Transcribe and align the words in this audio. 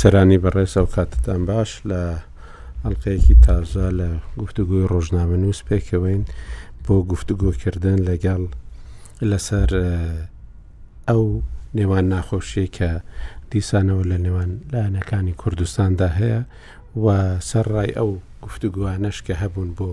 سەرانی 0.00 0.38
بەڕێسە 0.44 0.76
و 0.84 0.88
کاتتان 0.94 1.42
باش 1.50 1.70
لە 1.90 2.02
ئەڵلقەیەکی 2.82 3.36
تازە 3.46 3.86
لە 4.00 4.08
گفتوگوی 4.42 4.88
ڕۆژنامە 4.92 5.36
نووس 5.42 5.60
پێکەوەین 5.68 6.22
بۆ 6.84 6.94
گفتوگۆکردن 7.12 7.98
لەگەڵ 8.08 8.42
لەسەر 9.30 9.70
ئەو 11.08 11.24
نێوان 11.78 12.04
ناخۆشیە 12.12 12.66
کە 12.76 12.90
دیسانەوە 13.52 14.04
لە 14.10 14.16
نێوان 14.24 14.50
لایەنەکانی 14.72 15.34
کوردستاندا 15.40 16.08
هەیە 16.18 16.40
و 17.02 17.06
سەرڕای 17.50 17.90
ئەو 17.98 18.10
گفتوگووانەش 18.44 19.18
کە 19.26 19.34
هەبوون 19.42 19.70
بۆ 19.78 19.90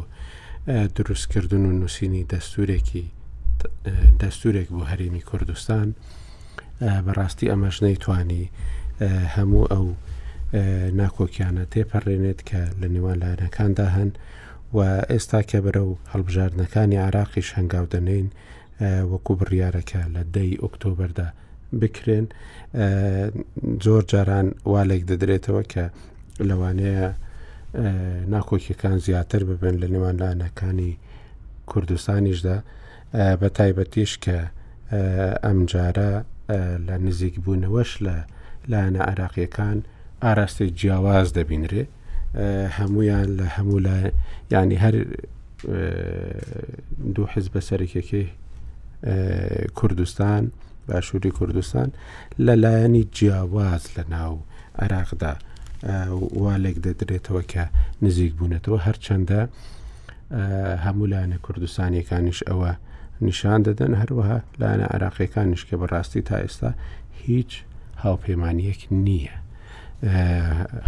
دروستکردن 0.95 1.63
و 1.65 1.71
نووسینی 1.79 2.23
دەستورێکی 2.31 3.05
دەستورێک 4.21 4.67
بۆ 4.75 4.81
هەرێمی 4.91 5.23
کوردستان 5.29 5.87
بەڕاستی 7.05 7.49
ئەمەش 7.51 7.77
نەیتوانی 7.85 8.45
هەموو 9.07 9.65
ئەو 9.73 9.87
ناکۆکیانە 10.99 11.65
تێپەڕێنێت 11.73 12.39
کە 12.49 12.61
لە 12.81 12.87
نێوان 12.93 13.17
لایەنەکاندا 13.23 13.87
هەن 13.95 14.09
و 14.75 15.01
ئێستا 15.11 15.41
کە 15.49 15.57
بەرە 15.63 15.81
و 15.89 15.97
هەڵبژاردنەکانی 16.13 17.01
عراقیش 17.07 17.49
هەنگاو 17.57 17.85
دەنین 17.93 18.27
وەکو 19.11 19.33
بڕیارەکە 19.39 20.01
لە 20.15 20.21
دەی 20.35 20.51
ئۆکتۆبەردا 20.63 21.27
بکرێن 21.79 22.25
زۆر 23.85 24.03
جاران 24.11 24.47
والێک 24.73 25.03
دەدرێتەوە 25.09 25.63
کە 25.71 25.85
لەوانەیە 26.49 27.07
ناکۆکیەکان 28.33 28.97
زیاتر 29.05 29.41
ببن 29.49 29.75
لە 29.83 29.87
نێوان 29.93 30.15
لاەنەکانی 30.21 30.91
کوردستانیشدا 31.71 32.57
بە 33.41 33.47
تایبەتیش 33.57 34.13
کە 34.23 34.37
ئەم 35.45 35.59
جارە 35.71 36.11
لە 36.87 36.95
نزیک 37.05 37.35
بوونەوەش 37.45 37.91
لە 38.05 38.15
لایەنە 38.67 39.01
عراقیەکان 39.11 39.77
ئاراستی 40.23 40.69
جیاواز 40.79 41.29
دەبینرێ 41.37 41.83
هەمویان 42.79 43.27
لە 43.39 43.45
هەموو 43.55 43.79
لای 43.87 44.11
ینی 44.51 44.77
هەر 44.83 44.95
دوو 47.15 47.27
حز 47.33 47.45
بە 47.53 47.61
سەرکێکی 47.69 48.23
کوردستان 49.79 50.43
باشووری 50.87 51.31
کوردستان 51.39 51.87
لە 52.45 52.53
لایەنی 52.63 53.03
جیاواز 53.17 53.83
لە 53.95 54.03
ناو 54.15 54.33
عێراقدا 54.81 55.35
والێک 56.43 56.77
دەدرێتەوە 56.85 57.43
کە 57.51 57.63
نزیک 58.03 58.33
بوونێتەوە 58.39 58.79
هەرچەندە 58.87 59.41
هەموو 60.85 61.09
لاەنە 61.13 61.37
کوردستانیەکانیش 61.45 62.39
ئەوە 62.49 62.71
نیشان 63.27 63.59
دەدەن 63.67 63.93
هەروەها 64.01 64.37
لاەنە 64.61 64.85
عراقیەکانیش 64.95 65.63
کە 65.69 65.75
بەڕاستی 65.81 66.21
تا 66.27 66.35
ئێستا 66.45 66.71
هیچ 67.25 67.51
هاوپەیمانیەک 68.05 68.79
نییە. 69.05 69.33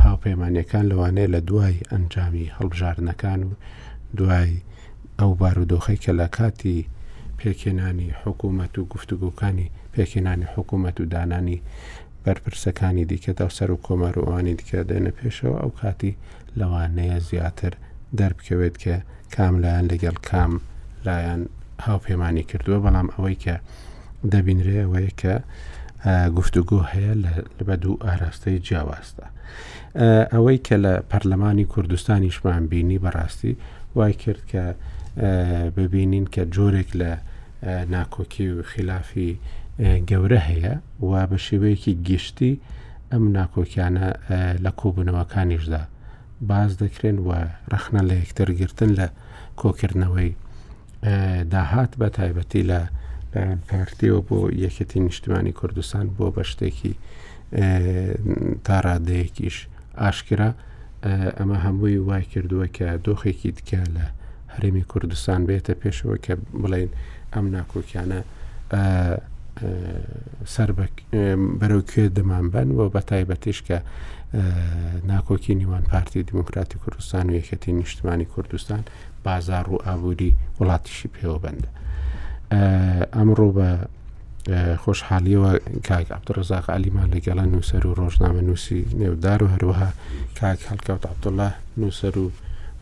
هاوپەیمانەکان 0.05 0.83
لەوانەیە 0.91 1.27
لە 1.35 1.39
دوای 1.49 1.77
ئەنجامی 1.91 2.45
هەڵبژارنەکان 2.57 3.39
و 3.47 3.51
دوای 4.17 4.51
ئەو 5.19 5.31
بارودۆخی 5.41 5.97
کە 6.03 6.11
لە 6.19 6.27
کاتی 6.37 6.79
پێکێنانی 7.39 8.09
حکوومەت 8.23 8.73
و 8.77 8.85
گفتوگوکانی 8.93 9.67
پێکێنانی 9.93 10.45
حکوومەت 10.53 10.95
و 10.99 11.05
دانانی 11.13 11.59
بەرپرسەکانی 12.25 13.05
دیکەدا 13.11 13.47
سەر 13.57 13.69
و 13.71 13.79
کۆمەڕوانی 13.85 14.53
دیکە 14.59 14.79
دێنە 14.89 15.11
پێشەوە 15.17 15.57
ئەو 15.61 15.71
کاتی 15.79 16.17
لەوانەیە 16.59 17.17
زیاتر 17.29 17.73
دەربکەوێت 18.19 18.75
کە 18.83 18.95
کاملایەن 19.35 19.85
لەگەڵ 19.91 20.15
کام 20.29 20.51
لایەن 21.05 21.41
هاوپەیمانی 21.85 22.43
کردووە 22.49 22.79
بەڵام 22.85 23.07
ئەوەی 23.15 23.37
کە 23.43 23.55
دەبینرێ 24.33 24.77
ئەوەیە 24.83 25.13
کە 25.21 25.35
گفتوگۆ 26.35 26.79
هەیە 26.91 27.13
لەبە 27.57 27.75
دوو 27.81 27.95
ئاراستەی 28.07 28.57
جیاواستە. 28.65 29.25
ئەوەی 30.33 30.59
کە 30.67 30.75
لە 30.85 30.93
پەرلەمانی 31.11 31.65
کوردستانی 31.73 32.31
شمان 32.35 32.67
بینی 32.71 32.99
بەڕاستی 33.03 33.53
وای 33.95 34.13
کرد 34.13 34.41
کە 34.51 34.63
ببینین 35.77 36.25
کە 36.33 36.41
جۆرێک 36.55 36.89
لە 37.01 37.11
ناکۆکی 37.93 38.47
و 38.53 38.63
خلافی 38.63 39.37
گەورە 40.09 40.41
هەیە 40.49 40.73
و 41.05 41.11
بە 41.29 41.37
شێوەیەکی 41.45 41.93
گشتی 42.09 42.53
ئەم 43.11 43.23
ناکۆکیانە 43.37 44.05
لە 44.65 44.71
کۆبوونەوەکانیشدا 44.79 45.81
باز 46.49 46.71
دەکرێن 46.83 47.17
و 47.27 47.29
ڕخنە 47.73 48.01
لە 48.09 48.15
یەکتەرگرتن 48.21 48.91
لە 48.99 49.07
کۆکردنەوەی 49.61 50.29
داهات 51.51 51.91
بە 51.99 52.09
تایبەتی 52.17 52.63
لە 52.69 52.79
پارتیەوە 53.71 54.19
بۆ 54.27 54.37
یەکەتی 54.65 54.99
نیشتمانی 55.07 55.51
کوردستان 55.59 56.05
بۆ 56.17 56.25
بە 56.35 56.43
شتێکی 56.51 56.93
تاڕادەیەکیش 58.67 59.57
ئاشکرا 60.01 60.49
ئەمە 61.37 61.57
هەمووی 61.65 61.97
وای 62.07 62.23
کردووە 62.33 62.67
کە 62.75 62.85
دۆخێکی 63.05 63.51
تکە 63.57 63.81
لە 63.95 64.05
هەرمی 64.53 64.83
کوردستان 64.91 65.39
بێتە 65.47 65.73
پێشەوە 65.81 66.17
کە 66.25 66.33
بڵێن 66.61 66.89
ئەم 67.33 67.45
ناکۆکیانە 67.55 68.19
سەر 70.53 70.69
بەرەوکوێ 71.59 72.05
دەمانبەن 72.17 72.69
و 72.77 72.81
بە 72.93 73.01
تایبەتیش 73.11 73.59
کە 73.67 73.77
ناکۆکی 75.11 75.53
نیوان 75.59 75.83
پارتی 75.91 76.23
دموکراتی 76.31 76.77
کوردستان 76.83 77.25
و 77.29 77.33
یەکەتی 77.39 77.69
نیشتمانی 77.79 78.25
کوردستان 78.33 78.81
بازار 79.25 79.65
و 79.69 79.75
ئابووری 79.87 80.31
وڵاتیشی 80.59 81.09
پێوە 81.15 81.39
بندە. 81.45 81.69
ئەمڕۆ 82.51 83.49
بە 83.57 83.69
خۆشحالیەوە 84.83 85.51
کاک 85.87 86.07
عبدڕزاق 86.17 86.65
علیمان 86.77 87.07
لەگەڵە 87.15 87.43
نووسەر 87.53 87.83
و 87.87 87.93
ڕۆژنامە 87.99 88.41
نووسی 88.49 88.79
نێودار 88.99 89.39
و 89.43 89.47
هەروەها 89.53 89.89
کاک 90.39 90.59
هەلکەوت 90.69 91.03
عبدڵە 91.11 91.49
نووسەر 91.81 92.15
و 92.23 92.27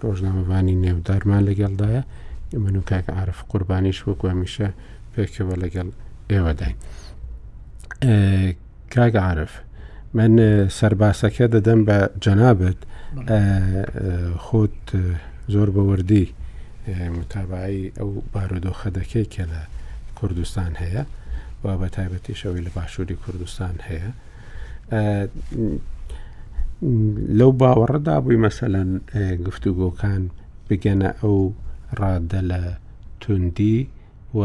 ڕۆژنامەبانی 0.04 0.76
نێودارمان 0.84 1.42
لەگەڵدایە 1.50 2.04
من 2.64 2.76
و 2.76 2.82
کاک 2.92 3.06
عرف 3.22 3.38
قوربانیش 3.52 3.98
وەکو 4.08 4.26
هەمیشە 4.34 4.68
پێکەوە 5.14 5.56
لەگەڵ 5.64 5.88
ئێوەداین 6.32 6.76
کاک 8.94 9.16
عرف 9.30 9.54
من 10.18 10.34
سەرباسەکە 10.80 11.46
دەدەم 11.54 11.80
بە 11.88 11.98
جەنابەت 12.24 12.80
خۆت 14.46 14.80
زۆر 15.54 15.70
بەوردی 15.76 16.26
متابعی 16.98 17.92
ئەو 17.98 18.10
بارودۆخە 18.34 18.90
دەکەی 19.00 19.26
کە 19.34 19.44
لە 19.54 19.62
کوردستان 20.20 20.72
هەیە 20.82 21.04
و 21.64 21.66
بە 21.82 21.88
تایبەتی 21.96 22.36
شەوی 22.42 22.66
لە 22.66 22.72
باشووری 22.76 23.16
کوردستان 23.24 23.76
هەیە 23.88 24.10
لەو 27.40 27.52
باوەڕدا 27.62 28.16
بووی 28.24 28.42
مەسەەن 28.48 28.90
گفتوگۆکان 29.48 30.22
بگەنە 30.70 31.10
ئەو 31.22 31.38
ڕاددە 32.00 32.42
لە 32.52 32.62
توندی 33.22 33.78
و 34.40 34.44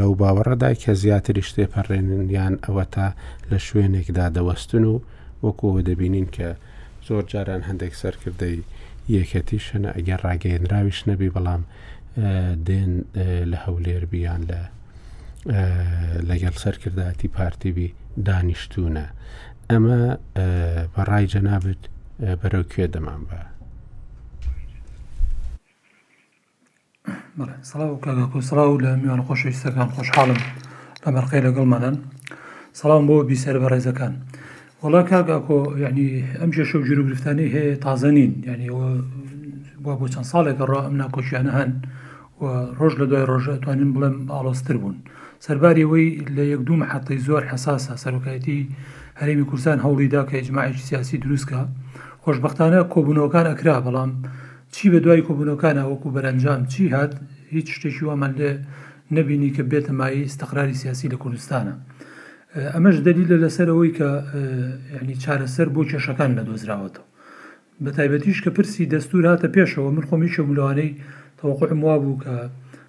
لەو 0.00 0.12
باوەڕەدا 0.20 0.70
کە 0.82 0.92
زیاتری 1.02 1.46
شتێپەڕێنن 1.48 2.30
یان 2.36 2.54
ئەوە 2.64 2.84
تا 2.94 3.08
لە 3.50 3.58
شوێنێکدا 3.66 4.26
دەوەستن 4.36 4.84
و 4.92 5.02
وەکو 5.44 5.68
دەبینین 5.88 6.28
کە 6.36 6.48
زۆر 7.08 7.24
جاران 7.32 7.62
هەندێک 7.68 7.94
سەرکردەی 8.02 8.58
یەکەتیش 9.12 9.64
هەنە 9.74 9.90
ئەگەر 9.96 10.20
ڕاگەیەنراویش 10.26 10.98
نەبی 11.08 11.30
بەڵام 11.36 11.62
دێن 12.66 12.92
لە 13.52 13.58
هەولێر 13.64 14.04
بیان 14.12 14.40
لە 14.50 14.60
لەگەڵ 16.28 16.54
سەرکردداتی 16.62 17.28
پارتیبی 17.34 17.88
دانیشتونە 18.26 19.06
ئەمە 19.70 19.98
بەڕای 20.94 21.24
جەنابێت 21.32 21.82
بەرەو 22.40 22.64
کوێ 22.72 22.86
دەمان 22.94 23.22
بە 23.28 23.38
سڵاو 27.70 28.00
کاگاکۆ 28.04 28.38
سڵاو 28.48 28.80
لە 28.84 28.90
میوان 29.02 29.22
خۆشویستەکان 29.28 29.88
خۆشحاڵم 29.96 30.40
لە 31.04 31.08
مەرقی 31.14 31.40
لەگەڵمانەن 31.46 31.96
سەڵام 32.80 33.02
بۆ 33.08 33.14
بیسەر 33.30 33.56
بە 33.62 33.68
ڕێزەکان. 33.72 34.14
وڵا 34.84 35.00
کاگاکۆ 35.10 35.58
ینی 35.82 36.08
ئەم 36.40 36.50
جێشە 36.54 36.74
و 36.78 36.86
جروگرفتانی 36.88 37.48
هەیە 37.54 37.76
تازەنین 37.84 38.32
ینی 38.48 38.70
وا 39.84 39.94
بۆ 40.00 40.06
چەند 40.12 40.28
ساڵێکە 40.32 40.64
ڕا 40.70 40.80
ئەم 40.84 40.94
ناکۆچیانە 41.02 41.52
هەن 41.58 41.70
ڕۆژ 42.78 42.92
لە 43.00 43.06
دوای 43.10 43.28
ڕۆژەتوانین 43.30 43.90
بڵێم 43.94 44.16
ئاڵاستر 44.32 44.76
بوون 44.82 44.96
سەرباری 45.46 45.84
ئەوەی 45.86 46.06
لە 46.36 46.44
یەک 46.52 46.60
دوو 46.66 46.76
مححتەی 46.82 47.22
زۆر 47.26 47.42
حساسە 47.52 47.92
سەرۆکایەتی 48.04 48.60
هەرێمی 49.20 49.46
کوردستان 49.50 49.78
هەوڵیدا 49.86 50.22
کە 50.28 50.34
ئەجمماعی 50.38 50.82
سیاسی 50.88 51.16
دروستکە 51.24 51.60
خۆشببختانە 52.24 52.80
کۆبوونەوەکان 52.92 53.46
ئەکرا 53.50 53.76
بەڵام 53.86 54.10
چی 54.74 54.84
بە 54.92 54.98
دوای 55.04 55.24
کۆبوونەکانە 55.28 55.82
وەکو 55.92 56.08
بەرەنجام 56.14 56.60
چی 56.72 56.82
هات 56.94 57.12
هیچ 57.54 57.66
شتێکی 57.76 58.02
وامان 58.08 58.32
لێ 58.38 58.50
نبینی 59.16 59.50
کە 59.56 59.62
بێتەمایی 59.70 60.26
استقراری 60.28 60.78
سیاسی 60.82 61.08
لە 61.12 61.16
کوردستانە. 61.22 61.74
ئەمەش 62.74 62.96
دەلیلە 63.06 63.36
لەسەرەوەی 63.44 63.92
کە 63.98 64.10
ینی 65.02 65.16
چارەسەر 65.22 65.68
بۆ 65.74 65.82
کێشەکان 65.90 66.30
نەدۆزراوەتەوە 66.38 67.06
بە 67.84 67.90
تایبەتیش 67.96 68.38
کە 68.44 68.50
پرسی 68.56 68.84
دەستور 68.94 69.22
هاتە 69.30 69.48
پێشەوە 69.56 69.90
من 69.96 70.04
خۆمیشە 70.08 70.42
ملوانەی 70.50 70.90
تەوقعم 71.40 71.80
وا 71.86 71.96
بوو 72.02 72.16
کە 72.24 72.34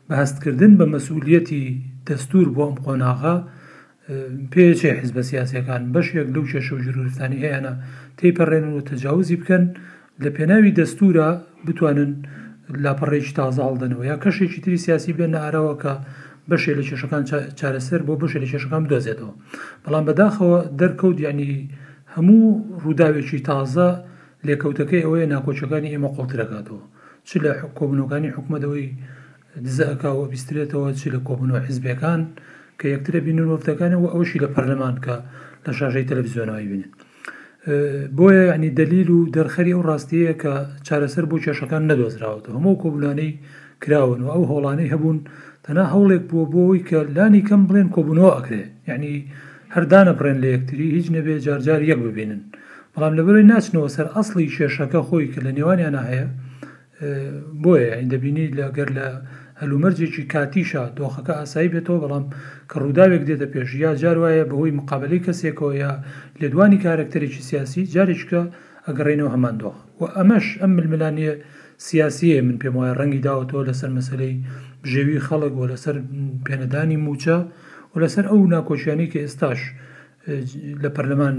بەهستکردن 0.09 0.73
بە 0.79 0.85
مەسئولەتی 0.93 1.65
دەستور 2.09 2.47
بۆ 2.55 2.61
ئەم 2.67 2.77
قۆناغا 2.85 3.35
پێچێ 4.53 4.91
حز 4.99 5.09
بە 5.17 5.21
سیاسەکان 5.29 5.81
بەشێک 5.93 6.27
لەو 6.35 6.43
کێشە 6.51 6.71
و 6.75 6.83
ژروورستانی 6.85 7.39
هەیەە 7.43 7.73
تێپەڕێنن 8.17 8.73
و 8.77 8.85
تەجاوزی 8.89 9.37
بکەن 9.41 9.63
لە 10.23 10.29
پێناوی 10.37 10.75
دەستورە 10.79 11.27
بتوانن 11.65 12.11
لاپەڕێکی 12.83 13.33
تازاڵدنەوە 13.37 14.03
یا 14.11 14.17
کەشێکی 14.23 14.59
تری 14.63 14.77
سیاسی 14.85 15.13
بێن 15.17 15.31
نەهارەوە 15.35 15.73
کە 15.83 15.93
بەشێ 16.51 16.71
لە 16.77 16.83
کێشەکان 16.89 17.23
چارەسەر 17.59 18.01
بۆ 18.07 18.13
بەشێ 18.21 18.37
لە 18.43 18.47
کێشەکان 18.51 18.81
بدۆزێتەوە 18.85 19.33
بەڵام 19.83 20.03
بەداخەوە 20.07 20.57
دەرکەوت 20.81 21.17
ینی 21.27 21.51
هەموو 22.15 22.45
ڕووداوێکی 22.83 23.39
تازە 23.49 23.89
لێکەوتەکەی 24.47 25.03
ئەوەیە 25.05 25.27
ناکۆچەکانی 25.33 25.89
ئێمە 25.93 26.09
قوڵترەکاتەوە 26.15 26.83
چ 27.27 27.29
لە 27.43 27.51
کۆبنەکانی 27.77 28.29
حکومەدەوەی 28.35 28.87
دزەکەوە 29.65 30.25
بیسترێتەوە 30.31 30.89
چی 30.99 31.07
لە 31.15 31.19
کۆبنەوە 31.27 31.59
حیزبەکان 31.67 32.21
کە 32.79 32.85
یەکترە 32.93 33.19
بینوەفتەکانە 33.25 33.97
و 34.03 34.05
ئەوشی 34.13 34.39
لە 34.43 34.49
پەرلەمان 34.55 34.95
کە 35.05 35.15
لە 35.65 35.71
شاژەی 35.79 36.05
تەلەڤزیۆنەوەی 36.09 36.67
بینن 36.71 36.89
بۆیە 38.17 38.43
ینی 38.53 38.71
دەلیل 38.79 39.09
و 39.15 39.19
دەرخەری 39.35 39.73
ئەو 39.75 39.83
ڕاستەیە 39.89 40.33
کە 40.41 40.53
چارەسەر 40.87 41.25
بۆ 41.31 41.37
کێشەکان 41.43 41.83
نەدۆزراوەوە 41.89 42.49
هەموو 42.55 42.75
کۆبلانەی 42.83 43.31
کراون 43.83 44.19
و 44.25 44.29
ئەو 44.33 44.43
هۆڵانەی 44.51 44.91
هەبوون 44.93 45.19
تەنا 45.65 45.83
هەوڵێک 45.93 46.23
بووە 46.29 46.45
بۆەوەی 46.53 46.85
کە 46.89 46.97
لانی 47.15 47.43
کەم 47.47 47.61
بڵێن 47.69 47.87
کۆبوونەوە 47.95 48.31
ئەکرێ 48.37 48.63
یعنی 48.89 49.11
هەردانە 49.75 50.13
بڕێن 50.19 50.37
لە 50.43 50.47
یەکتری 50.55 50.87
هیچ 50.97 51.07
نەبێ 51.15 51.35
جارجار 51.45 51.81
یەک 51.91 51.99
ببینن 52.07 52.41
بەڵام 52.93 53.13
لەبەرەوەی 53.19 53.49
ناچنەوە 53.51 53.89
سەر 53.95 54.07
ئەسڵی 54.15 54.53
شێشەکە 54.55 55.01
خۆی 55.07 55.31
کە 55.33 55.39
لە 55.45 55.51
نێوانیان 55.57 55.95
هەیە 56.07 56.25
بۆیە 57.63 57.87
ئەیندەبینی 57.95 58.47
لەگەر 58.57 58.89
لە 58.97 59.07
هەلومەرجێکی 59.61 60.23
کاتیشە 60.33 60.83
دۆخەکە 60.97 61.33
ئاسایی 61.39 61.71
بێتەوە 61.73 61.99
بەڵام 62.03 62.25
کە 62.69 62.75
ڕووداوێک 62.81 63.23
دێتە 63.29 63.47
پێش 63.53 63.69
یا 63.85 63.91
جار 64.01 64.17
وایە 64.21 64.45
بەهۆی 64.49 64.75
مقابلی 64.79 65.23
کەسێکەوە 65.25 65.71
یا 65.83 65.91
لێدوانی 66.41 66.81
کارکتەرێکی 66.85 67.41
سیاسی 67.49 67.83
جارێککە 67.93 68.41
ئەگەڕێنەوە 68.87 69.31
هەمان 69.35 69.55
دۆخ 69.61 69.75
و 69.99 70.03
ئەمەش 70.17 70.45
ئەم 70.61 70.71
ململانیە 70.77 71.33
سیاسیە 71.87 72.39
من 72.47 72.57
پێم 72.61 72.75
وایە 72.79 72.95
ڕەنگی 72.99 73.23
داوەتەوە 73.27 73.63
لەسەر 73.69 73.91
مەسلەی 73.97 74.33
ژێوی 74.91 75.19
خەڵک 75.27 75.53
وە 75.59 75.65
لەسەر 75.71 75.95
پێنەدانی 76.47 76.97
موچە 77.05 77.37
و 77.93 77.95
لەسەر 78.03 78.25
ئەو 78.31 78.39
ناکۆچیانی 78.55 79.07
کە 79.11 79.19
ئێستاش 79.23 79.59
لە 80.83 80.89
پەرلەمان 80.95 81.35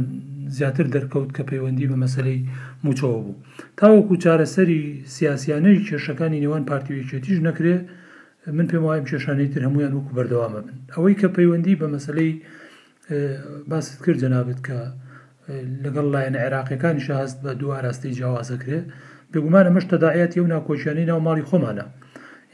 زیاتر 0.56 0.87
دەرکەوت 0.94 1.31
کە 1.37 1.43
پەیوەندی 1.50 1.88
بە 1.90 1.96
مەسلەی 2.04 2.38
موچەوە 2.84 3.19
بوو 3.25 3.37
تاوەکو 3.78 4.14
چارەسەری 4.25 4.81
سیاسیانەی 5.16 5.78
کێشەکانی 5.87 6.43
نێوان 6.44 6.62
پارتیویچێتیش 6.70 7.38
نەکرێ 7.48 7.76
من 8.56 8.66
پێم 8.70 8.82
وایم 8.88 9.04
کێشانەی 9.10 9.48
تر 9.54 9.62
هەمویان 9.66 9.93
وەکو 9.96 10.14
بەردەوامە 10.19 10.60
بن 10.66 10.76
ئەوەی 10.94 11.14
کە 11.20 11.28
پەیوەندی 11.37 11.75
بە 11.81 11.87
مەسلەی 11.94 12.31
باست 13.70 13.90
کرد 14.04 14.19
جەنابێت 14.25 14.60
کە 14.66 14.78
لەگەڵ 15.84 16.06
لایەن 16.14 16.37
عێراقیەکانی 16.43 17.02
شاست 17.06 17.37
بە 17.44 17.50
دوو 17.60 17.72
ئاراستەی 17.76 18.14
جیاوازەکرێ 18.19 18.81
بێگومانە 19.32 19.70
مەش 19.76 19.84
تەداعەتی 19.93 20.40
و 20.43 20.50
ناکۆچیانی 20.54 21.04
ناو 21.10 21.20
ماڵی 21.26 21.44
خۆمانە 21.50 21.87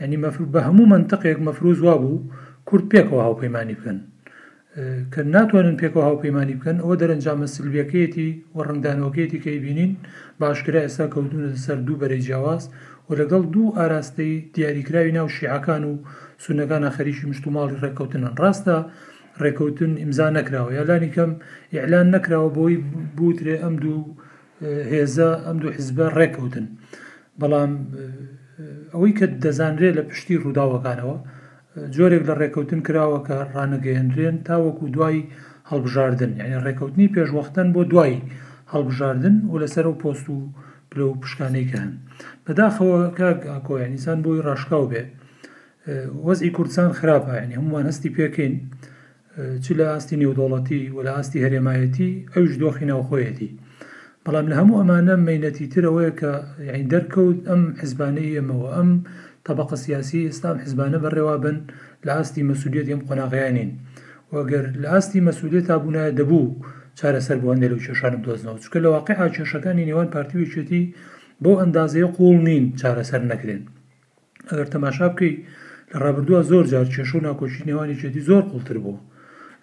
ینی 0.03 0.19
بە 0.53 0.61
هەموو 0.69 0.91
منطقێک 0.95 1.39
مەفروز 1.47 1.79
وا 1.87 1.95
بوو 2.03 2.21
کورد 2.69 2.85
پێکەوە 2.93 3.21
هاوپەیمانی 3.29 3.77
بکەن 3.81 3.99
کە 5.13 5.21
ناتوانن 5.35 5.77
پێکەوە 5.83 6.05
هاوپەیمانی 6.09 6.59
بکەن 6.59 6.77
ئەوە 6.83 6.95
دەرەنجامە 7.01 7.47
سلبیەکەیەتی 7.57 8.29
و 8.55 8.59
ڕنگدانەوەکێتی 8.69 9.43
کەی 9.45 9.59
بینین 9.65 9.93
باشکرا 10.41 10.81
ئێستا 10.85 11.07
کەوتونە 11.15 11.49
سەر 11.65 11.79
دوو 11.87 12.01
بەرەی 12.03 12.25
جیاواز 12.27 12.63
و 13.09 13.11
لەگەڵ 13.21 13.43
دوو 13.55 13.75
ئاراستەی 13.79 14.33
دیاریکراوی 14.55 15.15
ناو 15.19 15.27
شیعەکان 15.37 15.83
و 15.91 15.95
سونەکانە 16.45 16.91
خەریکی 16.97 17.27
مشتوماڵی 17.31 17.81
ڕێککەوتنن 17.83 18.33
ڕاستە 18.43 18.77
ڕێککەوتن 19.43 19.93
ئیمزا 20.03 20.29
نەکراوە 20.37 20.71
یالانی 20.79 21.11
کەم 21.17 21.31
ئیعلان 21.75 22.07
نەکراوە 22.15 22.49
بۆی 22.57 22.75
بوترێ 23.17 23.57
ئەم 23.65 23.75
دوو 23.83 24.01
هێزە 24.93 25.31
ئەم 25.47 25.57
دوو 25.61 25.71
حیزبە 25.77 26.07
ڕێککەوتن 26.19 26.67
بەڵام 27.41 27.73
ئەوەی 28.93 29.13
کە 29.19 29.27
دەزانرێت 29.45 29.95
لە 29.99 30.03
پشتی 30.11 30.41
ڕووداوەکانەوە 30.43 31.17
جۆرێک 31.95 32.23
لە 32.29 32.35
ڕێککەوتن 32.41 32.81
کراوە 32.87 33.19
کە 33.27 33.37
ڕانەگەیەندرێن 33.55 34.37
تاوەکو 34.47 34.85
دوای 34.95 35.19
هەڵبژاردن 35.71 36.33
یعنی 36.41 36.57
ڕێککەوتنی 36.65 37.13
پێشوەختن 37.15 37.69
بۆ 37.75 37.83
دوای 37.93 38.15
هەڵبژاردن 38.73 39.35
و 39.51 39.55
لەسەر 39.63 39.87
و 39.89 39.99
پۆست 40.03 40.27
و 40.35 40.39
پلە 40.91 41.05
و 41.09 41.19
پشکانەیکە 41.23 41.77
هەن 41.83 41.93
بەداخەوە 42.45 42.99
کاک 43.19 43.41
ئاکۆیانیسان 43.53 44.19
بۆی 44.25 44.43
ڕاشکاو 44.47 44.85
بێ 44.93 45.03
وەزی 46.27 46.55
کوردستان 46.57 46.89
خراپایانی 46.99 47.57
هەمووان 47.59 47.85
هەستی 47.91 48.15
پێکەین 48.17 48.55
چ 49.65 49.67
لە 49.79 49.87
ئاستی 49.93 50.19
نێودوڵەتی 50.23 50.81
و 50.95 50.99
لە 51.07 51.13
ئاستی 51.17 51.43
هەرێمایەتی 51.45 52.11
ئەوش 52.35 52.53
دۆخینەوە 52.63 53.05
خۆیەتی 53.09 53.51
بەڵام 54.27 54.47
لە 54.51 54.55
هەموو 54.61 54.79
ئەمانە 54.81 55.15
مینەتی 55.29 55.71
ترەوەی 55.73 56.13
کە 56.21 56.33
یعنی 56.69 56.89
دەرکەوت 56.93 57.39
ئەم 57.49 57.63
حزبانەی 57.83 58.37
ئەمەوە 58.39 58.69
ئەم 58.77 58.91
طبقە 59.47 59.77
سیاسی 59.85 60.27
ئێستام 60.29 60.57
حزبانە 60.65 60.99
بەڕێوا 61.05 61.37
بن 61.45 61.57
لە 62.07 62.13
ئاستی 62.17 62.43
مەسوولێت 62.49 62.87
ئەم 62.93 63.01
قۆناغیانین 63.09 63.71
وەگەر 64.35 64.65
لە 64.83 64.89
ئاستی 64.93 65.25
مەسوولێت 65.27 65.65
تابوونایە 65.71 66.17
دەبوو 66.19 66.45
چارەسەر 66.99 67.39
بۆندێ 67.45 67.67
لەو 67.73 67.81
کێشانم 67.85 68.23
دۆزنەوە 68.27 68.59
چکە 68.65 68.79
لە 68.85 68.89
واقع 68.95 69.17
کێشەکانی 69.37 69.87
نێوان 69.89 70.09
پارتیویچێتی 70.15 70.83
بۆ 71.43 71.53
ئەندازەیە 71.61 72.09
قوڵ 72.17 72.37
نین 72.49 72.65
چارەسەر 72.81 73.23
نەکرێن 73.33 73.63
ئەگەر 74.49 74.69
تەماشا 74.75 75.07
بکەیت 75.13 75.37
لە 75.93 75.97
ڕابردووە 76.03 76.41
زۆر 76.51 76.65
جار 76.73 76.87
کێشو 76.95 77.19
ناکۆچی 77.27 77.67
نێوانی 77.69 77.99
چێتی 78.01 78.25
زۆر 78.29 78.43
قوڵتر 78.51 78.79
بوو 78.85 78.99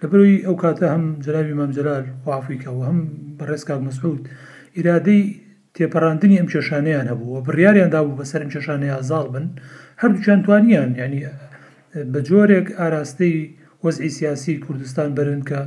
لەبەروی 0.03 0.43
ئەو 0.47 0.55
کاتە 0.63 0.85
هەم 0.93 1.03
جلاوی 1.25 1.53
مامجلال 1.59 2.05
خوافیکەوە 2.23 2.83
هەم 2.89 2.99
بەڕێزکا 3.39 3.75
مەسعود 3.87 4.21
ئیرادەی 4.77 5.21
تێپەڕاندنی 5.75 6.39
ئەم 6.39 6.47
کێشانیان 6.53 7.07
هەبووە 7.11 7.39
بڕیاریاندا 7.47 7.99
بوو 8.05 8.17
بەسەر 8.21 8.39
ئەم 8.43 8.49
کێشانەیە 8.55 8.95
ئازاڵ 8.97 9.25
بن 9.35 9.45
هەردووچان 10.01 10.39
توانیان 10.45 10.89
ینی 11.01 11.21
بە 12.11 12.19
جۆرێک 12.27 12.67
ئاراستەی 12.79 13.35
وەزعی 13.85 14.11
سیاسی 14.17 14.53
کوردستان 14.65 15.09
بەرن 15.17 15.41
کە 15.49 15.59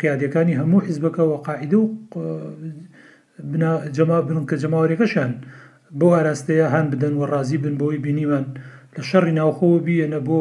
قیادەکانی 0.00 0.58
هەموو 0.60 0.84
حیزبەکەەوە 0.88 1.36
قاعدە 1.46 1.78
و 1.82 1.88
جەما 3.96 4.18
بن 4.28 4.36
کە 4.50 4.56
جەماوەێکەکەشان 4.62 5.32
بۆ 5.98 6.06
ئاراستەیە 6.16 6.66
هەان 6.74 6.86
بدەن 6.92 7.14
و 7.18 7.22
ڕازی 7.32 7.58
بن 7.64 7.74
بۆی 7.80 8.02
بینیمان 8.04 8.46
لە 8.96 9.02
شەڕی 9.10 9.32
ناوخۆ 9.38 9.70
بیەنە 9.86 10.20
بۆ 10.28 10.40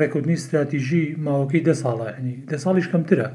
ڕێکوتنی 0.00 0.34
استراتیژی 0.38 1.04
ماوەکەی 1.24 1.62
دە 1.68 1.74
ساڵە 1.82 2.08
ینی 2.18 2.36
دە 2.50 2.56
ساڵیش 2.64 2.86
کەمترە 2.92 3.28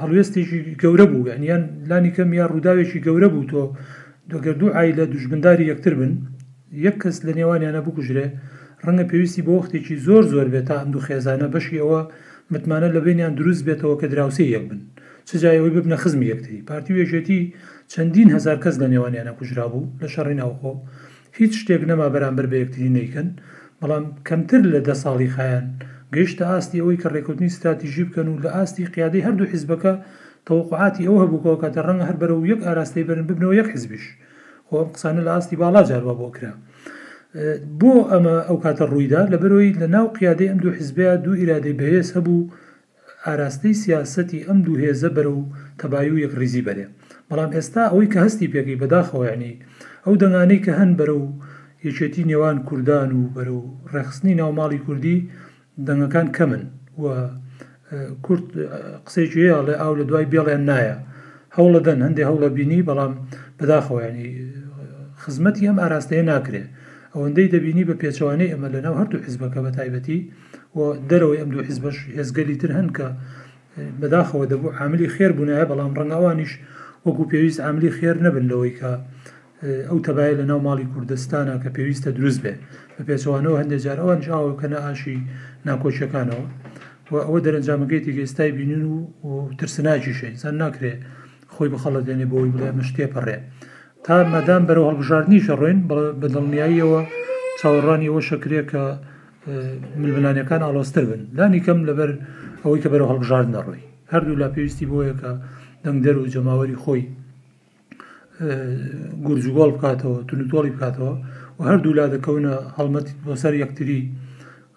هەڵوێستێکی 0.00 0.58
گەورە 0.82 1.06
بوو 1.10 1.28
ینیان 1.34 1.62
لانی 1.90 2.12
کەم 2.16 2.30
یا 2.40 2.44
ڕووداوێکی 2.52 3.02
گەورە 3.06 3.28
بوو 3.34 3.48
تۆ 3.52 3.62
دۆگەر 4.32 4.54
دوو 4.60 4.74
ئای 4.76 4.96
لە 4.98 5.04
دوژبنداری 5.12 5.68
یەکتر 5.72 5.94
بن 6.00 6.12
یەک 6.86 6.96
کەس 7.02 7.16
لە 7.26 7.32
نێوانیانە 7.38 7.80
بکوژرێ 7.86 8.26
ڕەنگە 8.84 9.04
پێویستی 9.10 9.44
بۆ 9.46 9.52
وەختێکی 9.58 9.96
زۆر 10.06 10.22
زۆر 10.32 10.48
بێت 10.52 10.66
تا 10.68 10.74
هەندوو 10.82 11.04
خێزانە 11.06 11.46
بەشی 11.54 11.80
ئەوە 11.82 12.00
متمانە 12.52 12.88
لە 12.96 13.00
بینیان 13.06 13.32
دروست 13.40 13.62
بێتەوە 13.68 13.94
کە 14.00 14.06
دراوسی 14.12 14.52
یەک 14.54 14.64
بن 14.70 14.80
چجایەوەی 15.28 15.74
ببنە 15.76 15.96
خزمی 16.02 16.30
یەکتی 16.32 16.64
پارتی 16.68 16.92
وێژێتی 16.96 17.40
چەندین 17.92 18.28
هزار 18.36 18.58
کەس 18.64 18.74
لە 18.82 18.86
نێوانیانە 18.92 19.32
کوژرا 19.38 19.66
بوو 19.72 19.86
لە 20.02 20.06
شەڕی 20.14 20.36
ناوخۆ 20.40 20.72
هیچ 21.38 21.52
شتێک 21.60 21.82
نەما 21.90 22.06
بەرامبەر 22.14 22.46
بە 22.50 22.56
یەکتری 22.62 22.90
نیکەن 22.96 23.28
بەڵام 23.82 24.04
کەمتر 24.28 24.62
لە 24.72 24.80
دە 24.88 24.94
ساڵی 25.04 25.30
خایەن 25.36 25.64
گەیشتە 26.14 26.44
ئاستی 26.52 26.80
ئەوەی 26.80 27.00
کە 27.02 27.08
ڕێکوتنی 27.14 27.50
استراتیژی 27.52 28.04
بکەن 28.08 28.26
و 28.30 28.42
لە 28.44 28.50
ئاستی 28.56 28.90
قیادی 28.94 29.24
هەردوو 29.26 29.50
حیزبەکە 29.52 29.94
تەوقعاتی 30.48 31.06
ئەو 31.08 31.20
هەبووکەوە 31.22 31.58
کاتە 31.62 31.80
ڕەنگە 31.86 32.04
هەر 32.08 32.16
بەرە 32.20 32.34
و 32.36 32.48
یەک 32.52 32.60
ئاراستەی 32.66 33.04
برن 33.08 33.24
ببنەوە 33.28 33.54
یەک 33.60 33.68
حیزبیش 33.74 34.04
خۆ 34.68 34.76
قسانە 34.94 35.20
لە 35.26 35.30
ئاستی 35.34 35.56
باڵا 35.62 35.82
جاروا 35.90 36.14
بۆکرا 36.22 36.52
بۆ 37.80 37.92
ئەمە 38.12 38.36
ئەو 38.48 38.56
کاتە 38.64 38.84
ڕوویدا 38.92 39.22
لە 39.32 39.36
بەرەوەی 39.42 39.72
لە 39.80 39.86
ناو 39.94 40.06
قیادی 40.18 40.48
ئەم 40.50 40.58
دوو 40.62 40.72
حیزبەیە 40.78 41.14
دوو 41.24 41.34
ئیرادەی 41.40 41.78
بەهێز 41.80 42.08
هەبوو 42.16 42.48
ئاراستەی 43.26 43.74
سیاستی 43.84 44.44
ئەم 44.46 44.58
دوو 44.66 44.76
هێزە 44.84 45.10
بەرە 45.16 45.32
و 45.38 45.42
تەبای 45.80 46.08
و 46.12 46.22
یەک 46.24 46.32
ریزی 46.40 46.62
بەرێ 46.68 46.86
بەڵام 47.28 47.50
ئێستا 47.56 47.84
ئەوەی 47.90 48.08
کە 48.12 48.18
هەستی 48.24 48.50
پێکی 48.52 48.78
بەداخەوەیانی 48.82 49.54
ئەو 50.04 50.14
دەنگانەی 50.22 50.62
کە 50.66 50.72
هەن 50.80 50.92
بەرە 50.98 51.14
و 51.22 51.26
یەکێتی 51.84 52.22
نێوان 52.30 52.58
کوردان 52.68 53.10
و 53.18 53.32
بەرە 53.34 53.52
و 53.60 53.64
ڕێخستنی 53.92 54.38
ناوماڵی 54.40 54.80
کوردی 54.86 55.18
دەنگەکان 55.86 56.26
کەمن 56.36 56.62
و 57.02 57.04
کورت 58.24 58.44
قسێکی 59.06 59.50
لە 59.68 59.72
ئاو 59.80 59.92
لە 60.00 60.04
دوای 60.08 60.26
بێڵێن 60.32 60.62
نایە 60.70 60.96
هەوڵ 61.56 61.72
دەن 61.86 61.98
هەندێک 62.06 62.24
هەوڵە 62.30 62.48
بینی 62.56 62.84
بەڵام 62.88 63.12
بەداخەوەیانی 63.58 64.28
خزمەتی 65.22 65.66
ئەم 65.68 65.76
ئاراستەیە 65.82 66.24
ناکرێ 66.32 66.64
ئەوەندەی 67.14 67.48
دەبینی 67.54 67.84
بە 67.88 67.94
پێچوانەی 68.02 68.50
ئەمە 68.52 68.68
لەناو 68.74 68.94
هەردوو 69.00 69.24
حیزبەکە 69.26 69.60
بە 69.64 69.70
تایبەتی 69.76 70.20
و 70.76 70.78
دەرەوەی 71.10 71.40
ئەم 71.42 71.50
دوو 71.52 71.62
حیزبەش 71.68 71.96
هێزگەلی 72.18 72.56
تر 72.60 72.70
هەن 72.78 72.88
کە 72.96 73.06
بەداخەوە 74.00 74.44
دەبوو 74.52 74.74
عاملی 74.78 75.12
خێر 75.14 75.32
بوونایە 75.36 75.64
بەڵام 75.70 75.92
ڕەنگاوانیش 75.98 76.52
وەکو 77.06 77.22
پێویست 77.30 77.60
عاملی 77.66 77.90
خێر 77.98 78.16
نەبن 78.24 78.44
لەوەی 78.50 78.74
کە 78.80 78.90
ئەو 79.88 79.98
تەبایە 80.06 80.34
لە 80.40 80.44
ناو 80.50 80.60
ماڵی 80.68 80.86
کوردستانە 80.94 81.54
کە 81.62 81.68
پێویستە 81.76 82.10
دروست 82.18 82.40
بێ 82.44 82.54
بە 82.96 83.02
پێچوانەوە 83.08 83.56
هەندێک 83.60 83.80
جار 83.84 83.98
ئەوان 84.02 84.20
جاوە 84.26 84.52
کەنە 84.60 84.78
ئاشی 84.84 85.18
ناکۆچەکانەوە 85.68 86.44
و 87.10 87.14
ئەوە 87.26 87.38
دەرەنجامەکەیتی 87.44 88.12
ئێستای 88.24 88.50
بینین 88.58 88.82
و 89.28 89.32
ترسناکی 89.58 90.12
شەیسان 90.20 90.54
ناکرێ 90.62 90.92
خۆی 91.54 91.68
بخەڵە 91.74 92.00
دێنێ 92.08 92.26
بۆی 92.32 92.50
بڵێ 92.54 92.70
مشتێ 92.80 93.06
پەڕێ 93.14 93.38
تا 94.04 94.16
مەدام 94.34 94.62
بەرەو 94.68 94.86
هەڵبژاردننی 94.90 95.44
شەڕێن 95.46 95.78
بە 96.20 96.26
دڵنیاییەوە 96.34 97.00
چاوەڕانی 97.60 98.08
ئەوە 98.10 98.22
شەکرێ 98.30 98.60
کە 98.70 98.82
ململانەکان 100.00 100.60
ئالۆستر 100.66 101.04
بن 101.10 101.22
دانی 101.38 101.60
کەم 101.66 101.78
لەبەر 101.88 102.10
ئەوەی 102.64 102.80
کە 102.82 102.88
بەرەو 102.92 103.08
هەڵبژارد 103.12 103.48
نەڕۆی 103.56 103.82
هەردوو 104.12 104.40
لا 104.42 104.48
پێویستی 104.54 104.86
بۆیە 104.90 105.14
کە 105.20 105.30
دەنگ 105.84 105.98
دەر 106.04 106.16
و 106.18 106.30
جەماوەری 106.34 106.76
خۆی 106.82 107.02
گورجگۆڵ 109.26 109.70
بکاتەوە 109.76 110.18
تونوتۆڵی 110.28 110.72
بکاتەوە 110.76 111.12
و 111.56 111.60
هەردوو 111.68 111.96
لا 111.98 112.06
دەکەونە 112.14 112.52
هەڵمەتی 112.76 113.12
بۆ 113.24 113.32
سەر 113.42 113.54
یەکتری 113.64 114.00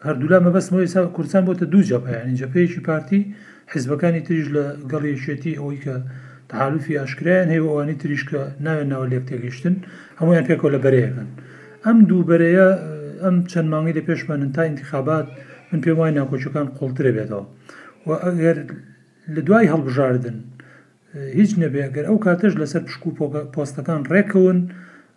هەردوولا 0.07 0.37
مەبەستمەوە 0.45 0.83
ئێسا 0.85 1.01
کورسان 1.15 1.43
بۆتە 1.47 1.65
دوو 1.71 1.87
جەپیانی 1.89 2.39
جەپەیەکی 2.41 2.81
پارتی 2.87 3.21
حیزبەکانی 3.73 4.25
تریش 4.27 4.47
لە 4.55 4.63
گەڵیشێتی 4.91 5.53
ئەوەی 5.59 5.79
کە 5.85 5.95
تحالوفی 6.51 6.99
ئاشکرایان 6.99 7.49
هەیە 7.53 7.65
ئەوانی 7.69 7.95
تریشکە 8.01 8.41
ناوێن 8.65 8.87
ناوە 8.93 9.05
لێک 9.11 9.23
تێگەشتن 9.29 9.75
هەمویان 10.19 10.45
پێکەوە 10.49 10.69
لە 10.75 10.79
بەرەیەکەن 10.83 11.29
ئەم 11.85 11.97
دوو 12.09 12.27
بەرەیە 12.29 12.69
ئەم 13.23 13.35
چەند 13.51 13.67
مانگی 13.73 13.95
لە 13.97 14.03
پێشمانن 14.07 14.51
تا 14.55 14.61
انتخابات 14.71 15.27
من 15.71 15.79
پێم 15.83 15.97
وای 15.99 16.11
ناکۆچەکان 16.19 16.67
قوڵترە 16.77 17.11
بێتەوە 17.15 17.43
و 18.07 18.09
ئەگەر 18.25 18.57
لە 19.35 19.41
دوای 19.47 19.69
هەڵبژاردن 19.73 20.37
هیچ 21.35 21.51
نەبێگەر 21.63 22.03
ئەو 22.09 22.17
کاتەش 22.25 22.53
لەسەر 22.61 22.81
پشک 22.87 23.03
و 23.07 23.11
پۆستەکان 23.55 24.01
ڕێکەون 24.13 24.57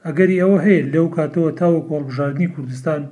ئەگەری 0.06 0.36
ئەوە 0.42 0.58
هەیە 0.66 0.82
لەو 0.94 1.06
کاتەوە 1.16 1.50
تاوە 1.60 1.80
کۆڵبژاردننی 1.90 2.48
کوردستان 2.56 3.02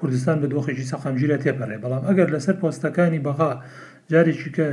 کوردستان 0.00 0.36
بە 0.42 0.46
دۆخێکی 0.52 0.86
سەقامگیرە 0.92 1.36
تێپەڕێ 1.44 1.76
بەڵام 1.84 2.02
ئەگەر 2.08 2.28
لەسەر 2.34 2.54
پۆستەکانی 2.62 3.20
بەغا 3.26 3.50
جارێکی 4.12 4.50
کە 4.56 4.66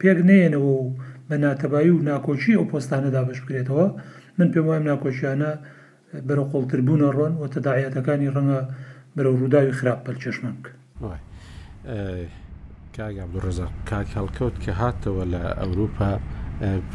پێک 0.00 0.18
نێنەوە 0.30 0.70
و 0.80 0.94
بە 1.28 1.34
ناتەبایی 1.44 1.92
و 1.94 2.04
ناکۆچی 2.10 2.56
ئەو 2.58 2.64
پۆستانەدا 2.72 3.20
بەش 3.28 3.38
بکرێتەوە 3.44 3.86
من 4.38 4.48
پێم 4.52 4.64
وایە 4.68 4.80
ناکۆچیانە 4.90 5.52
بەرە 6.28 6.44
قوڵتربوونە 6.52 7.08
ڕۆن 7.16 7.32
و 7.40 7.44
تەداعەتەکانی 7.54 8.32
ڕەنگە 8.34 8.60
بەرە 9.16 9.30
ڕووداوی 9.38 9.72
خراپ 9.78 10.00
پەلچەشمان 10.06 10.56
کرد 10.64 10.78
کاگابدوڕێزا 12.96 13.66
کاک 13.90 14.08
هەڵکەوت 14.16 14.56
کە 14.64 14.70
هاتەوە 14.80 15.24
لە 15.32 15.40
ئەوروپا 15.60 16.10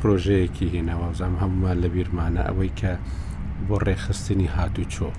پرۆژەیەکی 0.02 0.68
هێناوە 0.76 1.10
زام 1.20 1.34
هەمومان 1.42 1.78
لە 1.84 1.88
بیرمانە 1.96 2.42
ئەوەی 2.48 2.72
کە 2.80 2.92
بۆ 3.68 3.76
ڕێخستنی 3.88 4.50
هاتوو 4.58 4.84
چۆ 4.94 5.10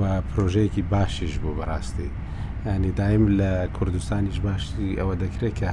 و 0.00 0.02
پرۆژەیەکی 0.30 0.82
باشیش 0.92 1.34
بۆ 1.42 1.50
بەڕاستی 1.58 2.08
ینی 2.66 2.92
دایم 3.00 3.24
لە 3.40 3.50
کوردستانیش 3.76 4.38
باشی 4.46 4.88
ئەوە 5.00 5.14
دەکرێت 5.22 5.54
کە 5.60 5.70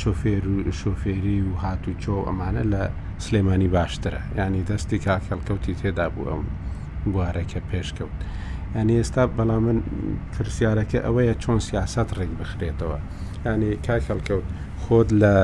شۆفێر 0.00 0.42
و 0.52 0.56
شۆفێری 0.80 1.38
و 1.48 1.52
هاتوو 1.64 1.92
چۆ 2.02 2.12
ئەمانە 2.28 2.64
لە 2.72 2.82
سلێمانی 3.24 3.68
باشترە 3.78 4.20
ینی 4.38 4.62
دەستی 4.70 4.98
کاکەڵکەوتی 5.06 5.74
تێدا 5.80 6.06
بوو 6.14 6.30
ئەم 6.32 6.42
بوارەکە 7.12 7.60
پێشکەوت. 7.70 8.16
ینی 8.76 8.96
ئێستا 9.00 9.24
بەڵام 9.38 9.62
من 9.68 9.78
پرسیارەکە 10.34 10.98
ئەوەیە 11.06 11.34
چۆن 11.42 11.58
سیاست 11.68 12.08
ڕێک 12.16 12.32
بخرێتەوە 12.40 12.98
ینی 13.50 13.70
کاکەڵکەوت 13.86 14.46
خۆت 14.82 15.10
لە 15.22 15.34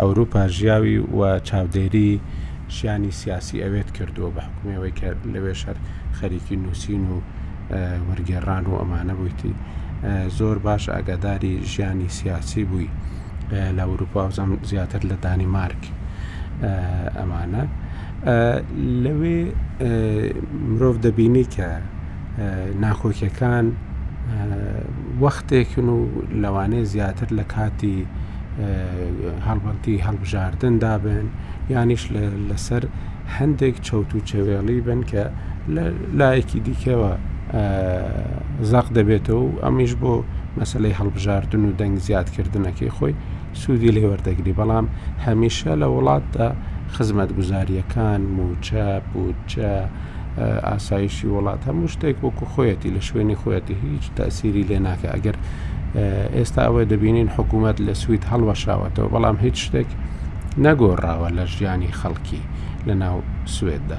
ئەوروپا 0.00 0.48
ژیاوی 0.48 0.98
و 0.98 1.38
چاودێری 1.44 2.20
ژیانی 2.70 3.10
سیاسی 3.10 3.56
ئەوێت 3.64 3.90
کردووە 3.96 4.30
بە 4.34 4.42
حکومەوەی 4.48 4.92
کە 4.98 5.08
لەوێ 5.34 5.54
شەر 5.62 5.76
خەریکی 6.18 6.56
نووسین 6.62 7.02
و 7.12 7.16
وەرگێڕان 8.08 8.64
و 8.70 8.74
ئەمانە 8.80 9.14
بوویتی 9.18 9.54
زۆر 10.38 10.56
باش 10.64 10.84
ئاگاداری 10.94 11.54
ژیانی 11.72 12.08
سیاسی 12.08 12.64
بووی 12.70 12.88
لە 13.76 13.82
ئەوروپا 13.88 14.22
زەم 14.36 14.50
زیاتر 14.72 15.00
لە 15.10 15.14
دانیمارک 15.24 15.82
ئەمانە 17.18 17.62
لەوێ 19.04 19.38
مرۆڤ 20.72 20.96
دەبینی 21.06 21.46
کە 21.54 21.68
ناخۆکیەکان 22.82 23.66
وەختێکن 25.24 25.86
و 25.96 25.98
لەوانەیە 26.42 26.84
زیاتر 26.94 27.28
لە 27.38 27.44
کاتی 27.54 27.98
هەڵبەتی 29.48 29.94
هەڵبژاردن 30.06 30.74
دابن 30.84 31.26
یانیش 31.72 32.02
لەسەر 32.48 32.82
هەندێک 33.38 33.76
چەوت 33.86 34.08
و 34.14 34.18
چێوێڵی 34.28 34.78
بن 34.86 35.00
کە 35.10 35.24
لایەکی 36.18 36.60
دیکەوە 36.68 37.12
زەق 38.70 38.86
دەبێتەوە 38.96 39.42
و 39.50 39.58
ئەمیش 39.64 39.92
بۆ 40.02 40.14
مەسلەی 40.58 40.94
هەڵبژاردن 41.00 41.62
و 41.68 41.70
دەنگ 41.80 41.96
زیادکردنەکەی 42.06 42.90
خۆی 42.96 43.14
سوودی 43.60 43.90
لێوەردەگری 43.96 44.54
بەڵام 44.60 44.86
هەمیشە 45.26 45.72
لە 45.82 45.86
وڵاتدا 45.94 46.48
خزمەت 46.94 47.30
گوزاریەکان 47.38 48.20
موچە 48.36 48.84
پوچە 49.10 49.72
ئاسایشی 50.68 51.26
وڵات 51.34 51.60
هەموو 51.68 51.88
شتێک 51.94 52.16
وەکو 52.24 52.44
خۆیەتی 52.52 52.90
لە 52.96 53.00
شوێنی 53.08 53.36
خۆەتی 53.42 53.74
هیچ 53.84 54.04
تاسیری 54.18 54.62
لێ 54.70 54.78
ناکە 54.86 55.08
ئەگەر 55.14 55.36
ئێستا 56.36 56.60
ئەوە 56.66 56.82
دەبینین 56.92 57.28
حکوومەت 57.36 57.76
لە 57.86 57.94
سویت 58.02 58.24
هەڵوەشاوەتەوە 58.32 59.08
بەڵام 59.14 59.36
هیچ 59.44 59.56
شتێک 59.64 59.88
نەگۆڕاوە 60.64 61.28
لە 61.36 61.44
ژیانی 61.54 61.96
خەڵکی 62.00 62.42
لە 62.86 62.94
ناو 63.02 63.16
سوێددا. 63.54 63.98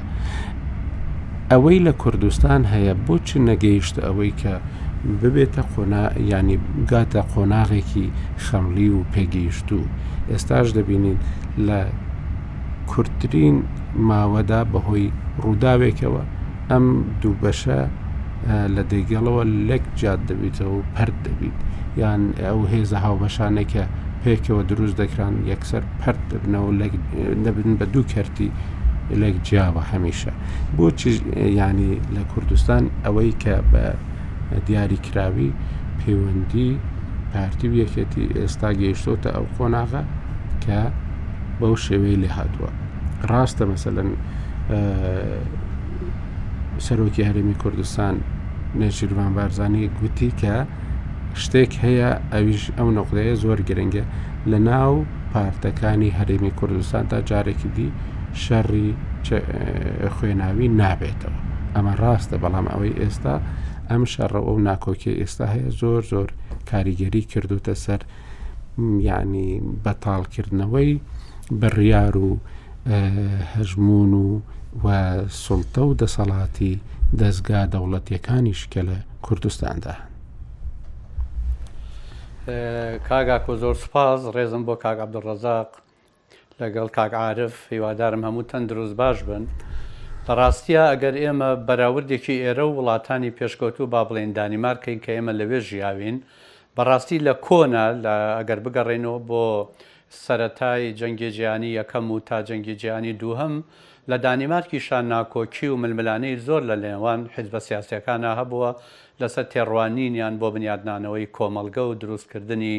ئەوەی 1.51 1.79
لە 1.87 1.93
کوردستان 2.01 2.61
هەیە 2.73 2.93
بۆچی 3.05 3.39
نەگەیشت 3.49 3.95
ئەوەی 4.05 4.31
کە 4.41 4.53
ببێتە 5.19 5.61
ینی 6.33 6.57
گاتە 6.91 7.21
قۆناغێکی 7.31 8.07
خەملی 8.45 8.89
و 8.95 8.99
پێگەیشت 9.13 9.67
و 9.77 9.79
ئێستاش 10.31 10.67
دەبینین 10.77 11.17
لە 11.67 11.79
کورتترین 12.91 13.57
ماوەدا 14.07 14.61
بەهۆی 14.71 15.07
ڕووداوێکەوە 15.43 16.23
ئەم 16.71 16.85
دووبەشە 17.21 17.81
لە 18.75 18.83
دەیگەڵەوە 18.91 19.43
لەک 19.69 19.83
جات 20.01 20.19
دەبیتەوە 20.29 20.73
و 20.77 20.81
پەر 20.95 21.09
دەبیت 21.25 21.57
یان 22.01 22.21
ئەو 22.45 22.59
هێزە 22.73 22.97
هاوبەشانێکە 23.05 23.83
پێکەوە 24.23 24.61
دروست 24.71 24.95
دەکران 25.01 25.35
یەکسەر 25.51 25.83
پەر 26.01 26.15
دەبنەوە 26.31 26.71
دەبن 27.45 27.71
بە 27.79 27.85
دوو 27.93 28.03
کردی 28.13 28.49
لەک 29.21 29.35
جیاوە 29.47 29.83
هەمیشە 29.91 30.33
بۆچی 30.77 31.11
ینی 31.59 31.93
لە 32.15 32.21
کوردستان 32.31 32.83
ئەوەی 33.05 33.31
کە 33.43 33.55
بە 33.71 33.83
دیاری 34.67 34.99
کراوی 35.05 35.49
پەیوەندی 35.99 36.69
پارتی 37.33 37.67
و 37.69 37.75
یەکەتی 37.83 38.23
ئێستا 38.41 38.69
گەیشتۆتە 38.79 39.29
ئەو 39.35 39.45
قۆناغە 39.55 40.03
کە 40.63 40.79
بەو 41.59 41.75
شێوەی 41.85 42.17
لێ 42.21 42.29
هاتووە 42.37 42.71
ڕاستە 43.29 43.63
مەسەن 43.71 44.09
سەرۆکی 46.85 47.23
هەرمی 47.27 47.55
کوردستان 47.63 48.15
نێژیروان 48.79 49.31
بارزانانی 49.37 49.87
گوتی 49.99 50.31
کە 50.41 50.55
شتێک 51.41 51.71
هەیە 51.83 52.09
ئەویش 52.33 52.63
ئەو 52.77 52.89
نەقلەیە 52.97 53.35
زۆر 53.43 53.59
گرنگە 53.69 54.03
لە 54.51 54.59
ناو 54.69 54.93
پارتەکانی 55.33 56.15
هەرێمی 56.17 56.53
کوردستان 56.59 57.03
تا 57.11 57.17
جارێکی 57.29 57.69
دی 57.75 57.87
شەڕی 58.43 58.87
خوێناوی 60.15 60.67
نابێتەوە 60.79 61.37
ئەمە 61.75 61.93
ڕاستە 62.01 62.35
بەڵام 62.43 62.65
ئەوەی 62.73 62.97
ئێستا 63.01 63.35
ئەم 63.89 64.03
شەڕە 64.13 64.41
ئەو 64.45 64.55
ناکۆکی 64.69 65.17
ئێستا 65.21 65.45
هەیە 65.53 65.69
زۆر 65.81 66.01
زۆر 66.11 66.29
کاریگەری 66.69 67.21
کردوتە 67.31 67.73
سەر 67.85 68.01
ینی 69.09 69.49
بەتاڵکردنەوەی 69.85 70.91
بڕیار 71.61 72.15
و 72.25 72.29
هەژمون 73.53 74.11
و 74.23 74.27
و 74.83 74.87
سڵتە 75.43 75.81
و 75.87 75.97
دەسەڵاتی 76.01 76.73
دەستگا 77.21 77.59
دەوڵەتیەکانیشکە 77.73 78.81
لە 78.89 78.95
کوردستاندا. 79.25 79.95
کاگا 83.09 83.37
کۆ 83.45 83.53
زۆر 83.61 83.73
سپاس 83.83 84.21
ڕێزم 84.35 84.63
بۆ 84.67 84.75
کاگ 84.83 84.97
عبدڕزاق 85.05 85.69
لەگەڵ 86.59 86.87
کاگعاعرف 86.97 87.55
هیوادارم 87.73 88.21
هەموو 88.27 88.43
تەندروست 88.49 88.95
باش 89.01 89.17
بن. 89.29 89.43
بەڕاستیە 90.27 90.83
ئەگەر 90.91 91.15
ئێمە 91.23 91.49
بەراوردێکی 91.67 92.35
ئێرە 92.43 92.63
و 92.67 92.75
وڵاتانی 92.77 93.31
پێشکەوت 93.37 93.77
و 93.81 93.87
با 93.93 94.01
بڵێن 94.09 94.31
دانیمارکەین 94.37 94.99
کە 95.03 95.07
ئێمە 95.15 95.31
لەوێ 95.39 95.59
ژیاوین 95.69 96.17
بەڕاستی 96.77 97.19
لە 97.27 97.33
کۆنا 97.45 97.85
ئەگەر 98.39 98.59
بگەڕێنەوە 98.65 99.19
بۆ 99.29 99.45
سەتای 100.23 100.85
جەنگێ 100.99 101.29
جیانی 101.35 101.75
یەکەم 101.81 102.05
و 102.13 102.17
تا 102.27 102.37
جەنگی 102.47 102.75
جیانی 102.81 103.13
دووهم 103.21 103.55
لە 104.09 104.17
دانیمارکیشان 104.17 105.07
ناکۆکی 105.09 105.63
و 105.67 105.75
ململانەی 105.75 106.37
زۆر 106.45 106.61
لە 106.69 106.75
لێوان 106.83 107.29
حیزبە 107.35 107.59
سیاسەکانە 107.67 108.29
هەبووە 108.39 108.69
لەسەر 109.21 109.43
تێڕوانینیان 109.53 110.35
بۆ 110.41 110.47
بنیادنانەوەی 110.55 111.31
کۆمەلگە 111.37 111.77
و 111.89 111.93
دروستکردنی 112.01 112.75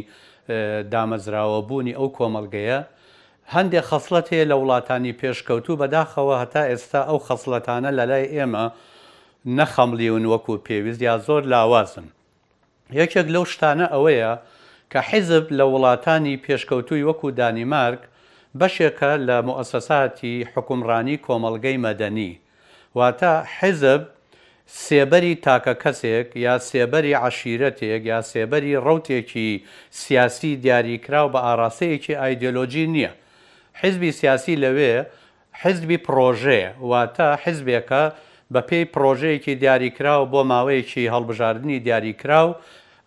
دامەزراوە 0.93 1.61
بوونی 1.69 1.95
ئەو 1.99 2.09
کۆمەلگەیە 2.19 2.78
هەندێک 3.54 3.85
خەصلت 3.90 4.26
هەیە 4.33 4.45
لە 4.50 4.57
وڵاتانی 4.61 5.12
پێشکەوتوو 5.21 5.76
بەداخەوە 5.81 6.35
هەتا 6.43 6.62
ئێستا 6.71 7.00
ئەو 7.09 7.19
خەصلەتانە 7.28 7.90
لە 7.99 8.04
لای 8.11 8.26
ئێمە 8.35 8.64
نەخەملیون 9.59 10.25
وەکو 10.33 10.57
پێویست 10.66 11.00
یا 11.09 11.14
زۆر 11.26 11.43
لاوازن. 11.52 12.04
یەکێک 13.00 13.26
لەو 13.35 13.45
شتانە 13.52 13.87
ئەوەیە 13.95 14.33
کە 14.93 14.99
حیزب 15.09 15.45
لە 15.59 15.64
وڵاتانی 15.73 16.35
پێشکەوتووی 16.45 17.07
وەکو 17.09 17.28
دانیمارک 17.40 18.00
بەشێکە 18.61 19.12
لە 19.28 19.37
مؤسەساتی 19.49 20.34
حکومڕانی 20.52 21.16
کۆمەلگەی 21.26 21.80
مەدەنی 21.87 22.32
واتە 22.99 23.32
حیزب 23.56 24.02
سێبەری 24.84 25.34
تاکە 25.46 25.75
کەسێک 25.82 26.28
یا 26.46 26.54
سێبەری 26.68 27.12
عشیرەتێک 27.26 28.02
یا 28.12 28.20
سێبەری 28.30 28.73
ڕوتێکی 28.87 29.50
سیاسی 30.00 30.52
دیاریکراو 30.64 31.32
بە 31.34 31.40
ئاراستەیەکی 31.46 32.18
ئایدۆلۆژی 32.20 32.87
نییە 32.94 33.12
حیزبی 33.80 34.11
سیاسی 34.20 34.54
لەوێ 34.62 34.94
حیزبی 35.62 35.99
پرۆژێ 36.06 36.62
واتە 36.90 37.28
حیزبێکە 37.42 38.04
بە 38.52 38.61
پێی 38.68 38.87
پرۆژەیەکی 38.94 39.54
دیاریکراو 39.62 40.28
بۆ 40.32 40.40
ماوەیەکی 40.50 41.11
هەڵبژاردننی 41.14 41.78
دیاریکراو 41.87 42.50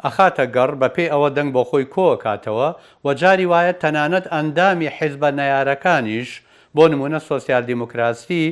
ئەخاتە 0.06 0.46
گەڕ 0.56 0.72
بە 0.82 0.88
پێی 0.96 1.12
ئەوە 1.14 1.30
دەنگ 1.38 1.50
بۆ 1.56 1.64
خۆی 1.70 1.86
کۆکاتەوە 1.94 2.70
و 3.06 3.08
جاری 3.22 3.50
وایە 3.52 3.74
تەنانەت 3.82 4.26
ئەندامی 4.34 4.90
حیزبە 4.98 5.30
نەیارەکانیش 5.40 6.30
بۆ 6.76 6.84
نمونە 6.94 7.20
سۆسیال 7.30 7.64
دیموکراسی 7.72 8.44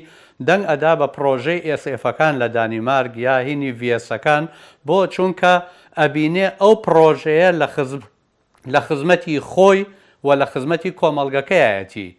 دەنگ 0.48 0.64
ئەدا 0.70 0.94
بە 1.00 1.08
پرۆژەی 1.16 1.66
ئێسFەکان 1.68 2.34
لە 2.42 2.48
دانیمارگ 2.56 3.12
یا 3.28 3.36
هینی 3.46 3.72
ڤسەکان 3.80 4.44
بۆ 4.88 5.00
چونکە 5.16 5.54
ئەبینێ 6.00 6.48
ئەو 6.62 6.74
پرۆژەیە 6.86 7.50
لە 7.62 7.68
خزب 7.76 8.04
لە 8.74 8.80
خزمەتی 8.88 9.38
خۆی 9.52 9.82
و 10.26 10.30
لە 10.42 10.46
خزمەتی 10.52 10.92
کۆمەلگەکەیەتی. 11.00 12.10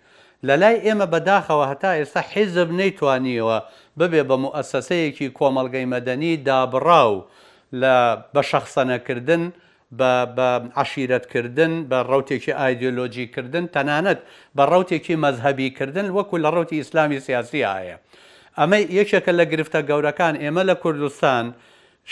لە 0.47 0.55
لای 0.61 0.77
ئێمە 0.87 1.07
بەداخەوە 1.13 1.67
هەتا 1.73 1.91
ئێستا 1.99 2.21
حیزب 2.33 2.69
نەیتوانیەوە 2.81 3.59
ببێ 4.01 4.23
بە 4.29 4.37
مؤسسەیەکی 4.45 5.29
کۆمەلگەی 5.39 5.87
مەدەنی 5.95 6.33
دابڕاو 6.47 7.15
لە 7.75 7.97
بە 8.35 8.43
شەخصەنەکردن 8.51 9.45
بە 10.39 10.51
عشیرەتکردن 10.83 11.73
بە 11.91 11.99
ڕوتێکی 12.11 12.53
ئایدۆلۆجیکردن 12.61 13.65
تەنانەت 13.75 14.19
بە 14.57 14.65
ڕوتێکی 14.73 15.15
مەذهبیکردن 15.25 16.07
وەکو 16.17 16.37
لە 16.45 16.51
ڕوتی 16.55 16.77
ئیسلامی 16.81 17.21
سیاسی 17.27 17.61
ئاە. 17.69 17.97
ئەمە 18.61 18.77
یەکێکە 18.99 19.33
لە 19.39 19.45
گرفتە 19.53 19.81
گەورەکان 19.89 20.35
ئێمە 20.43 20.63
لە 20.71 20.75
کوردستان 20.83 21.45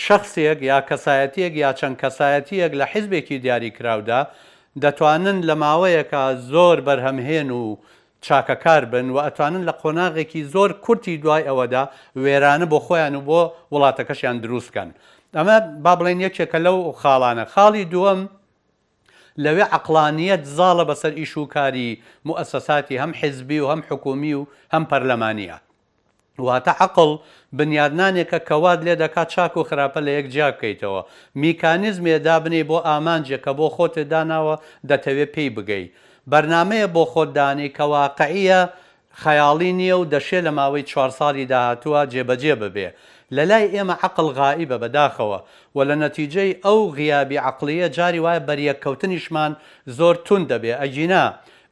شخصێک 0.06 0.58
یا 0.70 0.78
کەسایەتیەک 0.88 1.52
یا 1.64 1.70
چەند 1.78 1.96
کەسایەتیەک 2.02 2.72
لە 2.80 2.84
حیزبێکی 2.92 3.36
دیاریکراودا 3.44 4.20
دەتوانن 4.82 5.36
لە 5.48 5.54
ماوەیەکە 5.62 6.22
زۆر 6.52 6.76
بەرهەمهێن 6.86 7.50
و 7.58 7.62
چاکەکار 8.26 8.82
بن 8.92 9.06
و 9.14 9.16
ئەتوانن 9.28 9.62
لە 9.68 9.72
قۆناغێکی 9.80 10.42
زۆر 10.54 10.70
کورتی 10.84 11.14
دوای 11.22 11.44
ئەوەدا 11.48 11.84
وێرانە 12.22 12.66
بۆ 12.72 12.78
خۆیان 12.86 13.14
و 13.16 13.24
بۆ 13.28 13.42
وڵاتەکەشیان 13.72 14.36
دروستکەن. 14.44 14.88
ئەمە 15.36 15.56
با 15.84 15.92
بڵێن 15.98 16.18
یەکێکە 16.26 16.58
لەو 16.66 16.78
خاڵانە 17.00 17.44
خاڵی 17.54 17.84
دووەم 17.92 18.20
لەوێ 19.44 19.64
عقلانیت 19.78 20.42
زاڵە 20.56 20.84
بەسەر 20.90 21.12
ئیش 21.20 21.32
و 21.38 21.46
کاری 21.54 22.02
مؤسساتی 22.28 23.00
هەم 23.02 23.12
حزبی 23.20 23.60
و 23.60 23.68
هەم 23.72 23.80
حکومی 23.88 24.34
و 24.34 24.46
هەم 24.74 24.84
پەرلەمانیە 24.90 25.56
واتە 26.46 26.72
عقل 26.84 27.10
بنیادنانێکە 27.58 28.38
کەواد 28.48 28.78
لێ 28.86 28.94
دەکات 29.02 29.28
چاک 29.34 29.56
و 29.56 29.62
خراپە 29.70 30.00
لە 30.06 30.10
یەک 30.18 30.26
جیا 30.32 30.48
بکەیتەوە 30.52 31.02
میکانیزمێ 31.42 32.18
دابنی 32.26 32.62
بۆ 32.70 32.76
ئامانجێک 32.88 33.42
کە 33.44 33.52
بۆ 33.58 33.66
خۆت 33.76 33.94
داناوە 34.12 34.56
دەتەوێت 34.88 35.30
پێی 35.34 35.50
بگەی 35.56 35.86
بەرنمەیە 36.30 36.88
بۆ 36.94 37.04
خۆتدانی 37.12 37.72
کەواقعیە 37.76 38.60
خەیاڵی 39.22 39.72
نییە 39.78 39.96
و 40.00 40.04
دەشێ 40.14 40.40
لە 40.46 40.50
ماوەی 40.58 40.82
چوار 40.90 41.10
ساڵی 41.18 41.46
داهتووە 41.52 42.00
جێبەجێ 42.12 42.54
ببێ 42.62 42.88
لە 43.36 43.42
لای 43.50 43.64
ئێمە 43.74 43.94
عقل 44.04 44.26
غائبە 44.40 44.76
بەداخەوە 44.82 45.38
و 45.76 45.78
لە 45.88 45.94
نەتیجەی 46.02 46.52
ئەو 46.64 46.80
غیابی 46.98 47.36
عقلیە 47.50 47.88
جاری 47.96 48.20
وایە 48.24 48.42
بەریەکەوتنیشمان 48.48 49.52
زۆر 49.98 50.14
تون 50.26 50.42
دەبێ 50.52 50.72
ئەجینا 50.82 51.24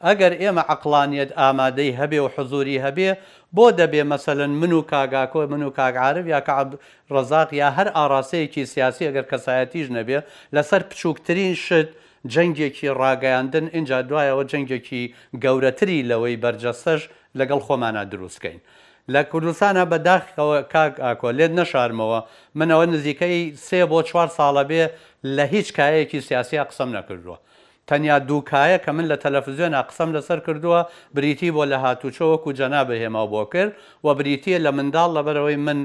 ئەگەر 0.06 0.32
ئێمە 0.42 0.62
عقلانیت 0.74 1.30
ئامادەی 1.40 1.96
هەبێ 2.00 2.20
و 2.24 2.28
حزوری 2.34 2.82
هەبێ 2.86 3.10
بۆ 3.56 3.66
دەبێ 3.80 4.02
مەسەن 4.12 4.50
من 4.60 4.72
و 4.78 4.82
کاگاکۆ 4.92 5.42
من 5.52 5.62
و 5.66 5.70
کاگعاعرب 5.78 6.26
یا 6.34 6.40
کەعب 6.48 6.70
ڕزاق 7.14 7.48
یا 7.62 7.68
هەر 7.76 7.88
ئاراسەیەکی 7.96 8.64
سیاسی 8.72 9.04
ئەگەر 9.08 9.26
کەسایەتیش 9.32 9.88
نەبێ 9.96 10.18
لەسەر 10.54 10.82
بچووکترین 10.90 11.54
شت 11.64 11.88
جەنگێکی 12.34 12.88
ڕاگەیاندن 13.00 13.66
اینجا 13.76 13.98
دوایەوە 14.08 14.44
جەنگێکی 14.52 15.02
گەورەتری 15.44 16.06
لەوەی 16.10 16.40
بەرجەستەش 16.44 17.02
لەگەڵ 17.38 17.60
خۆمانە 17.66 18.02
دروستکەین. 18.12 18.60
لە 19.10 19.22
کوردستانە 19.32 19.84
بەداخەوە 19.92 20.58
کاک 20.72 20.94
ئاکۆ 21.04 21.28
لێت 21.38 21.52
نەشارمەوە 21.58 22.18
منەوە 22.58 22.86
نزیکەی 22.94 23.38
سێ 23.66 23.80
بۆ 23.90 23.98
چوار 24.08 24.28
ساڵە 24.38 24.62
بێ 24.70 24.84
لە 25.36 25.44
هیچ 25.54 25.68
کایەکی 25.78 26.18
سیاسی 26.28 26.62
قسم 26.70 26.88
نەکردووە. 26.98 27.36
تەنیا 27.88 28.16
دووکایە 28.28 28.78
کە 28.84 28.90
من 28.96 29.06
لە 29.12 29.16
تەلەفزیۆن 29.24 29.74
قسم 29.90 30.08
لەسەر 30.16 30.38
کردووە 30.46 30.80
بریتی 31.16 31.50
بۆ 31.56 31.62
لە 31.72 31.76
هاتوچەوەکو 31.84 32.52
جەنا 32.58 32.82
بەهێما 32.88 33.22
بۆ 33.32 33.42
کرد 33.52 33.72
و 34.04 34.08
بریتە 34.18 34.54
لە 34.66 34.70
منداڵ 34.78 35.10
لەبەرەوەی 35.16 35.56
من 35.66 35.78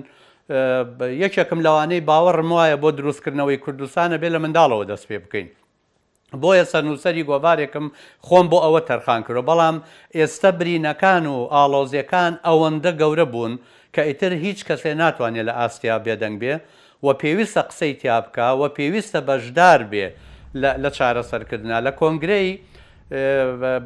یەکێکم 1.23 1.59
لەوانەی 1.65 2.05
باوەڕم 2.09 2.49
وایە 2.57 2.77
بۆ 2.83 2.89
دروستکردنەوەی 2.99 3.59
کوردستانە 3.65 4.17
بێ 4.21 4.29
لە 4.35 4.39
منداڵەوە 4.45 4.85
دەست 4.91 5.05
پێ 5.09 5.17
بکەین. 5.25 5.49
بۆیە 6.41 6.63
سەرنووسری 6.71 7.23
گۆوارێکم 7.29 7.85
خۆم 8.27 8.45
بۆ 8.51 8.57
ئەوە 8.65 8.81
تەرخان 8.89 9.21
کرد 9.27 9.45
بەڵام 9.49 9.75
ئێستا 10.17 10.49
برینەکان 10.59 11.25
و 11.33 11.39
ئاڵۆزیەکان 11.55 12.33
ئەوەندە 12.47 12.91
گەورە 13.01 13.25
بوون 13.33 13.53
کە 13.93 14.01
ئیتر 14.07 14.31
هیچ 14.45 14.59
کەسێ 14.67 14.91
ناتوانێت 15.01 15.45
لە 15.49 15.53
ئاستیا 15.59 15.95
بێدەنگ 16.05 16.35
بێ 16.41 16.53
و 17.05 17.07
پێویستە 17.21 17.61
قسەی 17.69 17.93
تیابکە 18.01 18.47
و 18.59 18.63
پێویستە 18.77 19.19
بەشدار 19.29 19.81
بێ 19.91 20.07
لە 20.83 20.89
چارەسەرکردنا 20.97 21.77
لە 21.87 21.91
کۆنگرەی 21.99 22.49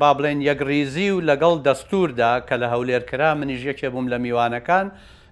با 0.02 0.10
بڵێن 0.18 0.40
یەکریزی 0.50 1.10
و 1.12 1.22
لەگەڵ 1.30 1.56
دەستوردا 1.68 2.32
کە 2.48 2.56
لە 2.62 2.68
هەولێرکرا 2.74 3.32
منیژ 3.40 3.62
یەکێ 3.72 3.88
بووم 3.94 4.08
لە 4.14 4.18
میوانەکان 4.24 4.88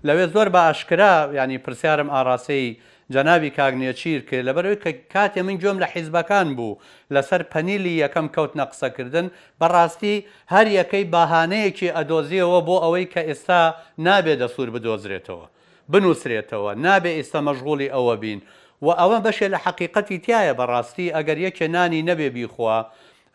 لەوێ 0.08 0.26
زۆر 0.34 0.48
بە 0.54 0.60
ئاشکرا 0.68 1.14
ینی 1.40 1.58
پرسیارم 1.66 2.10
ئاراسی 2.10 2.66
جەناوی 3.14 3.50
کاگنیەچیر 3.58 4.20
کرد 4.30 4.46
لەبەرەوەی 4.48 4.82
کە 4.84 4.92
کاتێ 5.14 5.42
من 5.42 5.58
جۆم 5.62 5.78
لە 5.82 5.88
حیزبەکان 5.94 6.48
بوو 6.56 6.78
لەسەر 7.14 7.42
پەنیلی 7.52 8.00
یەکەم 8.06 8.28
کەوت 8.36 8.52
نەقسەکردن 8.62 9.28
بەڕاستی 9.62 10.16
هەر 10.54 10.68
یەکەی 10.80 11.06
باهانەیەکی 11.14 11.94
ئەدۆزیەوە 11.98 12.60
بۆ 12.68 12.76
ئەوەی 12.84 13.06
کە 13.14 13.22
ئێستا 13.30 13.62
نابێ 14.08 14.36
دەسوور 14.42 14.70
بدۆزرێتەوە 14.76 15.46
بنووسرێتەوە 15.92 16.72
نابێ 16.88 17.12
ئێستا 17.18 17.40
مەژغوڵی 17.48 17.92
ئەوە 17.96 18.16
بین 18.24 18.40
و 18.86 18.88
ئەوە 19.00 19.18
بەشێ 19.26 19.48
لە 19.54 19.58
حقیقەتی 19.66 20.18
تایە 20.26 20.54
بەڕاستی 20.60 21.14
ئەگەر 21.16 21.38
یەکێ 21.48 21.68
نانی 21.76 22.02
نەبێ 22.10 22.30
بیخوا. 22.36 22.80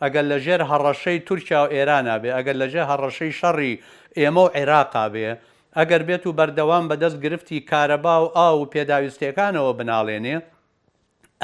ئەگەر 0.03 0.25
لە 0.31 0.37
ژێر 0.45 0.61
هەڕەشەی 0.69 1.19
تورکیا 1.27 1.61
و 1.63 1.67
ئێرانە 1.75 2.15
بێ 2.23 2.31
ئەگەر 2.37 2.55
لە 2.61 2.67
ژێر 2.73 2.85
هەڕەشەی 2.91 3.31
شەڕی 3.39 3.73
ئێمە 4.19 4.41
و 4.45 4.49
عێراقا 4.57 5.05
بێ 5.13 5.29
ئەگەر 5.79 6.01
بێت 6.07 6.23
و 6.27 6.31
بەردەوام 6.39 6.83
بەدەست 6.91 7.19
گرفتی 7.25 7.65
کارەبا 7.71 8.15
و 8.23 8.27
ئا 8.39 8.47
و 8.57 8.69
پێداویستەکانەوە 8.73 9.71
بناڵێنێ 9.79 10.35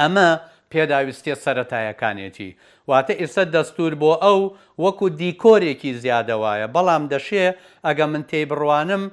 ئەمە 0.00 0.28
پێداویستێ 0.72 1.34
سەتایەکانێتی 1.44 2.50
واتە 2.90 3.12
ئێستا 3.20 3.44
دەستور 3.56 3.92
بۆ 4.00 4.12
ئەو 4.24 4.40
وەکو 4.84 5.06
دیکۆرێکی 5.20 5.92
زیادەوایە 6.02 6.66
بەڵام 6.76 7.04
دەشێ 7.12 7.46
ئەگە 7.86 8.04
من 8.12 8.22
تێی 8.30 8.44
بڕوانم 8.50 9.04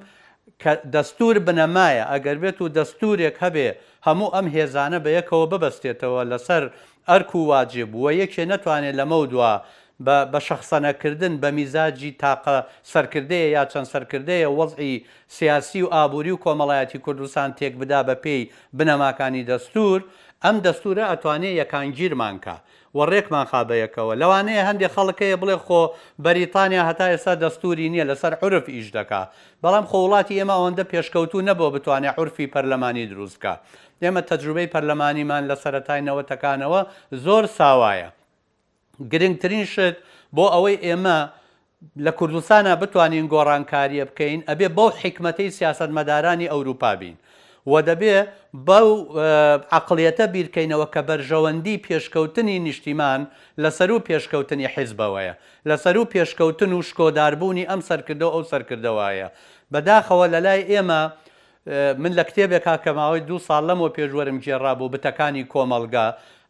دەستور 0.94 1.36
بنەمایە 1.46 2.04
ئەگەر 2.12 2.36
بێت 2.42 2.58
و 2.62 2.68
دەستورێک 2.78 3.36
هەبێ 3.44 3.68
هەموو 4.06 4.32
ئەم 4.34 4.46
هێزانە 4.56 4.98
بە 5.04 5.10
یەکەوە 5.18 5.44
ببەستێتەوە 5.52 6.22
لەسەر 6.30 6.62
ئەرک 7.10 7.30
و 7.36 7.46
واجب 7.52 7.88
بووە 7.92 8.10
یەکێ 8.22 8.44
نەتوانێت 8.52 8.94
لەمە 9.00 9.18
دووە 9.32 9.52
بە 10.04 10.40
شەخسەنەکردن 10.46 11.34
بە 11.42 11.48
میزاجی 11.58 12.16
تاقە 12.22 12.56
سەرکردەیە 12.92 13.48
یا 13.56 13.64
چەند 13.72 13.88
سەرکردەیە 13.92 14.48
وەزعی 14.58 15.04
سیاسی 15.28 15.82
و 15.82 15.92
ئابووری 15.94 16.30
و 16.30 16.36
کۆمەڵایەتی 16.44 16.98
کوردستان 17.04 17.48
تێک 17.58 17.74
بدا 17.80 18.00
بە 18.08 18.14
پێی 18.24 18.48
بنەماکانی 18.78 19.44
دەستور 19.52 19.98
ئەم 20.44 20.56
دەستورە 20.66 21.04
ئەتوانێت 21.10 21.58
یەکان 21.60 21.86
گیرمانکە. 21.98 22.56
وەڕێکمان 22.98 23.46
خابەیەکەوە 23.50 24.14
لەوانەیە 24.20 24.62
هەندێک 24.68 24.92
خەڵکەیە 24.96 25.36
بڵێ 25.42 25.56
خۆ 25.66 25.82
بەریتانیا 26.24 26.82
هەتا 26.88 27.06
ئێستا 27.12 27.32
دەستوری 27.44 27.88
نییە 27.92 28.04
لەسەر 28.10 28.32
عرف 28.42 28.66
ئیش 28.74 28.88
دکا 28.96 29.22
بەڵام 29.62 29.84
خۆ 29.90 29.96
وڵاتی 30.04 30.38
ئێمە 30.40 30.54
ئەوەندە 30.58 30.84
پێشکەوتو 30.92 31.38
نەبوو 31.48 31.70
بتوانێت 31.74 32.14
عرفی 32.20 32.50
پەرلەمانی 32.54 33.06
دروستکە 33.12 33.54
ئێمە 34.02 34.22
تەجروبەی 34.30 34.70
پەرلەمانیمان 34.74 35.42
لە 35.50 35.56
سەتای 35.64 36.00
نەوەتەکانەوە 36.08 36.80
زۆر 37.24 37.44
ساوایە 37.58 38.08
گرنگترین 39.12 39.64
شت 39.64 39.96
بۆ 40.36 40.44
ئەوەی 40.54 40.76
ئێمە 40.86 41.18
لە 42.04 42.12
کوردستانە 42.18 42.74
بتوانین 42.82 43.26
گۆڕانکاریە 43.32 44.04
بکەین 44.10 44.40
ئەبێ 44.48 44.68
بەو 44.76 44.88
حکمەتەی 45.02 45.50
سیاست 45.50 45.90
مەدارانی 45.96 46.48
ئەوروپا 46.52 46.92
بین. 47.00 47.16
و 47.66 47.82
دەبێ 47.82 48.16
بەو 48.68 48.88
عقلەتە 49.78 50.26
بیرکەینەوە 50.34 50.86
کە 50.94 51.02
بەرژەوەندی 51.08 51.76
پێشکەوتنی 51.86 52.56
نیشتیمان 52.66 53.20
لەسەر 53.62 53.90
و 53.90 53.98
پێشکەوتنی 54.08 54.68
حیزبەوەیە 54.74 55.34
لەسەر 55.68 55.96
و 55.96 56.04
پێشکەوتن 56.12 56.72
و 56.72 56.82
شکۆداربوونی 56.82 57.68
ئەم 57.70 57.80
سەرکردە 57.88 58.26
ئەو 58.34 58.42
سەرکردەوەیە 58.52 59.28
بەداخەوە 59.72 60.26
لە 60.34 60.38
لای 60.46 60.62
ئێمە 60.72 61.00
من 62.02 62.12
لە 62.18 62.24
کتێبێک 62.28 62.62
کاکەماوەی 62.68 63.20
دو 63.28 63.38
ساڵ 63.38 63.62
لەمەوە 63.68 63.90
پێشوەرم 63.96 64.38
جێڕابوو 64.44 64.92
بتەکانی 64.94 65.44
کۆمەلگا 65.52 66.06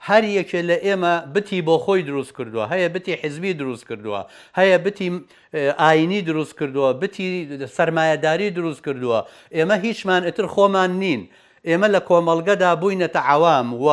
هەر 0.08 0.24
یەکێ 0.38 0.60
لە 0.68 0.76
ئێمە 0.86 1.14
بتی 1.34 1.60
بۆ 1.66 1.76
خۆی 1.84 2.02
دروست 2.10 2.32
کردووە 2.36 2.64
هەیە 2.72 2.88
بتی 2.94 3.12
حزبی 3.22 3.52
دروست 3.54 3.84
کردووە 3.88 4.20
هەیە 4.58 4.76
بتی 4.84 5.08
ئاینی 5.80 6.20
دروست 6.22 6.54
کردووە 6.58 6.90
بتی 7.02 7.26
سرمایهداری 7.76 8.50
دروست 8.50 8.80
کردووە 8.86 9.20
ئێمە 9.56 9.74
هیچمان 9.86 10.22
ئتر 10.28 10.46
خۆمان 10.54 10.90
نین 11.02 11.20
ئێمە 11.68 11.88
لە 11.94 12.00
کۆمەلگەدا 12.08 12.70
بووینەتە 12.80 13.20
عوام 13.32 13.68
و 13.86 13.88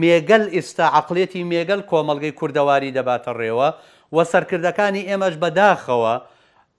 مێگەل 0.00 0.44
ئێستا 0.54 0.86
عقلێتی 0.98 1.42
مێگەل 1.50 1.80
کۆمەلگەی 1.90 2.34
کوردەواری 2.38 2.94
دەباتە 2.98 3.30
ڕێوە 3.40 3.68
و 4.14 4.18
سەرکردەکانی 4.32 5.06
ئێمەش 5.10 5.34
بەداخەوە 5.42 6.14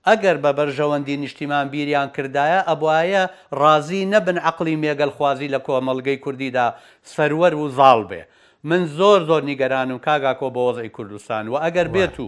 ئەگەر 0.09 0.37
بە 0.43 0.51
بەرژەوەندی 0.57 1.15
نیشتیمان 1.23 1.65
بیریان 1.73 2.09
کردایە 2.17 2.59
ئەبواایە 2.69 3.23
ڕازی 3.61 4.03
نەبن 4.13 4.37
عقلی 4.49 4.75
مێگەل 4.83 5.11
خوازی 5.17 5.49
لە 5.53 5.59
کۆمەلگەی 5.67 6.17
کوردیدا 6.23 6.65
سەروەر 7.13 7.53
و 7.61 7.65
زاڵ 7.77 8.01
بێ 8.09 8.21
من 8.69 8.81
زۆر 8.97 9.19
زۆر 9.29 9.41
نیگەران 9.49 9.89
و 9.91 9.97
کاگاکۆ 10.05 10.47
بە 10.55 10.61
وەزی 10.67 10.89
کوردستان 10.95 11.43
و 11.51 11.55
ئەگەر 11.65 11.87
بێت 11.95 12.19
و 12.19 12.27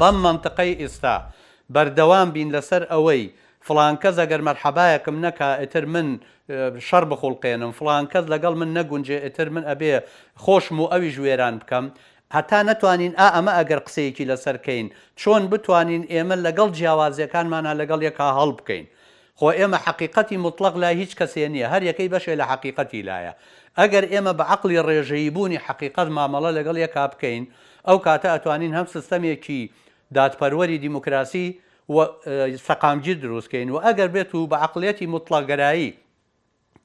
بەم 0.00 0.16
منطقەی 0.26 0.74
ئێستا 0.82 1.16
بەردەوام 1.74 2.28
بین 2.36 2.48
لەسەر 2.56 2.82
ئەوەی 2.92 3.24
فلان 3.66 3.94
کەس 4.02 4.16
ئەگەر 4.22 4.40
مەرحەبایەکم 4.48 5.16
نەکە 5.26 5.48
ئتر 5.62 5.84
من 5.94 6.08
شەر 6.88 7.04
بخڵقێنم 7.10 7.72
فلان 7.78 8.04
کەس 8.12 8.24
لەگەڵ 8.32 8.52
من 8.60 8.70
نەگونجێ 8.76 9.18
ئتر 9.26 9.48
من 9.54 9.64
ئەبێ 9.70 9.92
خۆشم 10.44 10.76
و 10.82 10.86
ئەوی 10.92 11.10
ژێران 11.16 11.56
بکەم 11.62 11.84
هەتا 12.34 12.58
نەتوانین 12.68 13.12
ئا 13.20 13.26
ئەمە 13.36 13.52
ئەگەر 13.58 13.80
قسەیەکی 13.86 14.24
لەسەرکەین 14.30 14.86
چۆن 15.20 15.42
بتوانین 15.52 16.02
ئێمە 16.12 16.36
لەگەڵ 16.46 16.68
جیاوازیەکانمانە 16.78 17.72
لەگەڵ 17.80 18.00
یەکە 18.08 18.26
هەڵ 18.38 18.50
بکەین 18.58 18.86
خۆ 19.38 19.48
ئێمە 19.58 19.78
حقیقەتی 19.86 20.36
مطلق 20.46 20.74
لا 20.82 20.90
هیچ 21.00 21.12
کەسێ 21.20 21.42
نییە 21.54 21.68
هەر 21.72 21.82
یەکەی 21.90 22.08
بەشێ 22.14 22.34
لە 22.40 22.44
حقیقەتی 22.50 23.02
لایە 23.08 23.32
ئەگەر 23.80 24.04
ئێمە 24.12 24.32
بە 24.38 24.44
عقلی 24.54 24.78
ڕێژەیی 24.86 25.30
بوونی 25.36 25.58
حقیقت 25.66 26.08
مامەڵە 26.16 26.50
لەگەڵ 26.58 26.76
یەکا 26.84 27.04
بکەین 27.12 27.42
ئەو 27.88 27.98
کاتە 28.06 28.28
ئەتوانین 28.34 28.72
هەم 28.78 28.86
سیستەمێکی 28.94 29.62
دادپەروەری 30.16 30.82
دیموکراسی 30.84 31.46
سەقامجی 32.66 33.14
دروستکەین 33.22 33.68
و 33.74 33.76
ئەگەر 33.86 34.08
بێت 34.14 34.30
و 34.34 34.48
بە 34.50 34.56
عقلەتی 34.66 35.06
مطلقگەرایی 35.14 35.90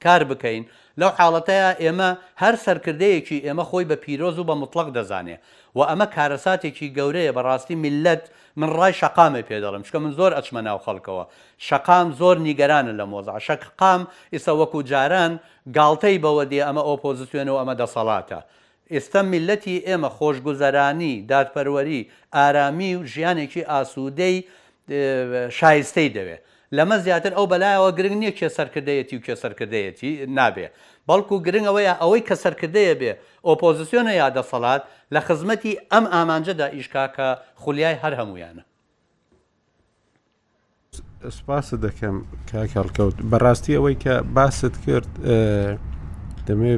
کار 0.03 0.23
بکەین 0.31 0.65
لەو 1.01 1.09
حاڵەتەیە 1.19 1.69
ئێمە 1.83 2.09
هەر 2.41 2.55
سەرکردەیەکی 2.65 3.37
ئێمە 3.45 3.63
خۆی 3.69 3.85
بە 3.89 3.95
پیرۆز 4.03 4.39
و 4.39 4.43
بە 4.49 4.55
مطلق 4.61 4.87
دەزانێ 4.97 5.37
و 5.77 5.79
ئەمە 5.89 6.07
کارەساتێکی 6.15 6.93
گەورەیە 6.97 7.31
بەڕاستی 7.37 7.75
میلەت 7.83 8.23
من 8.59 8.69
ڕای 8.79 8.93
شقامێ 9.01 9.41
پێدەڵم 9.49 9.81
شکە 9.89 9.99
من 10.03 10.11
زۆر 10.19 10.31
ئەچمە 10.37 10.61
ناو 10.67 10.77
خەڵکەوە 10.85 11.23
شقام 11.67 12.07
زۆر 12.19 12.37
نیگەرانە 12.47 12.93
لە 12.99 13.05
مۆزە 13.11 13.39
شقام 13.47 14.01
ئیسە 14.33 14.51
وەکو 14.59 14.81
جاران 14.91 15.31
گاڵتەی 15.77 16.17
بەوە 16.23 16.43
دێ 16.51 16.61
ئەمە 16.67 16.83
ئۆپۆزیسیۆن 16.89 17.47
و 17.53 17.59
ئەمە 17.61 17.75
دەسەڵاتە. 17.81 18.39
ئێستا 18.93 19.21
میلەتی 19.33 19.75
ئێمە 19.87 20.09
خۆشگوزەرانی 20.17 21.15
دادپەروەری 21.29 22.01
ئارامی 22.35 22.91
و 22.95 23.05
ژیانێکی 23.13 23.61
ئاسوودەی 23.69 24.35
شایستەی 25.59 26.09
دەوێت. 26.15 26.41
لەمە 26.75 26.97
زیاتر 27.05 27.33
ئەو 27.33 27.45
بەلایەوە 27.51 27.89
گرنگ 27.97 28.17
نییە 28.21 28.31
کێ 28.37 28.49
سەرکردەیەتی 28.57 29.15
و 29.17 29.23
کێ 29.25 29.35
سەرکردەیەتی 29.41 30.11
نابێ 30.37 30.67
بەڵکو 31.07 31.35
گرنگ 31.47 31.65
ئەوەیە 31.69 31.93
ئەوەی 32.01 32.21
کە 32.27 32.35
سەرکردەیە 32.43 32.95
بێ 33.01 33.11
ئۆپۆزیسیۆنە 33.47 34.13
یادەسەڵات 34.21 34.81
لە 35.13 35.19
خزمەتی 35.27 35.73
ئەم 35.91 36.05
ئامانجەدا 36.13 36.67
ئیشکاکە 36.77 37.27
خولیای 37.61 37.97
هەر 38.03 38.13
هەمویانە 38.19 38.63
سپاس 41.37 41.67
دەکەم 41.85 42.15
کاکەڵکەوت 42.51 43.15
بەڕاستی 43.31 43.73
ئەوەی 43.77 43.95
کە 44.03 44.13
باست 44.35 44.73
کرد 44.85 45.09
دەمێ 46.47 46.73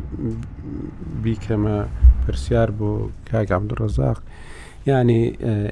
بیکەمە 1.23 1.77
پرسیار 2.23 2.69
بۆ 2.79 2.91
کاگام 3.29 3.63
درۆزاق 3.71 4.19
ینی 4.89 5.23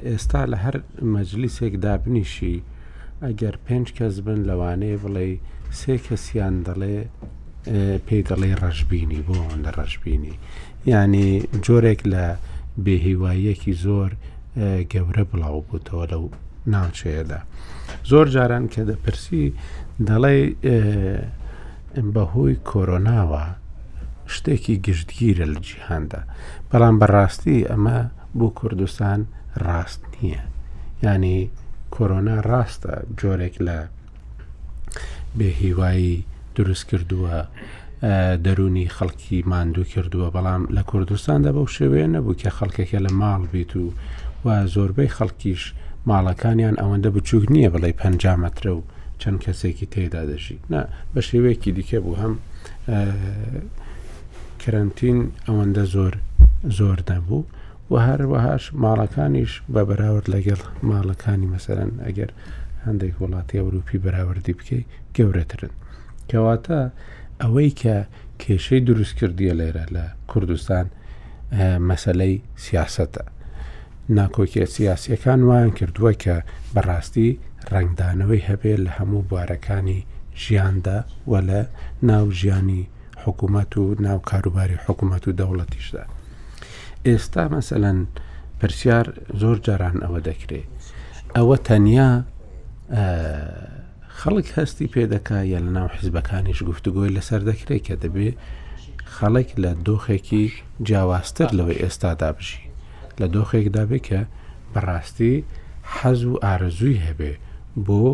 ئێستا 0.08 0.42
لە 0.52 0.56
هەر 0.64 0.76
مەجلیسێک 1.14 1.74
دابنیشی 1.84 2.56
ئەگەر 3.26 3.54
پێنج 3.66 3.86
کەس 3.98 4.14
بن 4.26 4.40
لەوانەیە 4.48 4.98
بڵێ 5.02 5.30
سێ 5.78 5.94
کەسیان 6.06 6.54
دەڵێ 6.66 6.96
پێی 8.06 8.22
دەڵێ 8.30 8.52
ڕەشببینی 8.62 9.20
بۆ 9.26 9.32
ئەوەن 9.40 9.60
لە 9.66 9.70
ڕەشببینی 9.78 10.34
یعنی 10.92 11.26
جۆرێک 11.64 12.00
لە 12.12 12.24
بێهیواییەکی 12.84 13.72
زۆر 13.84 14.10
گەورە 14.92 15.24
بڵاو 15.30 15.60
بووتەوە 15.68 16.04
لەو 16.12 16.24
ناوچەیەدا 16.72 17.40
زۆر 18.10 18.26
جاران 18.34 18.64
کە 18.72 18.82
دەپرسی 18.90 19.44
دەڵێ 20.08 20.36
بەهۆی 22.14 22.54
کۆرۆناوە 22.70 23.44
شتێکی 24.34 24.74
گشتگیرە 24.86 25.46
لە 25.52 25.58
جیهاندا 25.66 26.20
بەڵام 26.70 26.96
بەڕاستی 27.00 27.66
ئەمە 27.70 27.98
بۆ 28.38 28.46
کوردستان 28.58 29.20
ڕاست 29.64 30.02
نییە 30.14 30.42
ینی 31.04 31.40
کۆرۆنا 31.96 32.34
ڕاستە 32.48 32.94
جۆرێک 33.20 33.54
لە 33.68 33.78
بێهیوایی 35.38 36.14
دروست 36.56 36.84
کردووە 36.90 37.36
دەرونی 38.44 38.86
خەڵکی 38.96 39.38
ماندوو 39.52 39.90
کردووە 39.92 40.28
بەڵام 40.36 40.62
لە 40.76 40.82
کوردستاندا 40.90 41.50
بەو 41.56 41.66
شێوەیە 41.76 42.08
نەبوو 42.16 42.38
کە 42.40 42.50
خەڵکێکە 42.58 42.98
لە 43.06 43.10
ماڵ 43.20 43.40
بیت 43.52 43.72
و 43.76 43.86
و 44.44 44.48
زۆربەی 44.74 45.14
خەڵکیش 45.16 45.62
ماڵەکانیان 46.10 46.76
ئەوەندە 46.80 47.10
بچوک 47.14 47.44
نییە 47.54 47.70
بڵێ 47.74 47.90
پەنجامەترە 48.00 48.72
و 48.76 48.82
چەند 49.20 49.38
کەسێکی 49.44 49.86
تێدا 49.92 50.22
دەژی 50.30 50.58
نا 50.72 50.80
بە 51.14 51.20
شێوەیەکی 51.28 51.72
دیکە 51.76 51.98
بوو 52.04 52.16
هەم 52.22 52.34
کرنتین 54.60 55.18
ئەوەندە 55.46 55.84
زۆر 55.94 56.14
زۆر 56.78 56.98
نەبوو 57.10 57.42
و 57.92 57.94
هەروەهاش 58.08 58.64
ماڵەکانیش 58.84 59.52
بە 59.74 59.82
بەراورد 59.88 60.26
لەگەڵ 60.34 60.60
ماڵەکانی 60.90 61.48
مەسەرەن 61.54 61.92
ئەگەر 62.06 62.30
هەندێک 62.86 63.14
وڵاتی 63.22 63.60
ئەوروپی 63.60 64.02
بەراوردی 64.04 64.54
بکەی 64.58 64.84
گەورەترن 65.16 65.72
کەواتە 66.30 66.80
ئەوەی 67.42 67.70
کە 67.80 67.96
کێشەی 68.42 68.84
دروست 68.88 69.14
کردیە 69.18 69.54
لێرە 69.60 69.84
لە 69.94 70.04
کوردستان 70.30 70.86
مەسلەی 71.88 72.34
سیاستە 72.64 73.06
ناکۆکیە 74.16 74.66
سیاسیەکان 74.76 75.40
وایان 75.48 75.72
کردووە 75.78 76.12
کە 76.24 76.36
بەڕاستی 76.74 77.28
ڕنگدانەوەی 77.72 78.46
هەبێت 78.48 78.78
لە 78.86 78.90
هەموو 78.98 79.26
بوارەکانی 79.30 80.00
ژیاندا 80.42 80.98
و 81.30 81.32
لە 81.48 81.60
ناو 82.10 82.26
ژیانی 82.40 82.82
حکوومەت 83.24 83.72
و 83.80 83.84
ناو 84.06 84.18
کاروباری 84.30 84.78
حکوومەت 84.86 85.24
و 85.28 85.36
دەوڵەتیشدا 85.40 86.04
ئێستا 87.06 87.44
مەسەەن 87.54 87.98
پرسیار 88.58 89.06
زۆر 89.40 89.56
جاران 89.66 89.96
ئەوە 90.04 90.20
دەکرێت 90.28 90.70
ئەوە 91.36 91.56
تەنیا 91.66 92.10
خەڵک 94.18 94.46
هەستی 94.58 94.88
پێدەکا 94.94 95.40
یا 95.52 95.58
لە 95.66 95.70
ناو 95.78 95.88
حیزبەکانیش 95.96 96.58
گفتوگۆی 96.68 97.14
لەسەر 97.16 97.40
دەکرێت 97.50 97.82
کە 97.86 97.94
دەبێ 98.04 98.28
خەڵک 99.14 99.48
لە 99.62 99.70
دۆخێکی 99.86 100.44
جیاوازتر 100.86 101.48
لەوەی 101.58 101.80
ئێستادا 101.84 102.30
بژی 102.36 102.62
لە 103.20 103.26
دۆخێکدا 103.34 103.84
بێ 103.90 103.98
کە 104.08 104.20
بەڕاستی 104.72 105.36
حەز 105.94 106.20
و 106.30 106.34
ئارزووی 106.44 107.02
هەبێ 107.06 107.32
بۆ 107.86 108.04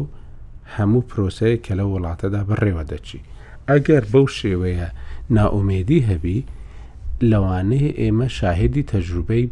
هەموو 0.74 1.06
پرۆسەیە 1.10 1.58
کە 1.64 1.72
لە 1.78 1.84
وڵاتەدا 1.92 2.40
بڕێوە 2.48 2.84
دەچی 2.90 3.20
ئەگەر 3.68 4.02
بەو 4.12 4.26
شێوەیە 4.38 4.88
ناومێدی 5.36 6.00
هەبی 6.10 6.40
لەوانەیە 7.30 7.90
ئێمە 8.00 8.26
شاهدی 8.36 8.84
تەجروبەی 8.92 9.44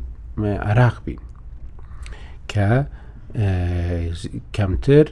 عراق 0.68 0.96
بین 1.04 1.20
کە 2.52 2.70
کەمتر 4.56 5.06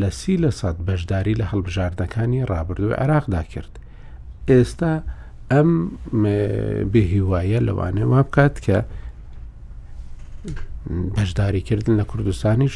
لە 0.00 0.10
سی 0.18 0.34
لە 0.44 0.50
سەد 0.60 0.76
بەشداری 0.86 1.38
لە 1.40 1.44
هەڵبژاردنەکانی 1.52 2.46
ڕابردوی 2.50 2.94
عراقدا 3.02 3.42
کرد 3.52 3.72
ئێستا 4.50 4.92
ئەم 5.52 5.70
بهیوایە 6.92 7.60
لەوانێ 7.66 8.04
وا 8.12 8.20
بکات 8.26 8.54
کە 8.66 8.78
بەشداریکردن 11.16 11.94
لە 12.00 12.04
کوردستانیش 12.10 12.74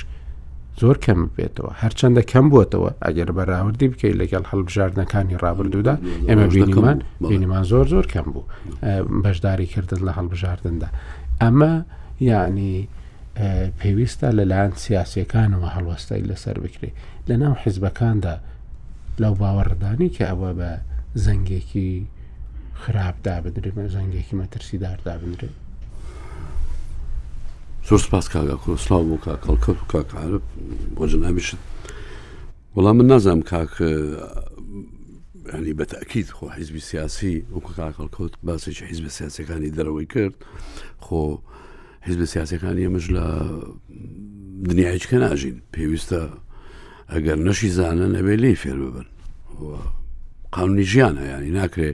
زۆر 0.80 0.96
کەم 1.06 1.20
بێتەوە 1.36 1.70
هەرچەندە 1.82 2.22
کەم 2.32 2.44
بووتەوە 2.52 2.90
ئەگەر 3.04 3.30
بەراوردی 3.38 3.88
بکەیت 3.92 4.16
لەگەڵ 4.22 4.44
هەڵبژاردنەکانی 4.50 5.36
ڕابردوودا 5.44 5.94
ئێمە 6.28 6.46
بینیمان 6.54 6.98
بینیمان 7.30 7.64
زۆر 7.72 7.86
زۆر 7.92 8.06
کەم 8.12 8.26
بوو 8.34 8.48
بەشداریکردن 9.24 10.00
لە 10.08 10.12
هەڵبژاردندا 10.18 10.88
ئەمە 11.42 11.72
یعنی 12.30 12.74
پێویستە 13.80 14.28
لەلایەن 14.38 14.72
سیاسەکانەوە 14.84 15.68
هەڵوەستایی 15.74 16.24
لەسەر 16.30 16.56
بکرێ 16.64 16.90
لە 17.28 17.34
ناو 17.42 17.54
حیزبەکاندا 17.62 18.34
لەو 19.22 19.34
باوەڕدانی 19.40 20.08
کە 20.16 20.24
ئەوە 20.30 20.50
بە 20.58 20.70
زەنگێکی 21.24 21.90
خراپدا 22.82 23.34
بدرێت 23.44 23.76
زەنگێکی 23.96 24.34
مەترسیداردا 24.40 25.14
بدرێت 25.22 25.54
زۆر 27.90 27.98
سپاس 27.98 28.26
کاگا 28.32 28.56
کۆسلااو 28.62 29.04
بۆ 29.10 29.16
کاکەڵکەوت 29.26 29.78
و 29.82 29.86
کاکعاعرب 29.92 30.42
بۆ 30.96 31.02
جنابیشت 31.12 31.54
وەڵام 32.76 32.94
من 32.98 33.06
نازانم 33.10 33.40
کاک 33.50 33.74
ینی 35.58 35.72
بەتەکییت 35.80 36.28
خۆ 36.36 36.46
حیزبی 36.58 36.78
سیاسی 36.90 37.34
وکو 37.52 37.70
کاکەڵکەوت 37.80 38.32
باسێکی 38.48 38.82
حیزب 38.90 39.04
سیاسەکانی 39.18 39.74
دەرەوەی 39.78 40.06
کرد 40.14 40.34
خۆ 41.00 41.38
حیزب 42.06 42.20
سیاسەکانی 42.32 42.86
ئەمەش 42.86 43.06
لە 43.16 43.26
دنیایچکە 44.70 45.12
ناژین 45.24 45.56
پێویستە 45.76 46.20
ئەگەر 47.12 47.36
نەشی 47.46 47.68
زانە 47.78 48.06
نەبێ 48.16 48.34
لی 48.42 48.54
فێر 48.62 48.76
ببن 48.84 49.06
قانونی 50.54 50.82
ژیانە 50.92 51.22
ینی 51.30 51.52
ناکرێ 51.62 51.90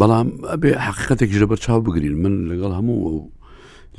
بەڵام 0.00 0.28
ئەبێ 0.52 0.70
حقیقەتێکی 0.86 1.40
لەبەر 1.42 1.56
چاو 1.64 1.80
بگرین 1.86 2.14
من 2.24 2.34
لەگەڵ 2.52 2.72
هەموو 2.80 3.32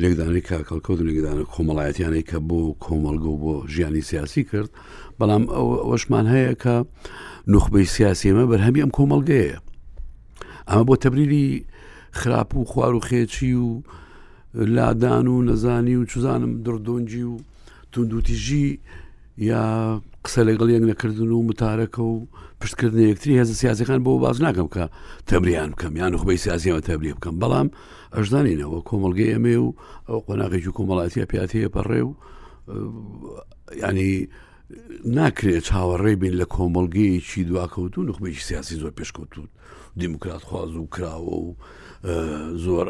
لێکدانی 0.02 0.42
کاکەڵکەوت 0.50 1.00
لێکدانە 1.08 1.44
کۆمەڵایەتیانەی 1.54 2.24
کە 2.30 2.38
بۆ 2.48 2.60
کۆمەلگە 2.84 3.30
و 3.32 3.38
بۆ 3.44 3.56
ژیانی 3.74 4.02
سیاسی 4.10 4.44
کرد 4.50 4.70
بەڵام 5.20 5.44
ئەوەشمان 5.84 6.26
هەیە 6.34 6.54
کە 6.64 6.76
نخبەی 7.54 7.88
سیاسیمە 7.96 8.44
بەرهەمی 8.52 8.82
ئەم 8.84 8.92
کۆمەلگەیە 8.98 9.58
ئەمە 10.70 10.84
بۆ 10.88 10.96
تەبریری 11.04 11.48
خراپ 12.20 12.50
و 12.56 12.66
خوار 12.72 12.94
و 12.96 13.04
خێچی 13.08 13.54
و 13.66 13.70
لادان 14.76 15.28
و 15.34 15.36
نەزانی 15.48 15.96
و 16.00 16.06
چزانم 16.12 16.52
دردۆنجی 16.66 17.24
و 17.32 17.36
تونندوتیژی 17.92 18.68
یا 19.50 19.64
قسە 20.26 20.40
لەگەڵ 20.48 20.70
یەک 20.70 20.84
نەکردن 20.90 21.32
و 21.32 21.44
متارەکە 21.50 22.00
و 22.14 22.18
پشتکردن 22.64 23.00
یەکتری 23.00 23.38
هێز 23.44 23.50
سیاسەکان 23.62 24.00
بۆ 24.08 24.12
باز 24.24 24.38
ناکەم 24.46 24.68
کە 24.76 24.84
تەمریان 25.28 25.70
بکەم 25.76 25.94
یان 26.02 26.12
خبەی 26.22 26.38
سیاسیەوە 26.46 26.80
تەبلی 26.88 27.14
بکەم 27.18 27.36
بەڵام 27.44 27.68
ئەشدانینەوە 28.18 28.80
کۆمەلگەی 28.90 29.32
ئەمێ 29.34 29.56
و 29.64 29.68
ئەو 30.10 30.20
قۆناغێکی 30.28 30.72
کۆمەڵاتیە 30.78 31.26
پیاتەیە 31.32 31.70
پەڕێ 31.76 32.02
و 32.08 32.12
ینی 33.88 34.16
ناکرێت 35.20 35.64
چاوەڕێ 35.70 36.14
بین 36.22 36.34
لە 36.42 36.46
کۆمەلگەیەکی 36.56 37.42
دواکەوتون 37.50 38.06
نخبێکی 38.10 38.44
سیاسی 38.50 38.76
زۆر 38.82 38.92
پێشکەوتون 39.00 39.48
دیموکرات 40.02 40.44
خواز 40.50 40.72
و 40.76 40.88
کراوە 40.96 41.36
و 41.46 41.56
زۆر 42.66 42.88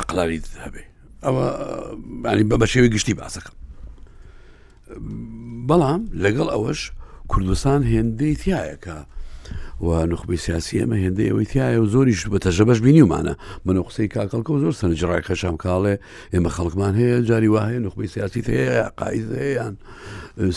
عقلاریت 0.00 0.46
هەبێ 0.64 0.84
ئەوە 1.24 1.44
بە 2.50 2.56
بە 2.60 2.66
شێوی 2.72 2.92
گشتی 2.94 3.14
باسەکەم 3.20 3.56
بەڵام 5.68 6.00
لەگەڵ 6.24 6.48
ئەوەش 6.54 6.80
کوردستان 7.28 7.80
هێندەی 7.82 8.36
تایەکە. 8.38 8.96
و 9.86 9.88
نخبی 10.06 10.36
سیاسی 10.36 10.78
ئەمە 10.82 10.96
هێندە 11.04 11.22
ئەوەی 11.30 11.48
تایە 11.52 11.78
و 11.82 11.86
زۆریش 11.94 12.22
بە 12.32 12.38
تەژەبەش 12.44 12.78
بینیمانە 12.86 13.34
من 13.64 13.78
قسەی 13.86 14.08
کاکەڵکە 14.14 14.50
و 14.50 14.60
زۆر 14.64 14.72
سنجڕای 14.80 15.22
کەشام 15.28 15.56
کاڵێ 15.64 15.94
ئێمە 16.34 16.50
خەڵکمان 16.56 16.94
هەیە 17.00 17.16
جاری 17.28 17.48
وهەیە 17.54 17.78
نخبی 17.86 18.06
سیاسی 18.14 18.42
هەیە 18.46 18.88
قاید 18.98 19.28
هەیەیان 19.42 19.74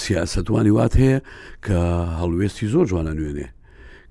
سیاستوانی 0.06 0.72
وات 0.78 0.94
هەیە 1.04 1.20
کە 1.66 1.78
هەڵوێستی 2.20 2.68
زۆر 2.74 2.86
جوانە 2.90 3.14
نوێنێ 3.20 3.48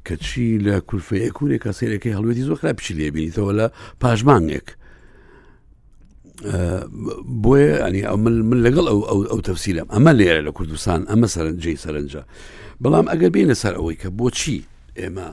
کە 0.06 0.14
چی 0.24 0.44
لە 0.66 0.74
کورفەیە 0.88 1.30
کوونێک 1.36 1.60
کە 1.64 1.70
سێرەکەی 1.78 2.16
هەڵوێتی 2.16 2.46
زۆر 2.48 2.58
خراپچی 2.60 2.94
لێبینیتەوە 2.98 3.52
لە 3.58 3.66
پاشمانێک. 4.00 4.68
بۆیە 6.44 7.78
ئەنی 7.84 8.00
من 8.20 8.58
لەگەڵ 8.66 8.86
ئەو 9.30 9.40
تەفسیلم 9.48 9.86
ئەمە 9.94 10.12
لێرە 10.18 10.40
لە 10.48 10.52
کوردستان 10.56 11.00
ئەمە 11.10 11.26
سەرنجەی 11.34 11.76
سەرنجە 11.84 12.22
بەڵام 12.82 13.06
ئەگەر 13.12 13.30
بینە 13.34 13.54
سەر 13.62 13.74
ئەوەی 13.78 13.96
کە 14.02 14.08
بۆچی 14.18 14.58
ئێمە 15.00 15.28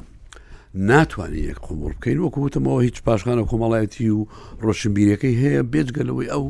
ناتوانین 0.75 1.43
یەک 1.51 1.57
قومڕ 1.65 1.91
بکەین 1.97 2.19
وەکوتمەوە 2.19 2.81
هیچ 2.87 2.97
پاشخانە 3.07 3.43
کۆمەڵایەتی 3.51 4.09
و 4.15 4.21
ڕۆشنبیرەکەی 4.65 5.35
هەیە 5.43 5.61
بێجگەلەوەی 5.73 6.31
ئەو 6.33 6.45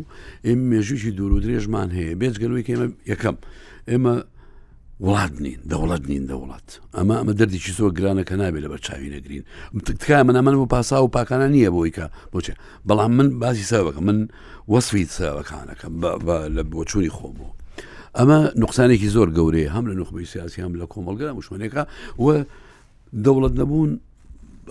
ئێمە 0.46 0.64
مێژویی 0.72 1.12
دوور 1.18 1.32
و 1.34 1.42
درێژمان 1.46 1.90
هەیە 1.98 2.14
بێجگەلەوەی 2.22 2.66
کە 2.66 2.72
ئێمە 2.74 2.88
یەکەم 3.12 3.38
ئێمە 3.92 4.16
وڵات 5.02 5.40
نین 5.44 5.60
دەوڵەت 5.72 6.04
نین 6.12 6.24
دەوڵات 6.32 6.68
ئەمە 6.98 7.14
ئەمە 7.20 7.34
دەردێکی 7.40 7.72
زۆر 7.80 7.92
گرانەکە 7.98 8.36
نابێت 8.42 8.62
لە 8.66 8.70
بەر 8.72 8.78
چاوی 8.86 9.10
نەگرین 9.16 9.44
تکای 9.98 10.24
منە 10.30 10.42
من 10.46 10.56
بۆ 10.62 10.66
پاسا 10.74 11.04
و 11.04 11.08
پاکانە 11.18 11.48
نییە 11.56 11.70
بۆیکە 11.76 12.06
بۆچێ 12.34 12.54
بەڵام 12.88 13.12
من 13.18 13.28
باسی 13.42 13.66
ساوەکە 13.72 14.02
من 14.08 14.18
وەسوی 14.72 15.06
ساوەکانەکەم 15.18 15.94
لە 16.58 16.64
بۆ 16.72 16.82
چووی 16.90 17.10
خۆم 17.18 17.34
بوو 17.38 17.54
ئەمە 18.18 18.40
نقصانێکی 18.64 19.08
زۆر 19.16 19.30
گەورەیە 19.38 19.70
هەم 19.76 19.86
لە 19.92 19.96
نخبی 20.00 20.26
سیاسی 20.26 20.62
هەم 20.62 20.74
لە 20.82 20.86
کۆمەلگە 20.94 21.28
مشمنێکە 21.40 21.84
وە 22.24 22.34
دەوڵەت 23.26 23.54
نەبوون 23.60 23.92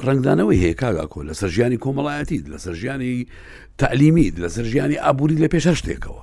ڕنگدانەوەی 0.06 0.60
هەیە 0.62 0.74
کاگا 0.80 1.06
کۆ 1.12 1.20
لە 1.28 1.34
سەرژیانی 1.40 1.76
کۆمەڵایەتید 1.84 2.44
لە 2.52 2.58
سەرژیانی 2.64 3.12
تعلیمید 3.82 4.34
لە 4.42 4.48
سەرژیانی 4.54 4.98
ئابووری 5.04 5.38
لە 5.44 5.48
پێشە 5.52 5.72
شتێکەوە 5.78 6.22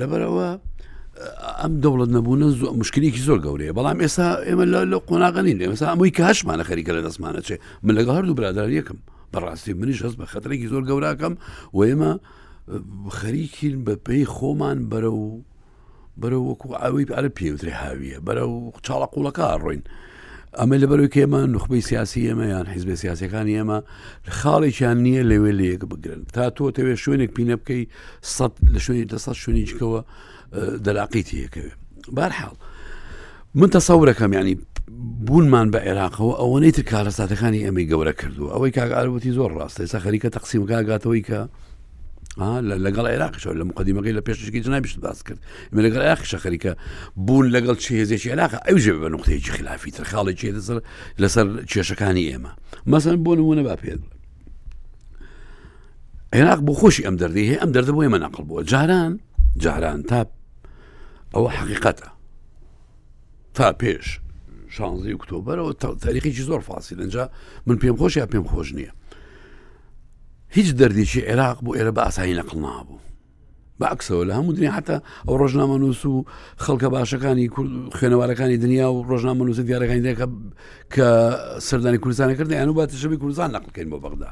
لەبەرەوە 0.00 0.48
ئەم 1.60 1.72
دەوڵەت 1.82 2.10
نەبوونە 2.16 2.46
مشکلێکی 2.82 3.22
زۆر 3.28 3.38
گەورەیە 3.46 3.72
بەڵام 3.78 3.98
ئێستا 4.04 4.28
ئێمە 4.48 4.64
لە 4.92 4.98
قۆناغنین 5.08 5.58
ئێمەسا 5.62 5.86
ئەمەی 5.92 6.12
کاشمانە 6.20 6.64
خەریکە 6.70 6.92
لە 6.96 7.02
دەستمانە 7.06 7.40
چێ 7.46 7.56
من 7.84 7.92
لەگە 7.98 8.10
هەردوو 8.16 8.36
برادار 8.38 8.70
یەکەم 8.78 8.98
بەڕاستی 9.32 9.72
منیش 9.80 9.98
هەست 10.04 10.16
بە 10.20 10.24
خەترێکی 10.32 10.68
زۆر 10.72 10.82
گەوراکەم 10.88 11.34
و 11.74 11.78
ئێمە 11.88 12.12
خەریکین 13.20 13.76
بە 13.86 13.94
پێی 14.06 14.24
خۆمان 14.34 14.78
بەرە 14.90 15.10
و 15.20 15.40
بەرە 16.22 16.38
وەکو 16.48 16.68
ئەوەی 16.82 17.06
ئەرە 17.16 17.30
پێوتری 17.38 17.74
هاویە 17.80 18.18
بەرە 18.26 18.44
و 18.52 18.56
چاڵە 18.86 19.06
قوڵەکە 19.12 19.46
ڕۆین. 19.62 19.82
ئەمە 20.58 20.76
لە 20.82 20.86
بەرەوەی 20.90 21.12
کێمە 21.14 21.40
نخبەی 21.54 21.82
سیاسی 21.90 22.26
ئێمە 22.28 22.46
یان 22.54 22.66
حیزب 22.74 22.88
سیاسەکانی 23.02 23.54
ئێمە 23.58 23.78
خاڵێکیان 24.38 24.98
نییە 25.04 25.22
لەوێ 25.30 25.52
لەیەک 25.60 25.82
بگرن 25.90 26.22
تا 26.34 26.44
تۆ 26.56 26.68
تەوێ 26.76 26.94
شوێنێک 27.04 27.30
پینە 27.36 27.56
بکەی 27.62 27.84
لە 28.74 28.78
شوێنی 28.86 29.06
دەسەد 29.12 29.36
شوێنی 29.42 29.66
چکەوە 29.70 30.00
دەلاقیت 30.54 31.28
یەکەوێ 31.34 31.72
بارحاڵ 32.16 32.54
من 33.54 33.70
تەسەورەکەم 33.70 34.32
ینی 34.34 34.56
بوونمان 35.26 35.70
بە 35.72 35.78
عێراقەوە 35.86 36.34
ئەوەی 36.40 36.72
تر 36.76 36.82
کارەساتەکانی 36.90 37.64
ئەمەی 37.66 37.88
گەورە 37.90 38.12
کردو 38.20 38.46
ئەوەی 38.54 38.70
کاگەروتی 38.76 39.30
زۆر 39.38 39.50
ڕاستە 39.58 39.84
سا 39.92 39.98
خەریکە 40.04 40.28
تەقسیمکگاتەوەی 40.36 41.22
کە 41.28 41.40
لەگەڵ 42.84 43.06
عێراقیشەوە 43.14 43.54
لە 43.60 43.64
مقدیمەکەی 43.70 44.12
لە 44.18 44.22
پێشکی 44.26 44.60
جنابیشت 44.66 44.98
باس 45.04 45.18
کرد 45.26 45.38
من 45.72 45.82
لەگەڵ 45.86 46.00
عێراقیشە 46.06 46.38
خەریکە 46.44 46.72
بوون 47.26 47.46
لەگەڵ 47.54 47.76
چێزێکی 47.84 48.28
عێراقا 48.32 48.58
ئەوژێ 48.68 48.92
بە 49.02 49.08
نقطەیەکی 49.14 49.50
خلافی 49.56 49.90
تر 49.90 50.04
خاڵێکی 50.12 50.48
لەسەر 50.56 50.78
لەسەر 51.22 51.46
کێشەکانی 51.70 52.24
ئێمە 52.32 52.50
مەسن 52.90 53.16
بۆ 53.24 53.32
نمونە 53.38 53.62
با 53.68 53.76
پێ 53.82 53.92
عێراق 56.36 56.60
بۆ 56.66 56.72
خۆشی 56.80 57.02
ئەم 57.06 57.16
دەردی 57.20 57.44
هەیە 57.50 57.58
ئەم 57.62 57.70
دەردە 57.74 57.92
بۆ 57.96 58.00
ئێمە 58.06 58.18
نەقل 58.24 58.44
بووە 58.48 58.62
جاران 58.70 59.12
جاران 59.62 60.02
تا 60.10 60.20
ئەوە 61.34 61.50
حقیقەتە 61.58 62.08
تا 63.54 63.72
پێش 63.82 64.18
شانزی 64.68 65.12
ئۆکتۆبرەوە 65.14 65.72
تاریخیی 66.00 66.42
زۆر 66.44 66.60
فاسیل 66.60 67.00
اینجا 67.00 67.30
من 67.66 67.76
پێم 67.78 67.96
خۆش 68.00 68.16
یا 68.16 68.26
پێم 68.26 68.44
خۆش 68.52 68.68
نییە 68.78 68.92
هیچ 70.56 70.68
دەردێکی 70.80 71.20
عێراق 71.28 71.58
بۆ 71.64 71.70
ئێرە 71.76 71.92
بە 71.96 72.02
ئاسایی 72.04 72.38
نەقڵ 72.40 72.56
نابوو 72.66 72.98
باکسەوە 73.80 74.24
لە 74.28 74.32
هەموو 74.38 74.52
دنیا 74.56 74.72
حتا 74.78 74.96
ئەو 75.28 75.34
ڕۆژنامە 75.40 75.76
نووس 75.82 76.02
و 76.06 76.24
خەڵکە 76.64 76.88
باشەکانی 76.94 77.48
خوێنەوارەکانی 77.96 78.56
دنیا 78.64 78.88
و 78.92 79.02
ڕۆژنامە 79.10 79.42
نووس 79.46 79.58
دیارەکانی 79.60 80.04
دەکە 80.06 80.26
کە 80.94 81.06
سەردانی 81.66 81.98
کوردستانە 82.02 82.34
کردی 82.38 82.54
ئەنو 82.60 82.74
باتەشەبی 82.78 83.16
کوردستان 83.22 83.50
نەقلکەین 83.56 83.88
بۆ 83.90 83.98
بەغدا 84.04 84.30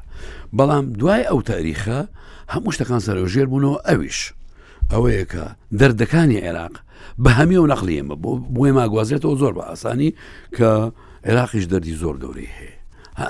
بەڵام 0.56 0.84
دوای 0.98 1.24
ئەو 1.30 1.40
تاریخە 1.52 1.98
هەموو 2.54 2.72
شتەکان 2.76 3.00
سەرۆژێر 3.06 3.46
بوونەوە 3.52 3.78
ئەویش 3.88 4.18
ئەوەیەکە 4.92 5.44
دەردەکانی 5.80 6.42
عێراق 6.46 6.74
بە 7.22 7.30
هەمی 7.38 7.56
و 7.62 7.66
نەخلیێمە 7.72 8.16
بۆ 8.22 8.30
بۆی 8.54 8.72
ماگوازێتەوە 8.78 9.36
زۆر 9.40 9.52
بە 9.58 9.64
ئاسانی 9.68 10.10
کە 10.56 10.68
عێراقیش 11.26 11.64
دەردی 11.72 11.96
زۆر 12.02 12.16
دەوری 12.22 12.48
هەیە 12.56 12.76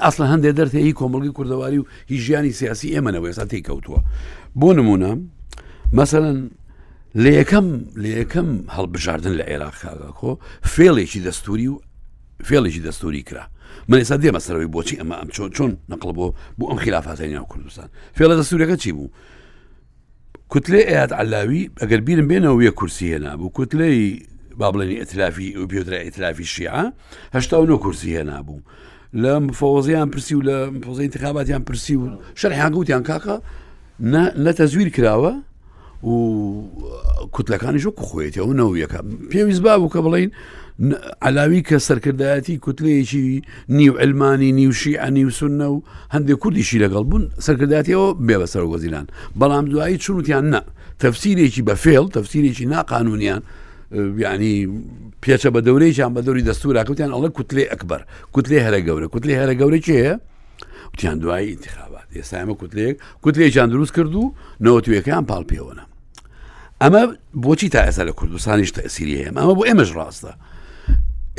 ئەسڵ 0.05 0.21
هەندێک 0.33 0.55
دەرتێ 0.59 0.79
هی 0.87 0.93
کۆمەلگی 1.01 1.35
کوردەواری 1.37 1.79
و 1.81 1.85
هیچ 2.11 2.21
ژیانی 2.27 2.53
سیاسی 2.61 2.93
ئێمەەوەی 2.95 3.33
سا 3.39 3.45
تێک 3.51 3.65
کەوتووە 3.69 4.01
بۆ 4.61 4.71
نمونە 4.79 5.11
مەسەن 5.99 6.39
لە 7.23 7.31
یەکەم 7.41 7.67
لە 8.03 8.09
یەکەم 8.21 8.49
هەڵبژاردن 8.77 9.35
لە 9.41 9.45
عێراق 9.51 9.75
کاگەکۆ 9.83 10.31
فێڵێکی 10.75 11.21
دەستوری 11.27 11.67
و 11.73 11.77
فێڵێکی 12.49 12.83
دەستوری 12.87 13.23
کرا 13.29 13.45
من 13.89 13.99
ئێستا 14.01 14.17
دێمەسەرەوەی 14.23 14.73
بۆچی 14.75 14.97
ئەمە 15.01 15.17
ئەم 15.21 15.29
چۆن 15.35 15.49
چۆن 15.57 15.73
نەقل 15.93 16.11
بۆ 16.17 16.27
بۆ 16.59 16.65
ئەم 16.71 16.79
خلافاتەی 16.85 17.33
ناو 17.35 17.47
کوردستان 17.53 17.89
فێڵە 18.17 18.35
دەستورەکە 18.41 18.77
چی 18.83 18.93
بوو 18.97 19.09
کوتلێ 20.53 20.81
ئەات 20.91 21.13
علاوی 21.23 21.71
ئەگەر 21.81 22.01
بیرم 22.07 22.27
بێنەوە 22.31 22.61
یە 22.69 22.73
کورسی 22.79 23.07
هێنا 23.15 23.33
بوو 23.41 23.53
کوتلەی 23.57 23.99
با 24.59 24.69
بڵێنی 24.73 24.97
ئەتلافی 25.03 25.49
و 25.61 25.65
پیۆدرا 25.71 25.99
ئەتلافی 26.07 26.47
شیعه 26.55 26.85
هەشتا 27.37 27.55
و 27.61 27.67
نۆ 27.71 27.77
کورسی 27.85 28.17
هێنا 28.17 28.39
بوو 28.47 28.61
لە 29.23 29.33
فۆزیان 29.59 30.09
پرسی 30.13 30.35
و 30.37 30.43
لە 30.49 30.57
فۆزی 30.87 31.05
انتخاباتیان 31.09 31.63
پرسی 31.69 31.95
و 31.97 32.05
شەرحیان 32.41 32.73
گوتیان 32.77 33.03
کاکە 33.09 33.37
نەتەزویر 34.45 34.89
کراوە 34.97 35.33
و 36.07 36.19
کوتلەکانیش 37.35 37.85
وەکو 37.91 38.03
خۆیەتەوە 38.09 38.53
نەوەیەەکە 38.61 38.99
پێویست 39.33 39.63
بابوو 39.67 39.91
کە 39.95 40.01
بڵین 40.07 40.31
علاوی 41.23 41.61
کە 41.69 41.77
سەرکردایەتی 41.89 42.55
کوتلەیەکی 42.65 43.27
نیو 43.69 43.93
ئەلمانی 44.01 44.51
نیوشی 44.61 44.95
ئەنیوسونە 45.03 45.67
و 45.75 45.83
هەندێک 46.15 46.39
کوردیشی 46.43 46.79
لەگەڵ 46.85 47.03
بوون 47.11 47.25
سەرکرداتیەوە 47.47 48.09
بێ 48.27 48.37
بەسەر 48.43 48.65
وەزیلان 48.73 49.07
بەڵام 49.41 49.65
دوایی 49.73 49.99
چونوتیان 50.05 50.45
نە 50.55 50.61
تەفسیرێکی 51.03 51.63
بە 51.69 51.75
فێڵ 51.83 52.07
تەفسیرێکی 52.17 52.67
ناقانونیان 52.73 53.43
ینی 54.27 54.57
پێچە 55.23 55.49
بە 55.55 55.61
دەورەیان 55.67 56.11
بە 56.17 56.21
دەوری 56.27 56.43
دەستورا 56.49 56.83
کوتیان 56.89 57.11
ئەڵە 57.15 57.31
کوتلێ 57.37 57.65
ئەکبەر 57.73 58.03
کوتلێ 58.35 58.59
هەرە 58.67 58.81
گەورە 58.87 59.07
کوتلێ 59.15 59.35
هەرە 59.41 59.55
گەورە 59.61 59.79
چێە؟ 59.87 60.13
وتیان 60.93 61.19
دوایی 61.23 61.51
انتخابات 61.57 62.07
ئێستا 62.19 62.37
ئەمە 62.43 62.55
کوتلێک 62.61 62.95
کوتلێکیان 63.23 63.69
دروست 63.75 63.93
کرد 63.97 64.15
و 64.15 64.35
نەوەتوەکەیان 64.65 65.25
پاڵ 65.31 65.43
پێوەە 65.51 65.81
ئەمە 66.81 67.01
بۆچی 67.45 67.69
تا 67.69 67.79
ئێستا 67.87 68.03
لە 68.09 68.13
کوردستانیش 68.13 68.71
تەسیری 68.71 69.17
هەیە 69.19 69.27
ئەمە 69.29 69.43
بۆ 69.59 69.63
ئێمەش 69.69 69.91
ڕاستە 69.99 70.33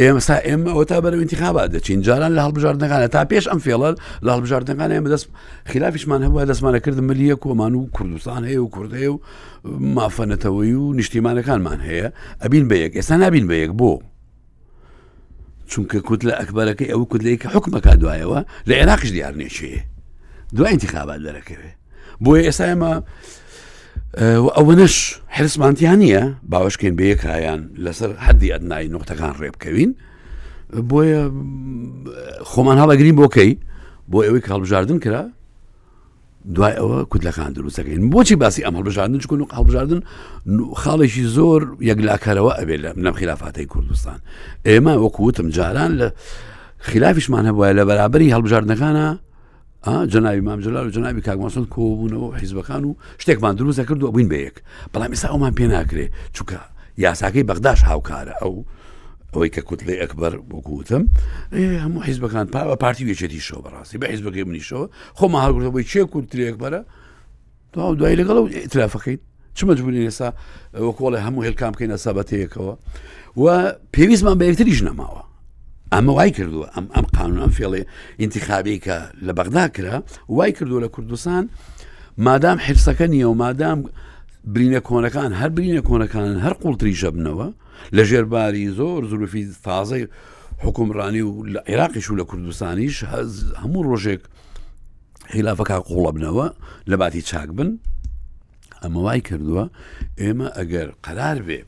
ئێمەسا 0.02 0.36
ئێمە 0.48 0.70
ئەو 0.76 0.84
تا 0.86 0.98
بەرە 1.04 1.18
انتخابات 1.24 1.70
دەچین 1.76 2.02
جاران 2.06 2.32
لە 2.38 2.42
هەڵبژاردنەکانە 2.46 3.08
تا 3.16 3.22
پێش 3.32 3.46
ئەم 3.52 3.60
فێڵەر 3.66 3.94
لە 4.26 4.30
هەڵبژاردنەکان 4.34 4.90
ئێمە 4.96 5.10
دەست 5.14 5.26
خلافیشمان 5.72 6.22
هەبووە 6.26 6.44
دەستمانە 6.52 6.80
کردم 6.86 7.04
ملیە 7.12 7.36
کۆمان 7.44 7.74
و 7.76 7.88
کوردستان 7.96 8.42
هەیە 8.50 8.62
و 8.64 8.70
کوردەیە 8.76 9.10
و 9.14 9.20
مافەنەتەوەی 9.98 10.74
و 10.82 10.86
نیشتیمانەکانمان 11.00 11.80
هەیە 11.88 12.08
ئەبین 12.44 12.66
بەیەک 12.70 12.94
ئێستا 13.00 13.12
نبین 13.24 13.46
بەیەک 13.52 13.72
بۆ 13.80 13.92
چونکە 15.72 15.98
کووت 16.08 16.22
لە 16.28 16.34
ئەکبەرەکەی 16.40 16.92
ئەو 16.92 17.04
کودلەیەکە 17.12 17.48
حکمەکە 17.56 17.94
دوایەوە 18.02 18.40
لە 18.68 18.74
عێراقش 18.80 19.10
دیارنێشەیە 19.16 19.82
دوای 20.56 20.72
انتخابات 20.74 21.20
دەرەکەوێ 21.28 21.72
بۆیە 22.24 22.44
ئێستا 22.48 22.66
ئێمە 22.72 22.94
ئەوەنش 24.58 24.96
حرسمانتیان 25.36 26.00
نییە 26.04 26.24
باوەشکێن 26.52 26.94
بەیەکایان 27.00 27.62
لەسەر 27.84 28.12
حدی 28.26 28.52
ئەدنایی 28.54 28.90
نقطەکان 28.96 29.34
ڕێبکەوین 29.42 29.92
بۆیە 30.90 31.22
خۆمان 32.52 32.78
هەڵەگرین 32.84 33.16
بۆکەی 33.22 33.52
بۆ 34.12 34.18
ئەوەی 34.26 34.42
هەڵبژاردن 34.54 35.00
کرا 35.06 35.24
دوای 36.56 36.74
ئەوە 36.80 37.00
کوتلەکان 37.12 37.52
دروستەکەین 37.58 38.02
بۆچی 38.14 38.36
باسی 38.42 38.62
ئەم 38.66 38.76
هەڵبژاردن 38.78 39.18
چکن 39.24 39.40
و 39.42 39.48
هەڵبژاردن 39.58 40.00
خاڵێکی 40.82 41.24
زۆر 41.38 41.62
یەکلاکارەوە 41.90 42.54
ئەبێت 42.60 42.80
لە 42.86 42.90
منە 42.98 43.12
خلافاتی 43.22 43.66
کوردستان 43.74 44.20
ئێمە 44.68 44.94
وەکووتم 45.04 45.48
جاران 45.58 45.92
لە 46.02 46.08
خلافیشمان 46.90 47.44
هەبواە 47.50 47.72
لە 47.78 47.84
بەرابری 47.90 48.34
هەڵبژاردنەکانە 48.36 49.08
جناوی 49.86 50.40
مامجلال 50.42 50.88
و 50.88 50.90
جناوی 50.90 51.22
کاگماسل 51.22 51.66
کۆبوونەوە 51.70 52.40
حیزبەکان 52.42 52.84
و 52.86 52.94
شتێکمان 53.22 53.56
دروستە 53.58 53.86
کرد 53.88 54.04
و 54.04 54.12
بووین 54.12 54.30
بەیەک 54.34 54.56
بەڵام 54.94 55.10
ئێستا 55.14 55.28
ئەومان 55.32 55.54
پێ 55.58 55.64
ناکرێ 55.72 56.06
چووکە 56.36 56.58
یاساکەی 56.98 57.44
بەغداش 57.50 57.80
هاوکارە 57.90 58.34
ئەو 58.42 58.54
ئەوەی 59.34 59.50
کە 59.56 59.60
کوتلێ 59.68 59.96
ئەکبەر 60.02 60.34
بۆگوتم 60.50 61.04
هەموو 61.86 62.04
حیزبەکان 62.10 62.46
پا 62.54 62.76
پارتی 62.84 63.06
وێچێتی 63.14 63.42
شۆ 63.48 63.56
بەڕاستی 63.66 63.98
بە 64.02 64.06
حیزبەکەی 64.14 64.44
منیشەوە 64.50 64.86
خۆمە 65.18 65.38
هاگرەوەی 65.44 65.86
چێ 65.92 66.00
کورتترێک 66.14 66.56
بەرە 66.62 66.82
تو 67.74 67.96
دوای 67.96 68.16
لەگەڵ 68.22 68.36
و 68.42 68.48
ئتلافەکەیت 68.66 69.20
چ 69.56 69.64
مەجبوری 69.64 70.08
ێستا 70.12 70.30
وەکۆڵی 70.88 71.20
هەموو 71.26 71.44
هێلکام 71.48 71.72
بکەین 71.74 71.92
ئەسابەتەیەکەوە 71.96 72.74
و 73.42 73.46
پێویستمان 73.96 74.36
بەیەکتریش 74.42 74.82
نەماوە 74.88 75.27
ئەمە 75.94 76.12
وای 76.18 76.32
کردووە 76.38 76.68
ئەم 76.76 76.86
ئەم 76.96 77.06
قانون 77.18 77.40
ئەم 77.44 77.50
فێڵێ 77.58 77.82
ئینتیخابی 78.22 78.80
کە 78.86 78.98
لە 79.26 79.32
بەغدا 79.38 79.66
کرا 79.76 79.96
وای 80.38 80.52
کردووە 80.58 80.80
لە 80.86 80.90
کوردستان 80.96 81.44
مادام 82.26 82.58
حرسەکە 82.66 83.02
نییە 83.14 83.28
و 83.32 83.36
مادام 83.44 83.78
برینە 84.54 84.82
کۆنەکان 84.88 85.32
هەر 85.42 85.50
برینە 85.56 85.82
کۆنەکان 85.90 86.40
هەر 86.46 86.54
قوڵتری 86.62 87.00
شەبنەوە 87.02 87.48
لە 87.96 88.02
ژێرباری 88.10 88.66
زۆر 88.80 89.00
زلوفی 89.12 89.44
تازای 89.68 90.08
حکومڕانی 90.66 91.22
و 91.26 91.32
لە 91.54 91.60
عێراقیش 91.70 92.08
و 92.12 92.16
لە 92.20 92.24
کوردستانیش 92.30 92.98
هەموو 93.62 93.84
ڕۆژێک 93.90 94.22
خلافەکە 95.34 95.78
قوڵە 95.90 96.12
بنەوە 96.16 96.48
لە 96.90 96.96
باتی 97.02 97.22
چاک 97.30 97.50
بن 97.58 97.70
ئەمە 98.84 98.98
وای 99.06 99.22
کردووە 99.30 99.66
ئێمە 100.22 100.48
ئەگەر 100.60 100.88
قەرار 101.06 101.40
بێ 101.48 101.62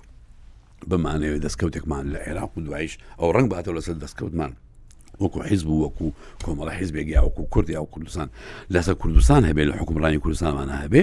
بمانەوێت 0.89 1.41
دەستکەوتێکمان 1.45 2.03
لە 2.13 2.19
عێراق 2.27 2.51
و 2.57 2.61
دوایش 2.67 2.93
ئەو 3.19 3.29
ڕنگ 3.35 3.47
باتەوە 3.53 3.75
لەسەر 3.77 3.95
دەستکەوتمان 4.03 4.51
وەکو 5.21 5.39
حیز 5.49 5.61
بوو 5.67 5.83
وەکو 5.85 6.07
کۆمەڵە 6.43 6.71
حیزبێکی 6.79 7.15
وەکو 7.25 7.41
کوردی 7.53 7.73
یا 7.75 7.81
و 7.83 7.89
کوردستان 7.93 8.27
لەسەر 8.73 8.95
کوردستان 9.01 9.41
هەبێ 9.49 9.63
لە 9.69 9.73
حکومڕانی 9.79 10.19
کوردستانمانە 10.23 10.75
هەبێ 10.83 11.01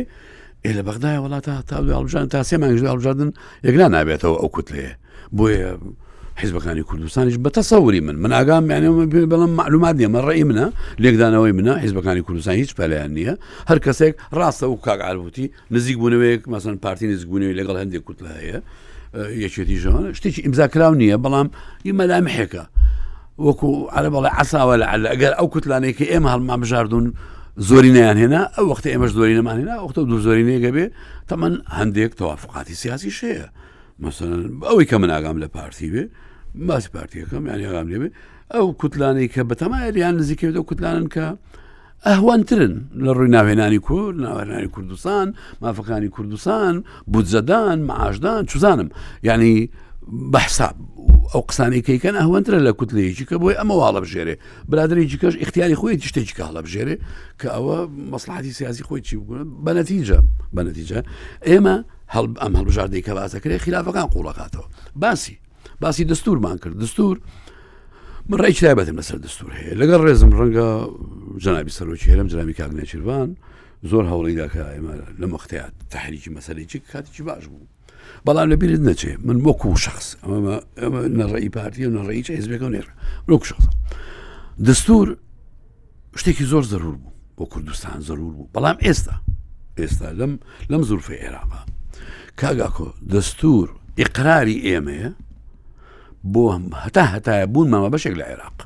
ئێ 0.64 0.70
لە 0.76 0.82
بەغدای 0.86 1.18
وڵاتە 1.24 1.54
تا 1.68 1.76
دوژان 2.02 2.28
تا 2.32 2.42
سێمانژ 2.50 2.78
هەڵژاردن 2.92 3.30
یەکلا 3.66 3.86
نابێتەوە 3.96 4.36
ئەو 4.40 4.48
کوتلەیە 4.56 4.92
بۆیە 5.36 5.70
حیزبەکانی 6.42 6.82
کوردستانیش 6.90 7.36
بەتەسەوری 7.44 8.00
من 8.06 8.16
من 8.22 8.32
ئاگام 8.36 8.64
یانێ 8.72 8.88
بەڵم 9.32 9.50
معلومات 9.60 9.94
نیە 10.00 10.08
مە 10.14 10.20
ڕێی 10.26 10.44
منە 10.50 10.66
لێکدانەوەی 11.04 11.52
منە 11.58 11.74
حیزبەکانی 11.84 12.22
کوردستان 12.26 12.54
هیچ 12.62 12.70
پەلیان 12.78 13.10
نییە 13.16 13.34
هەر 13.70 13.78
کەسێک 13.84 14.14
ڕاستە 14.38 14.66
و 14.68 14.76
کاگالبووتی 14.86 15.46
نزیک 15.74 15.96
بوونەوەیەک 16.00 16.42
مەسن 16.52 16.74
پارتی 16.84 17.06
نزیکبوونەوەی 17.12 17.58
لەگەڵ 17.60 17.76
هەندێک 17.82 18.02
کوتلە 18.08 18.32
هەیە 18.40 18.58
یەکێتی 19.44 19.78
ژەوە 19.84 20.00
شتێکی 20.18 20.40
ئیمزاکرااو 20.44 20.94
نییە 21.02 21.16
بەڵام 21.24 21.48
ی 21.88 21.92
مەلامحێکە 22.00 22.64
وەکو 23.46 23.68
عرە 23.96 24.08
بەڵێ 24.14 24.30
عساوە 24.40 24.74
لە 24.82 24.86
عل 24.94 25.02
ئەگەر 25.12 25.32
ئەو 25.38 25.46
کوتلانێکی 25.54 26.10
ئێمە 26.12 26.28
هەڵما 26.34 26.56
بژاردون 26.62 27.06
زۆری 27.68 27.90
نیان 27.96 28.16
هێنا 28.22 28.42
ئەو 28.56 28.64
وەختە 28.70 28.88
ئێمەش 28.92 29.10
زۆری 29.18 29.34
نەمانێنا 29.38 29.74
وەختە 29.84 30.00
دوو 30.10 30.18
زۆری 30.26 30.44
نێگەبێ 30.50 30.84
تەمەەن 31.30 31.54
هەندێک 31.78 32.12
تەوافقاتی 32.20 32.74
سیاسی 32.82 33.10
شەیە 33.18 33.46
مەسەن 34.02 34.30
ئەوەی 34.68 34.86
کە 34.90 34.96
من 35.02 35.10
ئاگام 35.14 35.36
لە 35.42 35.48
پارتی 35.56 35.88
بێ 35.94 36.02
باسی 36.68 36.88
پارتیەکەم 36.94 37.42
یانیگام 37.50 37.86
لێبێ 37.92 38.08
ئەو 38.54 38.66
کوتلانەی 38.80 39.28
کە 39.34 39.40
بەتەمایە 39.50 39.88
یان 40.04 40.14
نزیکەوێت 40.20 40.56
ئەو 40.58 40.64
کوتلانن 40.70 41.06
کە 41.14 41.24
ئەهوانترن 42.04 42.74
لە 43.04 43.10
ڕووی 43.16 43.28
ناوێنانی 43.36 43.78
کورد 43.78 44.16
ناوێنانی 44.26 44.68
کوردستان 44.74 45.26
مافەکانی 45.62 46.08
کوردستان 46.16 46.74
بودجەدان 47.12 47.76
معاشدان 47.88 48.46
چزانم 48.50 48.88
ینی 49.28 49.56
بەحساب 50.32 50.74
ئەو 51.34 51.40
قسانی 51.48 51.82
کەیکەن 51.88 52.14
ئەهوەندرە 52.20 52.58
لە 52.68 52.72
کوتلەیەکی 52.78 53.24
کە 53.30 53.36
بۆی 53.42 53.56
ئەمە 53.58 53.74
واڵە 53.80 54.00
بژێرێ 54.04 54.34
برادێکی 54.70 55.16
کەش 55.22 55.34
اختیاری 55.44 55.76
خۆی 55.80 55.96
شتێکی 56.10 56.34
کاڵە 56.40 56.60
بژێرێ 56.64 56.96
کە 57.40 57.48
ئەوە 57.54 57.78
مەسلحاتی 58.12 58.52
سیاسی 58.58 58.82
خۆی 58.88 59.00
چی 59.06 59.14
بگوون 59.20 59.40
بەنەتیجە 59.66 60.18
بەنەتیجە 60.56 61.00
ئێمە 61.48 61.76
هەڵ 62.14 62.26
ئەم 62.42 62.52
هەڵبژاردەی 62.58 63.02
کە 63.06 63.12
بازەکرێ 63.18 63.56
خلافەکان 63.64 64.06
قوڵەکاتەوە 64.14 64.66
باسی 65.02 65.36
باسی 65.82 66.04
دەستورمان 66.10 66.56
کرد 66.62 66.74
دەستور 66.84 67.14
من 68.28 68.38
ڕێکی 68.42 68.62
تایبەتم 68.66 68.96
لەسەر 69.00 69.18
دەستور 69.26 69.50
هەیە 69.58 69.72
لەگەڵ 69.80 70.00
ڕێزم 70.06 70.30
ڕەنگە 70.38 70.68
جنابی 71.44 71.70
سەرۆکی 71.78 72.06
هێرم 72.10 72.26
جنامی 72.32 72.54
کاگنێچیروان 72.60 73.28
زۆر 73.90 74.04
هەوڵیداکە 74.10 74.62
ئێمە 74.74 74.94
لە 75.20 75.26
مەختەیە 75.32 75.66
تحریکی 75.92 76.30
مەسەرێکی 76.36 76.78
کاتیی 76.90 77.24
باش 77.28 77.44
بوو 77.50 77.66
بەڵام 78.26 78.46
لە 78.52 78.56
بیرت 78.60 78.80
نەچێ 78.88 79.12
من 79.26 79.36
وەکو 79.46 79.76
شخص 79.86 80.06
نەڕێی 81.20 81.48
پارتی 81.56 81.86
و 81.86 81.90
نەڕێی 81.96 82.22
هزبەکە 82.38 82.68
نێڕ 82.74 82.86
وەکو 83.30 83.44
شخص 83.50 83.64
دەستور 84.68 85.06
شتێکی 86.20 86.44
زۆر 86.52 86.62
ضرور 86.72 86.94
بوو 87.02 87.12
بۆ 87.38 87.44
کوردستان 87.52 87.98
ضرور 88.08 88.30
بوو 88.36 88.48
بەڵام 88.54 88.76
ئێستا 88.86 89.14
ئێستا 89.80 90.08
لەم 90.18 90.32
لەم 90.70 90.82
زورفی 90.88 91.14
عێراقا 91.24 91.62
کاگاکۆ 92.40 92.88
دەستور 93.14 93.66
ئقراری 94.02 94.56
ئێمەیە 94.66 95.10
بۆ 96.32 96.44
هەتا 96.84 97.02
هەتایە 97.14 97.46
بوون 97.52 97.66
مامە 97.72 97.90
بەشێک 97.94 98.14
لە 98.20 98.24
عێراق 98.30 98.56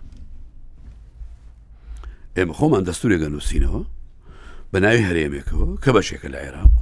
ئێمە 2.37 2.55
خۆمان 2.59 2.83
دەستورێگە 2.89 3.29
نووسینەوە 3.33 3.83
بە 4.73 4.79
ناوی 4.85 5.03
هەرێمێکەوە 5.09 5.67
کە 5.85 5.91
بەشێکە 5.97 6.29
لە 6.35 6.39
عێراق 6.45 6.73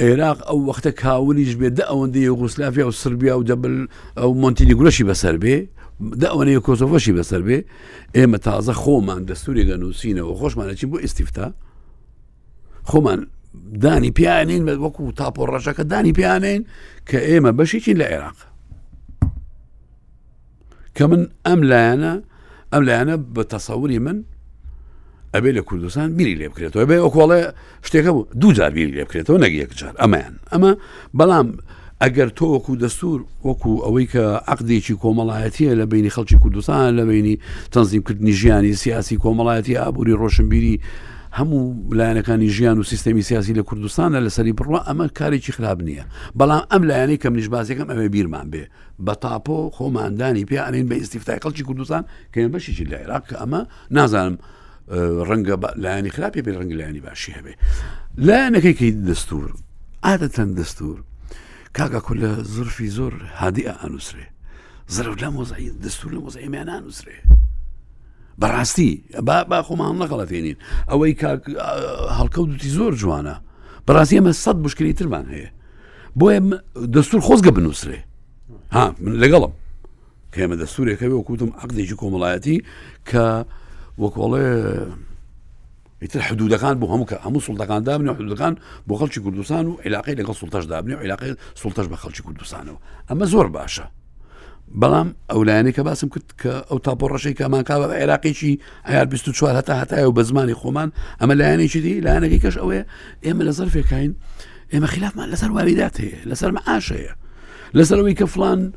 عێراق 0.00 0.38
ئەو 0.48 0.58
وەختە 0.68 0.90
کاونیش 1.02 1.52
بێ 1.60 1.68
دە 1.78 1.84
ئەوەندە 1.90 2.18
یوگوسلافیا 2.28 2.84
و 2.88 2.92
سربیا 3.00 3.34
و 3.38 3.42
دەبل 3.50 3.74
ئەو 4.18 4.30
مۆنتیلی 4.42 4.74
گورەشی 4.78 5.04
بەسەر 5.08 5.36
بێ 5.42 5.56
دا 6.22 6.28
ئەوەیە 6.32 6.60
کۆسۆفەشی 6.66 7.12
بەسەر 7.18 7.42
بێ 7.46 7.58
ئێمە 8.16 8.38
تازە 8.46 8.74
خۆمان 8.82 9.20
دەستورێگە 9.30 9.76
نووسینەوە 9.82 10.32
خۆشمانەچین 10.40 10.88
بۆ 10.90 10.98
ئیسیفتا 11.04 11.46
خۆمان 12.90 13.20
دانی 13.84 14.10
پیانین 14.18 14.62
بە 14.66 14.72
وەکو 14.84 15.12
تاپۆڕەشەکە 15.18 15.82
دانی 15.92 16.12
پیانین 16.18 16.62
کە 17.08 17.18
ئێمە 17.30 17.50
بەشیچین 17.58 17.96
لە 18.00 18.06
عێراق 18.12 18.38
کە 21.00 21.06
من 21.10 21.22
ئەم 21.46 21.60
لایەنە 21.70 22.12
ئەم 22.72 22.82
لایەنە 22.88 23.14
بە 23.34 23.42
تەسەوری 23.54 23.98
من 24.06 24.18
ئەبێ 25.34 25.50
لە 25.56 25.62
کوردستان 25.68 26.08
بیری 26.16 26.34
لێ 26.40 26.48
بکرێتەوە 26.52 26.84
بێ 26.90 26.96
ئۆکۆڵێ 27.04 27.40
شتێکە 27.86 28.10
بوو 28.14 28.26
دوو 28.40 28.52
جار 28.56 28.70
بیری 28.76 28.92
لێ 28.96 29.04
بکرێتەوە 29.08 29.38
نەگەیەک 29.44 29.70
جار 29.80 29.94
ئەمایان 30.02 30.34
ئەمە 30.52 30.70
بەڵام 31.18 31.48
ئەگەر 32.02 32.28
تۆ 32.38 32.44
وەکو 32.54 32.72
دەستور 32.82 33.18
وەکو 33.48 33.72
ئەوەی 33.84 34.06
کە 34.12 34.24
عقدێکی 34.52 34.94
کۆمەڵایەتیە 35.02 35.72
لە 35.80 35.84
بینی 35.92 36.10
خەڵکی 36.16 36.38
کوردستان 36.42 36.88
لە 36.98 37.04
بینی 37.10 37.34
تەنزیمکردنی 37.72 38.32
ژیانی 38.40 38.72
سیاسی 38.82 39.16
کۆمەڵایەتی 39.24 39.78
ئابووری 39.80 40.12
ڕۆشنبیری 40.22 40.74
هەموو 41.32 41.90
لایەنەکانی 41.92 42.42
ژیان 42.48 42.78
و 42.78 42.82
سیستمی 42.82 43.22
سیاسی 43.22 43.54
لە 43.54 43.58
کوردستانە 43.62 44.20
لەسەری 44.28 44.52
بڕوە 44.58 44.80
ئەمە 44.86 45.08
کارێکی 45.18 45.52
خراپ 45.52 45.78
نییە 45.82 46.04
بەڵام 46.38 46.62
ئەم 46.72 46.82
لایەنەی 46.90 47.16
کەم 47.22 47.34
نیشبازەکەم 47.38 47.88
ئەمە 47.90 48.08
بیرمان 48.14 48.50
بێ 48.50 48.64
بە 49.06 49.14
تاپۆ 49.22 49.58
خۆماندانی 49.76 50.44
پیانین 50.44 50.88
بە 50.90 50.92
ئیسیفتای 50.94 51.40
قەڵکی 51.44 51.62
کوردستان 51.68 52.02
کەێن 52.34 52.50
بەشیی 52.54 52.84
لە 52.90 52.96
عێراق 53.02 53.22
کە 53.28 53.36
ئەمە 53.40 53.60
نازانم 53.90 54.36
ڕەنگە 55.28 55.56
لایانی 55.82 56.10
خراپی 56.10 56.42
بێ 56.42 56.50
ڕنگ 56.58 56.72
لایانی 56.78 57.00
باشی 57.00 57.32
هەبێ 57.38 57.54
لایەنەکەی 58.26 58.74
کەی 58.78 58.90
دەستور 59.08 59.46
عادەتەن 60.06 60.50
دەستور 60.58 60.98
کاکە 61.76 62.00
کو 62.06 62.14
لە 62.22 62.30
زرفی 62.52 62.88
زۆر 62.96 63.14
هادی 63.40 63.64
ئانووسێ 63.70 64.24
زرف 64.94 65.14
لە 65.22 65.28
مۆزایی 65.36 65.72
دەستور 65.84 66.10
لە 66.16 66.20
مۆزایمیان 66.24 66.68
ئانووسێ 66.74 67.16
بەڕاستی 68.40 68.88
با 69.48 69.58
خۆمان 69.68 69.94
نەقڵەتێنین 70.02 70.56
ئەوەی 70.90 71.12
هەڵکەوتی 72.18 72.68
زۆر 72.76 72.92
جوانە 73.00 73.36
بەڕاستی 73.86 74.14
ئەمە 74.18 74.32
سەد 74.44 74.58
بشکری 74.64 74.92
ترمان 74.98 75.26
هەیە 75.34 75.50
بۆیە 76.18 76.40
دەستور 76.96 77.20
خۆزگە 77.26 77.52
بنووسێ 77.56 77.98
ها 78.76 78.84
من 79.02 79.14
لەگەڵم 79.22 79.52
کەمە 80.34 80.56
دەستورێکەکە 80.62 81.14
وەکوتم 81.18 81.50
عقدێکی 81.62 81.96
کۆمەڵایەتی 82.00 82.56
کە 83.10 83.22
وەکۆڵێ 84.02 84.46
تر 86.12 86.20
حدودەکان 86.28 86.74
بۆ 86.80 86.86
هەموو 86.92 87.08
کە 87.10 87.16
هەموو 87.26 87.44
سڵتەکان 87.46 87.80
دابنی 87.88 88.10
حدودەکان 88.18 88.54
بۆ 88.88 88.94
خەڵکی 89.00 89.20
کوردستان 89.24 89.64
و 89.66 89.72
علاقی 89.86 90.16
لەگەڵ 90.20 90.36
سڵتەش 90.42 90.64
دابنی 90.72 90.94
و 90.94 91.00
علاقی 91.06 91.30
سڵتەش 91.62 91.86
بە 91.92 91.96
خەڵکی 92.02 92.22
کوردستانەوە 92.26 92.78
ئەمە 93.08 93.26
زۆر 93.34 93.46
باشە 93.56 93.84
بەڵام 94.78 95.08
ئەولایانی 95.30 95.72
کە 95.72 95.78
باسم 95.82 96.08
کرد 96.08 96.28
کە 96.42 96.52
ئەو 96.70 96.78
تاپۆ 96.86 97.06
ڕەشەی 97.12 97.34
کامانکاوە 97.38 97.86
عێراقیی 98.00 98.58
هەیار 98.88 99.06
24 99.06 99.54
هەتا 99.62 99.80
هەتای 99.84 99.98
و 100.04 100.12
بە 100.14 100.20
زمانی 100.22 100.54
خۆمان 100.54 100.92
ئەمە 101.20 101.34
لایەنێکی 101.40 101.80
دی 101.84 102.00
لایەنەکەی 102.00 102.42
کەش 102.44 102.56
ئەوەیە 102.58 102.84
ئێمە 103.26 103.42
لە 103.48 103.52
زەررفێکین 103.58 104.14
ئێمە 104.72 104.84
خلافمان 104.86 105.28
لەسەر 105.34 105.50
واویدات 105.56 106.00
هەیە 106.00 106.18
لەسەر 106.28 106.50
مەعاشەیە 106.56 107.12
لەسەرەوەی 107.76 108.14
کە 108.20 108.24
فلان 108.26 108.72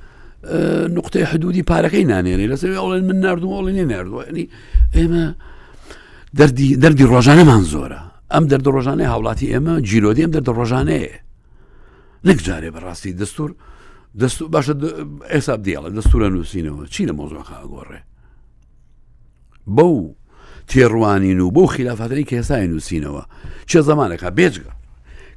نقطەی 0.97 1.23
حدودی 1.29 1.63
پارەکەی 1.69 2.05
نانێنێ 2.11 2.45
لەسەر 2.53 2.71
ئەوڵێن 2.77 3.03
من 3.09 3.19
نردووەڵی 3.25 3.73
نێ 3.77 3.85
نردوەنی 3.93 4.45
ئێمە 4.95 5.25
دەردی 6.81 7.05
ڕۆژانەمان 7.11 7.63
زۆرە 7.73 8.01
ئەم 8.33 8.43
دەرد 8.51 8.65
ڕۆژانەی 8.75 9.07
هاوڵاتی 9.11 9.47
ئێمە 9.53 9.73
جیرۆدی 9.89 10.21
ئەم 10.25 10.31
دەرد 10.35 10.49
ڕۆژانەیە 10.57 11.11
نەک 12.27 12.39
جارێ 12.47 12.69
بەڕاستی 12.75 13.11
دەستور 13.19 13.51
دەست 14.19 14.39
باشە 14.53 14.73
ئێساب 15.33 15.61
دیڵە 15.65 15.89
دەستورە 15.97 16.27
نووسینەوە 16.33 16.85
چینە 16.93 17.11
مۆزۆخە 17.19 17.55
ئەگۆڕێ 17.61 17.99
بەو 19.75 20.15
تێڕوانین 20.69 21.39
و 21.41 21.51
بۆ 21.55 21.63
خلافاتەی 21.75 22.23
کێسای 22.29 22.67
نووسینەوە 22.71 23.23
چه 23.69 23.77
زمانەکە 23.89 24.29
بێجگە 24.37 24.71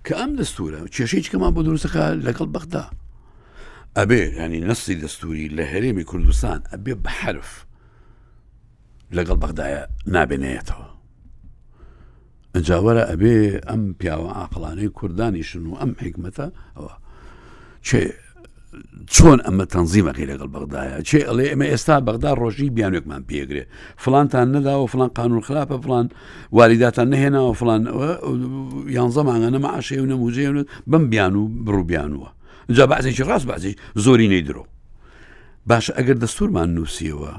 کە 0.06 0.12
ئەم 0.20 0.30
دەستورە 0.40 0.80
کێشەی 0.94 1.22
چکەمان 1.24 1.52
بۆ 1.54 1.60
دروستەکە 1.66 2.04
لەگەڵ 2.26 2.48
بەخدا 2.54 2.84
ئەبێ 3.96 4.22
ینی 4.40 4.60
نستی 4.68 5.00
دەستوری 5.04 5.46
لە 5.56 5.64
هەرێمی 5.72 6.04
کوردستان 6.10 6.60
ئەبێ 6.72 6.94
بەحرف 7.04 7.50
لەگەڵ 9.16 9.38
بەغدایە 9.42 9.82
نابێنێتەوە 10.14 10.88
ئەجاوەرە 12.54 13.02
ئەبێ 13.10 13.36
ئەم 13.68 13.82
پیاوە 13.98 14.30
ئاقلانەی 14.38 14.88
کوردانیشن 14.98 15.62
و 15.66 15.76
ئەم 15.80 15.90
حکمەتە 16.02 16.46
ئەوە 16.76 16.94
چێ 17.86 18.02
چۆن 19.14 19.38
ئەمە 19.46 19.64
تەنزیمەکەی 19.74 20.26
لەگەڵ 20.30 20.48
بەغدایە 20.54 20.96
چێ 21.08 21.20
ئەڵێ 21.28 21.46
ئەمە 21.52 21.66
ئێستا 21.72 21.96
بەغدا 22.06 22.30
ڕۆژی 22.40 22.70
بیانوێکمان 22.76 23.22
پێگرێ 23.28 23.64
فلانتان 24.02 24.46
نەدا 24.54 24.74
و 24.82 24.86
فلان 24.92 25.08
قانون 25.18 25.42
خراپە 25.46 25.76
فلان 25.84 26.06
والیداتان 26.56 27.08
نهێناوە 27.12 27.52
فلان 27.60 27.82
یانزەمانگە 28.96 29.48
نەمە 29.54 29.70
عشێ 29.78 29.96
و 30.02 30.06
نەموجێونێت 30.12 30.66
بم 30.90 31.04
بیان 31.10 31.34
و 31.36 31.42
بڕووبیانوە 31.66 32.28
جا 32.76 32.84
بازێکی 32.90 33.24
ڕاست 33.28 33.46
بازی 33.50 33.72
زۆری 34.04 34.28
نەیدرۆ 34.32 34.64
باش 35.68 35.86
ئەگەر 35.96 36.16
دەستورمان 36.22 36.68
نووسیەوە 36.76 37.32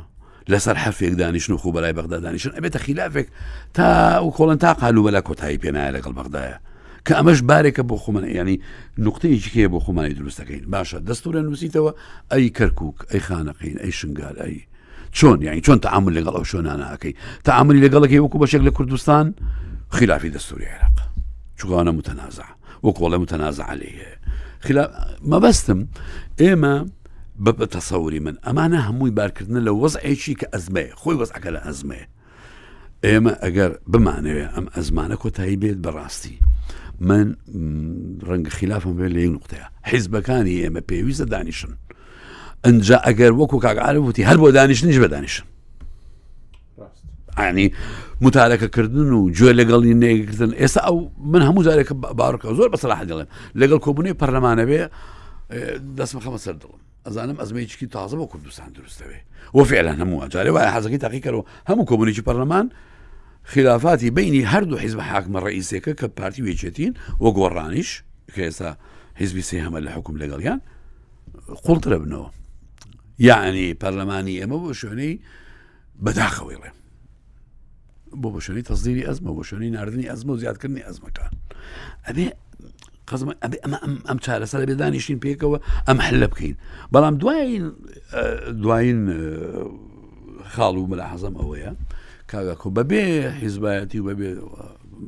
لەسەر 0.52 0.76
حرفێک 0.84 1.14
دانیشن 1.22 1.54
و 1.54 1.58
خوب 1.58 1.74
بەلای 1.78 1.94
بەغدا 1.98 2.18
دانیشن 2.26 2.52
ئەبێتە 2.58 2.78
خلافێک 2.86 3.28
تا 3.76 3.88
و 4.26 4.30
کۆڵن 4.38 4.58
تا 4.64 4.74
قالوبەلا 4.82 5.22
کۆتایی 5.28 5.62
پێنایە 5.64 5.94
لەگەڵ 5.96 6.14
بەغدایە 6.20 6.58
کە 7.08 7.14
ئەمەش 7.18 7.42
بارێکە 7.50 7.84
بۆ 7.90 7.96
خۆمە 8.04 8.22
ینی 8.40 8.58
نقطەیەکی 9.08 9.50
هەیە 9.56 9.70
بۆ 9.74 9.80
خۆمانی 9.86 10.14
دروستەکەین 10.20 10.64
باشە 10.74 10.98
دەستورە 11.08 11.42
نووسیتەوە 11.46 11.92
ئەی 12.32 12.50
کەرکک 12.58 12.98
ئەی 13.12 13.22
خانەقین 13.28 13.78
ئەی 13.84 13.92
شنگار 14.00 14.36
ئەی 14.44 14.58
چۆن 15.18 15.40
یانی 15.46 15.62
چۆن 15.68 15.80
تەعامل 15.86 16.14
لەگەڵ 16.18 16.34
ئەو 16.38 16.46
شۆنانەکەی 16.52 17.14
تەعاملی 17.48 17.82
لەگەڵەکەی 17.86 18.20
وەکو 18.24 18.38
بەشێک 18.44 18.62
لە 18.68 18.72
کوردستان 18.78 19.26
خلافی 19.98 20.34
دەستوری 20.36 20.66
عێراق 20.74 20.98
چوانە 21.60 21.92
متەنازع 21.98 22.48
وەکۆڵە 22.86 23.18
متەنازع 23.24 23.66
عليه 23.74 24.00
مەبەستم 25.32 25.80
ئێمە 26.42 26.76
بە 27.44 27.66
تەسەوری 27.76 28.20
من 28.28 28.36
ئەمانە 28.48 28.80
هەمووی 28.88 29.12
بارکردن 29.20 29.58
لە 29.68 29.72
وەزعێکی 29.82 30.34
کە 30.40 30.48
ئەزمێ 30.54 30.86
خۆی 31.02 31.16
وەزعەکە 31.20 31.50
لە 31.56 31.62
ئەزمێ 31.68 32.02
ئێمە 33.06 33.34
ئەگەر 33.44 33.72
بمانەوێ 33.92 34.46
ئەم 34.56 34.66
ئەزمانە 34.76 35.16
کۆتایی 35.24 35.58
بێت 35.62 35.78
بەڕاستی 35.86 36.38
من 37.00 37.34
ڕەنگە 38.28 38.50
خلافم 38.50 38.98
بێ 38.98 39.08
لە 39.12 39.16
یک 39.20 39.32
نقطەیە 39.40 39.68
حیزبەکانی 39.92 40.60
ئێمە 40.64 40.82
پێویستە 40.92 41.26
دانیشن 41.32 41.70
ئەجا 42.66 42.98
ئەگەر 43.06 43.32
وەکو 43.40 43.58
کاگعاە 43.66 43.96
وتی 44.00 44.24
هەر 44.28 44.38
بۆ 44.42 44.48
دانیشتنیش 44.58 44.98
بەدانیشن 45.06 45.44
ینی 47.40 47.68
متارەکەکردن 48.26 49.10
و 49.16 49.30
گوێ 49.38 49.52
لەگەڵی 49.60 49.94
نێگرتن 50.02 50.52
ئێستا 50.60 50.82
ئەو 50.88 50.98
من 51.32 51.42
هەموو 51.48 51.64
جارێکە 51.68 51.94
باڕکە 52.20 52.48
زۆر 52.60 52.70
بەسەراح 52.74 53.02
دەڵێن 53.10 53.28
لەگەڵ 53.62 53.80
کۆبوونی 53.86 54.14
پەرلەمانەبێ 54.22 54.82
دەستمە 55.98 56.22
خەمە 56.26 56.38
سەر 56.46 56.56
دڵم 56.62 56.76
ئەزانم 57.06 57.36
ئەزمەیەکی 57.42 57.88
تازە 57.96 58.16
بۆ 58.20 58.28
کوردستان 58.32 58.70
دروستەوێ 58.76 59.20
وە 59.58 59.64
فعلان 59.70 59.98
هەموو 60.02 60.24
ئەجارێ 60.24 60.52
وایە 60.56 60.72
حەزەکەی 60.76 61.02
تاقیکەەوە 61.06 61.42
هەموو 61.70 61.86
کۆبوونیی 61.90 62.24
پەرلەمان 62.28 62.66
خلافاتی 63.48 64.12
بینی 64.12 64.44
هەردوو 64.46 64.78
حیزب 64.80 65.00
حاکمە 65.00 65.40
ڕئیسێکە 65.46 65.94
کە 66.00 66.06
پارتی 66.20 66.42
وێچێتین 66.48 66.94
وە 67.24 67.30
گۆڕانیش 67.38 67.88
کە 68.36 68.42
ئێستا 68.48 68.72
حیزبی 69.20 69.44
سێ 69.50 69.58
هەمە 69.66 69.80
لە 69.86 69.90
حکوم 69.96 70.16
لەگەڵیان 70.22 70.60
قوڵترە 71.66 71.98
بنەوە 72.04 72.30
یعنی 73.30 73.68
پەرلەمانی 73.82 74.40
ئێمە 74.42 74.58
بۆ 74.64 74.72
شوێنەی 74.80 75.14
بەداخەوێڵێ 76.06 76.72
بۆ 78.22 78.28
بە 78.34 78.40
شوێنی 78.46 78.64
تەزدیری 78.70 79.04
ئەزمە 79.08 79.32
بۆ 79.38 79.44
شوێنی 79.50 79.70
نردنی 79.76 80.06
ئەزمە 80.12 80.30
و 80.32 80.38
زیادکردنی 80.42 80.84
ئەزمەکان 80.88 81.32
ئەبێ 82.08 82.26
قزم 83.10 83.30
ئەم 84.10 84.18
چارەسەر 84.26 84.62
بێدانیشین 84.70 85.18
پێکەوە 85.26 85.58
ئەم 85.88 85.98
حلە 86.06 86.28
بکەین 86.32 86.56
بەڵام 86.94 87.16
دوایین 87.22 87.66
دوایین 88.64 89.00
خاڵ 90.54 90.76
و 90.80 90.88
مەلا 90.92 91.06
حەزم 91.14 91.36
ئەوەیە 91.42 91.72
کاگەکە 92.32 92.70
بەبێ 92.78 93.06
حیزبایەتی 93.44 94.00
و 94.02 94.06
بەبێ 94.10 94.30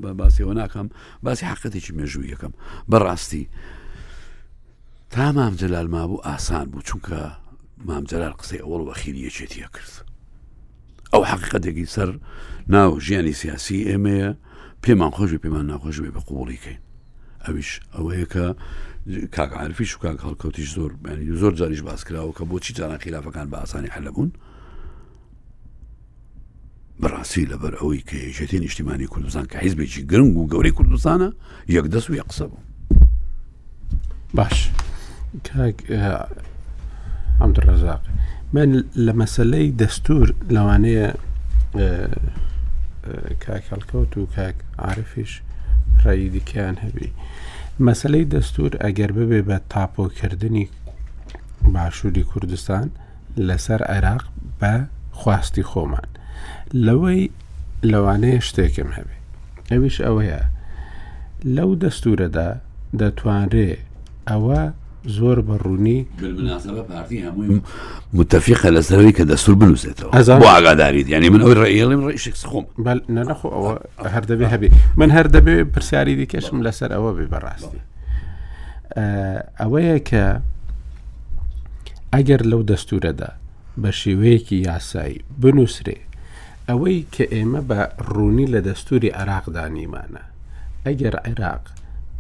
بە 0.02 0.12
باسیەوە 0.20 0.54
ناکەم 0.62 0.88
باسی 1.24 1.46
حقەتێکی 1.52 1.96
مێژووی 2.00 2.32
یەکەم 2.34 2.54
بەڕاستی 2.92 3.46
تا 5.14 5.26
مامجلال 5.32 5.88
ما 5.94 6.04
بوو 6.08 6.24
ئاسان 6.28 6.66
بوو 6.72 6.86
چونکە 6.90 7.18
مامجلال 7.90 8.34
قسەی 8.40 8.64
ئەوڵ 8.66 8.82
وەخیریەچێتیە 8.90 9.68
کرد 9.76 9.94
ئەو 11.14 11.24
حقیقەتێکی 11.32 11.86
سەر 11.96 12.10
ناو 12.76 13.00
ژیانی 13.06 13.34
سیاسی 13.42 13.80
ئێمەیە 13.90 14.30
پێمان 14.84 15.12
خۆشی 15.18 15.42
پێمان 15.44 15.66
ناخۆشی 15.72 16.14
بە 16.16 16.22
قوڵیکەین 16.28 16.80
ئەویش 17.46 17.70
ئەوەیەکە 17.96 18.46
کاکعاعرفی 19.36 19.86
شوکاک 19.92 20.18
هەڵکەوتیش 20.28 20.70
زۆر 20.78 20.92
زۆر 21.42 21.54
جاریش 21.60 21.82
باس 21.88 22.02
کراوە 22.08 22.34
کە 22.38 22.44
بۆچی 22.50 22.74
جاران 22.78 23.00
خلافەکان 23.06 23.48
بە 23.52 23.58
ئاسانی 23.62 23.94
حلەبوون 23.96 24.30
بەڕاستی 27.04 27.46
لەبەر 27.52 27.74
ئەوەی 27.80 28.02
کە 28.08 28.16
هێژێتی 28.26 28.60
نیشتیمانی 28.64 29.08
کوردستان 29.14 29.46
کە 29.52 29.56
حیزبێکی 29.64 30.02
گرنگ 30.12 30.36
و 30.38 30.50
گەورەی 30.52 30.76
کوردستانە 30.80 31.30
یەک 31.78 31.86
دەست 31.94 32.10
و 32.10 32.16
یە 32.20 32.24
قسە 32.30 32.46
بوو 32.52 32.62
باش 34.38 34.58
ئەم 37.42 37.52
ڕزاق 37.68 38.02
من 38.54 38.70
لە 39.06 39.14
مەسلەی 39.22 39.68
دەستور 39.82 40.28
لەوانەیە 40.56 41.08
کاکەڵکەوت 43.44 44.12
و 44.18 44.26
کاک 44.36 44.56
عاعرفش 44.84 45.32
ڕێی 46.04 46.30
دیکەیان 46.36 46.78
هەبی 46.86 47.10
مەسلەی 47.88 48.26
دەستور 48.34 48.72
ئەگەر 48.84 49.12
ببێ 49.18 49.42
بە 49.48 49.58
تاپۆکردنی 49.74 50.66
باشووری 51.74 52.24
کوردستان 52.32 52.88
لەسەر 53.48 53.82
عێراق 53.94 54.24
بە 54.60 54.74
خواستی 55.20 55.64
خۆمان 55.72 56.10
لەوەی 56.74 57.30
لەوانەیە 57.92 58.40
شتێکم 58.48 58.90
هەبێ 58.98 59.16
ئەویش 59.72 59.98
ئەوەیە 60.06 60.42
لەو 61.56 61.70
دەستورەدا 61.82 62.48
دەتوانرێ 63.00 63.72
ئەوە 64.30 64.60
زۆر 65.18 65.38
بەڕوونی 65.48 66.00
متتەفیقە 68.20 68.70
لەسەرەوەی 68.76 69.14
کە 69.18 69.24
دەستور 69.32 69.56
بنووسێتەوە 69.62 70.50
ئاگاداریت 70.54 71.08
ینی 71.10 71.30
من 71.34 71.42
ئەوی 71.42 71.56
ڕێڵم 71.62 72.02
ڕیشخۆم 72.08 72.66
نەنەخ 73.18 73.40
ئەوە 73.56 73.74
هەر 74.14 74.24
دەبێ 74.32 74.46
هەبێ 74.54 74.70
من 75.00 75.10
هەر 75.16 75.28
دەبێ 75.36 75.56
پرسیاری 75.74 76.16
دیکەشم 76.20 76.58
لەسەر 76.66 76.90
ئەوە 76.96 77.12
بێ 77.18 77.26
بەڕاستی 77.34 77.80
ئەوەیە 79.62 79.98
کە 80.10 80.26
ئەگەر 82.14 82.42
لەو 82.52 82.62
دەستورەدا 82.70 83.30
بە 83.82 83.90
شێوەیەکی 84.02 84.58
یاسایی 84.68 85.18
بنووسێ 85.42 85.98
ئەوەی 86.70 87.00
کە 87.14 87.26
ئێمە 87.34 87.62
بە 87.70 87.82
ڕوونی 88.10 88.48
لە 88.54 88.60
دەستوری 88.68 89.14
عراقدانیمانە 89.22 90.24
ئەگەر 90.86 91.16
عێراق 91.28 91.64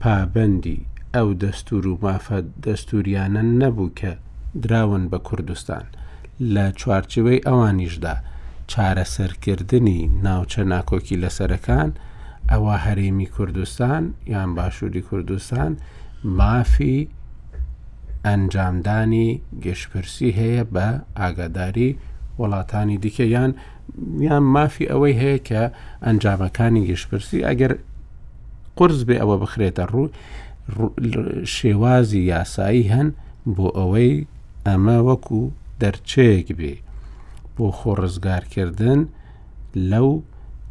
پابندی 0.01 0.79
ئەو 1.15 1.29
دەستور 1.43 1.85
و 1.91 1.95
مافە 2.03 2.39
دەستوریانە 2.65 3.41
نەبوو 3.61 3.93
کە 3.99 4.11
دراون 4.63 5.03
بە 5.11 5.19
کوردستان 5.27 5.85
لە 6.53 6.65
چوارچوەی 6.79 7.43
ئەوانیشدا 7.47 8.15
چارەسەرکردنی 8.71 10.01
ناوچە 10.25 10.63
ناکۆکی 10.73 11.21
لەسەرەکان 11.23 11.89
ئەوە 12.51 12.75
هەرێمی 12.85 13.27
کوردستان 13.35 14.03
یان 14.33 14.49
باشووری 14.57 15.01
کوردستان 15.09 15.71
مافی 16.39 16.97
ئەنجامدانی 18.27 19.29
گەشتپرسی 19.63 20.29
هەیە 20.39 20.63
بە 20.73 20.87
ئاگاداری 21.19 21.89
وڵاتانی 22.39 22.97
دیکە 23.03 23.27
یان 23.37 23.51
یان 24.19 24.43
مافی 24.55 24.85
ئەوەی 24.91 25.15
هەیە 25.21 25.39
کە 25.47 25.61
ئەنجامەکانی 26.05 26.85
گەشتپرسی 26.89 27.45
ئەگەر 27.47 27.73
قرس 28.77 28.99
بێ 29.07 29.15
ئەوە 29.21 29.35
بخرێتە 29.43 29.83
ڕوو 29.93 30.07
شێوازی 31.55 32.21
یاسایی 32.33 32.89
هەن 32.93 33.07
بۆ 33.55 33.67
ئەوەی 33.77 34.11
ئەمە 34.67 34.97
وەکو 35.07 35.41
دەرچەیەک 35.81 36.47
بێ 36.59 36.73
بۆ 37.55 37.65
خۆڕزگارکردن 37.79 38.99
لەو 39.91 40.09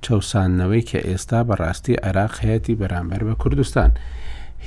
چاوسانەوەی 0.04 0.86
کە 0.90 0.98
ئێستا 1.08 1.40
بەڕاستی 1.48 2.00
عراق 2.06 2.34
هەیەی 2.46 2.78
بەرامبەر 2.80 3.20
بە 3.28 3.34
کوردستان 3.42 3.90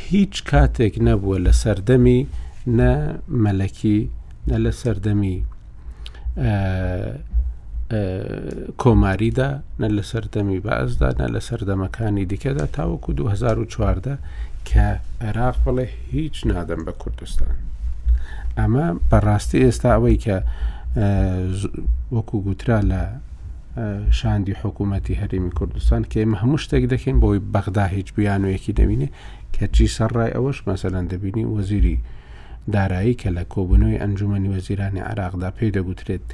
هیچ 0.07 0.33
کاتێک 0.49 0.95
نەبووە 1.07 1.37
لە 1.45 1.53
سەردەمی 1.61 2.19
نە 2.77 2.91
مەلەکی 3.43 3.99
نە 4.49 4.57
لە 4.65 4.71
سەردەمی 4.81 5.37
کۆماریدا 8.81 9.49
نە 9.81 9.87
لەسەر 9.97 10.23
دەمی 10.35 10.59
بازدا 10.65 11.09
نە 11.21 11.27
لەسەر 11.35 11.59
دەمەکانی 11.69 12.25
دیکەدا 12.31 12.65
تاوەکو 12.75 13.09
2014 13.13 14.17
کە 14.65 14.85
عێراق 15.21 15.55
بڵێ 15.65 15.87
هیچ 16.11 16.35
نادەم 16.47 16.81
بە 16.87 16.93
کوردستان 17.01 17.55
ئەمە 18.59 18.85
بەڕاستی 19.09 19.63
ئێستا 19.63 19.89
ئەوەی 19.95 20.17
کە 20.25 20.37
وەکو 22.15 22.37
گوترا 22.45 22.79
لە 22.91 23.01
شاندی 24.19 24.55
حکوومەتتی 24.63 25.19
هەرمی 25.21 25.51
کوردستان 25.59 26.01
کە 26.11 26.17
ئێمە 26.21 26.37
هەموو 26.41 26.61
شتێک 26.63 26.83
دەکەین 26.93 27.17
بۆی 27.23 27.39
بەغدا 27.53 27.85
هیچ 27.95 28.07
بیانوەیەکی 28.17 28.75
دەبینێ 28.79 29.07
کەچی 29.55 29.87
سەرڕای 29.95 30.35
ئەوەش 30.35 30.59
مەسەلەن 30.69 31.05
دەبینی 31.11 31.49
وەزیری 31.55 31.97
دارایی 32.75 33.19
کە 33.21 33.29
لە 33.37 33.43
کۆبنەوەی 33.53 34.01
ئەنجومی 34.01 34.49
وەزیرانی 34.53 35.05
عراقدا 35.11 35.49
پێی 35.57 35.71
دەگوترێت 35.75 36.25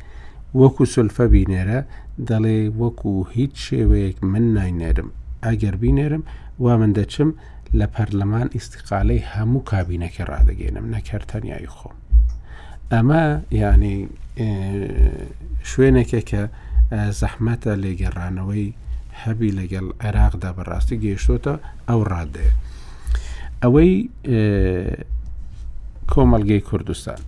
وەکو 0.62 0.84
سلفە 0.96 1.26
بینێرە 1.36 1.80
دەڵێ 2.30 2.60
وەکو 2.82 3.14
هیچ 3.36 3.54
شێوەیەک 3.68 4.18
من 4.32 4.46
ناینێرم 4.58 5.10
ئەگەر 5.46 5.76
بینێرم 5.84 6.24
وا 6.64 6.74
من 6.82 6.92
دەچم 7.00 7.30
لە 7.80 7.86
پەرلەمان 7.96 8.48
ئیسیقالەی 8.56 9.26
هەموو 9.34 9.66
کابینەکە 9.72 10.24
ڕدەگەێنم 10.32 10.86
نەکەرتەنیایی 10.96 11.72
خۆم 11.76 11.96
ئەمە 12.94 13.24
ینی 13.64 13.98
شوێنێکە 15.70 16.22
کە 16.30 16.42
زەحمەتە 17.22 17.72
لێگەڕانەوەی 17.84 18.68
هەبی 19.24 19.52
لەگەڵ 19.60 19.86
عێراقدا 20.04 20.50
بەڕاستی 20.58 20.98
گەیشتۆتە 21.04 21.54
ئەو 21.90 22.00
ڕادێ 22.12 22.48
ئەوەی 23.62 23.94
کۆمەلگەی 26.12 26.62
کوردستان 26.70 27.22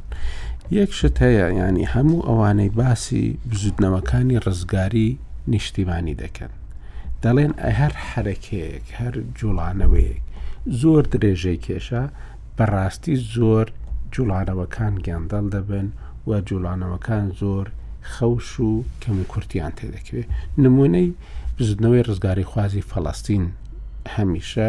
یەک 0.72 0.92
شت 0.94 1.18
هەیە 1.26 1.48
ینی 1.60 1.86
هەموو 1.96 2.26
ئەوانەی 2.28 2.74
باسی 2.80 3.26
بزودنەوەکانی 3.52 4.42
ڕزگاری 4.46 5.10
نیشتیمانی 5.54 6.20
دەکەن 6.24 6.52
دەڵێن 7.24 7.54
هەر 7.80 7.94
حرەکەیەک 8.08 8.86
هەر 9.00 9.14
جوڵانەوەیەک 9.40 10.22
زۆر 10.82 11.04
درێژەی 11.14 11.62
کێشە 11.66 12.04
بەڕاستی 12.58 13.16
زۆر 13.36 13.66
جوڵانەوەکان 14.14 14.94
گیاندەڵ 15.06 15.46
دەبن 15.54 15.88
و 16.28 16.32
جوڵانەوەکان 16.48 17.26
زۆر 17.42 17.66
خەوش 18.14 18.50
و 18.68 18.72
کەم 19.02 19.18
و 19.22 19.30
کورتیان 19.32 19.74
تێدەکەوێت 19.80 20.30
نمونەی 20.64 21.08
بزودنەوەی 21.58 22.06
ڕزگاری 22.10 22.50
خوازی 22.52 22.88
فەڵاستین 22.90 23.46
هەمیشە 24.16 24.68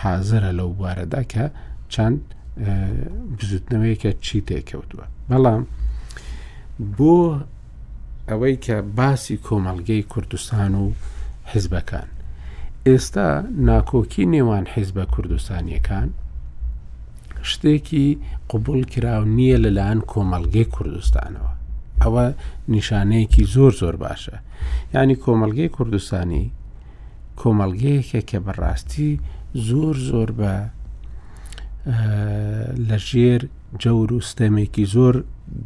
حازرە 0.00 0.52
لەو 0.58 0.70
بارەدا 0.80 1.22
کە 1.32 1.46
چەند 1.92 2.18
بزودنەوەیکە 3.38 4.10
چی 4.24 4.38
تێککەوتووە 4.48 5.06
بەڵام 5.30 5.62
بۆ 6.96 7.16
ئەوەی 8.28 8.56
کە 8.64 8.76
باسی 8.98 9.36
کۆمەلگەی 9.46 10.02
کوردستان 10.12 10.72
و 10.82 10.84
حزبەکان 11.52 12.08
ئێستا 12.86 13.28
ناکۆکی 13.68 14.24
نێوان 14.34 14.64
حیزبە 14.74 15.04
کوردستانیەکان 15.14 16.08
شتێکی 17.50 18.06
قوبول 18.50 18.80
کراو 18.92 19.22
نییە 19.36 19.58
لەلایەن 19.64 20.00
کۆمەلگەی 20.12 20.70
کوردستانەوە 20.76 21.50
ئەوە 22.02 22.24
نیشانەیەکی 22.74 23.44
زۆر 23.54 23.72
زۆر 23.80 23.96
باشە 24.04 24.36
ینی 24.94 25.16
کۆمەلگەی 25.24 25.68
کوردستانی 25.76 26.46
کۆمەلگەیەکە 27.40 28.20
کە 28.28 28.38
بەڕاستی 28.46 29.10
زۆر 29.68 29.96
زۆر 30.08 30.30
بە 30.40 30.52
لە 32.88 32.98
ژێر 33.08 33.42
جەور 33.82 34.10
و 34.16 34.20
ستەمێکی 34.30 34.86
زۆر 34.94 35.14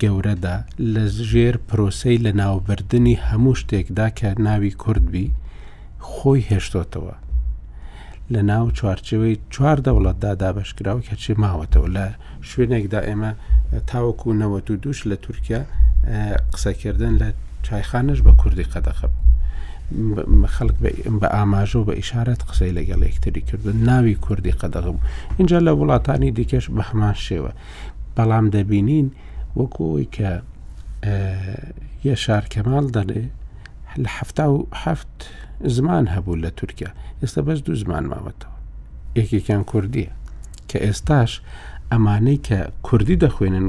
گەورەدا 0.02 0.56
لە 0.94 1.04
ژێر 1.30 1.54
پرۆسی 1.68 2.22
لە 2.24 2.32
ناوبردننی 2.40 3.20
هەموو 3.26 3.58
شتێکدا 3.60 4.08
کە 4.18 4.28
ناوی 4.46 4.72
کوردبی 4.82 5.28
خۆی 6.10 6.46
هێشتۆتەوە 6.50 7.14
لە 8.34 8.40
ناو 8.50 8.64
چوارچەوەی 8.78 9.36
چوار 9.54 9.78
دەوڵەتدا 9.86 10.32
دابشکراوە 10.42 11.06
کەچی 11.08 11.38
ماوەتەوە 11.42 11.88
لە 11.96 12.06
شوێنێکدا 12.48 13.00
ئێمە 13.08 13.32
تاوەکو 13.90 14.28
نەوە 14.40 14.58
و 14.70 14.76
دوش 14.84 14.98
لە 15.10 15.16
تورکیا 15.24 15.60
قسەکردن 16.52 17.14
لە 17.22 17.28
چایخانش 17.66 18.18
بە 18.26 18.32
کوردی 18.40 18.70
قەدەخە 18.72 19.06
بوو 19.12 19.22
خەڵک 19.88 20.76
بە 21.20 21.28
ئاماژە 21.34 21.76
و 21.80 21.84
بە 21.88 21.94
ئیشارەت 22.00 22.40
قسەی 22.48 22.72
لەگەڵ 22.78 23.00
یەکتری 23.08 23.40
کردن 23.48 23.76
ناوی 23.88 24.14
کوردی 24.24 24.52
قەدەغم 24.60 24.96
اینجا 25.38 25.58
لە 25.66 25.72
وڵاتانی 25.78 26.30
دیکەش 26.36 26.66
بە 26.76 26.82
هەمان 26.88 27.14
شێوە 27.26 27.52
بەڵام 28.16 28.46
دەبینین 28.54 29.08
وەکوی 29.58 30.08
کە 30.16 30.30
یە 32.06 32.14
شارکەمال 32.24 32.86
دەڵێ 32.96 33.24
لە 34.02 34.08
هەفتا 34.18 34.46
و 34.52 34.58
هەفت 34.82 35.12
زمان 35.76 36.04
هەبوو 36.14 36.36
لە 36.44 36.50
تورکیا 36.58 36.90
ئێستا 37.22 37.40
بەس 37.48 37.58
دوو 37.66 37.74
زمان 37.82 38.04
ماوەتەوە 38.12 38.54
یەکێکیان 39.18 39.62
کوردیە 39.70 40.10
کە 40.68 40.78
ئێستاش 40.86 41.32
ئەمانەی 41.92 42.38
کە 42.46 42.58
کوردی 42.86 43.16
دەخوێنن 43.24 43.68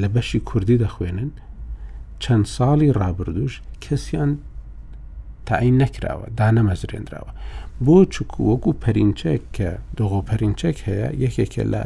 لە 0.00 0.08
بەشی 0.14 0.40
کوردی 0.50 0.76
دەخوێنن 0.84 1.30
چەند 2.22 2.44
ساڵی 2.56 2.90
ڕابردوش 3.00 3.54
کەسیان 3.84 4.30
تاعین 5.50 5.76
نەکراوە 5.82 6.26
دانەمەزرێنراوە 6.40 7.32
بۆ 7.84 7.96
چکو 8.14 8.38
وەکو 8.50 8.70
پەرینچێک 8.82 9.42
کە 9.56 9.70
دۆغۆ 9.98 10.20
پەرینچێک 10.28 10.76
هەیە 10.88 11.08
یەکێکە 11.24 11.64
لە 11.74 11.82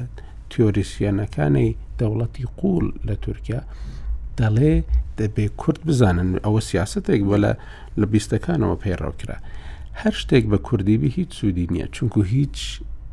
تیۆریسیەنەکانی 0.51 1.69
دەوڵەتی 1.99 2.45
قوڵ 2.59 2.85
لە 3.09 3.15
تورکیا 3.25 3.61
دەڵێ 4.39 4.75
دەبێ 5.19 5.47
کورد 5.61 5.81
بزانن 5.89 6.29
ئەوە 6.45 6.61
سیاستێک 6.69 7.21
بە 7.29 7.37
لە 8.01 8.07
بیستەکانەوە 8.13 8.77
پێڕاوکرا 8.83 9.39
هەر 10.01 10.13
شتێک 10.21 10.45
بە 10.53 10.59
کوردیبی 10.67 11.11
هیچ 11.17 11.31
سوودی 11.39 11.67
نییە 11.75 11.87
چونکو 11.97 12.21
هیچ 12.35 12.57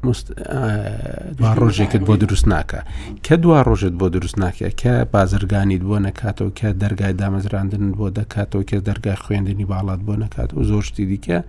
ڕۆژێکت 0.03 2.01
بۆ 2.07 2.15
دروست 2.23 2.47
ناکە 2.53 2.79
کە 3.25 3.35
دوا 3.43 3.59
ڕۆژت 3.67 3.91
بۆ 3.99 4.07
دروست 4.15 4.37
ناکە 4.43 4.67
کە 4.81 4.93
بازرگانیت 5.15 5.83
بۆ 5.89 5.97
نەکاتەوە 6.05 6.51
کە 6.59 6.67
دەرگای 6.81 7.13
دامەزراندن 7.21 7.85
بۆ 7.97 8.05
دەکاتەوە 8.17 8.63
کە 8.69 8.77
دەرگای 8.87 9.15
خوێندنی 9.23 9.65
باڵات 9.71 9.99
بۆ 10.07 10.13
نەکات 10.23 10.49
و 10.57 10.59
زۆرشتی 10.69 11.05
دیکە 11.11 11.39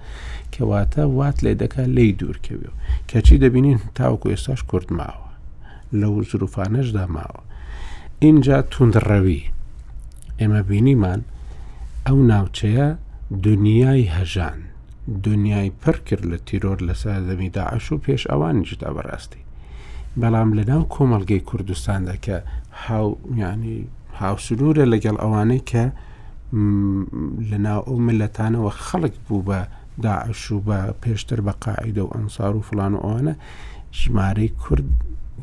کەواتە 0.53 0.99
وات 1.17 1.37
لێ 1.45 1.53
دەکات 1.63 1.89
لی 1.97 2.11
دوورکەوێ 2.19 2.71
کەچی 3.11 3.39
دەبینین 3.45 3.79
تاوکو 3.99 4.27
ئێستاش 4.33 4.61
کورت 4.71 4.89
ماوە 4.99 5.29
لەو 6.01 6.15
زروفانەشدا 6.31 7.07
ماوە 7.15 7.43
اینجا 8.25 8.57
تونندڕەوی 8.73 9.43
ئێمە 10.41 10.61
بینیمان 10.71 11.21
ئەو 12.07 12.15
ناوچەیە 12.31 12.89
دنیای 13.47 14.11
هەژان 14.17 14.61
دنیای 15.23 15.71
پڕ 15.83 15.97
کرد 16.07 16.25
لە 16.27 16.37
تیرۆر 16.47 16.79
لەسەر 16.79 17.21
دەمی 17.29 17.49
داعش 17.53 17.93
و 17.93 17.99
پێش 18.07 18.23
ئەوانیشدا 18.33 18.89
بەڕاستی 18.97 19.45
بەڵام 20.21 20.53
لەناو 20.59 20.85
کۆمەلگەی 20.95 21.41
کوردستاندا 21.49 22.15
کە 22.27 22.35
هاوینی 22.85 23.89
هاوسنوورە 24.21 24.85
لەگەڵ 24.93 25.17
ئەوانەی 25.23 25.63
کە 25.71 25.85
لەناو 27.51 27.81
ئەو 27.87 27.97
ملەتانەوە 28.07 28.71
خەڵک 28.87 29.15
بوو 29.29 29.43
بە 29.49 29.59
داعش 30.03 30.53
و 30.53 30.61
بە 30.67 30.79
پێشتر 31.03 31.41
بە 31.47 31.53
قاعدە 31.65 31.99
و 31.99 32.11
ئەنسار 32.15 32.55
و 32.57 32.61
فلان 32.61 32.95
و 32.95 33.01
ئەوانە 33.03 33.35
ژمارەی 33.93 34.49
کورد 34.49 34.85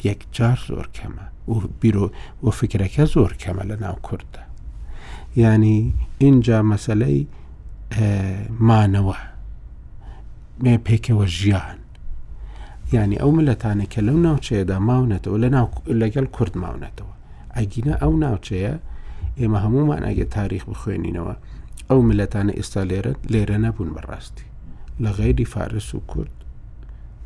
یەکجار 0.05 0.59
زۆر 0.67 0.87
کەمە 0.97 1.49
و 1.51 1.55
بیرۆ 1.81 2.09
و 2.43 2.49
فکرەکە 2.51 3.03
زۆر 3.15 3.33
کەمە 3.41 3.63
لە 3.71 3.81
ناو 3.81 3.95
کووردە 4.03 4.41
ینی 5.37 5.93
اینجا 6.19 6.61
مەسلەی 6.71 7.25
مانەوە 8.67 9.17
پێکەوە 10.63 11.25
ژیان 11.37 11.79
ینی 12.97 13.17
ئەو 13.21 13.31
ملەتانە 13.37 13.85
کە 13.93 13.99
لەو 14.07 14.17
ناوچەیەدا 14.27 14.77
ماونەتەوە 14.89 15.37
لە 15.43 15.49
لەگەڵ 16.01 16.25
کورد 16.35 16.53
ماونەتەوە 16.63 17.13
ئەگینە 17.57 17.93
ئەو 18.01 18.13
ناوچەیە 18.23 18.73
ئێمە 19.39 19.59
هەمومان 19.65 20.01
ئەگە 20.07 20.25
تاریخ 20.37 20.63
بخوێنینەوە 20.69 21.35
ئەو 21.89 21.99
ملەتانە 22.09 22.53
ئێستا 22.57 22.81
لێرە 22.89 23.13
لێرە 23.33 23.57
نەبوون 23.65 23.89
بەڕاستی 23.95 24.47
لە 25.03 25.09
غێری 25.17 25.45
فارس 25.53 25.89
و 25.95 26.01
کورد 26.11 26.33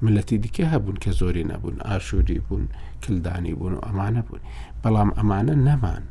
ملەتی 0.03 0.37
دیکە 0.43 0.65
هەبوون 0.73 0.97
کە 1.03 1.11
زۆری 1.19 1.47
نەبوون 1.51 1.77
ئاشووری 1.87 2.39
بوون 2.45 2.65
کلدانی 3.03 3.53
بوون 3.57 3.73
و 3.75 3.81
ئەمانە 3.87 4.21
بوون 4.27 4.41
بەڵام 4.83 5.09
ئەمانە 5.17 5.55
نەمان 5.67 6.03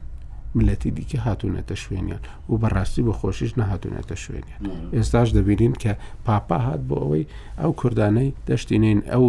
ملەتی 0.54 0.90
دیکە 0.96 1.16
هاتوونەتە 1.26 1.74
شوێنیان 1.82 2.22
و 2.50 2.54
بەڕاستی 2.62 3.02
بە 3.08 3.12
خۆشیش 3.20 3.52
نەهاتوونەتە 3.60 4.16
شوێنیان 4.24 4.60
ئێستاش 4.96 5.28
دەبینین 5.36 5.74
کە 5.82 5.92
پاپا 6.26 6.58
هات 6.66 6.80
بۆ 6.88 6.94
ئەوەی 7.02 7.24
ئەو 7.60 7.72
کوردانەی 7.80 8.30
دەشتینین 8.50 9.00
ئەو 9.12 9.24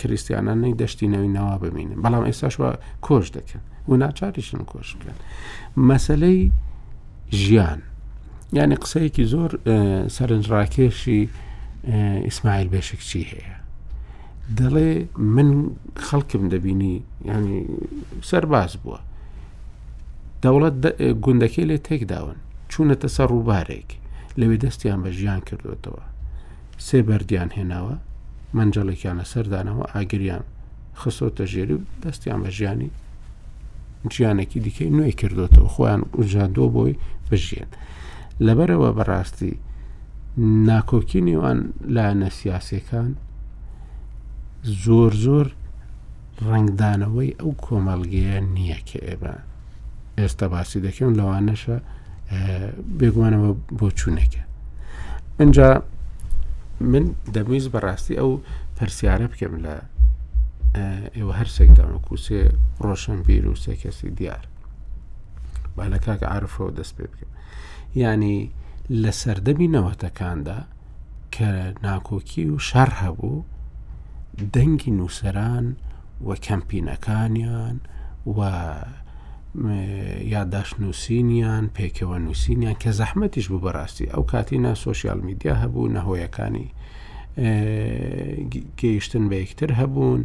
کریسیانانەی 0.00 0.74
دەشتینەوەی 0.82 1.30
ناوا 1.36 1.56
ببینن 1.64 1.94
بەڵام 2.04 2.24
ئێستاش 2.28 2.54
وە 2.62 2.70
کۆش 3.06 3.26
دەکەن 3.36 3.62
و 3.88 3.92
ناچاریشن 4.02 4.60
کۆش 4.72 4.88
بکەن 4.98 5.16
مەسلەی 5.88 6.40
ژیان 7.42 7.80
یعنی 8.58 8.74
قسەیەکی 8.82 9.24
زۆر 9.32 9.50
سەرنجڕاکێشی 10.16 11.20
ئیسماعیل 12.28 12.68
بێشکچی 12.72 13.22
هەیە 13.32 13.56
دەڵێ 14.58 14.90
من 15.34 15.48
خەڵکم 16.06 16.42
دەبینی 16.52 16.94
ینی 17.30 17.58
سەرباز 18.30 18.72
بووە 18.84 19.00
دەوڵەت 20.46 20.74
گوندەکەی 21.24 21.68
لێ 21.70 21.76
تێکداون 21.88 22.38
چوونەتە 22.72 23.08
سەر 23.16 23.28
ڕووبارێک 23.34 23.88
لەوێ 24.40 24.56
دەستیان 24.64 24.98
بە 25.04 25.10
ژیان 25.18 25.40
کردوێتەوە 25.48 26.04
سێ 26.86 26.98
بەردیان 27.08 27.50
هێناوە 27.56 27.94
منجەڵێکیان 28.56 29.16
لە 29.20 29.26
سەردانەوە 29.32 29.84
ئاگریان 29.94 30.44
خسۆتە 31.00 31.44
ژێری 31.52 31.74
و 31.78 31.84
دەستیان 32.04 32.38
بە 32.44 32.50
ژیانی 32.56 32.90
جیانێکی 34.14 34.60
دیکەی 34.66 34.90
نوێ 34.96 35.12
کردوێتەوە 35.20 35.68
خۆیان 35.74 36.02
ئوژاندۆ 36.16 36.64
بۆی 36.74 36.94
بژێن 37.30 37.70
لەبەرەوە 38.46 38.88
بەڕاستی 38.98 39.52
ناکۆکی 40.68 41.20
نێوان 41.28 41.58
لاەنە 41.94 42.28
سیاسەکان 42.38 43.08
زۆر 44.84 45.12
زۆر 45.24 45.46
ڕنگدانەوەی 46.48 47.36
ئەو 47.40 47.52
کۆمەلگەیە 47.64 48.36
نییە 48.54 48.80
کە 48.90 48.98
ئێبە 49.08 49.36
ئێستا 50.22 50.46
باسی 50.54 50.78
دەکەون 50.86 51.12
لەوانەشە 51.20 51.76
بێگومانەوە 52.98 53.50
بۆ 53.78 53.88
چوونەکە 53.98 54.42
اینجا 55.42 55.68
من 56.92 57.04
دەمویست 57.34 57.68
بەڕاستی 57.74 58.18
ئەو 58.20 58.30
پرسیارە 58.76 59.26
بکەم 59.32 59.54
لە 59.64 59.74
ئێوە 61.16 61.32
هەرسێکداوە 61.38 61.98
کوسێ 62.06 62.40
ڕۆشن 62.84 63.18
بیر 63.26 63.44
و 63.50 63.56
سێ 63.62 63.74
کەسی 63.82 64.10
دیار 64.18 64.44
با 65.76 65.84
لە 65.92 65.98
کاک 66.04 66.20
ئارفۆ 66.30 66.66
دەست 66.78 66.92
پێ 66.96 67.06
بکەم 67.12 67.30
ینی 68.02 68.38
لە 69.02 69.12
سەردەمی 69.20 69.72
نەوەتەکاندا 69.74 70.58
کە 71.34 71.48
ناکۆکی 71.86 72.44
و 72.54 72.58
شەڕ 72.68 72.90
هەبوو 73.02 73.44
دەنگی 74.54 74.90
نووسران 74.98 75.66
و 76.26 76.28
کەمپینەکانیان 76.46 77.76
و 78.36 78.38
یادداشت 80.24 80.80
نووسینیان 80.80 81.70
پێکەوە 81.78 82.16
نووسینیان 82.24 82.74
کە 82.80 82.90
زەحمەتیش 83.00 83.46
بوو 83.48 83.60
بەڕاستی 83.66 84.10
ئەو 84.14 84.22
کاتینا 84.32 84.74
سوۆسیال 84.74 85.20
میدیا 85.28 85.54
هەبوو 85.62 85.88
نەهۆیەکانی 85.96 86.66
گەیشتن 88.80 89.24
بە 89.30 89.34
یەکتر 89.42 89.70
هەبوون 89.80 90.20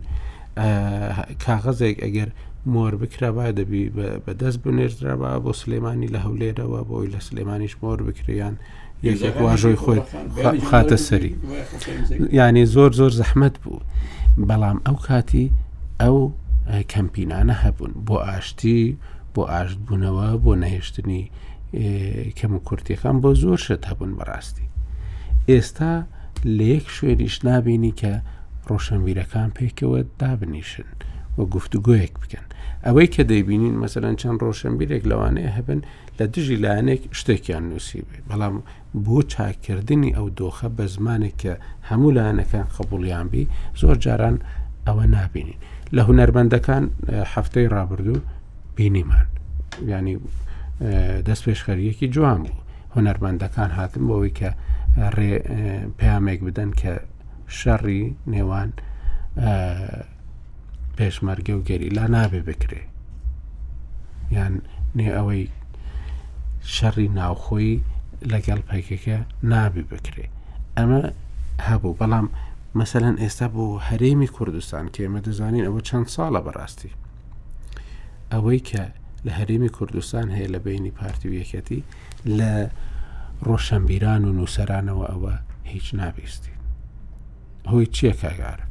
کاغەزێک 1.45 1.97
ئەگەر 2.05 2.29
مۆر 2.73 2.95
بکرا 2.95 3.31
با 3.31 3.51
دەبی 3.59 3.83
بەدەست 4.25 4.59
بنێردرابا 4.63 5.31
بۆ 5.45 5.51
سلێمانی 5.61 6.07
لە 6.13 6.19
هەولێرەوە 6.25 6.79
بۆی 6.89 7.07
لە 7.13 7.19
سلێمانیش 7.27 7.73
مۆر 7.83 8.01
بکریان 8.07 8.55
یەکێک 9.03 9.35
واژۆی 9.43 9.75
خۆی 9.83 10.01
خاتە 10.71 10.95
سەری 11.07 11.33
یعنی 12.31 12.65
زۆر 12.65 12.91
زۆر 12.99 13.11
زەحمت 13.21 13.55
بوو 13.63 13.79
بەڵام 14.49 14.77
ئەو 14.87 14.95
کاتی 15.07 15.45
ئەو 16.01 16.17
کەمپینانە 16.93 17.55
هەبوون 17.63 17.93
بۆ 18.07 18.15
ئاشتی 18.25 18.81
بۆ 19.35 19.41
ئاشتبوونەوە 19.55 20.27
بۆ 20.43 20.51
نەهێشتنی 20.63 21.23
کەم 22.39 22.51
و 22.57 22.63
کورتیەکان 22.67 23.15
بۆ 23.23 23.29
زۆر 23.43 23.59
شت 23.65 23.83
هەبوون 23.89 24.11
بەڕاستی 24.17 24.67
ئێستا 25.49 25.93
لە 26.57 26.65
یەک 26.75 26.85
شوێنیش 26.95 27.35
نابینی 27.47 27.93
کە 28.01 28.13
ڕۆشنبیرەکان 28.69 29.49
پێکەوە 29.57 29.99
دابنیشن 30.21 30.89
وە 31.37 31.43
گفتوگوۆیەک 31.55 32.13
بکەن 32.21 32.45
ئەوەی 32.85 33.07
کە 33.13 33.23
دەیبینین 33.31 33.75
مەسەرەن 33.83 34.15
چەند 34.21 34.37
ڕۆشنبیرێک 34.45 35.03
لەوانەیە 35.11 35.51
هەبن 35.57 35.79
لە 36.17 36.25
دژی 36.33 36.57
لایەنێک 36.63 37.01
شتێکیان 37.19 37.63
نووسی 37.69 38.01
بێ 38.09 38.17
بەڵام 38.29 38.55
بۆ 39.05 39.17
چاکردنی 39.33 40.15
ئەو 40.17 40.27
دۆخە 40.39 40.67
بە 40.77 40.85
زمانێک 40.95 41.35
کە 41.41 41.53
هەموو 41.89 42.15
لایەنەکان 42.17 42.65
قبولیانبی 42.75 43.49
زۆر 43.81 43.97
جاران 44.05 44.37
ئەوە 44.87 45.05
نابینین 45.15 45.59
لە 45.95 46.01
هوەرمەندەکان 46.07 46.83
هەفتەی 47.33 47.67
ڕابردوو 47.75 48.19
بینیمان 48.75 49.27
ینی 49.87 50.15
دەست 51.27 51.43
پێشخەریەکی 51.49 52.07
جوان 52.15 52.37
بوو 52.43 52.59
هۆنەرمەندەکان 52.95 53.71
هاتن 53.77 54.03
بۆەوەی 54.07 54.33
کە 54.39 54.49
ڕێ 55.15 55.33
پامێک 55.99 56.39
بدەن 56.47 56.71
کە 56.81 56.93
شەڕی 57.59 58.03
نێوان 58.33 58.69
پێشمەرگە 60.97 61.53
و 61.57 61.63
گەری 61.69 61.89
لا 61.97 62.05
نابێ 62.15 62.41
بکرێ 62.49 62.83
یان 64.35 64.53
نێ 64.97 65.09
ئەوەی 65.17 65.43
شەڕی 66.75 67.07
ناوخۆی 67.19 67.71
لەگەڵ 68.31 68.59
پەکەکە 68.69 69.17
نابی 69.51 69.83
بکرێ 69.91 70.25
ئەمە 70.77 71.01
هەبوو 71.67 71.97
بەڵام 71.99 72.27
مەسەەن 72.79 73.15
ئێستا 73.23 73.47
بۆ 73.53 73.63
هەرێمی 73.87 74.29
کوردستان 74.35 74.85
کێمە 74.95 75.19
دەزانین 75.25 75.65
ئەوە 75.67 75.81
چەند 75.87 76.07
ساڵە 76.15 76.41
بەڕاستی 76.45 76.91
ئەوەی 78.33 78.61
کە 78.69 78.83
لە 79.25 79.31
هەرێمی 79.39 79.73
کوردستان 79.77 80.27
هەیە 80.37 80.47
لە 80.55 80.59
بینی 80.65 80.91
پارتی 80.99 81.27
و 81.29 81.35
یەکەتی 81.41 81.81
لە 82.39 82.51
ڕۆشنبیران 83.47 84.21
و 84.25 84.31
نووسرانەوە 84.37 85.05
ئەوە 85.11 85.33
هیچ 85.73 85.87
نابیستی 85.99 86.55
هۆی 87.71 87.85
چییە 87.95 88.13
کاگارە 88.21 88.65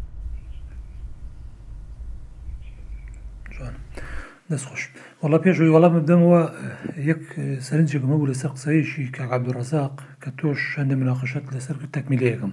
دەستخۆش 4.51 4.83
وڵا 5.25 5.39
پێشوی 5.45 5.73
وەڵام 5.75 5.95
بدەمەوە 5.99 6.43
یەک 7.11 7.23
سەرنجێکمە 7.67 8.17
بوو 8.19 8.31
لەسەر 8.33 8.51
قسەیشی 8.57 9.05
کاعبدوڕزاق 9.17 9.95
کە 10.23 10.31
تۆش 10.39 10.61
هەندە 10.79 10.95
مناقشەت 11.01 11.45
لەسەر 11.55 11.77
تەکمیلەیەکم 11.97 12.53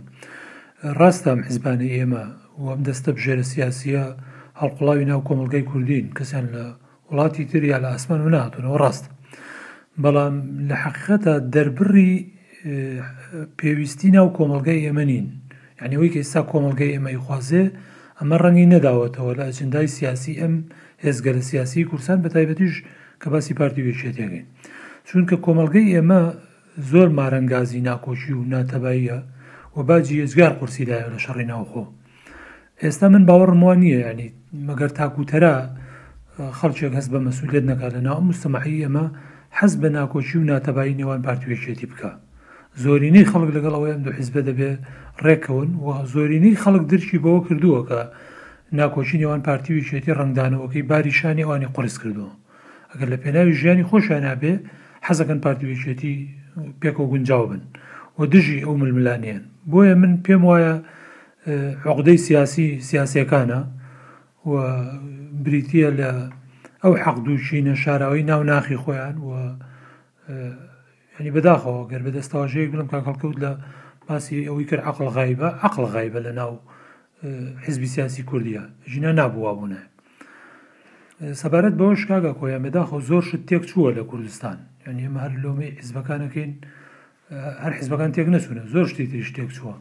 ڕاستە 1.00 1.28
ئەم 1.32 1.42
حیزبانی 1.48 1.90
ئێمە 1.98 2.24
و 2.62 2.64
ئەم 2.72 2.82
دەستە 2.90 3.10
بژێرە 3.18 3.46
سیاسیە 3.54 4.04
هەڵقڵاوی 4.62 5.06
ناو 5.12 5.22
کۆمەلگای 5.28 5.68
کوردین 5.72 6.06
کەسیان 6.18 6.46
لە 6.54 6.64
وڵاتی 7.12 7.44
تریا 7.52 7.78
لە 7.84 7.90
ئاسمان 7.96 8.22
و 8.22 8.30
ناتونەوە 8.36 8.78
ڕاستە 8.84 9.10
بەڵام 10.04 10.36
لە 10.70 10.76
حقیقەتە 10.84 11.34
دەربڕی 11.54 12.14
پێویستی 13.60 14.10
ناو 14.18 14.28
کۆمەلگای 14.38 14.84
ئێمەنین 14.88 15.28
یعنیەوەی 15.82 16.12
کە 16.14 16.20
ئێستا 16.22 16.42
کۆمەلگای 16.52 16.94
ئێمەی 16.96 17.22
خوازێ 17.26 17.64
ئەمە 18.20 18.38
ڕەنگی 18.44 18.70
نەداوەتەوە 18.74 19.32
لە 19.40 19.44
ئەجندای 19.48 19.88
سیاسی 19.98 20.34
ئەم 20.42 20.56
هێزگە 21.04 21.32
لە 21.38 21.42
سیاسی 21.50 21.88
کورسان 21.90 22.18
بە 22.24 22.30
تایبەتیش 22.36 22.76
کە 23.22 23.28
باسی 23.34 23.54
پارتی 23.60 23.86
وێشێتێگەین 23.86 24.46
چونکە 25.10 25.36
کۆمەلگەی 25.46 25.92
ئێمە 25.96 26.22
زۆر 26.92 27.10
مارەنگازی 27.18 27.82
ناکۆشی 27.90 28.34
و 28.38 28.42
ناتەباییە 28.54 29.20
و 29.76 29.80
باجی 29.90 30.22
ێزگار 30.26 30.52
قورسیدایە 30.60 31.08
لە 31.14 31.18
شەڕی 31.26 31.48
ناوخۆ 31.52 31.84
ئێستا 32.84 33.06
من 33.14 33.24
باوەڕموان 33.30 33.78
نییە 33.84 34.00
ینی 34.12 34.30
مەگەر 34.68 34.92
تاکوتەرە 34.98 35.56
خەڵکێک 36.60 36.94
هەست 37.00 37.10
بە 37.14 37.20
مەسوولێت 37.26 37.66
نەکات 37.72 37.94
لە 37.98 38.02
ناو 38.08 38.20
مستەمەحی 38.30 38.84
ئەمە 38.86 39.06
حەز 39.58 39.74
بە 39.82 39.88
ناکۆچی 39.98 40.38
و 40.40 40.48
ناتەبایی 40.52 40.98
نێوان 41.00 41.20
پارتوێکێتی 41.28 41.88
بکە 41.92 42.12
زۆرینەی 42.84 43.30
خەڵک 43.32 43.50
لەگەڵ 43.56 43.74
ئەوەیان 43.76 44.02
دو 44.06 44.12
حیزبە 44.18 44.42
دەبێ 44.50 44.72
ڕێکەون 45.26 45.70
و 45.86 45.88
زۆرینەی 46.14 46.60
خەڵک 46.64 46.84
درشی 46.92 47.22
بەوە 47.24 47.40
کردووە 47.48 47.82
کە 47.90 48.00
ناکۆچی 48.80 49.20
نێوان 49.24 49.42
پارتیویچێتی 49.48 50.16
ڕنگدانەوەکەی 50.20 50.88
باریشانی 50.90 51.44
ئەوانی 51.46 51.68
قرس 51.76 51.96
کردووە 52.02 52.32
ئەگەر 52.92 53.08
لە 53.14 53.18
پێناوی 53.24 53.56
ژیانی 53.60 53.88
خۆشیان 53.90 54.24
نابێ 54.30 54.54
حەزەکەن 55.08 55.40
پارتیویچێتی 55.46 56.14
پێک 56.82 56.98
و 57.00 57.08
گونجاو 57.12 57.46
بن 57.50 57.62
و 58.18 58.22
دژی 58.34 58.60
ئەو 58.66 58.74
ململانیان 58.82 59.42
بۆیە 59.72 59.94
من 60.02 60.14
پێم 60.26 60.44
وایە 60.50 60.74
عقدەی 61.92 62.20
سیاسی 62.26 62.68
سیاسەکانە 62.90 63.60
بریتە 65.46 65.90
لە 66.00 66.12
ئەو 66.84 66.94
حەق 67.04 67.18
دووشینە 67.26 67.74
شاراوی 67.84 68.24
ناو 68.32 68.44
ناخی 68.52 68.78
خۆیان 68.84 69.16
و 69.28 69.32
ینی 71.20 71.32
بەداخەوە 71.38 71.82
گەر 71.92 72.02
بە 72.06 72.12
دەستاژەیە 72.18 72.70
گوڵم 72.72 72.88
کاکەڵکەوت 72.94 73.38
لە 73.44 73.52
باسی 74.08 74.48
ئەوی 74.48 74.66
کرد 74.70 74.80
عقل 74.92 75.06
غایبە 75.18 75.48
عقل 75.68 75.84
غایبە 75.94 76.20
لە 76.28 76.32
ناو 76.40 76.54
حزبی 77.66 77.88
سیاسی 77.96 78.22
کوردیە 78.30 78.64
ژینە 78.92 79.12
نابووە 79.20 79.52
بوونە 79.58 79.82
سەبارەت 81.42 81.74
بەەوەش 81.80 82.02
کاگە 82.10 82.32
کۆیان 82.40 82.62
بەداخەوە 82.66 83.00
زۆر 83.10 83.24
شت 83.30 83.44
تێک 83.50 83.64
چووە 83.70 83.90
لە 83.98 84.04
کوردستان 84.12 84.58
یعنی 84.88 85.02
ئێمە 85.08 85.20
هەر 85.26 85.32
لۆمی 85.44 85.70
حزبەکانەکەین 85.80 86.52
هەر 87.64 87.74
حزبەکان 87.80 88.10
تێک 88.16 88.28
نەچوونە 88.34 88.64
زۆر 88.74 88.86
شتی 88.92 89.06
تریش 89.12 89.30
تێک 89.38 89.52
چووە 89.58 89.76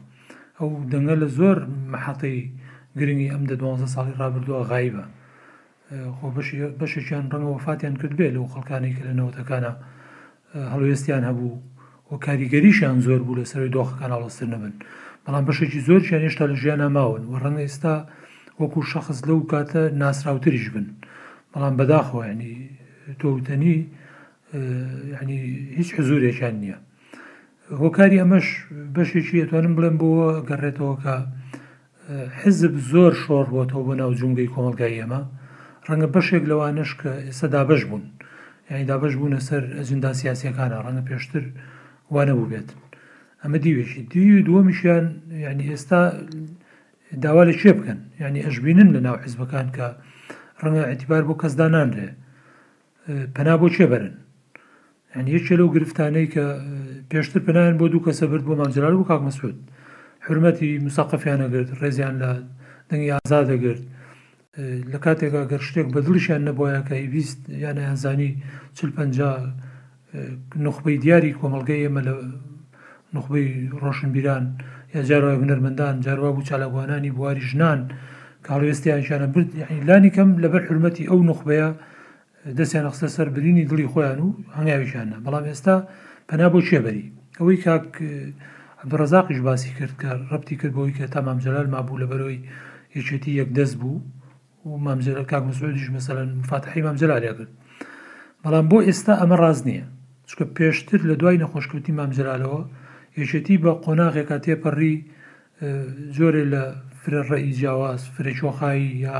ئەو 0.59 0.69
دەنگە 0.91 1.15
لە 1.21 1.25
زۆر 1.37 1.57
مححەتەی 1.93 2.41
گرنگی 2.99 3.27
ئەم 3.33 3.43
دە 3.49 3.55
دوانزە 3.61 3.87
ساڵی 3.95 4.13
ڕابردووە 4.21 4.59
غایبە 4.71 5.03
خۆ 6.17 6.25
بەشێکیان 6.79 7.25
ڕەنگە 7.31 7.49
وفاتیان 7.55 7.95
کرد 7.99 8.13
بێ 8.19 8.27
لەو 8.35 8.45
خەڵکانی 8.53 8.93
کە 8.97 9.03
لە 9.09 9.13
نەوەتەکانە 9.19 9.71
هەڵوێستیان 10.71 11.23
هەبوو 11.29 11.53
و 12.09 12.13
کاریگەریشیان 12.25 12.97
زۆر 13.07 13.21
بوو 13.25 13.35
لە 13.39 13.45
سەروی 13.51 13.73
دۆخەکان 13.77 14.11
ئاڵەستر 14.13 14.47
نەبن 14.53 14.73
بەڵام 15.25 15.43
بەشێکی 15.47 15.79
زۆر 15.87 16.01
چیان 16.07 16.21
هێشتا 16.27 16.45
لە 16.51 16.55
ژیانە 16.61 16.87
ماون 16.95 17.23
و 17.31 17.33
ڕەنگە 17.43 17.63
ئێستا 17.67 17.95
وەکو 18.59 18.81
شخص 18.93 19.17
لەو 19.29 19.39
کاتە 19.51 19.75
ناسراوتریش 20.01 20.65
بن 20.73 20.85
بەڵام 21.53 21.73
بەداخۆیانی 21.79 22.55
تۆوتنی 23.19 23.77
ینی 25.21 25.39
هیچ 25.77 25.89
حزورێکیان 25.99 26.55
نییە 26.63 26.77
هۆکاری 27.81 28.21
ئەمەش 28.21 28.47
بەشێکی 28.95 29.39
ئەتوانم 29.41 29.73
بڵێم 29.77 29.95
بۆ 30.01 30.11
گەڕێتەوە 30.49 30.93
کە 31.03 31.15
حزب 32.41 32.73
زۆر 32.91 33.13
شۆڕ 33.23 33.45
بۆتەوە 33.55 33.83
بۆ 33.87 33.93
ناو 34.01 34.11
جونگەی 34.19 34.49
کۆمەلگای 34.53 34.95
ئێمە 34.99 35.21
ڕەنگە 35.87 36.07
بەشێک 36.15 36.43
لەوانش 36.51 36.91
کە 36.99 37.11
ئێستا 37.27 37.47
دابش 37.55 37.81
بوون 37.89 38.03
یعنی 38.69 38.83
دابش 38.91 39.13
بوونە 39.19 39.39
سەر 39.47 39.63
ئەجندا 39.77 40.11
سیاسەکانە 40.19 40.77
ڕەنگە 40.85 41.03
پێشتر 41.09 41.43
وانە 42.13 42.33
بوو 42.37 42.49
بێت 42.51 42.69
ئەمە 43.43 43.57
دیوێشی 43.63 44.01
دی 44.11 44.25
دووەمیشیان 44.47 45.05
ینی 45.51 45.65
ئێستا 45.71 46.01
داوا 47.23 47.43
لە 47.49 47.53
شێ 47.61 47.71
بکەن 47.77 47.99
ینی 48.23 48.41
ئەشببینن 48.47 48.89
لە 48.95 48.99
ناو 49.07 49.17
حیزبەکان 49.23 49.67
کە 49.75 49.87
ڕەنگە 50.63 50.83
ئەتیبار 50.89 51.23
بۆ 51.27 51.33
کەسدانانرێ 51.41 52.07
پەنا 53.35 53.55
بۆ 53.61 53.67
چێ 53.75 53.85
بەرن 53.91 54.13
ینی 55.17 55.31
یەکێ 55.37 55.53
لەو 55.59 55.67
گرفتانەی 55.75 56.27
کە 56.33 56.45
پێشتر 57.11 57.39
پنایان 57.47 57.75
بۆ 57.81 57.85
دوو 57.91 58.05
کەسە 58.07 58.23
برد 58.31 58.43
بۆ 58.47 58.53
مامجلال 58.59 58.93
و 58.95 59.07
کاک 59.09 59.21
مەسود 59.27 59.57
حرمەتی 60.29 60.69
مساقفیانەگرت 60.87 61.69
ڕێزیان 61.81 62.15
لە 62.23 62.29
دەنگی 62.89 63.11
ئازا 63.15 63.39
دەگرت 63.51 63.83
لە 64.93 64.97
کاتێکا 65.05 65.41
گەر 65.51 65.61
شتێک 65.67 65.87
بەدڵشیان 65.95 66.41
نەبووە 66.49 66.81
کە 66.89 66.95
ویست 67.13 67.41
یانە 67.63 67.81
یانزانی 67.89 68.31
چل 68.77 68.89
پ 68.95 68.99
نخبەی 70.65 70.97
دیاری 71.03 71.37
کۆمەلگەی 71.41 71.79
ئێمە 71.83 72.01
لە 72.07 72.13
نخبەی 73.15 73.47
ڕۆشنبیران 73.81 74.43
یا 74.95 75.01
جارای 75.09 75.37
هنەرمەندان 75.43 75.95
جاروا 76.05 76.29
بوو 76.35 76.47
چالاگوانانی 76.49 77.11
بواری 77.17 77.43
ژنان 77.49 77.79
کاڵوێستیانشانە 78.47 79.27
برد 79.33 79.49
لانی 79.87 80.11
کەم 80.15 80.29
لەبەر 80.43 80.63
حرمەتی 80.69 81.09
ئەو 81.09 81.19
نخبەیە 81.29 81.69
دەستیان 82.57 82.83
نەخستە 82.87 83.07
سەر 83.17 83.27
برینی 83.35 83.67
دڵی 83.71 83.87
خۆیان 83.93 84.19
و 84.25 84.27
هەنگاویشانە 84.57 85.15
بەڵام 85.25 85.45
ئێستا 85.49 85.75
پەنا 86.29 86.47
بۆ 86.53 86.59
شێبەری 86.69 87.05
ئەوەی 87.39 87.57
کاک 87.65 87.87
بەڕزاقیش 88.85 89.39
باسی 89.47 89.69
کرد 89.77 89.93
کە 90.01 90.09
ڕپتی 90.31 90.55
کرد 90.61 90.73
بۆی 90.77 90.93
کە 90.97 91.05
تا 91.13 91.21
مامجلال 91.21 91.67
مابوو 91.73 91.97
لە 92.01 92.05
بەرەوەی 92.11 92.39
یەکێتی 92.97 93.31
یەکدەست 93.41 93.75
بوو 93.81 94.01
و 94.65 94.77
مامجلل 94.77 95.23
کاک 95.25 95.43
مسعودیش 95.43 95.87
مەسەلەن 95.97 96.29
فاتحی 96.49 96.81
مامجلالیا 96.81 97.33
کرد 97.37 97.51
بەڵام 98.43 98.65
بۆ 98.71 98.77
ئێستا 98.87 99.13
ئەمە 99.21 99.37
ڕاز 99.41 99.59
نییە 99.67 99.85
چکە 100.29 100.45
پێشتر 100.57 100.99
لە 101.09 101.15
دوای 101.21 101.41
نەخۆشکەوتی 101.43 101.91
مامجلالەوە 101.99 102.61
یەکێتی 103.21 103.57
بە 103.63 103.71
قۆناغێکا 103.83 104.37
تێپەڕی 104.45 104.95
زۆرێ 106.17 106.43
لە 106.53 106.63
فرە 107.01 107.21
ڕێی 107.29 107.51
جیاواز 107.57 108.01
فرێکۆخایی 108.15 108.89
یا 109.05 109.15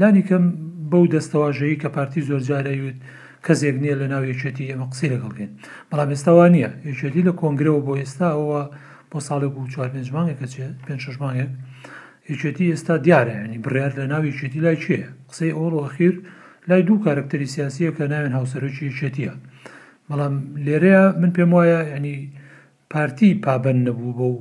لانی 0.00 0.22
کەم 0.28 0.44
بەو 0.90 1.04
دەستەواژەیە 1.14 1.80
کە 1.82 1.88
پارتی 1.96 2.22
زۆر 2.28 2.42
جارەیوت 2.48 2.98
کەسێک 3.46 3.76
نییە 3.84 3.96
لە 4.00 4.06
ناو 4.12 4.22
یەکێتی 4.32 4.70
ئەمە 4.70 4.86
قسی 4.92 5.08
لەگەڵگەن 5.14 5.50
بەڵام 5.90 6.08
ئێستاوان 6.14 6.50
نیە 6.56 6.70
یەکێتی 6.90 7.22
لە 7.28 7.32
کۆنگرەوە 7.40 7.80
بۆ 7.86 7.92
ئێستا 8.02 8.28
ئەوە 8.36 8.60
بۆ 9.10 9.18
ساڵێک 9.28 9.52
و 9.56 9.70
چوار 9.72 9.88
پێنجمانێک 9.94 10.36
کەچێ 10.42 10.66
پێ 10.86 10.94
ششمانێک 11.04 11.50
یەکێتی 12.30 12.66
ئێستا 12.72 12.94
دیارە 13.04 13.34
ینی 13.46 13.58
بڕیار 13.64 13.92
لە 13.98 14.04
ناو 14.12 14.22
یەکێتی 14.30 14.60
لای 14.64 14.76
چیە 14.82 15.02
قسەی 15.30 15.52
ئەوڵ 15.58 15.72
وەخیر 15.82 16.14
لای 16.68 16.82
دوو 16.88 17.02
کارکتەری 17.06 17.48
سیاسیە 17.54 17.90
کە 17.96 18.04
ناوێن 18.12 18.34
هاوسەرۆکی 18.38 18.84
یەکێتیە 18.90 19.32
بەڵام 20.08 20.34
لێرەیە 20.66 21.04
من 21.20 21.30
پێم 21.36 21.50
وایە 21.56 21.80
ینی 21.96 22.16
پارتی 22.92 23.30
پابند 23.44 23.80
نەبوو 23.86 24.16
بە 24.18 24.24
و 24.34 24.38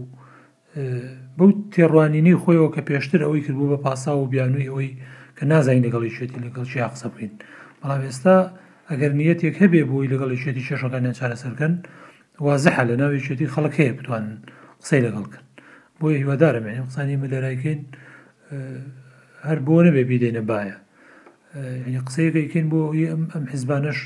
بەو 1.38 1.50
تێڕوانینی 1.74 2.36
خۆیەوە 2.44 2.70
کە 2.76 2.82
پێشتر 2.88 3.22
ئەوەی 3.26 3.44
کردبوو 3.46 3.72
بە 3.74 3.78
پاسا 3.86 4.12
و 4.18 4.30
بیانووی 4.32 4.70
ئەوەی 4.72 4.92
کە 5.38 5.44
نازانین 5.52 5.84
لەگەڵی 5.88 6.16
شێتی 6.18 6.42
لەگەڵ 6.46 6.66
چی 6.72 6.80
قسە 6.94 7.08
بکەین 7.14 7.34
بەڵام 7.82 8.02
ئێستا 8.08 8.38
ئەگەر 8.92 9.12
نیەتێک 9.20 9.56
هەبێ 9.64 9.82
بووی 9.90 10.08
لەگەڵ 10.14 10.30
شێتی 10.44 10.64
شەشەکانیان 10.70 11.14
چارەسەرکەن 11.20 11.74
وازەحە 12.46 12.84
لە 12.90 12.96
ناوی 13.02 13.20
شێتی 13.28 13.48
خەڵک 13.54 13.74
هەیە 13.80 13.94
بتوانن 14.00 14.34
قسەی 14.82 15.02
لەگەڵکن 15.08 15.44
بۆیە 16.00 16.18
هیوادارم 16.22 16.64
یعنی 16.70 16.82
قسانی 16.90 17.18
مەلەرایکەین 17.24 17.82
هەر 19.48 19.60
بۆ 19.66 19.76
نەبێ 19.88 20.04
بیدێنە 20.10 20.44
باە 20.50 20.62
ینی 21.88 22.02
قسەیەکەیکەین 22.08 22.68
بۆ 22.72 22.80
ئەم 23.12 23.22
ئەم 23.34 23.46
حیزبانش 23.54 24.00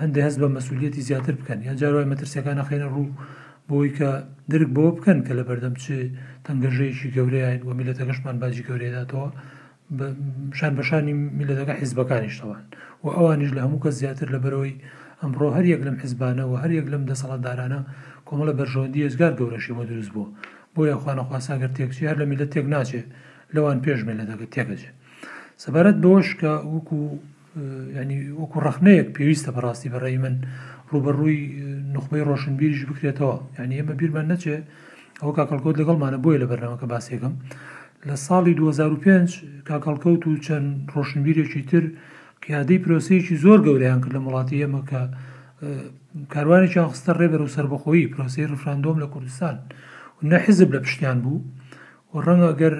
هەندێک 0.00 0.22
هەست 0.26 0.38
بە 0.42 0.48
مەسوولەتی 0.56 1.02
زیاتر 1.08 1.34
بکەن 1.40 1.58
یان 1.68 1.76
جاروای 1.80 2.08
مەترسیەکان 2.12 2.56
نەخێنە 2.60 2.88
ڕوو 2.94 3.08
بۆی 3.70 3.90
کە 3.98 4.10
درک 4.52 4.68
بۆ 4.76 4.84
بکەن 4.96 5.18
کە 5.26 5.32
لە 5.38 5.42
بەردەم 5.48 5.74
چ 5.82 5.84
تەنگەژەیەکی 6.46 7.08
گەورەیە 7.16 7.48
وەمیلەتەکەشمان 7.68 8.36
باجی 8.42 8.64
گەورێداتەوە 8.68 9.28
شان 10.58 10.74
بەشانی 10.78 11.12
میلەتەکە 11.38 11.74
حیزبەکانیشتەوان 11.80 12.60
و 13.04 13.06
ئەوانش 13.16 13.50
لە 13.56 13.60
هەموو 13.64 13.82
کە 13.84 13.90
زیاتر 14.00 14.26
لە 14.34 14.38
بەرەوەی 14.44 14.74
ئەمڕۆ 15.20 15.48
هەر 15.56 15.64
یەک 15.74 15.82
لەم 15.86 15.96
حیزبانە 16.02 16.44
و 16.50 16.54
هەر 16.62 16.70
یەک 16.78 16.86
لەم 16.92 17.02
دەسەڵاتدارانە 17.10 17.80
کۆمە 18.28 18.44
لە 18.48 18.52
بەرژەوەندی 18.58 19.04
ێزگار 19.08 19.32
گەورەشی 19.38 19.74
مە 19.78 19.84
دروست 19.90 20.10
بوو 20.14 20.28
بۆ 20.74 20.80
یاخواانە 20.92 21.22
خواساگەر 21.28 21.70
تێکچی 21.76 22.06
هەر 22.10 22.16
لە 22.22 22.26
میلە 22.30 22.46
تێک 22.52 22.66
ناچێ 22.74 23.02
لەوان 23.54 23.78
پێش 23.84 24.00
میلەتەکە 24.08 24.46
تێکەچێ 24.54 24.90
سەبارەت 25.62 25.96
بەوەش 26.02 26.28
کە 26.40 26.50
وەکو 26.74 27.00
ینی 27.96 28.18
وەکو 28.40 28.58
ڕخنەیەک 28.66 29.08
پێویستە 29.16 29.50
بەڕاستی 29.56 29.92
بەڕێی 29.94 30.18
من 30.24 30.34
ڕوبەڕووی 30.92 31.38
نخبەی 31.94 32.24
ڕۆشنبیریش 32.28 32.82
بکرێتەوە 32.90 33.36
یعنی 33.58 33.74
ئێمە 33.78 33.94
بیرمان 34.00 34.26
نەچێ 34.32 34.56
ئەوە 35.20 35.32
کاکەلکۆت 35.38 35.76
لەگەڵمانە 35.80 36.18
بۆیە 36.24 36.38
لە 36.42 36.46
بەرنەوەکە 36.50 36.86
باسێکم. 36.92 37.34
لە 38.08 38.16
ساڵی 38.26 38.52
2005 38.60 39.30
کاکەڵکەوت 39.68 40.22
و 40.26 40.36
چەند 40.46 40.68
ڕۆشنبیرێکی 40.94 41.62
تر 41.70 41.84
قیادەی 42.44 42.82
پرۆسەیەکی 42.84 43.36
زۆر 43.44 43.58
گەوریان 43.66 43.98
کرد 44.02 44.14
لە 44.16 44.20
وڵاتی 44.26 44.60
ئێمەکە 44.62 45.00
کاروانێکی 46.32 46.78
ئاخستە 46.82 47.12
ڕێبەر 47.20 47.40
و 47.42 47.52
سربەخۆیی 47.56 48.10
پرۆسی 48.12 48.48
ڕفراندۆم 48.52 48.96
لە 49.02 49.06
کوردستان 49.12 49.56
نە 50.30 50.36
حیزب 50.46 50.68
لە 50.74 50.80
پشتیان 50.84 51.18
بوو 51.24 51.40
و 52.12 52.14
ڕەنگە 52.26 52.50
گەر 52.60 52.74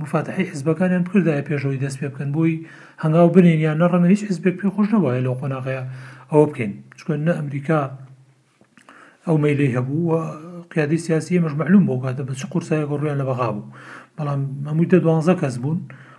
مفاتحی 0.00 0.48
حزبەکانیان 0.52 1.04
کردای 1.12 1.46
پێشەوەی 1.48 1.82
دەست 1.84 1.96
پێ 2.00 2.06
بکەن 2.12 2.30
بووی 2.34 2.62
هەنگاو 3.02 3.28
بنین 3.36 3.60
یان 3.66 3.78
نەڕەنە 3.82 4.08
هیچ 4.14 4.22
حزبێک 4.30 4.54
پێ 4.60 4.68
خۆش 4.74 4.86
نەبواە 4.94 5.20
لەو 5.24 5.34
قۆناغەیە 5.40 5.82
ئەوە 6.30 6.44
بکەین 6.50 6.72
چکن 6.98 7.20
نە 7.28 7.32
ئەمریکا 7.38 7.80
ئەو 9.26 9.36
مەلی 9.44 9.74
هەبوو 9.76 10.02
و 10.10 10.14
قیادی 10.72 10.98
سیاسی 11.06 11.40
مەش 11.44 11.54
معلوم 11.60 11.82
بۆ 11.88 11.94
کاتە 12.02 12.22
بە 12.28 12.34
چ 12.40 12.42
قورسایە 12.52 12.86
گەڕویان 12.90 13.18
لە 13.20 13.24
بەغا 13.28 13.48
بوو 13.56 13.66
بەڵام 14.18 14.42
هەمووتە 14.68 14.96
دوانزە 15.04 15.34
کەس 15.40 15.54
بوون 15.62 15.78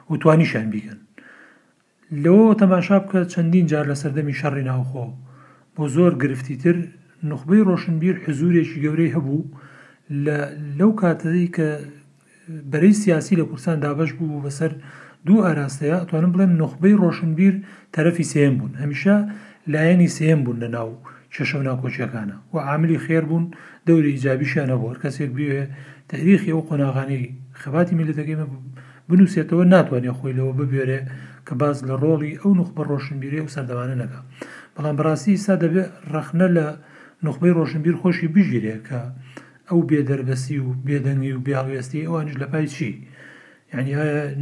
و 0.10 0.14
توانیشان 0.22 0.68
بیکەن 0.74 1.00
لەوە 2.24 2.46
تەماشا 2.62 2.98
بکە 3.04 3.20
چەندین 3.34 3.66
جار 3.72 3.86
لە 3.92 3.96
سەردەمی 4.02 4.38
شەڕی 4.40 4.68
ناوخۆ 4.70 5.06
بۆ 5.76 5.84
زۆر 5.96 6.14
گرفتیتر 6.24 6.78
نخبەی 7.32 7.66
ڕۆشنبیر 7.68 8.16
حزورێکی 8.26 8.82
گەورەی 8.84 9.14
هەبوو 9.16 9.50
لەو 10.80 10.92
کاتەی 11.02 11.48
کە 11.56 11.68
بەرەی 12.72 12.98
سیاسی 13.04 13.40
لە 13.40 13.44
کورسان 13.50 13.78
دابش 13.84 14.12
بوو 14.18 14.44
بەسەر 14.46 14.72
دوو 15.26 15.44
ئاراستەیە 15.46 15.98
توانم 16.10 16.32
بڵێن 16.34 16.52
نخبەی 16.62 17.00
ڕۆشنبیر 17.04 17.54
تەرەفی 17.96 18.30
سێم 18.34 18.54
بوون 18.60 18.74
هەمیشە 18.82 19.16
لایەنی 19.74 20.10
سێم 20.18 20.40
بوون 20.46 20.58
لە 20.64 20.68
ناو 20.76 20.90
چێشە 21.34 21.60
ناکۆچیەکانە 21.68 22.36
و 22.54 22.56
عاملی 22.68 23.00
خێر 23.06 23.24
بوون 23.30 23.46
دەوری 23.88 24.14
ئیجابیشیانە 24.16 24.76
بۆ 24.82 24.88
کەسێک 25.04 25.32
بێ 25.38 25.52
تاریخی 26.12 26.54
ئەو 26.54 26.62
قۆناغانی 26.70 27.24
خەباتی 27.62 27.94
میلەتەکەی 28.00 28.38
بنووسێتەوە 29.10 29.64
ناتوانێت 29.74 30.16
خۆی 30.20 30.36
لەوە 30.40 30.54
ببێرێ 30.60 31.00
کە 31.48 31.54
باز 31.62 31.78
لە 31.90 31.96
ڕۆڵی 32.04 32.34
ئەو 32.42 32.52
نخبە 32.60 32.82
ڕۆشنبیری 32.92 33.40
و 33.44 33.52
سەردەوانە 33.56 33.96
نەکە 34.02 34.20
بەڵام 34.76 34.96
بەڕاستی 35.00 35.36
ئستا 35.38 35.56
دەبێت 35.64 35.90
ڕەخنە 36.14 36.48
لە 36.58 36.66
نخبەی 37.26 37.56
ڕۆشنبیر 37.60 37.96
خۆشی 38.02 38.28
بژیرێ 38.36 38.76
کە 38.88 39.00
ئەو 39.70 39.80
بێدەربەسی 39.90 40.58
و 40.64 40.68
بێدەنگی 40.88 41.32
و 41.36 41.44
بیاوێستی 41.46 42.06
ئەوانش 42.08 42.34
لە 42.42 42.46
پای 42.52 42.68
چی 42.76 42.90
یعنی 43.74 43.92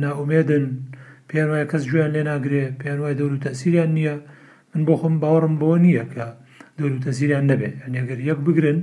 ناومێدن 0.03 0.66
پێیان 1.30 1.49
وایە 1.51 1.66
کەس 1.72 1.84
گویان 1.89 2.11
لێ 2.16 2.22
ناگرێ 2.32 2.64
پێیان 2.82 2.99
وای 3.01 3.16
دەور 3.20 3.32
و 3.36 3.41
تەسیریان 3.47 3.91
نییە 3.97 4.16
من 4.72 4.82
بۆ 4.88 4.93
خۆم 5.01 5.16
باوەڕم 5.22 5.55
بۆ 5.61 5.70
نییە 5.86 6.05
کە 6.14 6.28
دەور 6.78 6.91
و 6.97 7.03
تەسیریان 7.07 7.43
نەبێ 7.51 7.70
ئەنیگەر 7.84 8.20
یەک 8.30 8.39
بگرن 8.45 8.80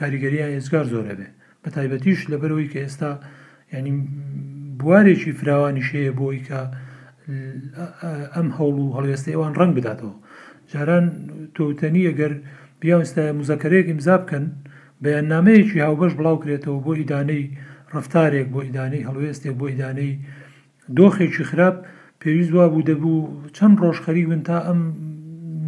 کاریگەریان 0.00 0.50
ئێزگار 0.54 0.86
زۆرە 0.92 1.14
بێ 1.18 1.28
بە 1.66 1.70
تایبەتیش 1.76 2.20
لەبەرەوەی 2.32 2.68
کە 2.72 2.78
ئێستا 2.84 3.10
ینی 3.74 3.92
بوارێکی 4.78 5.32
فراوانی 5.40 5.86
شەیە 5.88 6.12
بۆی 6.20 6.40
کە 6.48 6.60
ئەم 8.34 8.48
هەوڵ 8.58 8.76
و 8.80 8.94
هەڵێستی 8.96 9.34
ئەوان 9.34 9.52
ڕنگ 9.60 9.72
بداتەوە 9.78 10.14
جاران 10.72 11.06
تۆتەنی 11.56 12.06
ئەگەر 12.10 12.32
بیاویستا 12.80 13.22
مزەکەرەیەک 13.40 13.86
ئیمزا 13.90 14.16
بکەن 14.22 14.44
بەیاننامەیەکی 15.02 15.84
هاوبەش 15.86 16.12
بڵاو 16.18 16.40
کرێتەوە 16.42 16.78
بۆ 16.84 16.92
ئیدانەی 17.00 17.42
ڕفتارێک 17.94 18.46
بۆ 18.52 18.60
ئیدانەی 18.66 19.06
هەڵوێستێک 19.08 19.54
بۆ 19.60 19.66
ئیدانەی 19.70 20.12
دۆخێکی 20.98 21.44
خراپ 21.50 21.76
پێویست 22.20 22.52
وا 22.56 22.64
بوو 22.72 22.86
دەبوو 22.90 23.18
چەند 23.56 23.74
ڕۆژ 23.82 23.98
خەری 24.04 24.28
بن 24.30 24.42
تا 24.48 24.58
ئەم 24.66 24.80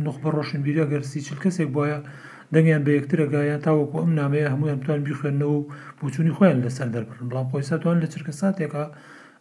نخبە 0.06 0.28
ڕۆشنبیرە 0.36 0.84
گەرسی 0.92 1.20
چل 1.26 1.38
کەسێک 1.44 1.68
بۆە 1.74 1.88
دەنگیان 2.54 2.82
بە 2.86 2.90
یەکترەگایان 2.98 3.60
تاوەکو 3.66 3.96
ئەم 4.02 4.12
نامەیە 4.20 4.52
هەمویان 4.52 4.80
توان 4.84 5.00
بخوێنەوە 5.08 5.56
و 5.58 5.68
بچووی 6.00 6.34
خۆیان 6.36 6.58
لەسەر 6.64 6.88
دەربن 6.94 7.22
بڵام 7.30 7.46
پۆیساتوان 7.52 7.96
لە 8.02 8.06
چرکە 8.12 8.32
ساتێکە 8.40 8.84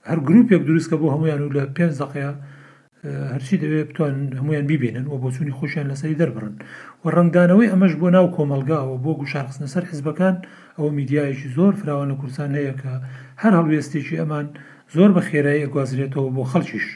هەر 0.09 0.19
گرروپێک 0.27 0.61
دروستکە 0.67 0.95
بۆ 1.01 1.07
هەمویان 1.15 1.39
و 1.41 1.53
لە 1.57 1.63
پێنج 1.75 1.93
دقەیە 2.01 2.31
هەرچی 3.33 3.55
دەوێت 3.63 3.87
بتوان 3.91 4.15
هەمویان 4.39 4.65
ببێنن 4.71 5.05
و 5.11 5.15
بۆ 5.21 5.27
چووی 5.35 5.55
خۆشیان 5.59 5.87
لەسەری 5.91 6.17
دەربن 6.21 6.53
و 7.01 7.05
ڕنگدانەوەی 7.17 7.71
ئەمەش 7.71 7.93
بۆ 8.01 8.07
ناو 8.15 8.27
کۆمەلگاەوە 8.35 8.95
بۆ 9.03 9.11
گوشارخستنە 9.21 9.67
سەر 9.73 9.83
حزبەکان 9.91 10.35
ئەوە 10.77 10.91
میدیایەکی 10.97 11.47
زۆر 11.57 11.73
فراوان 11.81 12.07
لە 12.11 12.15
کورسان 12.21 12.49
هەیە 12.59 12.73
کە 12.81 12.91
هەر 13.41 13.53
هەڵوێستێکی 13.57 14.19
ئەمان 14.21 14.47
زۆر 14.95 15.09
بە 15.15 15.21
خێرایی 15.29 15.71
گوازرێتەوە 15.73 16.27
بۆ 16.35 16.43
خەڵکیش 16.51 16.87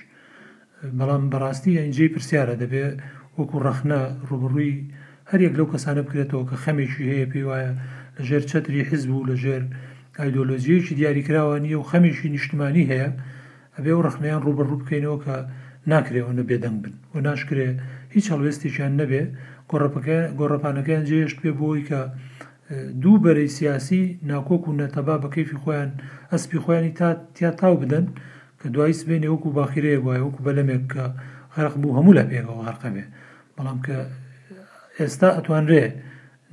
بەڵام 0.98 1.24
بەڕاستی 1.32 1.80
ئەنجەی 1.82 2.12
پرسیارە 2.14 2.56
دەبێت 2.62 2.96
وەکو 3.38 3.58
ڕەخنە 3.66 4.00
ڕوبڕووی 4.30 4.74
هەرەک 5.32 5.54
لەو 5.60 5.68
کەسانە 5.74 6.02
بکرێتەوە 6.08 6.46
کە 6.50 6.56
خەمێکی 6.64 7.04
هەیە 7.12 7.28
پێی 7.32 7.46
وایە 7.50 7.72
لە 8.18 8.22
ژێر 8.28 8.44
چتری 8.50 8.88
حیز 8.90 9.04
بوو 9.10 9.28
لە 9.30 9.36
ژێر 9.44 9.64
ئایدۆلۆزیەکی 10.20 10.96
دیاریکراوە 11.00 11.56
نیە 11.66 11.78
و 11.80 11.88
خەمێکی 11.92 12.28
نیشتمانی 12.36 12.86
هەیە 12.92 13.10
ئەبێ 13.76 13.92
و 13.96 14.04
ڕخنیان 14.08 14.42
ڕوبڕوو 14.46 14.80
بکەینەوە 14.82 15.18
کە 15.26 15.36
ناکرێەوە 15.92 16.34
بێدەنگ 16.50 16.78
بن 16.84 16.94
و 17.14 17.16
ناشکرێ 17.28 17.70
هیچ 18.16 18.26
هەڵوێستێکیان 18.34 18.94
نەبێ 19.02 19.24
گۆڕپانەکەیان 20.40 21.04
جێشت 21.10 21.38
پێ 21.44 21.52
بۆی 21.60 21.82
کە 21.90 22.00
دوو 23.02 23.22
بەرەی 23.24 23.50
سیاسی 23.58 24.04
ناکۆک 24.32 24.64
و 24.68 24.78
نەتەبا 24.80 25.16
بە 25.24 25.28
کەیفی 25.36 25.60
خۆیان 25.64 25.90
ئەسپی 26.32 26.60
خۆیانی 26.64 26.92
تا 27.00 27.08
تیا 27.36 27.52
تاو 27.60 27.76
بدەن 27.82 28.06
کە 28.60 28.66
دواییس 28.76 29.02
بێنێ 29.08 29.30
وەکو 29.34 29.50
باخیرەیە 29.58 30.00
وایە 30.06 30.24
وەکو 30.26 30.42
بەلەمێک 30.48 30.84
کە 30.94 31.04
غەرق 31.56 31.76
بوو 31.82 31.96
هەموو 31.98 32.18
لە 32.20 32.24
پێێکەوە 32.30 32.62
غەرقەبێ 32.66 33.06
بەڵام 33.58 33.80
کە 33.86 33.98
ئێستا 35.00 35.30
ئەتوانرێ 35.38 35.84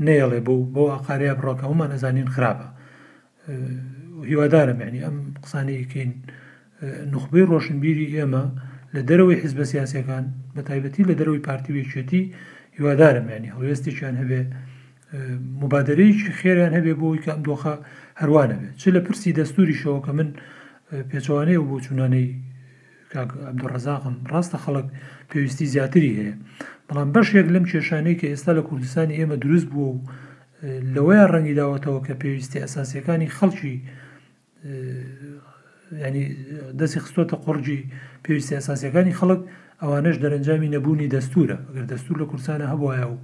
نێڵێ 0.07 0.41
بۆ 0.47 0.55
بۆ 0.75 0.85
ئاقاریا 0.95 1.33
بڕۆکە 1.39 1.67
ومان 1.71 1.89
نەزانین 1.95 2.29
خراپە 2.35 2.67
هیوادارم 4.31 4.79
ینی 4.87 5.01
ئەم 5.07 5.17
قسانەیەکەین 5.45 6.13
نخبەی 7.15 7.49
ڕۆشنبیری 7.51 8.13
ئێمە 8.17 8.45
لە 8.95 9.01
دەرەوەی 9.09 9.41
حیزبە 9.43 9.65
سیاسەکان 9.73 10.25
بە 10.55 10.61
تایبەتی 10.69 11.03
لە 11.11 11.15
دەرەوەی 11.21 11.45
پارتی 11.49 11.75
وێچێتی 11.77 12.23
هیوادارم 12.77 13.27
ینی 13.37 13.53
هەڵوێستێکیان 13.55 14.15
هەبێ 14.23 14.41
مبادرەیەکی 15.63 16.31
خێریان 16.41 16.73
هەبێ 16.79 16.93
بۆی 17.01 17.19
کە 17.23 17.31
ئەم 17.35 17.43
دۆخە 17.49 17.75
هەروانە 18.21 18.57
بێت 18.61 18.75
چ 18.81 18.85
لە 18.97 19.01
پرسی 19.07 19.31
دەستوری 19.39 19.79
شەوە 19.83 20.01
کە 20.07 20.11
من 20.19 20.29
پێچوانەیە 21.11 21.61
بۆ 21.69 21.77
چوانەی 21.87 22.29
عبدڕزاقم 23.51 24.17
ڕاستە 24.33 24.59
خەڵک 24.65 24.87
پێویستی 25.31 25.67
زیاتری 25.75 26.13
هەیە 26.19 26.35
بەڵام 26.89 27.09
بەشێک 27.17 27.47
لەم 27.55 27.65
کێشانەی 27.73 28.17
کە 28.21 28.27
ئێستا 28.33 28.53
لە 28.59 28.63
کوردستانی 28.69 29.15
ئێمە 29.21 29.37
دروست 29.45 29.67
بووە 29.73 29.91
و 29.95 30.01
لەوەیە 30.95 31.25
ڕەنگی 31.33 31.55
داوەتەوە 31.61 32.01
کە 32.07 32.15
پێویستی 32.23 32.63
ئەساسیەکانی 32.65 33.29
خەڵکی 33.37 33.75
ینی 36.07 36.25
دەستی 36.79 37.01
خستۆتە 37.05 37.37
قڕجی 37.45 37.81
پێویستی 38.25 38.57
ئەساسیەکانی 38.59 39.17
خەڵک 39.21 39.41
ئەوانش 39.83 40.17
دەرەنجامی 40.23 40.69
نەبوونی 40.75 41.09
دەستورە 41.15 41.59
ئەگەر 41.67 41.87
دەستور 41.93 42.17
لە 42.23 42.27
کورسانە 42.31 42.67
هەبواە 42.73 43.05
و 43.13 43.17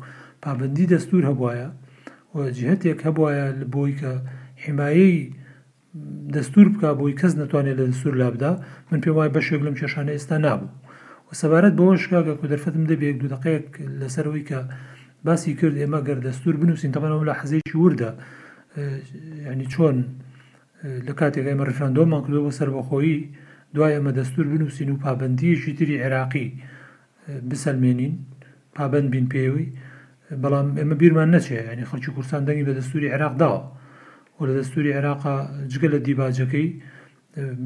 پابندی 0.45 0.87
دەستور 0.95 1.23
هەبواە 1.31 1.67
جهتێک 2.59 2.99
هەبواە 3.07 3.45
بۆی 3.75 3.93
کە 4.01 4.13
حیمایی 4.65 5.15
دەستور 6.37 6.67
بکە 6.73 6.89
بۆی 7.01 7.15
کەس 7.21 7.33
نتوانێت 7.43 7.77
لە 7.81 7.85
دەستور 7.91 8.15
لابدا 8.21 8.53
من 8.91 8.99
پێم 9.05 9.15
وای 9.17 9.33
بەشێک 9.37 9.61
لەم 9.67 9.75
کێشانە 9.81 10.13
ئێستا 10.17 10.37
نابوو 10.47 10.71
سەبارەت 11.41 11.75
بۆەوە 11.79 11.95
شکاگە 12.03 12.33
کو 12.41 12.45
دەرفەتم 12.53 12.85
دەبێت 12.91 13.17
دو 13.23 13.27
دقەیەک 13.35 13.69
لەسەرەوەی 14.01 14.45
کە 14.49 14.59
باسی 15.27 15.53
کرد 15.61 15.77
ئێمە 15.83 16.01
گەردەستور 16.09 16.55
بنووسین 16.63 16.91
تەمانەوە 16.95 17.25
لە 17.29 17.35
حەزێکی 17.41 17.77
وردە 17.85 18.11
ینی 19.53 19.67
چۆن 19.73 19.97
لە 21.07 21.13
کاتێک 21.19 21.47
ئەمە 21.51 21.65
ڕفرانندۆمان 21.69 22.21
کردەوە 22.27 22.53
سربەخۆیی 22.59 23.17
دوای 23.75 23.93
ئەمە 23.97 24.13
دەستور 24.19 24.47
بنووسین 24.53 24.89
و 24.91 24.97
پابندیەکی 25.05 25.73
تری 25.79 25.97
عێراقی 26.05 26.47
بسەلمێنین 27.51 28.15
پابند 28.77 29.09
بین 29.15 29.27
پێوی 29.33 29.67
بەڵام 30.43 30.69
ئێمە 30.79 30.95
بیرمان 31.01 31.29
نەچێ 31.35 31.55
ینی 31.75 31.87
خەڵکی 31.91 32.11
کورسان 32.17 32.43
دەنگی 32.47 32.65
بە 32.69 32.73
دەستوری 32.79 33.09
عێراقداوە 33.15 33.61
و 34.39 34.43
لە 34.49 34.53
دەستوری 34.59 34.93
عێراقا 34.97 35.37
جگە 35.73 35.89
لە 35.95 35.99
دیباجەکەی 36.07 36.69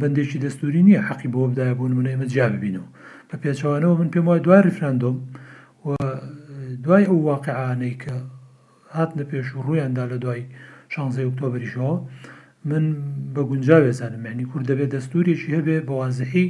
بەندێکی 0.00 0.38
دەستوری 0.46 0.80
نییە 0.88 1.00
حەقی 1.08 1.28
بۆ 1.34 1.40
بدایە 1.52 1.74
بوون 1.78 1.92
منە 1.98 2.10
ئێمە 2.14 2.26
جیاببینەوە 2.34 2.88
بە 3.30 3.36
پێچوانەوە 3.44 3.94
من 4.00 4.08
پێم 4.12 4.24
وای 4.28 4.40
دوای 4.46 4.62
ریفراندۆم 4.68 5.16
و 5.86 5.90
دوای 6.84 7.04
ئەو 7.08 7.18
واقعانەی 7.30 7.96
کە 8.02 8.12
هاتنە 8.96 9.24
پێش 9.30 9.46
و 9.56 9.62
ڕوویاندا 9.66 10.04
لە 10.12 10.16
دوای 10.24 10.42
شانزە 10.92 11.20
ئۆکتۆبریشەوە 11.26 11.94
من 12.70 12.84
بە 13.34 13.42
گونجاوێزانم 13.50 14.20
معنی 14.26 14.44
کورد 14.50 14.64
دەبێت 14.70 14.90
دەستوریشی 14.96 15.50
هەبێ 15.56 15.76
بەوازحی 15.88 16.46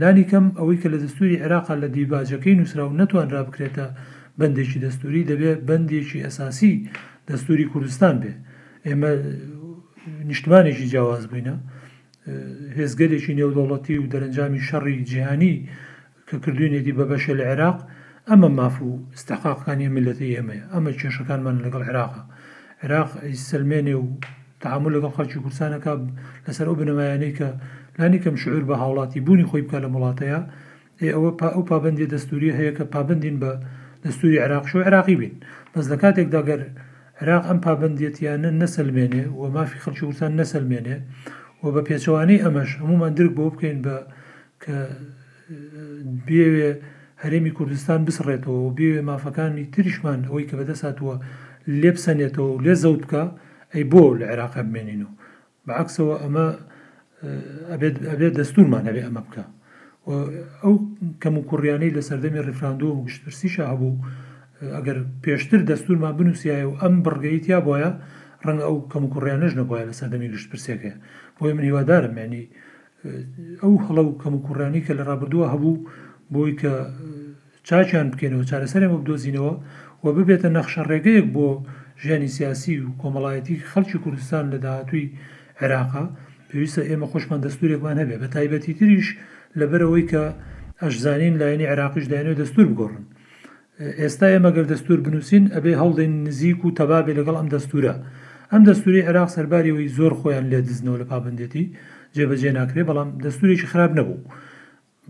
لانی 0.00 0.24
کەم 0.30 0.44
ئەوەی 0.58 0.78
کە 0.82 0.88
لە 0.94 0.98
دەستوری 1.04 1.40
عێراقا 1.44 1.74
لە 1.82 1.88
دیباجەکەی 1.96 2.54
نووسرا 2.60 2.84
و 2.88 2.98
نەتوانرا 3.00 3.42
بکرێتە 3.48 3.84
بەندێکی 4.40 4.78
دەستوری 4.86 5.28
دەبێت 5.30 5.60
بەندێکی 5.68 6.18
ئەساسی 6.26 6.74
دەستوری 7.30 7.66
کوردستان 7.72 8.14
بێ 8.22 8.32
ئێمە 8.88 9.10
نیشتمانێکی 10.30 10.86
جیاواز 10.92 11.24
بووینە 11.30 11.56
هێزگەرێکی 12.76 13.34
نێودەوڵەتی 13.38 13.96
و 14.00 14.10
دەرەنجامی 14.12 14.60
شەڕی 14.68 14.96
جیهانی 15.10 15.54
کە 16.32 16.38
کردوێنێتی 16.44 16.92
بە 16.98 17.04
بەشە 17.10 17.32
لە 17.40 17.44
عێراق 17.50 17.78
ئەمە 18.28 18.48
ماف 18.58 18.76
و 18.82 18.90
استحقاقەکانی 19.16 19.92
ملەتی 19.96 20.32
ئێمەیە 20.36 20.64
ئەمە 20.72 20.90
کێشەکانمان 21.00 21.56
لەگەڵ 21.64 21.82
عێراقا 21.88 22.22
عێراق 22.82 23.10
سلمێنێ 23.50 23.94
و 24.02 24.04
تعامل 24.62 24.92
لەگەڵ 24.96 25.12
خەڵکی 25.16 25.38
کورسانەکە 25.44 25.92
لەسەر 26.46 26.66
ئەو 26.68 26.74
بنەمایانەی 26.80 27.32
کە 27.38 27.48
لانی 27.98 28.18
کەم 28.24 28.36
شعور 28.42 28.62
بە 28.70 28.74
هاوڵاتی 28.82 29.20
بوونی 29.26 29.48
خۆی 29.50 29.62
بکە 29.68 29.78
لە 29.84 29.88
وڵاتەیە 29.94 30.40
ئەوە 31.14 31.30
پا 31.40 31.48
ئەو 31.54 31.62
پابندی 31.70 32.10
دەستوری 32.14 32.56
هەیە 32.58 32.72
کە 32.78 32.84
پابندین 32.94 33.36
بە 33.42 33.52
دەستوری 34.04 34.42
عراق 34.44 34.64
شو 34.70 34.78
عراقی 34.88 35.16
بین 35.20 35.34
بەس 35.74 35.84
لە 35.92 35.96
کاتێکدا 36.02 36.40
گەر 36.48 36.60
عراق 37.22 37.44
ئەم 37.48 37.58
پابندیەتیانە 37.66 38.50
نەسلمێنێ 38.62 39.24
و 39.40 39.42
مافی 39.56 39.82
خەلکی 39.84 40.04
کورسان 40.06 40.32
نەسلمێنێ 40.40 40.96
و 41.62 41.64
بە 41.74 41.80
پێچوانەی 41.88 42.42
ئەمەش 42.44 42.70
هەمومان 42.80 43.12
درک 43.18 43.32
بۆ 43.38 43.44
بکەین 43.52 43.78
بە 43.86 43.96
کە 44.62 44.76
بێوێ 46.26 46.70
هەرێمی 47.22 47.52
کوردستان 47.58 48.00
بسڕێتەوە 48.06 48.58
و 48.62 48.74
بێوێ 48.76 49.00
مافەکانی 49.10 49.64
تریشمان 49.74 50.20
ئەوەی 50.28 50.46
کە 50.48 50.54
بەدەساتوە 50.60 51.14
لێ 51.80 51.90
بسەنێتەوە 51.96 52.48
و 52.52 52.60
لێ 52.64 52.74
زەوت 52.82 53.00
بکە 53.04 53.24
ئەی 53.72 53.84
بۆ 53.92 54.04
لە 54.20 54.24
عێراق 54.30 54.54
بمێنین 54.66 55.00
و 55.06 55.10
بەعکسەوە 55.66 56.14
ئەمە 56.22 56.46
ئەبێت 58.10 58.32
دەستورمان 58.38 58.84
هەبێ 58.88 59.00
ئەمە 59.06 59.22
بکە 59.26 59.44
ئەو 60.62 60.74
کەم 61.22 61.34
و 61.38 61.46
کوڕیانەی 61.50 61.94
لە 61.96 62.02
سەردەمی 62.08 62.44
ڕفراندۆ 62.48 62.88
و 62.90 63.04
گشتترسیشە 63.06 63.64
هەبوو 63.72 63.94
ئەگەر 64.76 64.98
پێشتر 65.24 65.60
دەستورمان 65.70 66.14
بنووسایە 66.18 66.64
و 66.68 66.74
ئەم 66.82 66.94
بڕگەیت 67.04 67.44
یا 67.52 67.58
بۆیە 67.66 67.90
ڕەنگە 68.46 68.64
ئەو 68.68 68.76
کەم 68.92 69.02
و 69.04 69.12
کوڕیانەش 69.14 69.52
نەبە 69.60 69.74
لە 69.88 69.94
سەردەمی 70.00 70.30
گشتپرسێکەیە 70.34 70.96
بۆی 71.38 71.52
من 71.56 71.64
هیوادارم 71.68 72.14
ینی 72.24 72.44
ئەو 73.62 73.72
هەڵە 73.86 74.02
و 74.06 74.16
کەم 74.22 74.34
و 74.36 74.42
کوڕانی 74.46 74.84
کە 74.86 74.92
لە 74.98 75.02
ڕابردووە 75.08 75.46
هەبوو 75.54 75.82
بۆی 76.34 76.52
کە 76.60 76.72
چاچیان 77.66 78.06
بکەنەوە 78.12 78.48
چارەسەرێمە 78.50 78.98
بدۆزینەوە 79.02 79.54
و 80.04 80.06
ببێتە 80.16 80.48
نەخشە 80.56 80.82
ڕێگەیەک 80.90 81.26
بۆ 81.34 81.48
ژیانی 82.02 82.32
سیاسی 82.36 82.74
و 82.84 82.88
کۆمەڵایەتی 83.00 83.56
خەڵکی 83.70 83.98
کوردستان 84.04 84.44
لە 84.52 84.58
داهاتووی 84.64 85.12
عێراقا 85.60 86.04
پێویستە 86.48 86.82
ئێمە 86.88 87.06
خۆشمان 87.12 87.40
دەستورێکمان 87.46 87.96
هەبێ 88.02 88.16
بە 88.22 88.28
تایبەتی 88.34 88.74
تریش 88.78 89.06
لەبەرەوەی 89.60 90.04
کە 90.10 90.22
ئەشزانین 90.82 91.34
لایەنی 91.40 91.68
عێراقیش 91.70 92.04
دایێنەوە 92.12 92.38
دەستور 92.42 92.66
بگۆڕن 92.70 93.02
ئێستا 94.02 94.26
ئێمە 94.34 94.50
گەر 94.56 94.66
دەستور 94.72 94.98
بنووسین 95.04 95.44
ئەبێ 95.54 95.72
هەڵدەین 95.80 96.12
نزیک 96.26 96.60
و 96.64 96.74
تەبابێ 96.78 97.12
لەگەڵ 97.18 97.36
ئەم 97.40 97.48
دەستورە 97.54 97.94
ئەم 98.52 98.62
دەستوری 98.68 99.06
عێراق 99.08 99.28
سەرباریەوەی 99.36 99.92
زۆر 99.98 100.12
خۆیان 100.20 100.46
لێ 100.52 100.60
دزنەوە 100.68 100.98
لە 101.02 101.06
پابندێتی 101.12 101.64
جێبەجێ 102.16 102.50
ناکرێ 102.58 102.82
بەڵام 102.90 103.08
دەستوریی 103.24 103.68
خراپ 103.72 103.92
نەبوو 103.98 104.24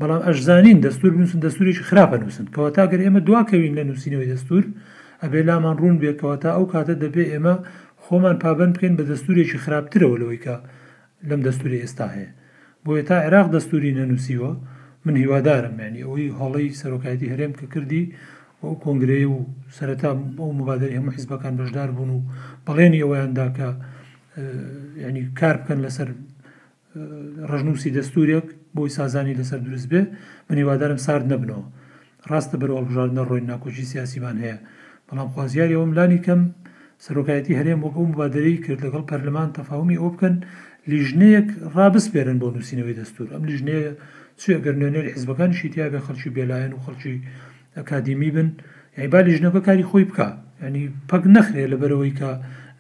بەڵام 0.01 0.21
ئەشزانین 0.27 0.79
دەستور 0.87 1.13
نووسن 1.21 1.41
دەستوریی 1.47 1.85
خراپە 1.89 2.17
نووسن 2.23 2.47
کەەوە 2.55 2.71
تاگەر 2.77 3.01
ئێمە 3.05 3.21
دواکەوین 3.27 3.73
لە 3.79 3.83
نووسینەوەی 3.89 4.31
دەستور 4.35 4.65
ئەبێ 5.23 5.41
لامان 5.49 5.77
ڕوون 5.81 5.97
بێکەوە 6.03 6.37
تا 6.43 6.51
ئەو 6.57 6.65
کاتە 6.73 6.95
دەبێ 7.05 7.25
ئێمە 7.33 7.55
خۆمان 8.05 8.37
پابند 8.43 8.73
بکەین 8.77 8.95
بە 8.99 9.05
دەستورێکی 9.11 9.59
خراپترەوە 9.65 10.17
لەوەی 10.21 10.41
کە 10.45 10.55
لەم 11.29 11.41
دەستوری 11.47 11.81
ئێستا 11.83 12.07
هەیە 12.17 12.31
بۆیە 12.85 13.03
تا 13.09 13.15
عێراق 13.25 13.47
دەستوری 13.55 13.97
نەنووسیوە 13.99 14.51
من 15.05 15.15
هیوادارم 15.23 15.75
یانی 15.85 16.03
ئەوەی 16.07 16.29
هەڵی 16.39 16.69
سەرۆکایەتی 16.81 17.31
هەرێم 17.33 17.53
کە 17.59 17.67
کردی 17.75 18.05
ئەو 18.63 18.73
کۆنگرەیە 18.85 19.29
و 19.35 19.39
سەرەتا 19.77 20.11
ئەو 20.41 20.51
مبادری 20.61 20.97
هەموو 20.99 21.15
حیزبەکان 21.17 21.55
بەشدار 21.61 21.91
بوون 21.97 22.11
و 22.17 22.21
بەڵێنی 22.67 23.03
ئەوەیاندا 23.05 23.47
کە 23.59 23.67
ینی 25.07 25.25
کار 25.41 25.57
بکەن 25.61 25.79
لەسەر 25.85 26.09
ڕژنووسی 27.51 27.91
دەستورێک 27.99 28.47
بۆی 28.77 28.91
سازانی 28.99 29.35
لەسەر 29.41 29.61
دروست 29.67 29.87
بێ 29.91 30.03
من 30.49 30.57
هیوادارم 30.63 30.99
سارد 31.07 31.27
نەبنەوە 31.33 31.65
ڕاستە 32.31 32.57
بەرەوەڵبژاردنە 32.61 33.23
ڕۆی 33.29 33.47
ناکۆچی 33.51 33.89
سیاسیمان 33.93 34.37
هەیە 34.43 34.57
بەڵام 35.09 35.29
خوازیاری 35.35 35.79
ئەوم 35.79 35.91
لانی 35.99 36.21
کەم 36.27 36.41
سەرۆکایەتی 37.07 37.59
هەرێم 37.59 37.81
وەکو 37.85 38.03
مبادەری 38.11 38.63
کرد 38.65 38.81
لەگەڵ 38.87 39.03
پەرلەمان 39.11 39.49
تەفاومی 39.59 40.01
ئەو 40.01 40.09
بکەن 40.15 40.35
لیژنەیەک 40.91 41.47
ڕابسپێرن 41.75 42.39
بۆ 42.43 42.49
نووسینەوەی 42.55 42.99
دەستور 43.01 43.29
ئەم 43.35 43.43
لیژنەیە 43.49 43.91
سوێگەرنێنێر 44.43 45.05
حزبەکان 45.15 45.51
شیتیا 45.59 45.87
بە 45.93 45.99
خەڵکی 46.07 46.31
بێلایەن 46.37 46.73
و 46.75 46.83
خەڵکی 46.85 47.15
ئەکادمی 47.79 48.31
بن 48.37 48.49
یعنی 48.97 49.09
با 49.15 49.21
لیژنەکە 49.29 49.61
کاری 49.67 49.89
خۆی 49.91 50.05
بکە 50.11 50.29
ینی 50.67 50.85
پەک 51.11 51.23
نەخرێ 51.37 51.63
لەبەرەوەی 51.73 52.15
کە 52.19 52.31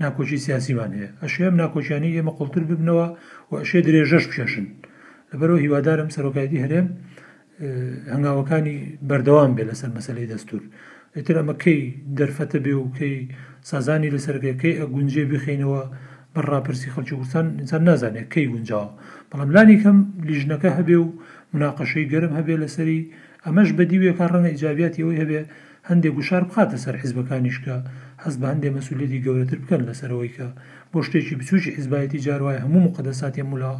ناکۆچی 0.00 0.36
سیاسیوان 0.46 0.90
هەیە 0.96 1.10
ئەشێم 1.22 1.54
ناکۆچیانی 1.62 2.14
ئێمە 2.16 2.32
قوڵتر 2.38 2.62
ببنەوە 2.70 3.06
و 3.50 3.52
ئەشێ 3.60 3.80
درێژەش 3.86 4.24
بکێشن 4.30 4.66
لەبەرەوە 5.32 5.60
هیوادارم 5.64 6.10
سەرۆکایەتی 6.16 6.62
هەرێم 6.64 6.86
هەنگاوەکانی 8.12 8.76
بەردەوام 9.08 9.50
بێ 9.56 9.64
لەسەر 9.70 9.90
مەسلەی 9.96 10.30
دەستور 10.32 10.62
ئتر 11.18 11.36
ئەمەکەی 11.40 11.80
دەرفەتە 12.18 12.58
بێ 12.64 12.74
و 12.76 12.92
کەی 12.98 13.14
سازانی 13.70 14.14
لەسەرگەکەی 14.14 14.78
ئەگونجێ 14.80 15.24
بخینەوە 15.30 15.82
بەڕاپرسی 16.34 16.92
خەلکی 16.94 17.14
کوردستان 17.18 17.46
ئینسان 17.60 17.82
نازانێت 17.88 18.28
کەی 18.34 18.46
گونجاوە 18.52 18.88
بەڵام 19.30 19.50
لانی 19.54 19.78
کەم 19.82 19.98
لیژنەکە 20.28 20.70
هەبێ 20.78 20.96
و 21.04 21.08
مناقەشەی 21.52 22.08
گەرم 22.12 22.32
هەبێ 22.38 22.54
لەسەری 22.62 23.00
ئەمەش 23.44 23.68
بەدیوێ 23.78 24.12
کار 24.18 24.30
ڕەنە 24.34 24.50
ئیجابیاتەوەی 24.54 25.20
هەبێ 25.22 25.40
هەندێک 25.88 26.12
گوشار 26.18 26.42
بخاتە 26.50 26.76
سەر 26.84 26.94
حیزبەکانیشکە 27.02 27.76
هەست 28.24 28.38
بە 28.42 28.46
هەندێ 28.52 28.68
مەسولێتی 28.76 29.22
گەورەتر 29.24 29.58
بکەن 29.62 29.80
لەسەرەوەی 29.88 30.30
کە 30.36 30.46
بۆ 30.92 30.98
شتێکی 31.06 31.34
بچوکی 31.40 31.70
ئزبایەتی 31.78 32.22
جاروایە 32.26 32.60
هەموو 32.64 32.84
مقدەساتی 32.88 33.42
مولا 33.50 33.72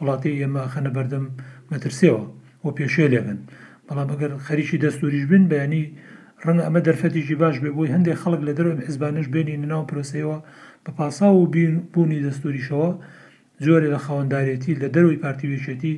وڵاتی 0.00 0.36
ئێمە 0.40 0.62
خەنە 0.74 0.90
بەردەم 0.96 1.26
مەترسێەوە 1.72 2.22
بۆ 2.62 2.68
پێشێ 2.78 3.06
لێبن 3.12 3.38
بەڵام 3.86 4.08
ئەگەر 4.12 4.30
خەریکی 4.46 4.78
دەستوریش 4.84 5.24
بن 5.30 5.44
بەینی 5.52 5.84
ڕەنگە 6.46 6.62
ئەمە 6.66 6.80
دەرفەتیشی 6.86 7.36
باش 7.42 7.56
بێ 7.62 7.70
بۆی 7.76 7.92
هەندێک 7.94 8.16
خەڵک 8.22 8.40
لە 8.48 8.52
دەرم 8.58 8.78
ئزبانش 8.88 9.26
بێنی 9.34 9.56
ناو 9.72 9.82
پرۆسەوە 9.90 10.36
بە 10.84 10.90
پاسا 10.98 11.28
و 11.34 11.44
بین 11.54 11.72
بوونی 11.92 12.20
دەستوریشەوە 12.26 12.90
زۆرێ 13.64 13.88
لە 13.94 13.98
خاوەنددارێتی 14.04 14.72
لە 14.82 14.88
دەروی 14.94 15.20
پارتیوێچێتی 15.24 15.92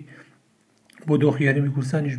بۆ 1.07 1.15
دۆخیارمی 1.23 1.71
کوردستانیش 1.75 2.17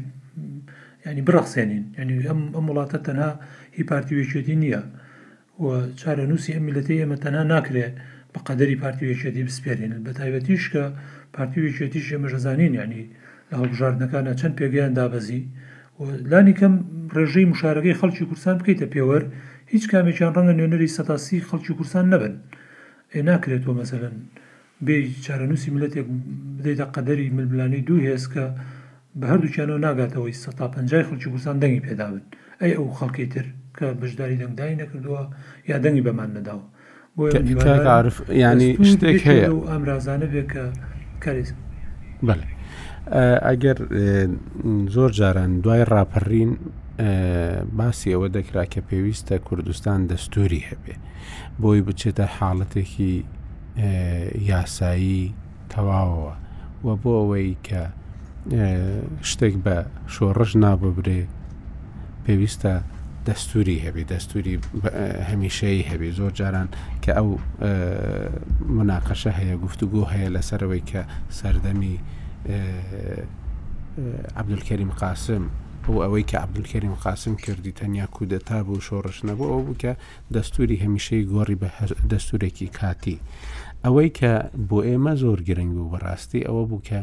ینی 1.05 1.23
بڕخسێنین 1.27 1.84
ینی 1.99 2.15
ئەم 2.57 2.65
وڵاتە 2.69 2.97
تەنها 3.05 3.29
هی 3.77 3.84
پارتیوێچێتی 3.91 4.57
نییە. 4.63 4.84
چارە 6.01 6.26
نووسی 6.32 6.54
ئەمیلەتی 6.56 6.99
ئێمە 7.01 7.18
تەنها 7.24 7.43
ناکرێت 7.54 7.93
بە 8.34 8.39
قەدەری 8.47 8.80
پارتیوێکێتی 8.84 9.45
بسپێرێن 9.47 9.93
بە 10.06 10.12
تایبەتیش 10.20 10.64
کە 10.74 10.84
پارتیوێکێتی 11.36 12.06
شێمەژەزانین 12.08 12.74
ینی 12.82 13.04
لە 13.49 13.56
هەڵبژاردنەکانە 13.60 14.34
چەند 14.39 14.54
پێگەیان 14.60 14.93
دابەزی 14.97 15.41
لانی 16.32 16.56
کەم 16.60 16.74
ڕێژەی 17.16 17.49
مشارەکەی 17.51 17.97
خەڵکی 17.99 18.28
کورسان 18.30 18.56
بکەیتە 18.60 18.86
پێوەەر 18.93 19.24
هیچ 19.74 19.84
کامێکیان 19.91 20.34
ڕەنگە 20.38 20.54
نوێنەری 20.58 20.93
سەتاسی 20.97 21.45
خەڵکی 21.49 21.74
کورسان 21.78 22.06
نەبن 22.14 22.34
ئێ 23.14 23.20
ناکرێتەوە 23.30 23.76
مەسەرن 23.80 24.16
بێ 24.86 24.95
چارەنووسی 25.26 25.74
ملەتێک 25.76 26.08
بدەیتە 26.58 26.86
قەدەری 26.95 27.34
ملبلانی 27.38 27.82
دوو 27.88 28.04
هێز 28.08 28.24
کە 28.34 28.45
بە 29.20 29.26
هەردووچیانەوە 29.32 29.80
ناگاتەوەی 29.86 30.39
سە 30.41 30.49
تا 30.58 30.66
پنجای 30.76 31.08
خەڵکی 31.08 31.32
کورسان 31.32 31.58
دەنگی 31.62 31.84
پێدابن 31.88 32.24
ئەی 32.62 32.74
ئەو 32.78 32.88
خەڵکی 32.99 33.28
تر 33.34 33.47
کە 33.78 33.86
بەشداری 34.01 34.36
دەنگدانی 34.41 34.76
نەکردووە 34.84 35.21
یا 35.69 35.78
دەنگی 35.84 36.03
بەمان 36.07 36.30
نەداوە 36.38 36.65
بۆعاعرف 37.17 38.17
ینی 38.43 38.69
شتێک 38.89 39.19
هەیە 39.30 39.47
ئەمرازانە 39.71 40.28
بێ 40.34 40.43
کە 40.53 40.63
کارێ 41.24 41.43
ئەگەر 43.47 43.78
زۆر 44.95 45.09
جاران 45.19 45.51
دوای 45.63 45.84
ڕاپەڕین 45.93 46.51
باسی 47.80 48.11
ئەوە 48.13 48.28
دەکرا 48.38 48.63
کە 48.74 48.80
پێویستە 48.89 49.36
کوردستان 49.47 49.99
دەستوری 50.11 50.61
هەبێ 50.69 50.95
بۆی 51.61 51.82
بچێتە 51.88 52.26
حاڵەتێکی 52.36 53.13
یاسایی 54.51 55.24
تەواوەوە 55.71 56.34
و 56.86 56.88
بۆ 57.01 57.11
ئەوەی 57.21 57.55
کە 57.67 57.82
شتێک 59.30 59.55
بە 59.65 59.76
شۆڕژ 60.13 60.49
ناببرێ 60.63 61.21
پێویستە 62.26 62.76
دەستوری 63.30 63.78
هەبێ 63.86 64.03
دەستوری 64.13 64.55
هەمیشەی 65.30 65.82
هەبێ 65.89 66.09
زۆر 66.19 66.32
جاران 66.39 66.67
کە 67.03 67.11
ئەو 67.17 67.30
مناقەشە 68.78 69.32
هەیە 69.39 69.55
گفتوگو 69.63 70.03
هەیە 70.13 70.30
لەسەرەوەی 70.36 70.84
کە 70.91 71.01
سەردەمی 71.39 71.95
عبدولکەریم 74.39 74.91
قاسم 75.01 75.43
بۆ 75.84 75.93
ئەوەی 76.03 76.24
کە 76.30 76.36
عبدولکەریم 76.45 76.93
قاسم 77.03 77.36
کردی 77.45 77.74
تەنیا 77.80 78.07
کودەتا 78.15 78.57
بوو 78.65 78.82
شۆڕش 78.88 79.17
نەبوو 79.28 79.51
ئەو 79.51 79.61
بووکە 79.67 79.91
دەستوری 80.36 80.78
هەمیشەی 80.84 81.24
گۆڕی 81.34 81.57
بە 81.61 81.69
دەستورێکی 82.11 82.67
کاتی 82.80 83.17
ئەوەی 83.86 84.09
کە 84.19 84.32
بۆ 84.69 84.80
ئێمە 84.88 85.13
زۆر 85.24 85.39
گرنگ 85.47 85.71
بوو 85.78 85.91
بەڕاستی 85.93 86.41
ئەوە 86.47 86.63
بوو 86.69 86.82
کە 86.89 86.99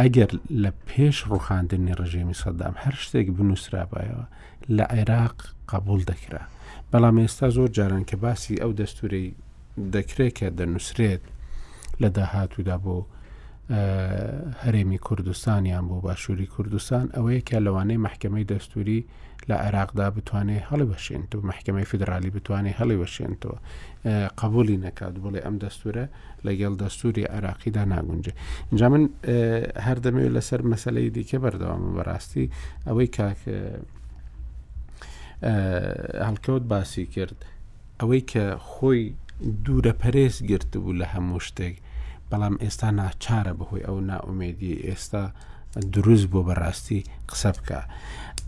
ئەگەر 0.00 0.30
لە 0.62 0.70
پێش 0.88 1.16
ڕوخاندنی 1.30 1.92
ڕژێمی 2.00 2.36
سەدام 2.42 2.74
هەر 2.84 2.94
شتێک 3.04 3.26
بنووسرا 3.36 3.82
بایەوە 3.90 4.26
لە 4.68 4.84
عێراق 4.92 5.54
قبول 5.68 6.02
دەکرا 6.10 6.40
بەڵام 6.92 7.18
ئێستا 7.26 7.50
زۆر 7.56 7.68
جاران 7.76 8.04
کە 8.10 8.14
باسی 8.16 8.54
ئەو 8.62 8.72
دەستوری 8.80 9.32
دەکرێت 9.94 10.38
کە 10.38 10.48
دەنووسرێت 10.60 11.20
لە 12.02 12.06
داهاتوودا 12.16 12.76
بۆ 12.84 12.98
هەرێمی 14.64 14.98
کوردستانیان 15.00 15.84
بۆ 15.88 15.96
باشووری 16.04 16.46
کوردستان 16.46 17.06
ئەوەیە 17.16 17.42
کە 17.48 17.54
لەوانەیە 17.66 18.02
محکمەی 18.06 18.44
دەستوری 18.52 19.00
لە 19.48 19.54
عێراقدا 19.64 20.06
بتوانێت 20.16 20.62
هەڵی 20.70 20.86
بەشێنەوە 20.92 21.44
محکمەی 21.50 21.84
فدرالی 21.90 22.30
بتوانێت 22.34 22.76
هەڵی 22.80 22.96
بەشێنەوە 23.02 23.56
قبولی 24.40 24.76
نەکات 24.86 25.14
بڵێ 25.24 25.40
ئەم 25.46 25.56
دەستورە 25.64 26.04
لەگەڵ 26.46 26.74
دەستوری 26.82 27.24
عراقیدا 27.34 27.82
ناگونجێ 27.92 28.32
اینجا 28.70 28.88
من 28.92 29.02
هەردەمەوێت 29.86 30.32
لەسەر 30.36 30.60
مەسلەی 30.72 31.10
دیکە 31.16 31.38
بەردەوام 31.44 31.82
بەڕاستی 31.96 32.46
ئەوەی 32.86 33.08
کاک 33.16 33.40
هەڵکەوت 36.28 36.62
باسی 36.72 37.04
کرد 37.14 37.38
ئەوەی 38.00 38.22
کە 38.30 38.44
خۆی 38.70 39.00
دوورە 39.64 39.94
پەرێز 40.02 40.36
گرت 40.50 40.70
بوو 40.80 40.98
لە 41.00 41.06
هەموو 41.14 41.44
شتێک 41.46 41.74
بەڵام 42.30 42.54
ئێستا 42.64 42.88
ناچارە 42.98 43.52
بەهۆی 43.58 43.86
ئەو 43.86 43.98
ناومێدی 44.10 44.80
ئێستا 44.86 45.24
دروست 45.94 46.26
بۆ 46.32 46.40
بەڕاستی 46.48 47.00
قسە 47.30 47.50
بکە 47.56 47.80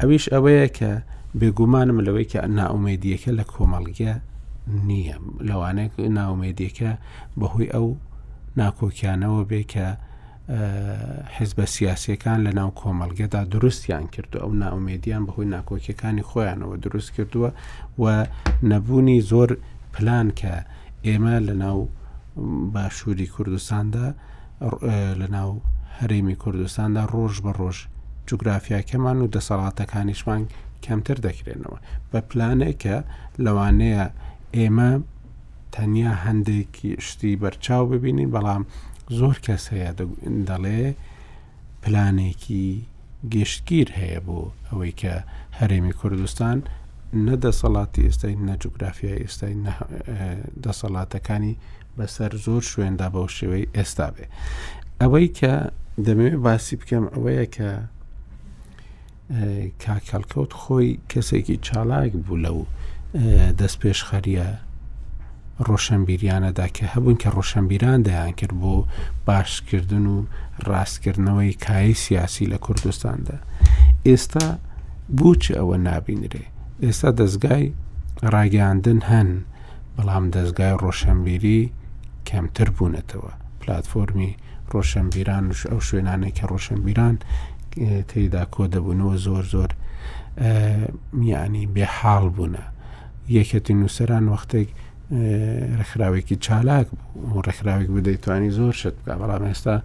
ئەویش 0.01 0.25
ئەوەیە 0.33 0.69
کە 0.79 0.93
بێگومانم 1.41 1.99
لەوەی 2.07 2.29
کە 2.33 2.39
ناومێدیەکە 2.59 3.31
لە 3.39 3.45
کۆمەڵگە 3.53 4.15
نییە 4.89 5.17
لەوانەیە 5.49 5.93
ناومێدیەکە 6.19 6.91
بەهۆی 7.39 7.69
ئەو 7.75 7.87
ناکۆکیانەوە 8.61 9.43
بێ 9.51 9.61
کە 9.73 9.89
حیزبە 11.39 11.67
سیاسیەکان 11.77 12.39
لە 12.47 12.53
ناو 12.59 12.71
کۆمەلگەدا 12.81 13.41
دروستیان 13.55 14.05
کردو 14.15 14.39
ئەو 14.43 14.53
ناومێدیان 14.63 15.23
بەهۆی 15.27 15.45
ناکۆکیەکانی 15.57 16.23
خۆیانەوە 16.31 16.77
دروست 16.87 17.11
کردووە 17.17 17.51
و 18.03 18.05
نەبوونی 18.71 19.19
زۆر 19.31 19.51
پلان 19.95 20.29
کە 20.41 20.53
ئێمە 21.07 21.37
لە 21.49 21.55
ناو 21.65 21.79
باشووری 22.73 23.27
کوردستاندا 23.35 24.07
لە 25.21 25.29
ناو 25.37 25.51
هەرێمی 25.99 26.35
کوردستاندا 26.43 27.03
ڕۆژ 27.15 27.35
بە 27.45 27.53
ڕۆژ 27.59 27.77
جوگرافیاکەمان 28.29 29.19
و 29.23 29.27
دەسەڵاتەکانیشمان 29.35 30.43
کەمتر 30.85 31.19
دەکرێنەوە 31.27 31.79
بە 32.13 32.19
پلانێک 32.31 32.77
کە 32.83 32.97
لەوانەیە 33.45 34.05
ئێمە 34.57 34.91
تەنیا 35.75 36.13
هەندێکی 36.25 36.91
شتی 37.07 37.33
بەرچاو 37.43 37.85
ببینین 37.93 38.31
بەڵام 38.35 38.63
زۆر 39.19 39.37
کەس 39.47 39.65
هەیە 39.73 39.91
دەڵێ 40.49 40.83
پلانێکی 41.83 42.67
گەشتگیر 43.35 43.89
هەیە 44.01 44.21
بۆ 44.27 44.41
ئەوەی 44.69 44.93
کە 45.01 45.15
هەرێمی 45.59 45.95
کوردستان 46.01 46.57
نە 47.27 47.35
دەسەڵاتی 47.45 48.03
ئێستای 48.07 48.35
نەجوگرافیای 48.49 49.21
ئێستای 49.25 49.55
دەسەڵاتەکانی 50.65 51.55
بەسەر 51.97 52.33
زۆر 52.47 52.63
شوێندا 52.71 53.09
بەو 53.15 53.27
شێوەی 53.37 53.67
ئێستا 53.77 54.09
بێ 54.15 54.27
ئەوەی 55.01 55.29
کە 55.39 55.55
دەمەوێت 56.07 56.37
باسی 56.45 56.77
بکەم 56.81 57.05
ئەوەیە 57.15 57.47
کە 57.57 57.71
کاکەلکەوت 59.83 60.53
خۆی 60.61 60.91
کەسێکی 61.11 61.57
چالاک 61.67 62.13
بوو 62.27 62.37
لەو 62.45 62.59
دەست 63.61 63.77
پێش 63.83 64.01
خەریە 64.09 64.49
ڕۆشنبیریانەدا 65.69 66.67
کە 66.77 66.85
هەبوون 66.93 67.15
کە 67.23 67.29
ڕۆشنبیران 67.37 67.99
دەیان 68.09 68.31
کرد 68.41 68.55
بۆ 68.63 68.73
باشکردن 69.27 70.07
و 70.13 70.17
ڕاستکردنەوەی 70.69 71.53
کای 71.67 71.95
سیاسی 72.05 72.47
لە 72.53 72.59
کوردستاندا 72.65 73.37
ئێستا 74.09 74.45
بۆچ 75.19 75.43
ئەوە 75.57 75.77
نابینرێ 75.89 76.45
ئێستا 76.85 77.09
دەستگای 77.21 77.67
ڕاگەاندن 78.33 79.01
هەن 79.11 79.29
بەڵام 79.97 80.25
دەستگای 80.37 80.79
ڕۆشنبیری 80.83 81.61
کەمتر 82.29 82.69
بوونەتەوە 82.77 83.33
پلتفۆرمی 83.61 84.33
ڕۆشنبیران 84.73 85.45
ئەو 85.71 85.81
شوێنانێک 85.87 86.35
کە 86.41 86.45
ڕۆشنبیران 86.53 87.17
تێدا 88.09 88.45
کۆ 88.55 88.63
دەبوونەوە 88.73 89.15
زۆر 89.27 89.45
زۆر 89.55 89.71
میانی 91.21 91.65
بێحاڵ 91.75 92.25
بوونە 92.37 92.65
یەکەتی 93.39 93.75
نووسەران 93.81 94.25
وەختێک 94.33 94.69
ڕێکخراوێکی 95.11 96.37
چالاک 96.45 96.87
بوو 97.15 97.43
ڕێکخراوێک 97.47 97.89
بدەیتوانی 97.97 98.51
زۆر 98.59 98.75
شت 98.81 98.97
بکە 99.05 99.15
بەڵام 99.21 99.43
ئێستا 99.49 99.77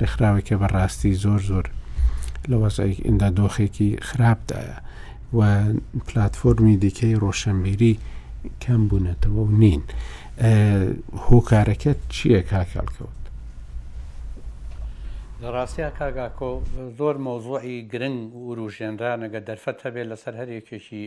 ڕێکخراوێکی 0.00 0.56
بەڕاستی 0.62 1.12
زۆر 1.24 1.40
زۆر 1.50 1.66
لە 2.50 2.56
وەسەئیندا 2.62 3.28
دۆخێکی 3.38 3.90
خراپدایە 4.08 4.76
و 5.36 5.40
پلتفۆرمی 6.06 6.76
دیکەی 6.84 7.18
ڕۆشنبیری 7.24 7.94
کەم 8.62 8.82
بوونێتەوە 8.88 9.40
و 9.46 9.56
نین 9.60 9.82
هۆکارەکەت 11.28 12.00
چییە 12.14 12.40
کاکەڵکەوت 12.50 13.20
ڕاستیا 15.54 15.90
کاگاکۆ 15.98 16.50
زۆر 16.98 17.16
مۆزۆی 17.26 17.80
گرنگ 17.92 18.28
و 18.36 18.42
وروژێنرانەگە 18.48 19.40
دەرفەت 19.48 19.78
هەبێت 19.86 20.06
لەسەر 20.12 20.34
هەرێکێکی 20.40 21.04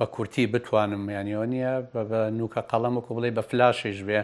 بە 0.00 0.06
کورتی 0.14 0.44
بتوانم 0.54 1.02
یانیۆ 1.16 1.44
نیە 1.52 1.72
بە 1.92 2.20
نوکە 2.38 2.62
قەڵەم 2.70 2.94
وکو 2.98 3.12
بڵێ 3.16 3.30
بە 3.38 3.42
فلاشش 3.50 3.98
بێ 4.08 4.20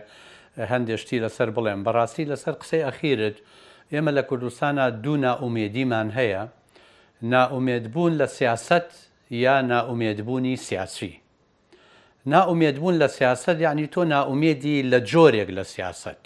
هەندێشتی 0.73 1.17
لەسەر 1.25 1.49
بڵێم 1.57 1.81
بەڕاستی 1.87 2.25
لەسەر 2.33 2.55
قسەی 2.61 2.83
ئەخیرت 2.89 3.37
ئێمە 3.93 4.11
لە 4.19 4.23
کوردستانە 4.31 4.85
دوو 5.05 5.17
ناومێدیمان 5.27 6.09
هەیە 6.19 6.43
ناومێدبوون 7.35 8.13
لە 8.21 8.27
سیاست 8.39 8.89
یا 9.45 9.57
ناومێدبوونی 9.73 10.57
سیاسی. 10.67 11.13
ناومێدبوون 12.35 12.97
لە 13.03 13.07
سیاست 13.19 13.57
یعنی 13.67 13.85
تۆ 13.95 14.01
ناومێدی 14.15 14.77
لە 14.93 14.99
جۆرێک 15.11 15.49
لە 15.59 15.63
سیاست. 15.75 16.23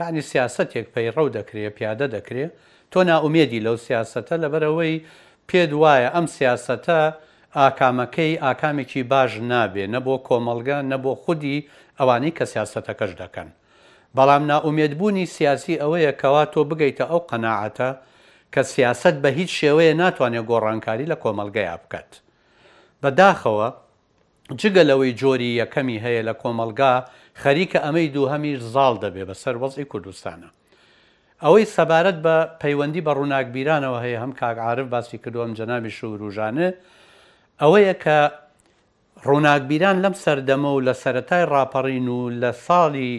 یعنی 0.00 0.20
سیاستێک 0.32 0.86
پەی 0.94 1.08
ڕەو 1.16 1.28
دەکرێت 1.36 1.72
پیادە 1.78 2.06
دەکرێت 2.16 2.52
تۆ 2.92 3.00
ناومێدی 3.10 3.60
لەو 3.66 3.76
سیاستە 3.86 4.34
لەبەرەوەی 4.42 4.96
پێ 5.48 5.62
وایە 5.82 6.08
ئەم 6.16 6.26
سیاستە 6.36 7.00
ئاکامەکەی 7.54 8.38
ئاکامێکی 8.44 9.02
باش 9.12 9.32
نابێ 9.50 9.84
نەبوو 9.94 10.18
کۆمەلگە 10.28 10.78
نەبوو 10.92 11.14
خودی 11.22 11.58
ئەوانەی 11.98 12.36
کە 12.38 12.44
سیاستەکەش 12.52 13.12
دەکەن. 13.22 13.48
بەڵام 14.16 14.42
ناومێدبوونی 14.50 15.26
سیاسی 15.36 15.80
ئەوەیە 15.82 16.12
کەوا 16.20 16.44
تۆ 16.52 16.60
بگەیتە 16.70 17.04
ئەو 17.10 17.20
قەنەعاتە 17.30 17.90
کە 18.54 18.62
سیاست 18.74 19.14
بە 19.22 19.28
هیچ 19.38 19.50
شێوەیە 19.60 19.94
ناتوانێت 20.02 20.44
گۆڕانکاری 20.50 21.10
لە 21.12 21.16
کۆمەلگەیا 21.22 21.76
بکات. 21.84 22.10
بەداخەوە 23.02 23.68
جگەلەوەی 24.62 25.12
جۆری 25.20 25.50
یەکەمی 25.60 26.02
هەیە 26.04 26.22
لە 26.28 26.34
کۆمەلگا 26.42 26.94
خەریکە 27.42 27.78
ئەمەی 27.86 28.08
دووهەمیش 28.14 28.60
زاڵ 28.74 28.94
دەبێ 29.04 29.22
بەسەر 29.30 29.54
وەزی 29.62 29.84
کوردستانە. 29.92 30.48
ئەوەی 31.44 31.64
سەبارەت 31.76 32.18
بە 32.24 32.36
پەیوەندی 32.62 33.04
بە 33.06 33.12
ڕووناکبیرانەوە 33.18 33.98
هەیە 34.04 34.18
هەم 34.22 34.32
کاگعاعرف 34.40 34.86
باسی 34.92 35.18
کردوم 35.22 35.50
جەناوی 35.58 35.90
شوروژانە 35.98 36.68
ئەوەیە 37.62 37.94
کە 38.04 38.18
ڕووناکبیران 39.28 39.96
لەم 40.04 40.14
سەردەمە 40.24 40.70
و 40.72 40.84
لە 40.86 40.94
سەتای 41.02 41.44
ڕاپەڕین 41.52 42.08
و 42.16 42.20
لە 42.42 42.50
ساڵی 42.66 43.12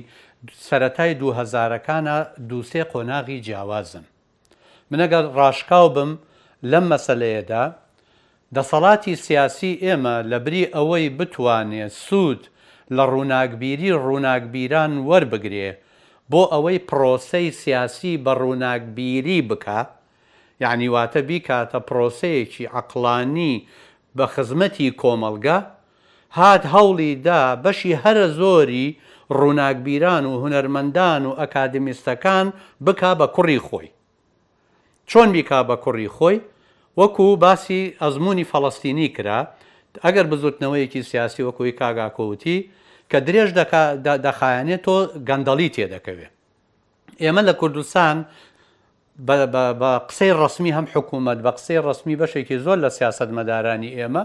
سەتای 0.70 1.14
دوهزارەکانە 1.22 2.18
دووسێ 2.50 2.84
قۆناغی 2.94 3.40
جیاوازن. 3.46 4.06
منەگەر 4.92 5.26
ڕاشکاو 5.38 5.90
بم 5.96 6.12
لەم 6.72 6.86
مەسلەیەدا، 6.94 7.64
دەسەڵاتی 8.56 9.14
سیاسی 9.26 9.74
ئێمە 9.86 10.16
لەبری 10.32 10.64
ئەوەی 10.76 11.10
بتوانێت 11.18 11.92
سوود 12.08 12.42
لە 12.98 13.04
ڕووناکبیری 13.12 13.90
ڕووناکبیران 14.06 14.94
وەربگرێ 15.10 15.70
بۆ 16.32 16.42
ئەوەی 16.54 16.80
پرۆسەی 16.90 17.48
سیاسی 17.62 18.22
بە 18.26 18.34
ڕووناکبیری 18.42 19.40
بکە، 19.50 19.80
یعنیواتە 20.64 21.22
بیکاتە 21.30 21.80
پرۆسەیەکی 21.90 22.64
عقلانی 22.80 23.56
بە 24.18 24.26
خزمەتی 24.34 24.92
کۆمەلگا 25.02 25.58
هات 26.40 26.64
هەوڵی 26.74 27.12
دا 27.28 27.42
بەشی 27.64 27.94
هەرە 28.04 28.26
زۆری 28.40 28.88
ڕووناکبیران 29.40 30.24
و 30.26 30.34
هوەرمەندان 30.44 31.22
و 31.26 31.32
ئەکادمیستەکان 31.42 32.46
بک 32.86 33.02
بە 33.20 33.28
کوڕی 33.36 33.60
خۆی 33.68 33.90
چۆن 35.10 35.28
بیکا 35.36 35.60
بە 35.70 35.76
کوڕی 35.84 36.08
خۆی 36.16 36.40
وەکو 37.00 37.28
باسی 37.44 37.82
ئەزمموی 38.02 38.50
فەڵستینی 38.52 39.08
کرا 39.16 39.40
ئەگەر 40.06 40.26
بزوتنەوەیەکی 40.32 41.02
سیاسی 41.10 41.44
وەکوی 41.48 41.72
کاگاکەوتی 41.80 42.58
کە 43.12 43.18
درێژ 43.28 43.50
دەخایەنێت 44.28 44.82
تۆ 44.86 44.96
گەندەڵی 45.30 45.70
تێدەکەوێت 45.76 46.34
ئێمە 47.24 47.42
لە 47.50 47.54
کوردستان 47.62 48.18
بە 49.26 50.00
قسەی 50.10 50.32
ڕسمی 50.42 50.72
هەم 50.78 50.86
حکوومەت 50.96 51.38
بە 51.46 51.52
قسەی 51.58 51.80
ڕسمی 51.88 52.16
بەشێکی 52.22 52.58
زۆر 52.66 52.78
لە 52.86 52.90
سیاست 52.98 53.30
مەدارانی 53.38 53.96
ئێمە 53.98 54.24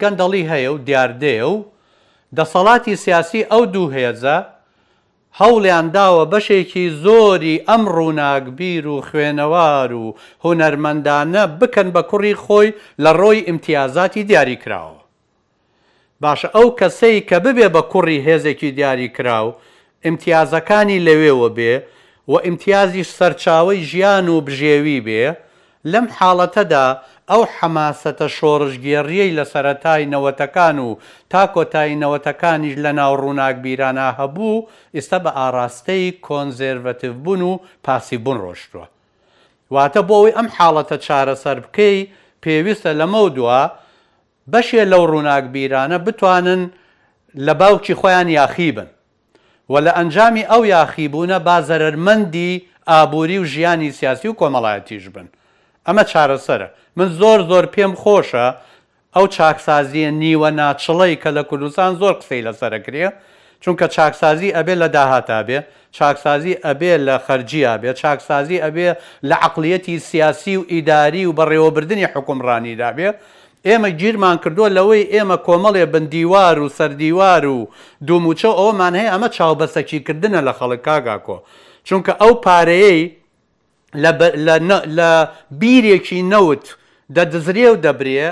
گەندەڵی 0.00 0.44
هەیە 0.50 0.70
و 0.74 0.78
دیاردەیە 0.86 1.46
و 1.54 1.56
دەسەڵاتی 2.36 2.94
سیاسی 3.04 3.40
ئەو 3.50 3.62
دوو 3.74 3.90
هێزە 3.96 4.36
هەوڵیان 5.40 5.86
داوە 5.96 6.24
بەشێکی 6.32 6.86
زۆری 7.04 7.56
ئەم 7.68 7.82
ڕووناکبیر 7.96 8.84
و 8.88 9.00
خوێنەوار 9.08 9.90
و 10.02 10.06
هوەرمەندانە 10.44 11.44
بکەن 11.60 11.88
بە 11.94 12.02
کوڕی 12.10 12.34
خۆی 12.44 12.68
لە 13.02 13.10
ڕۆی 13.20 13.44
امتیازاتی 13.52 14.22
دیاری 14.28 14.56
کراوە. 14.64 15.02
باشە 16.22 16.48
ئەو 16.56 16.66
کەسەی 16.78 17.20
کە 17.28 17.36
ببێ 17.44 17.68
بە 17.74 17.82
کوڕی 17.92 18.24
هێزێکی 18.26 18.70
دیاری 18.76 19.08
کراو، 19.16 19.54
امتیازەکانی 20.08 21.02
لەوێوە 21.06 21.48
بێ 21.56 21.74
و 22.28 22.32
ئیمتیازیش 22.36 23.08
سەرچاوی 23.16 23.78
ژیان 23.90 24.28
و 24.28 24.40
بژێوی 24.46 24.98
بێ 25.06 25.26
لەم 25.92 26.06
حاڵەتەدا 26.18 26.86
ئەو 27.30 27.42
حەماسەتە 27.56 28.26
شۆڕژگێڕیەی 28.36 29.36
لە 29.38 29.44
سەتای 29.52 30.04
نەوەتەکان 30.12 30.78
و 30.86 30.88
تا 31.30 31.42
کۆتایی 31.54 32.00
نەوەتەکانیش 32.02 32.74
لە 32.84 32.90
ناو 32.98 33.12
ڕووناک 33.22 33.56
بیرانە 33.64 34.06
هەبوو 34.18 34.64
ئێستا 34.96 35.18
بە 35.24 35.30
ئاراستەی 35.38 36.04
کۆنزێرڤەتیو 36.26 37.14
بوون 37.24 37.42
و 37.42 37.52
پاسی 37.84 38.16
بوون 38.24 38.38
ڕۆشتووە. 38.44 38.86
واتە 39.76 40.00
بۆەوەی 40.08 40.36
ئەم 40.36 40.48
حاڵەتە 40.56 40.96
چارەسەر 41.06 41.56
بکەی 41.64 41.96
پێویستە 42.42 42.90
لەمە 43.00 43.22
دووە 43.36 43.60
بەشێ 44.52 44.82
لەو 44.92 45.04
ڕووناک 45.10 45.44
بیرانە 45.54 45.98
بتوانن 46.06 46.62
لە 47.46 47.54
باوکی 47.60 47.94
خۆیان 48.00 48.28
یاخی 48.38 48.72
بن. 48.72 48.86
و 49.70 49.74
لە 49.80 49.92
ئەنجامی 49.98 50.42
ئەو 50.44 50.62
یاخیبوونە 50.66 51.38
بازەرمەندی 51.48 52.62
ئابووری 52.88 53.38
و 53.38 53.44
ژیانی 53.44 53.90
سیاسی 53.92 54.28
و 54.28 54.34
کۆمەڵایەتیش 54.40 55.04
بن. 55.14 55.28
ئەمە 55.88 56.04
چارەسەرە 56.12 56.66
من 56.96 57.08
زۆر 57.20 57.40
زۆر 57.50 57.66
پێم 57.74 57.92
خۆشە 58.02 58.46
ئەو 59.16 59.26
چاکسازیە 59.36 60.10
نیوە 60.22 60.50
ناچڵی 60.58 61.14
کە 61.22 61.30
لە 61.36 61.42
کوردستان 61.48 61.92
زۆر 62.00 62.12
قسەی 62.20 62.42
لەسەرەکرێ 62.46 63.08
چونکە 63.62 63.86
چاکسازی 63.94 64.52
ئەبێ 64.56 64.74
لە 64.82 64.88
داهاتا 64.96 65.40
بێ 65.46 65.58
چاکسازی 65.96 66.54
ئەبێ 66.64 66.92
لە 67.06 67.16
خەرجیا 67.26 67.74
بێ 67.82 67.90
چاکسازی 68.00 68.58
ئەبێ 68.64 68.88
لە 69.28 69.34
عقلیەتی 69.46 69.98
سیاسی 69.98 70.56
و 70.56 70.64
ئیداری 70.68 71.26
و 71.26 71.32
بەڕێوەبردننی 71.38 72.04
حکومڕانیدا 72.14 72.90
بێ 72.98 73.08
ئێمە 73.68 73.90
گیرمان 74.00 74.36
کردووە 74.42 74.68
لەوەی 74.76 75.04
ئێمە 75.14 75.36
کۆمەڵێ 75.46 75.84
بندیوار 75.94 76.56
و 76.64 76.72
سەردیوار 76.78 77.44
و 77.54 77.58
دوموچە 78.06 78.50
ئەومان 78.60 78.94
هەیە 79.00 79.10
ئەمە 79.12 79.28
چاوبەسەکیکردنە 79.36 80.40
لە 80.48 80.52
خەڵک 80.58 80.80
کاگاکۆ 80.86 81.36
چونکە 81.88 82.12
ئەو 82.20 82.32
پارەیەی 82.44 83.00
لە 84.98 85.08
بیرێکی 85.60 86.20
نەوت 86.32 86.64
دەدزرێ 87.16 87.66
و 87.72 87.76
دەبرێ 87.84 88.28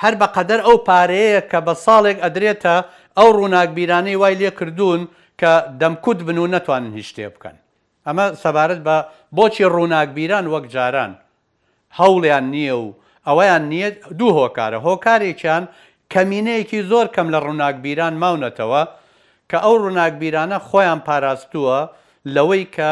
هەر 0.00 0.14
بە 0.20 0.26
قەدەر 0.36 0.60
ئەو 0.66 0.76
پارەیە 0.88 1.40
کە 1.50 1.58
بە 1.66 1.74
ساڵێک 1.84 2.18
ئەدرێتە 2.24 2.76
ئەو 3.18 3.28
ڕووناکبیرانەی 3.36 4.16
وای 4.20 4.34
لێ 4.40 4.50
کردوون 4.58 5.02
کە 5.40 5.52
دەمکوت 5.80 6.18
بن 6.26 6.38
و 6.38 6.46
نەتوانن 6.54 6.92
هیچ 6.98 7.08
شتێ 7.10 7.26
بکەن 7.34 7.56
ئەمە 8.06 8.26
سەبارەت 8.42 8.80
بە 8.86 8.96
بۆچی 9.36 9.64
ڕووناکبیران 9.74 10.44
وەک 10.52 10.64
جاران 10.74 11.12
هەوڵیان 11.98 12.46
نییە 12.54 12.76
و 12.84 12.88
ئەوەیان 13.28 13.64
نیە 13.72 13.88
دوو 14.18 14.30
هۆکارە 14.40 14.78
هۆکارێکیان 14.86 15.64
کەمینەیەکی 16.12 16.80
زۆر 16.90 17.06
کەم 17.14 17.28
لە 17.34 17.38
ڕووناکبیران 17.44 18.14
ماونەتەوە 18.22 18.82
کە 19.50 19.58
ئەو 19.64 19.74
ڕووناکبیرانە 19.82 20.58
خۆیان 20.68 21.00
پاراستووە 21.08 21.80
لەوەی 22.34 22.64
کە 22.76 22.90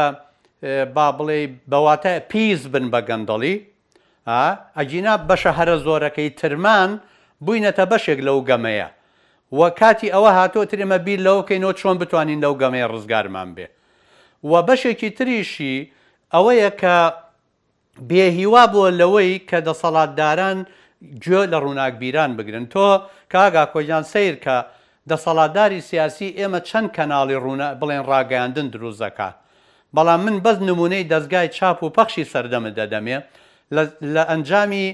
با 0.97 1.07
بڵێ 1.19 1.39
بەواتە 1.71 2.13
پیس 2.31 2.61
بن 2.73 2.87
بە 2.93 3.01
گەندەڵی 3.09 3.57
ئەجینا 4.79 5.15
بەشە 5.29 5.53
هەرە 5.59 5.77
زۆرەکەی 5.87 6.31
ترمان 6.41 6.91
بووینەتە 7.45 7.85
بەشێک 7.93 8.19
لەو 8.27 8.39
گەمەیە 8.49 8.89
وە 9.59 9.69
کاتی 9.81 10.13
ئەوە 10.15 10.31
هاتۆ 10.39 10.63
ترمە 10.71 10.99
بیر 11.07 11.21
لەوکەینەوە 11.27 11.75
چۆن 11.81 11.97
بتوانین 12.03 12.41
لەو 12.45 12.55
گەمەیە 12.61 12.91
ڕزگارمان 12.93 13.51
بێ 13.57 13.67
و 14.51 14.53
بەشێکی 14.69 15.09
تریشی 15.19 15.77
ئەوەیە 16.35 16.71
کە 16.81 16.97
بێهیوا 18.09 18.65
بووە 18.73 18.89
لەوەی 19.01 19.43
کە 19.49 19.59
دەسەڵاتداران 19.69 20.59
گوێ 21.25 21.43
لە 21.53 21.59
ڕووناکبیران 21.65 22.31
بگرن 22.39 22.67
تۆ 22.73 22.91
کاگا 23.33 23.65
کۆیان 23.75 24.05
سیر 24.13 24.35
کە 24.45 24.57
دەسەڵاتداری 25.11 25.81
سیاسی 25.91 26.29
ئێمە 26.39 26.61
چەند 26.69 26.89
کەناڵی 26.97 27.37
ڕوونە 27.45 27.69
بڵێن 27.81 28.05
ڕاگەاندن 28.11 28.69
دروست 28.75 29.01
دەکات 29.05 29.35
بەڵام 29.97 30.21
من 30.27 30.37
بەس 30.45 30.57
نمونەی 30.69 31.09
دەستگای 31.13 31.49
چاپ 31.57 31.79
و 31.83 31.91
پەخشی 31.97 32.25
سەردەمە 32.33 32.71
دەدەمێ 32.79 33.19
لە 34.15 34.23
ئەنجامی 34.31 34.87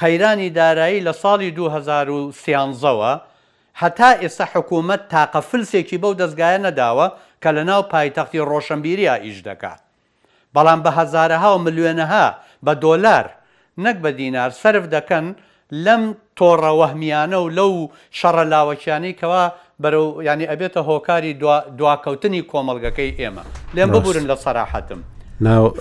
قەیرانی 0.00 0.50
دارایی 0.58 1.04
لە 1.06 1.12
ساڵی 1.22 1.50
2013ەوە 1.58 3.12
هەتا 3.82 4.10
ئێستا 4.22 4.44
حکوومەت 4.52 5.02
تاقەفلسێکی 5.14 5.98
بەو 6.02 6.12
دەستگایە 6.20 6.60
نەداوە 6.66 7.06
کە 7.42 7.50
لە 7.56 7.62
ناو 7.70 7.82
پایتەختی 7.92 8.46
ڕۆشنبیریە 8.50 9.14
ئیش 9.26 9.38
دەکات 9.48 9.80
بەڵام 10.54 10.80
بە 10.84 10.90
هزارەها 10.98 11.50
و 11.56 11.58
ملیێنەها 11.66 12.26
بە 12.66 12.72
دۆلار 12.84 13.24
نەک 13.84 13.96
بە 14.04 14.10
دینار 14.20 14.50
سرف 14.50 14.84
دەکەن 14.94 15.24
لەم 15.86 16.14
تۆڕە 16.38 16.72
وەهمیانە 16.80 17.38
و 17.44 17.48
لەو 17.58 17.72
شەڕە 18.18 18.44
لاوەکیانەی 18.52 19.14
کەوا 19.20 19.44
بەرەو 19.82 20.06
ینی 20.26 20.46
ئەبێتە 20.50 20.80
هۆکاری 20.88 21.32
دواکەوتنی 21.78 22.42
کۆمەلگەکەی 22.50 23.10
ئێمە 23.20 23.44
لێم 23.74 23.90
ببورن 23.94 24.26
لە 24.30 24.36
سەراحەتم 24.44 25.00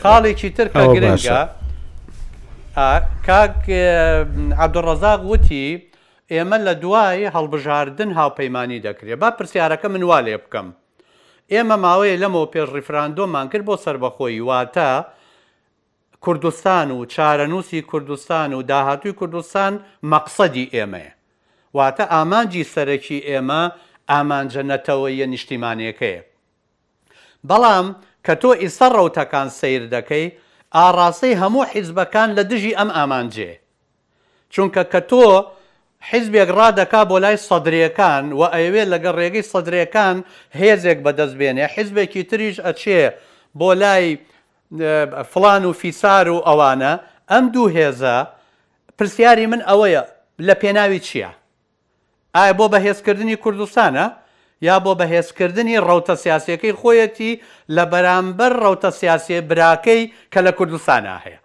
خاڵێکی 0.03 0.49
ترکە 0.57 0.81
گرنگە 0.95 1.39
کاک 3.27 3.63
عبدڕەزاق 4.63 5.21
وتی 5.31 5.67
ئێمە 6.33 6.57
لە 6.67 6.73
دوای 6.83 7.29
هەڵبژاردن 7.35 8.09
هاوپەیمانی 8.19 8.83
دەکرێت 8.87 9.17
با 9.23 9.29
پرسیارەکە 9.37 9.87
منوا 9.93 10.19
لێ 10.25 10.37
بکەم 10.43 10.67
ئێمە 11.53 11.77
ماوەیە 11.85 12.21
لەمەوە 12.23 12.47
پێش 12.53 12.67
ریفراندۆمان 12.77 13.47
کرد 13.51 13.65
بۆ 13.67 13.75
سربەخۆی 13.85 14.39
واتە 14.49 14.89
کوردستان 16.25 16.87
و 16.95 17.05
چارەنووسی 17.13 17.79
کوردستان 17.91 18.49
و 18.53 18.59
داهاتوی 18.71 19.13
کوردستان 19.19 19.73
مەقسەدی 20.11 20.65
ئێمەیە 20.75 21.11
واتە 21.77 22.03
ئامانجی 22.13 22.69
سەرەکی 22.73 23.19
ئێمە 23.29 23.61
ئامانجە 24.11 24.61
نەتەوەیە 24.71 25.27
نیشتیمانەکەیە 25.33 26.21
بەڵام 27.49 27.85
کە 28.25 28.33
تۆ 28.41 28.49
ئیسە 28.61 28.87
ڕەوتەکان 28.95 29.49
سیر 29.59 29.83
دەکەی 29.95 30.27
ئاڕاستەی 30.77 31.39
هەموو 31.41 31.63
حیزبەکان 31.73 32.29
لە 32.37 32.43
دژی 32.51 32.77
ئەم 32.79 32.89
ئامانجێ 32.97 33.51
چونکە 34.53 34.83
کە 34.93 35.01
تۆ 35.09 35.21
حیزبێک 36.11 36.49
ڕادەکا 36.59 37.01
بۆ 37.09 37.17
لای 37.23 37.37
سەدرەکان 37.47 38.23
و 38.39 38.41
ئەوێ 38.55 38.83
لەگەڵ 38.93 39.15
ڕێگەی 39.19 39.47
سەدرەکان 39.51 40.17
هێزێک 40.61 40.99
بەدەستبێنێ 41.05 41.65
حیزبێکی 41.75 42.23
تریش 42.29 42.55
ئەچێ 42.67 43.03
بۆ 43.59 43.69
لای 43.83 44.05
فلان 45.31 45.63
و 45.65 45.71
فیسار 45.81 46.25
و 46.35 46.39
ئەوانە 46.47 46.93
ئەم 47.31 47.45
دوو 47.53 47.67
هێزە 47.77 48.17
پرسیاری 48.97 49.45
من 49.51 49.61
ئەوەیە 49.69 50.03
لە 50.47 50.53
پێناوی 50.61 50.99
چییە؟ 51.07 51.31
ئایا 52.35 52.53
بۆ 52.59 52.65
بەهێزکردنی 52.73 53.37
کوردستانە 53.43 54.05
یا 54.67 54.75
بۆ 54.85 54.91
بەهێزکردنی 54.99 55.77
ڕوتە 55.87 56.15
سیاسەکەی 56.23 56.73
خۆیەتی 56.79 57.31
لە 57.75 57.83
بەرامبەر 57.91 58.53
ڕوتە 58.63 58.89
سیاسێ 58.99 59.37
براکەی 59.49 60.01
کە 60.33 60.39
لە 60.47 60.51
کوردستانە 60.57 61.13
هەیە. 61.23 61.39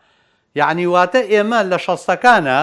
یعنی 0.61 0.87
واتە 0.95 1.21
ئێمە 1.33 1.61
لە 1.71 1.79
شەستەکانە، 1.87 2.61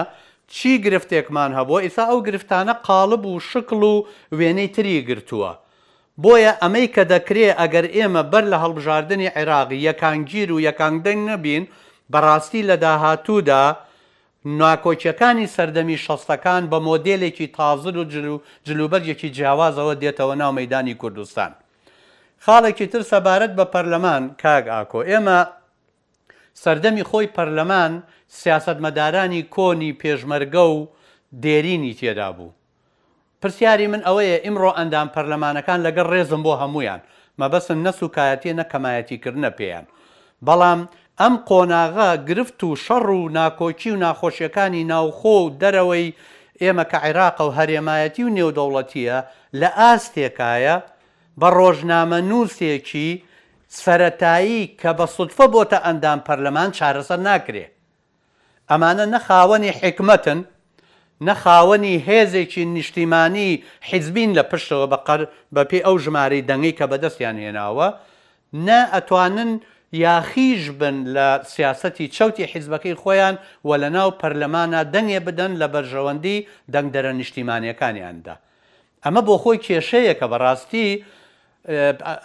چی 0.54 0.72
گرفتێکمان 0.86 1.50
هەبووە 1.58 1.80
ئیسا 1.86 2.02
ئەو 2.10 2.20
گرفتانە 2.28 2.74
قالب 2.88 3.22
و 3.26 3.40
شکل 3.50 3.80
و 3.82 3.94
وێنەی 4.38 4.70
تری 4.76 4.96
گرتووە. 5.08 5.52
بۆیە 6.22 6.52
ئەمەی 6.62 6.88
کە 6.94 7.02
دەکرێ 7.12 7.48
ئەگەر 7.60 7.86
ئێمە 7.96 8.22
بەر 8.32 8.44
لە 8.52 8.58
هەڵبژاردننی 8.62 9.32
عێراقی 9.38 9.82
یەکانگیر 9.88 10.48
و 10.52 10.60
یەکان 10.68 10.94
دەنگ 11.04 11.20
نەبین 11.30 11.64
بەڕاستی 12.12 12.62
لە 12.68 12.76
داهاتوودا 12.84 13.64
ناکۆچیەکانی 14.60 15.50
سەردەمی 15.56 15.98
شەستەکان 16.04 16.62
بە 16.72 16.78
مۆدلێکی 16.88 17.46
تازر 17.58 17.96
و 17.98 18.04
جلوبەرێکی 18.68 19.28
جیاوازەوە 19.36 19.94
دێتەوە 20.02 20.34
ناو 20.42 20.52
مەدانی 20.58 20.94
کوردستان. 21.02 21.52
خاڵێکی 22.44 22.86
تر 22.92 23.02
سەبارەت 23.12 23.52
بە 23.58 23.64
پەرلەمان 23.72 24.22
کاگ 24.42 24.64
ئاکۆ 24.74 25.00
ئێمە 25.10 25.38
سەردەمی 26.62 27.04
خۆی 27.10 27.26
پەرلەمان 27.36 27.92
سیاستمەدارانی 28.34 29.42
کۆنی 29.54 29.92
پێشمەرگە 30.02 30.64
و 30.74 30.86
دێرینی 31.42 31.94
تێدا 32.00 32.30
بوو. 32.36 32.50
پرسیاری 33.40 33.86
من 33.92 34.02
ئەوەیە 34.06 34.38
ئیمڕۆ 34.44 34.70
ئەندام 34.78 35.08
پەرلەمانەکان 35.14 35.80
لەگەڵ 35.86 36.06
ڕێزم 36.14 36.42
بۆ 36.46 36.52
هەمویان 36.62 37.00
مەبەسم 37.40 37.78
نەسوکایەتی 37.86 38.56
نەکەمایەتیکردنە 38.60 39.50
پێیان. 39.58 39.84
بەڵام 40.46 40.80
ئەم 41.20 41.34
قۆناغا 41.48 42.10
گرفت 42.28 42.60
و 42.64 42.76
شەڕ 42.84 43.06
و 43.16 43.20
ناکۆکی 43.38 43.90
و 43.92 43.96
ناخۆشیەکانی 44.04 44.84
ناوخۆ 44.92 45.34
و 45.42 45.50
دەرەوەی 45.60 46.08
ئێمە 46.62 46.84
کە 46.90 46.98
عێراق 47.04 47.38
و 47.44 47.50
هەرێمایەتی 47.58 48.22
و 48.26 48.30
نێودەوڵەتیە 48.36 49.18
لە 49.60 49.68
ئاستێکایە 49.78 50.76
بە 51.40 51.48
ڕۆژنامە 51.58 52.18
نووسێکی 52.30 53.08
سەتایی 53.82 54.62
کە 54.80 54.90
بە 54.98 55.06
سودفە 55.14 55.46
بۆتە 55.52 55.78
ئەندام 55.86 56.18
پەرلەمان 56.26 56.70
چارەسەر 56.78 57.20
ناکرێت. 57.28 57.75
ئەمانە 58.70 59.04
نەخاوەنی 59.14 59.72
حکمەتن 59.80 60.40
نەخاوەنی 61.28 61.94
هێزێکی 62.08 62.62
نیشتیمانی 62.76 63.50
حیزبین 63.88 64.30
لە 64.38 64.42
پشتەوە 64.50 64.86
بەقەر 64.92 65.20
بە 65.54 65.62
پێی 65.70 65.84
ئەو 65.86 65.96
ژماری 66.04 66.46
دەنگی 66.48 66.72
کە 66.78 66.84
بەدەستیان 66.92 67.36
هێناوە 67.44 67.88
نە 68.66 68.80
ئەتوانن 68.94 69.50
یاخیش 70.04 70.62
بن 70.80 70.96
لە 71.14 71.28
سیاستی 71.52 72.06
چەوتی 72.16 72.46
حیزبەکەی 72.52 72.98
خۆیان 73.02 73.34
و 73.68 73.70
لە 73.82 73.88
ناو 73.96 74.10
پەرلەمانە 74.20 74.80
دەنگێ 74.94 75.20
بدەن 75.26 75.52
لە 75.60 75.66
بەرژەوەندی 75.74 76.38
دەنگدەرە 76.74 77.12
نیشتیمانیەکانیاندا. 77.20 78.34
ئەمە 79.06 79.22
بۆ 79.26 79.34
خۆی 79.42 79.58
کێشەیە 79.66 80.14
کە 80.20 80.26
بەڕاستی 80.32 80.88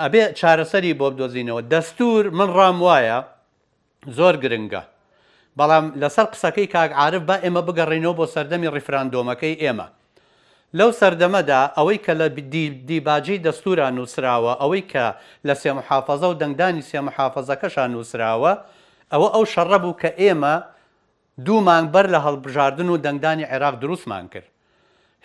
ئەبێ 0.04 0.24
چارەسەری 0.40 0.94
بۆ 1.00 1.06
بدۆزینەوە 1.12 1.62
دەستور 1.74 2.24
من 2.38 2.50
ڕام 2.58 2.78
وایە 2.86 3.20
زۆر 4.18 4.36
گرنگە. 4.44 4.84
بەڵام 5.58 5.92
لەسەر 6.02 6.26
قسەکەی 6.34 6.68
کاکعاعرف 6.68 7.22
بە 7.30 7.36
ئێمە 7.44 7.62
بگەڕینەوە 7.68 8.16
بۆ 8.20 8.26
سەردەمی 8.34 8.72
ڕیفراندۆمەکەی 8.76 9.60
ئێمە. 9.64 9.88
لەو 10.80 10.92
سەردەمەدا 11.00 11.60
ئەوەی 11.78 11.98
کە 12.06 12.14
لە 12.20 12.28
دیباجی 12.90 13.44
دەستورە 13.46 13.88
نووسراوە 13.98 14.54
ئەوەی 14.62 14.84
کە 14.92 15.06
لە 15.48 15.54
سێمحافەزە 15.64 16.28
و 16.32 16.40
دەنگدانی 16.42 16.84
سێمحافەزەکەشان 16.92 17.90
نووسراوە 17.96 18.52
ئەوە 19.14 19.28
ئەو 19.36 19.44
شەڕە 19.54 19.78
بوو 19.84 19.94
کە 20.02 20.10
ئێمە 20.22 20.56
دوو 21.46 21.60
مانگبەر 21.68 22.06
لە 22.14 22.20
هەڵبژاردن 22.26 22.88
و 22.90 22.98
دەنگدانی 23.06 23.46
عێراق 23.52 23.76
دروستمان 23.84 24.28
کرد. 24.32 24.48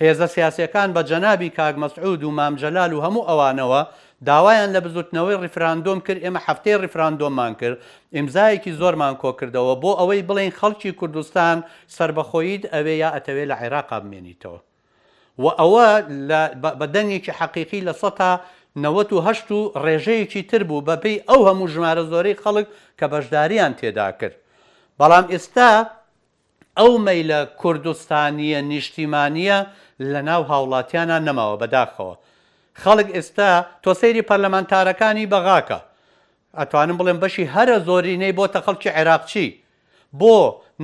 هێزە 0.03 0.27
سیاسەکان 0.35 0.89
بە 0.94 1.03
جەنابی 1.11 1.51
کاگمەسعود 1.59 2.20
و 2.24 2.31
مامجلال 2.39 2.93
و 2.93 3.01
هەموو 3.05 3.27
ئەوانەوە 3.28 3.82
داوایان 4.25 4.73
لە 4.77 4.81
بزوتنەوەی 4.85 5.41
ریفراندۆم 5.45 6.01
کرد 6.07 6.23
ئێمە 6.25 6.41
هەفتەی 6.47 6.79
ریفراندۆمان 6.85 7.53
کرد 7.61 7.77
ئیمزایەکی 8.17 8.71
زۆرمان 8.81 9.15
کۆکردەوە 9.23 9.75
بۆ 9.83 9.93
ئەوەی 10.01 10.23
بڵین 10.29 10.51
خەڵکی 10.61 10.93
کوردستان 11.01 11.57
سربەخۆیت 11.99 12.63
ئەوێ 12.73 12.95
یا 13.03 13.09
ئەتەوێت 13.17 13.49
لە 13.51 13.57
عێراقا 13.61 13.99
بمێنیتەوە 14.01 14.61
و 15.43 15.47
ئەوە 15.61 15.87
بەدەنگێکی 16.81 17.33
حەقیقی 17.39 17.81
لە 17.89 17.93
سەتا 18.03 18.33
نەوەت 18.85 19.11
و 19.13 19.23
هەشت 19.27 19.49
و 19.57 19.61
ڕێژەیەکی 19.85 20.43
تر 20.51 20.63
بوو 20.69 20.83
بەپی 20.89 21.17
ئەو 21.29 21.41
هەموو 21.49 21.69
ژمارە 21.75 22.05
زۆرەی 22.13 22.41
خەڵک 22.43 22.67
کە 22.99 23.07
بەشداریان 23.13 23.73
تێدا 23.79 24.09
کرد 24.21 24.37
بەڵام 25.01 25.25
ئێستا 25.33 25.71
ئەو 26.79 26.93
مەیلە 27.07 27.41
کوردستانیە 27.61 28.61
نیشتیمانیە 28.71 29.59
لە 30.13 30.21
ناو 30.29 30.43
هاوڵاتیانە 30.51 31.19
نەماوە 31.29 31.57
بەداخەوە 31.63 32.15
خەڵک 32.85 33.09
ئێستا 33.16 33.53
تۆسەیری 33.85 34.27
پەرلەمانتارەکانی 34.28 35.31
بەغاکە 35.32 35.78
ئەتوانم 36.59 36.97
بڵێم 37.01 37.19
بەشی 37.24 37.51
هەرە 37.55 37.77
زۆرینەی 37.89 38.36
بۆتە 38.39 38.61
خەڵکی 38.66 38.94
عێراقچی 38.98 39.48
بۆ 40.20 40.36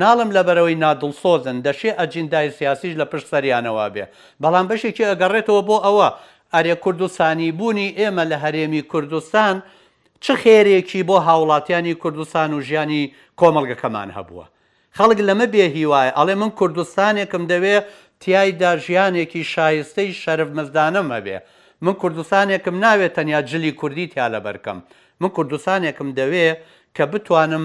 ناڵم 0.02 0.30
لەبەرەوەی 0.36 0.78
نادڵسۆزن 0.84 1.56
دەشێ 1.66 1.90
ئەجیندای 1.98 2.50
سیاسیش 2.58 2.92
لە 3.00 3.04
پشت 3.10 3.26
سەریانەوە 3.32 3.86
بێ 3.94 4.04
بەڵام 4.42 4.66
بەشێکی 4.70 5.04
ئەگەڕێتەوە 5.10 5.62
بۆ 5.68 5.76
ئەوە 5.86 6.08
ئەرێ 6.54 6.74
کوردستانی 6.84 7.48
بوونی 7.58 7.88
ئێمە 7.98 8.24
لە 8.30 8.36
هەرێمی 8.44 8.82
کوردستان 8.92 9.56
چ 10.24 10.26
خێرێکی 10.42 11.00
بۆ 11.08 11.16
هاوڵاتیانی 11.26 11.94
کوردستان 12.02 12.50
و 12.54 12.60
ژیانی 12.68 13.02
کۆمەلگەکەمان 13.40 14.08
هەبووە 14.16 14.46
خەڵک 14.96 15.18
لەمە 15.28 15.46
بێ 15.54 15.66
هیوایە 15.76 16.12
ئەڵێ 16.18 16.34
من 16.40 16.50
کوردستانێکم 16.60 17.42
دەوێ 17.52 17.76
تیایدا 18.22 18.72
ژیانێکی 18.84 19.42
شایستەی 19.52 20.10
شەرف 20.22 20.48
مەزدانەمە 20.58 21.18
بێ 21.26 21.38
من 21.82 21.92
کوردستانێکم 21.94 22.80
ناوێت 22.84 23.14
تەنیا 23.16 23.40
جلی 23.50 23.72
کوردی 23.72 24.06
تیا 24.06 24.26
لە 24.34 24.40
بەرکەم 24.46 24.78
من 25.20 25.28
کوردستانێکم 25.28 26.08
دەوێ 26.18 26.56
کە 26.96 27.02
بتوانم 27.12 27.64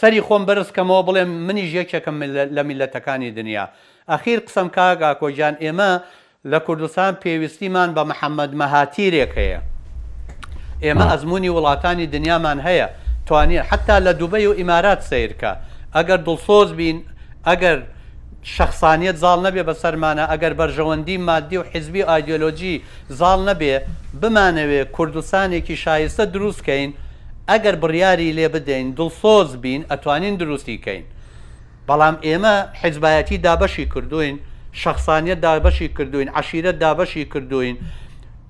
سەری 0.00 0.20
خۆم 0.26 0.42
بەرزکەمەوە 0.48 1.02
بڵێم 1.08 1.30
منیش 1.46 1.70
یەکێکم 1.80 2.14
لە 2.56 2.62
میلەتەکانی 2.68 3.30
دنیا 3.38 3.64
ئەخیر 4.10 4.38
قسم 4.46 4.68
کاگا 4.76 5.10
کۆجان 5.20 5.54
ئێمە 5.64 5.92
لە 6.52 6.58
کوردستان 6.66 7.12
پێویستیمان 7.22 7.88
بە 7.96 8.02
محەممەد 8.10 8.52
مەهاتیرێک 8.60 9.32
هەیە 9.40 9.60
ئێمە 10.84 11.04
ئەزمموی 11.12 11.52
وڵاتانی 11.56 12.06
دنیامان 12.14 12.58
هەیە 12.66 12.86
توانین 13.26 13.62
حتا 13.70 13.96
لە 14.06 14.12
دوبەی 14.20 14.46
و 14.48 14.52
ئیمارات 14.60 15.00
سیرکە 15.10 15.52
ئەگەر 15.96 16.18
دڵسۆز 16.26 16.70
بین 16.78 16.96
ئەگەر 17.48 17.78
شخصانیت 18.42 19.16
زال 19.20 19.38
نەبێ 19.46 19.62
بە 19.68 19.74
سەرمانە 19.82 20.24
ئەگەر 20.30 20.52
بەرژەوەندی 20.60 21.18
مادی 21.28 21.56
و 21.58 21.62
حیزبی 21.72 22.02
ئایدۆلۆجی 22.08 22.82
زال 23.18 23.40
نەبێ 23.48 23.74
بمانەوێ 24.20 24.82
کوردستانێکی 24.96 25.76
شایستە 25.84 26.24
دروستکەین 26.34 26.90
ئەگەر 27.50 27.74
بڕیاری 27.82 28.32
لێ 28.36 28.48
بدەین 28.54 28.86
دڵسۆز 28.98 29.56
بین 29.62 29.82
ئەتوانین 29.90 30.36
دروستیکەین 30.40 31.02
بەڵام 31.88 32.16
ئێمە 32.26 32.54
حیزبایەتی 32.80 33.38
دابەشی 33.46 33.86
کردوین 33.94 34.38
شخصانیت 34.72 35.38
دابەشی 35.46 35.88
کردوین 35.96 36.28
عشیرەت 36.38 36.76
دابەشی 36.82 37.24
کردوین 37.32 37.76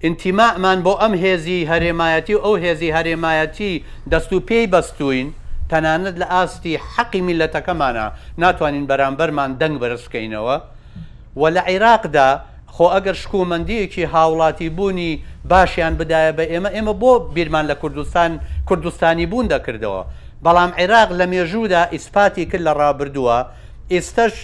ئینتیمامان 0.04 0.78
بۆ 0.84 0.92
ئەم 1.02 1.14
هێزی 1.22 1.58
هەرێمایەتی 1.70 2.34
و 2.36 2.40
ئەو 2.44 2.54
هێزی 2.64 2.88
هەرێمایەتی 2.96 3.74
دەست 4.12 4.30
و 4.32 4.40
پێی 4.48 4.66
بەستوین 4.72 5.28
تەنانەت 5.72 6.16
لە 6.22 6.26
ئاستی 6.34 6.74
حەقی 6.94 7.20
میلەتەکەمانە 7.28 8.06
ناتوانین 8.43 8.86
بەرامبەرمان 8.90 9.51
دەنگ 9.60 9.74
بەرزکەینەوە 9.82 10.56
و 11.40 11.43
لە 11.55 11.62
عێراقدا 11.70 12.28
خۆ 12.74 12.86
ئەگەر 12.94 13.16
شکومەندیەکی 13.22 14.05
هاوڵاتی 14.14 14.68
بوونی 14.76 15.12
باشیان 15.52 15.94
بدایە 16.01 16.32
بە 16.38 16.44
ئێمە 16.52 16.70
ئێمە 16.76 16.94
بۆ 17.02 17.12
بیرمان 17.34 17.66
لە 17.70 17.74
کوردستان 17.82 18.32
کوردستانی 18.68 19.26
بوون 19.30 19.47
دەکردەوە 19.55 20.02
بەڵام 20.44 20.70
عێراق 20.80 21.10
لە 21.18 21.24
مێژوودا 21.32 21.82
ئیسپاتی 21.94 22.44
کرد 22.51 22.64
لە 22.68 22.72
ڕابردووە 22.80 23.38
ئێستش 23.93 24.34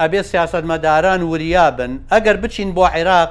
ئەبێ 0.00 0.20
سیاست 0.30 0.64
مەداران 0.70 1.20
وریابن 1.30 1.92
ئەگەر 2.12 2.36
بچین 2.42 2.70
بۆ 2.76 2.84
عێراق 2.96 3.30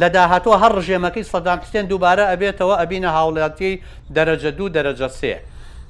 لە 0.00 0.08
داهاتوە 0.14 0.56
هەر 0.62 0.72
ڕژێمەکەی 0.78 1.24
سەدام 1.32 1.58
حستێن 1.62 1.86
دووبارە 1.90 2.24
ئەبێتەوە 2.32 2.74
ئەبینە 2.80 3.10
هاوڵاتی 3.16 3.72
دەرەجە 4.16 4.50
دوو 4.58 4.68
دەرەجە 4.76 5.08
سێ. 5.18 5.36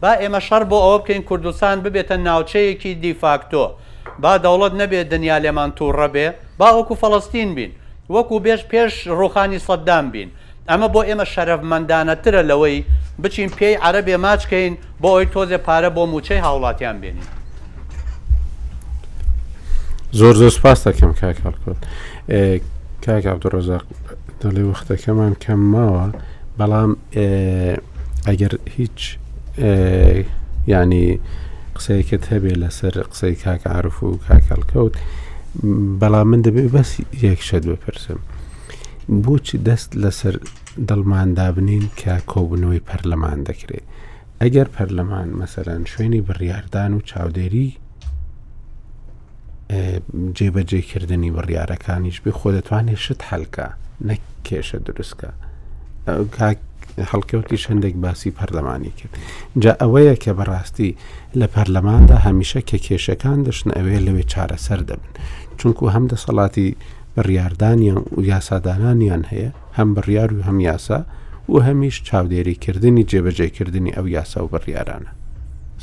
با 0.04 0.12
ئێمە 0.22 0.40
شەر 0.48 0.62
بۆ 0.70 0.76
ئەوە 0.84 0.98
بکەین 1.02 1.22
کوردستان 1.30 1.76
ببێتە 1.84 2.16
ناوچەیەکی 2.28 2.92
دیفاکتۆ 3.02 3.64
با 4.22 4.32
دەوڵەت 4.44 4.74
نەبێت 4.80 5.06
دنیا 5.14 5.38
لێمان 5.44 5.70
تووڕە 5.78 6.08
بێ 6.14 6.26
با 6.58 6.68
وەکو 6.78 6.94
فەڵستین 7.02 7.50
بین 7.56 7.70
وەکو 8.14 8.38
بێش 8.44 8.62
پێش 8.72 8.92
ڕۆخانی 9.18 9.58
سەددام 9.66 10.06
بین 10.14 10.28
ئەمە 10.70 10.88
بۆ 10.94 11.00
ئێمە 11.08 11.24
شەرەفمەندانەترە 11.32 12.42
لەوەی 12.50 12.80
بچین 13.22 13.50
پێی 13.58 13.76
عەرەبێ 13.84 14.16
ماچکەین 14.24 14.74
بۆ 15.02 15.08
ئەوی 15.14 15.26
تۆزێ 15.34 15.58
پارە 15.66 15.90
بۆ 15.96 16.02
موچەی 16.12 16.40
هاوڵاتیان 16.46 16.96
بینین 17.02 17.26
زۆر 20.18 20.34
زۆر 20.40 20.50
سپاس 20.58 20.88
دەکەم 20.88 21.12
کاکارکۆت 21.20 21.78
کاک 23.06 23.24
عبدڕۆزاق 23.32 23.84
دەڵێ 24.42 24.62
وەختەکەمان 24.70 25.32
کەم 25.44 25.60
ماوە 25.74 26.04
بەڵام 26.58 26.90
ئەگەر 28.28 28.52
هیچ 28.76 29.00
ینی 29.58 31.18
قسەیەکت 31.76 32.24
هەبێ 32.32 32.52
لەسەر 32.62 32.94
قسەی 33.10 33.36
کاکعاعرف 33.44 33.96
و 34.02 34.10
کاکەڵکەوت 34.26 34.94
بەڵام 36.00 36.26
من 36.30 36.42
دەبێت 36.46 36.68
بەس 36.74 36.90
یەکشەت 37.26 37.64
بپرسم 37.70 38.18
بۆچی 39.24 39.56
دەست 39.66 39.90
لەسەر 40.02 40.34
دڵماندابنین 40.90 41.84
کە 42.00 42.14
کۆبنەوەی 42.32 42.82
پەرلەمان 42.88 43.38
دەکرێت 43.48 43.86
ئەگەر 44.42 44.68
پەرلەمان 44.76 45.28
مەسەرەن 45.40 45.82
شوێنی 45.92 46.20
بڕیاردان 46.28 46.90
و 46.94 47.00
چاودێری 47.10 47.68
جێبەجێکردنی 50.36 51.30
بڕیارەکانیش 51.36 52.16
بێ 52.24 52.32
خۆ 52.38 52.48
دەتوانێت 52.56 53.00
شت 53.04 53.22
هەلکە 53.30 53.66
نەک 54.08 54.22
کێشە 54.46 54.78
دروستکە 54.86 55.30
هەڵکەوتیش 57.00 57.64
هەندێک 57.70 57.94
باسی 58.02 58.30
پەرلەمانی 58.38 58.92
کرد 58.98 59.14
جا 59.62 59.72
ئەوەیە 59.82 60.16
کە 60.22 60.28
بەڕاستی 60.38 60.90
لە 61.38 61.46
پەرلەماندا 61.54 62.16
هەمیشە 62.26 62.60
کە 62.68 62.76
کێشەکان 62.86 63.38
دەشن 63.46 63.70
ئەوەیە 63.76 64.00
لەوێ 64.06 64.24
چارەسەر 64.32 64.80
دەبن 64.88 65.10
چونکو 65.58 65.84
هەم 65.94 66.04
دەسەڵاتی 66.12 66.68
بڕاردانیان 67.16 67.98
و 68.16 68.20
یاسادانانیان 68.32 69.22
هەیە 69.32 69.50
هەم 69.78 69.88
بڕیار 69.94 70.30
و 70.32 70.40
هەم 70.48 70.58
یاسا 70.60 71.00
و 71.48 71.54
هەمیش 71.66 71.96
چاودێریکردنی 72.08 73.04
جێبەجێکردنی 73.10 73.92
ئەو 73.96 74.06
یاسا 74.16 74.44
و 74.44 74.48
بڕیارانە 74.52 75.10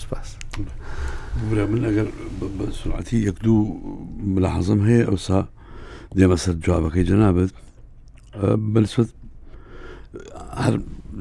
سپاس. 0.02 0.28
برا 1.52 1.68
من 1.68 1.82
ئەگەر 1.88 2.08
سرعتی 2.84 3.18
یەک 3.30 3.36
دوو 3.44 3.64
ملاحظم 4.36 4.80
هەیە 4.88 5.06
ئەوسا 5.10 5.42
دێمە 6.18 6.38
سەر 6.46 6.56
جوابەکەی 6.66 7.06
جەنابێت 7.10 7.52
بەسوت 8.74 9.10
هەر 10.64 10.76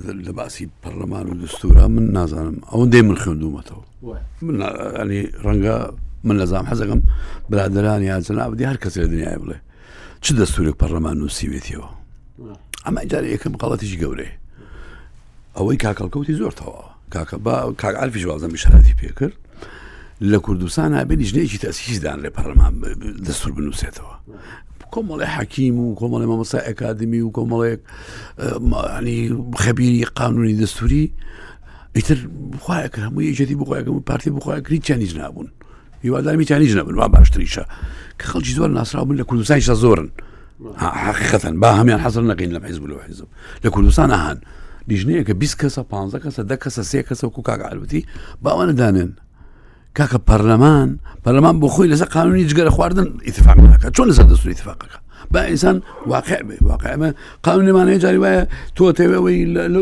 لە 0.07 0.33
باسی 0.33 0.69
پەرلەمان 0.85 1.27
و 1.31 1.35
دستورە 1.47 1.87
من 1.95 2.03
نازانم 2.17 2.57
ئەوەن 2.71 2.89
دێ 2.93 3.01
من 3.09 3.17
خوێندومەتەوە 3.17 3.85
مننی 4.47 5.23
ڕەنگە 5.45 5.77
من 6.27 6.37
لەزام 6.43 6.67
حەزەکەم 6.71 7.01
برادران 7.51 8.03
یا 8.11 8.17
جنابدی 8.27 8.65
هەر 8.71 8.77
کەس 8.83 8.95
لە 9.03 9.07
دنیای 9.13 9.39
بڵێ 9.43 9.57
چ 10.25 10.27
دەستوری 10.41 10.79
پەرلەمان 10.81 11.17
نووسیوێتیەوە 11.21 11.89
ئەمە 12.87 13.03
جار 13.11 13.25
یەکەم 13.35 13.55
قڵەتیش 13.61 13.95
گەورەیە 14.03 14.35
ئەوەی 15.57 15.77
کاکەڵکەوتی 15.85 16.35
زۆرتەوە 16.41 16.83
کاکە 17.15 17.37
کاکعافیش 17.83 18.25
وازم 18.27 18.55
شاراتی 18.63 18.95
پێکرد 19.01 19.37
لە 20.31 20.37
کوردستان 20.45 20.93
هابێنی 21.01 21.29
ژنێکی 21.31 21.59
تەسیسدان 21.65 22.19
لە 22.25 22.31
پەرلمان 22.37 22.75
دەستور 23.27 23.53
بنووسێتەوە 23.57 24.13
كومالي 24.91 25.27
حكيم 25.27 25.79
وكومالي 25.79 26.27
مامسا 26.27 26.69
اكاديمي 26.71 27.23
وكومالي 27.23 27.79
آه، 28.39 28.59
يعني 28.89 29.45
خبير 29.55 30.07
قانوني 30.15 30.53
دستوري 30.53 31.11
يتر 31.97 32.27
بخواه 32.39 32.85
اكرا 32.85 33.09
مو 33.09 33.21
يجدي 33.21 33.55
بخواه 33.55 33.81
اكرا 33.81 33.91
مو 33.93 33.99
بارتي 33.99 34.31
بخواه 34.31 34.57
اكرا 34.57 34.75
يتشاني 34.75 35.05
جنابون 35.05 35.51
يوا 36.05 36.21
دائما 36.21 36.43
يتشاني 36.43 36.67
جنابون 36.67 36.95
ما 36.95 37.07
باش 37.07 37.31
تريشا 37.31 37.67
كخل 38.19 38.43
من 38.59 38.73
ناصر 38.75 39.01
ومن 39.01 39.17
لكردوسان 39.17 39.61
زورن 39.61 40.11
نعم. 40.65 40.75
حقيقة 40.91 41.51
باهم 41.51 41.89
يعني 41.89 42.03
حصل 42.03 42.27
نقين 42.27 42.53
لم 42.53 42.65
حزب 42.67 42.83
ولا 42.83 43.03
حزب 43.03 43.25
لكردوسان 43.65 44.11
اهان 44.11 44.39
لجنيه 44.89 45.23
كبس 45.23 45.55
كسا 45.55 45.83
بانزا 45.93 46.19
كسا 46.19 46.43
دا 46.43 46.55
كسا 46.55 46.83
سي 46.83 47.03
كسا 47.03 47.27
وكوكاك 47.27 47.61
عالوتي 47.61 48.05
باو 48.43 48.62
أنا 48.62 48.73
دانين 48.73 49.15
کاکە 49.99 50.19
پەرلەمان 50.29 50.89
پەرلەمان 51.25 51.55
بۆ 51.62 51.69
خۆی 51.75 51.89
لەسەر 51.93 52.09
قانونی 52.17 52.49
جگەرە 52.51 52.71
خواردن 52.77 53.07
ئیتفاقەکە 53.27 53.89
چۆن 53.97 54.07
لەسەر 54.11 54.25
دەستوری 54.33 54.55
اتفاقەکە 54.57 54.99
بە 55.35 55.39
ئینسان 55.51 55.77
واقع 56.07 56.41
بێ 56.47 56.57
واقعمە 56.71 57.11
قانونمانەیە 57.47 57.99
جاری 58.05 58.19
وایە 58.25 58.45
تۆ 58.77 58.93
تەوەی 58.99 59.39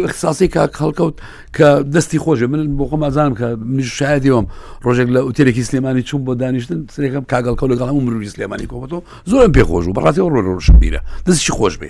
اختصاسی 0.08 0.48
کا 0.54 0.62
خەڵکەوت 0.80 1.16
کە 1.56 1.68
دەستی 1.94 2.18
خۆشە 2.24 2.42
من 2.52 2.60
بۆ 2.78 2.84
خۆم 2.90 3.02
ئازانم 3.06 3.34
کە 3.40 3.46
منیش 3.70 3.88
شایدیەوەم 4.02 4.46
ڕۆژێک 4.84 5.08
لە 5.14 5.20
ئوتێرێکی 5.26 5.62
سلێمانی 5.68 6.02
چوون 6.08 6.22
بۆ 6.26 6.32
دانیشتن 6.42 6.80
سرێکم 6.96 7.24
کاگەڵکە 7.32 7.64
لەگەڵ 7.72 7.88
هەموو 7.90 8.00
مروری 8.06 8.28
سلێمانی 8.34 8.66
کۆبەوە 8.70 8.98
زۆرم 9.30 9.52
پێ 9.56 9.62
خۆش 9.68 9.84
و 9.86 9.92
بەڕاستی 9.96 10.20
ڕۆ 10.34 10.40
ڕۆشن 10.48 10.76
بیرە 10.82 11.00
دەستی 11.26 11.52
خۆش 11.58 11.74
بێ 11.80 11.88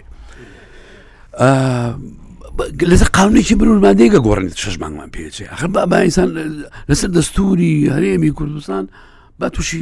لەسەر 2.91 3.09
قاونێکی 3.17 3.55
برورمادەیەگە 3.61 4.19
گۆڕنی 4.27 4.53
شەشمانمان 4.65 5.09
پێچێ 5.15 5.45
ئەخر 5.53 5.69
بابائسان 5.77 6.29
لەسەر 6.91 7.11
دەستوری 7.17 7.91
هەرێمی 7.95 8.31
کوردستان 8.39 8.85
با 9.41 9.49
تووشی 9.55 9.81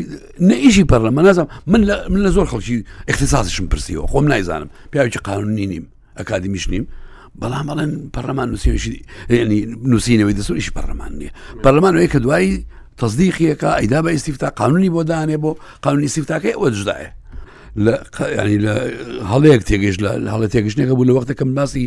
نەئیشی 0.50 0.84
پەرلەمە 0.92 1.20
نازانم 1.28 1.48
من 1.72 1.80
من 2.12 2.20
لە 2.26 2.30
زۆر 2.36 2.46
خەڵکی 2.52 2.76
اقتصاسشم 3.08 3.66
پرسیەوە 3.72 4.06
خۆم 4.12 4.24
نایزانم 4.32 4.68
پیاوکی 4.90 5.18
قانونی 5.28 5.66
نیم 5.72 5.84
ئەکادیمیش 6.20 6.64
نیم 6.72 6.84
بەڵام 7.40 7.66
بەڵێن 7.70 7.92
پەرلەمان 8.14 8.48
نووسشی 8.52 9.02
نووسینەوەی 9.92 10.34
دەسوریشی 10.38 10.72
پەرلەمان 10.76 11.12
نیە 11.20 11.30
پەرلەمان 11.64 11.94
کە 12.14 12.18
دوایی 12.24 12.52
تەزدیقیەکە 13.00 13.70
ئەیدا 13.78 13.98
بە 14.04 14.08
ئیسیفتا 14.14 14.48
قانونی 14.60 14.90
بۆ 14.94 15.02
دانێ 15.10 15.36
بۆ 15.42 15.50
قانونی 15.84 16.08
سیفتاکەی 16.14 16.54
ئەوە 16.58 16.68
جداە 16.76 17.08
ینی 17.76 18.58
لە 18.64 18.74
هەڵەیەک 19.32 19.62
تێگەشت 19.68 20.00
لە 20.04 20.10
هەڵە 20.32 20.46
تێگەشتێکەکە 20.54 20.94
بوو 20.98 21.08
لە 21.10 21.14
وەختەکەم 21.16 21.50
باسی 21.58 21.84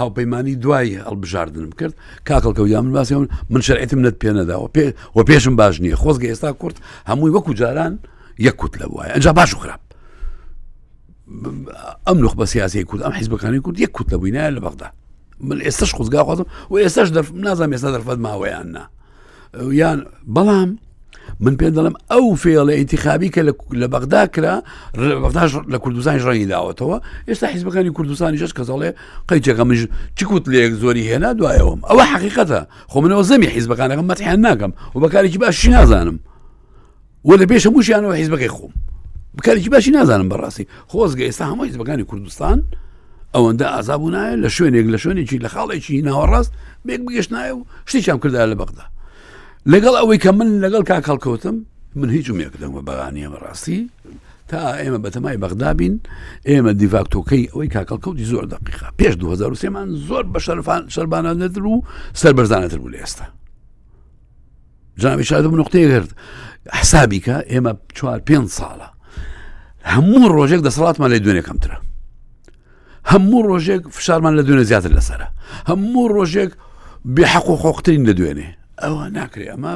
هاوپەیمانانی 0.00 0.54
دوای 0.62 0.98
هەڵبژاردنم 1.06 1.70
کرد 1.80 1.94
کاکەڵکە 2.28 2.62
یان 2.74 2.92
باسی 2.92 3.14
من 3.52 3.60
شەرعتم 3.66 4.00
نەت 4.06 4.16
پێەداوە 4.22 4.68
پێ 4.76 4.84
و 5.16 5.20
پێشم 5.28 5.54
باش 5.60 5.76
نییە 5.84 5.96
خۆزگە 6.02 6.26
ئێستا 6.32 6.50
کورت 6.60 6.76
هەمووی 7.10 7.32
وەکو 7.36 7.52
جاران 7.60 7.92
یەکوت 8.46 8.72
لە 8.80 8.86
وایە 8.92 9.12
ئەجا 9.16 9.32
باش 9.38 9.50
و 9.54 9.58
خراپ 9.62 9.80
ئەم 12.06 12.18
نخ 12.24 12.32
بە 12.40 12.44
سیاسی 12.52 12.84
کورد 12.88 13.02
ئەم 13.06 13.12
حیزبەکانی 13.18 13.60
کورد 13.64 13.76
یەکوت 13.84 14.06
لە 14.12 14.16
بووینە 14.20 14.42
لە 14.56 14.60
بەغدا 14.64 14.86
من 15.46 15.58
ئێستش 15.66 15.90
خۆزگا 15.98 16.20
خوازم 16.26 16.46
و 16.70 16.74
ئێستاش 16.84 17.08
نازانام 17.46 17.72
ئێستا 17.76 17.90
دەرفەت 17.96 18.18
ماوەیاننا 18.26 18.84
یان 19.78 19.98
بەڵام 20.36 20.70
من 21.40 21.56
پێ 21.56 21.70
دەڵم 21.76 21.94
ئەو 22.10 22.36
فێڵە 22.36 22.70
ئینتخابی 22.72 23.28
کە 23.28 23.40
لە 23.80 23.86
بەغدا 23.88 24.26
کرا 24.34 24.58
بەغداش 24.96 25.52
لە 25.72 25.76
کوردستان 25.78 26.18
ڕێنی 26.18 26.46
داوەتەوە 26.50 26.98
ئێستا 27.28 27.46
حیزبەکانی 27.54 27.90
کوردستانی 27.96 28.38
شش 28.38 28.52
کەسەڵێ 28.58 28.90
قەیچەکە 29.28 29.62
منش 29.68 29.82
چکوت 30.16 30.44
لێک 30.52 30.72
زۆری 30.82 31.08
هێنا 31.10 31.30
دوایەوەم 31.38 31.80
ئەوە 31.90 32.04
حقیقەتە 32.12 32.60
خۆ 32.90 32.96
منەوە 33.04 33.22
زەمی 33.30 33.46
حیزبەکانەکەم 33.56 34.06
مەتحیان 34.10 34.40
ناکەم 34.46 34.72
و 34.94 35.00
بەکارێکی 35.02 35.38
باشی 35.38 35.68
نازانم 35.76 36.18
وە 37.28 37.32
لە 37.40 37.46
پێشە 37.50 37.68
موشیانەوە 37.74 38.14
حیزبەکەی 38.20 38.50
خۆم 38.56 38.72
بکارێکی 39.38 39.68
باشی 39.74 39.90
نازانم 39.90 40.28
بەڕاستی 40.32 40.66
خۆزگە 40.92 41.22
ئێستا 41.28 41.44
هەموو 41.50 41.64
حیزبەکانی 41.68 42.04
کوردستان 42.10 42.58
ئەوەندە 43.34 43.62
ئازابوو 43.74 44.10
نایە 44.14 44.36
لە 44.44 44.48
شوێنێک 44.56 44.86
لە 44.94 44.98
شوێنێکی 45.02 45.38
لە 45.44 45.48
خاڵێکی 45.54 46.02
ناوەڕاست 46.08 46.52
بێک 46.86 47.00
بگەشت 47.06 47.30
نایە 47.34 47.52
و 47.58 47.62
شتیان 47.90 48.18
کردا 48.22 48.46
لە 48.52 48.54
بەغدا 48.60 48.86
لەگەڵ 49.72 49.94
ئەوەی 50.00 50.18
کە 50.18 50.30
من 50.32 50.48
لەگەڵ 50.64 50.82
کا 50.88 50.96
کەڵکەوتم 51.08 51.56
من 51.96 52.10
هیچ 52.10 52.26
مێکدەم 52.36 52.70
بە 52.76 52.82
بەغانیە 52.88 53.28
بەڕاستی 53.32 53.80
تا 54.48 54.58
ئێمە 54.80 54.98
بەتەمای 55.04 55.36
بەغدابین 55.42 55.94
ئێمە 56.48 56.72
دیڤاکتۆکەی 56.80 57.48
ئەوەی 57.52 57.68
کاکەڵکەوتی 57.74 58.24
زۆر 58.32 58.44
دقیقا 58.54 58.88
پێش 58.98 59.14
2023مان 59.16 59.88
زۆر 60.08 60.24
بە 60.32 60.38
شەرفان 60.46 60.82
شەربانەتر 60.94 61.64
و 61.64 61.82
سربەرزانەتر 62.20 62.78
بوو 62.78 62.92
لە 62.92 62.98
ئێستا 63.04 63.24
جاوی 65.00 65.24
شادم 65.24 65.60
نقطەیەگررت 65.60 66.10
حسابیکە 66.80 67.36
ئێمە 67.50 67.72
چوار 67.96 68.20
پێ 68.28 68.36
ساڵە 68.58 68.88
هەموو 69.92 70.26
ڕۆژێک 70.36 70.60
دەسەڵاتمان 70.68 71.08
لە 71.14 71.18
دوێنێکەمترە 71.24 71.78
هەموو 73.10 73.42
ڕۆژێک 73.48 73.82
فشارمان 73.96 74.32
لە 74.38 74.42
دوێنە 74.46 74.62
زیاتر 74.70 74.92
لەسرە 74.98 75.28
هەموو 75.68 76.08
ڕۆژێک 76.16 76.50
بێحق 77.16 77.46
و 77.50 77.56
خۆختترین 77.62 78.06
لە 78.10 78.16
دوێنێ 78.18 78.48
ئەوە 78.82 79.08
ناکرێ 79.16 79.44
ئەمە 79.50 79.72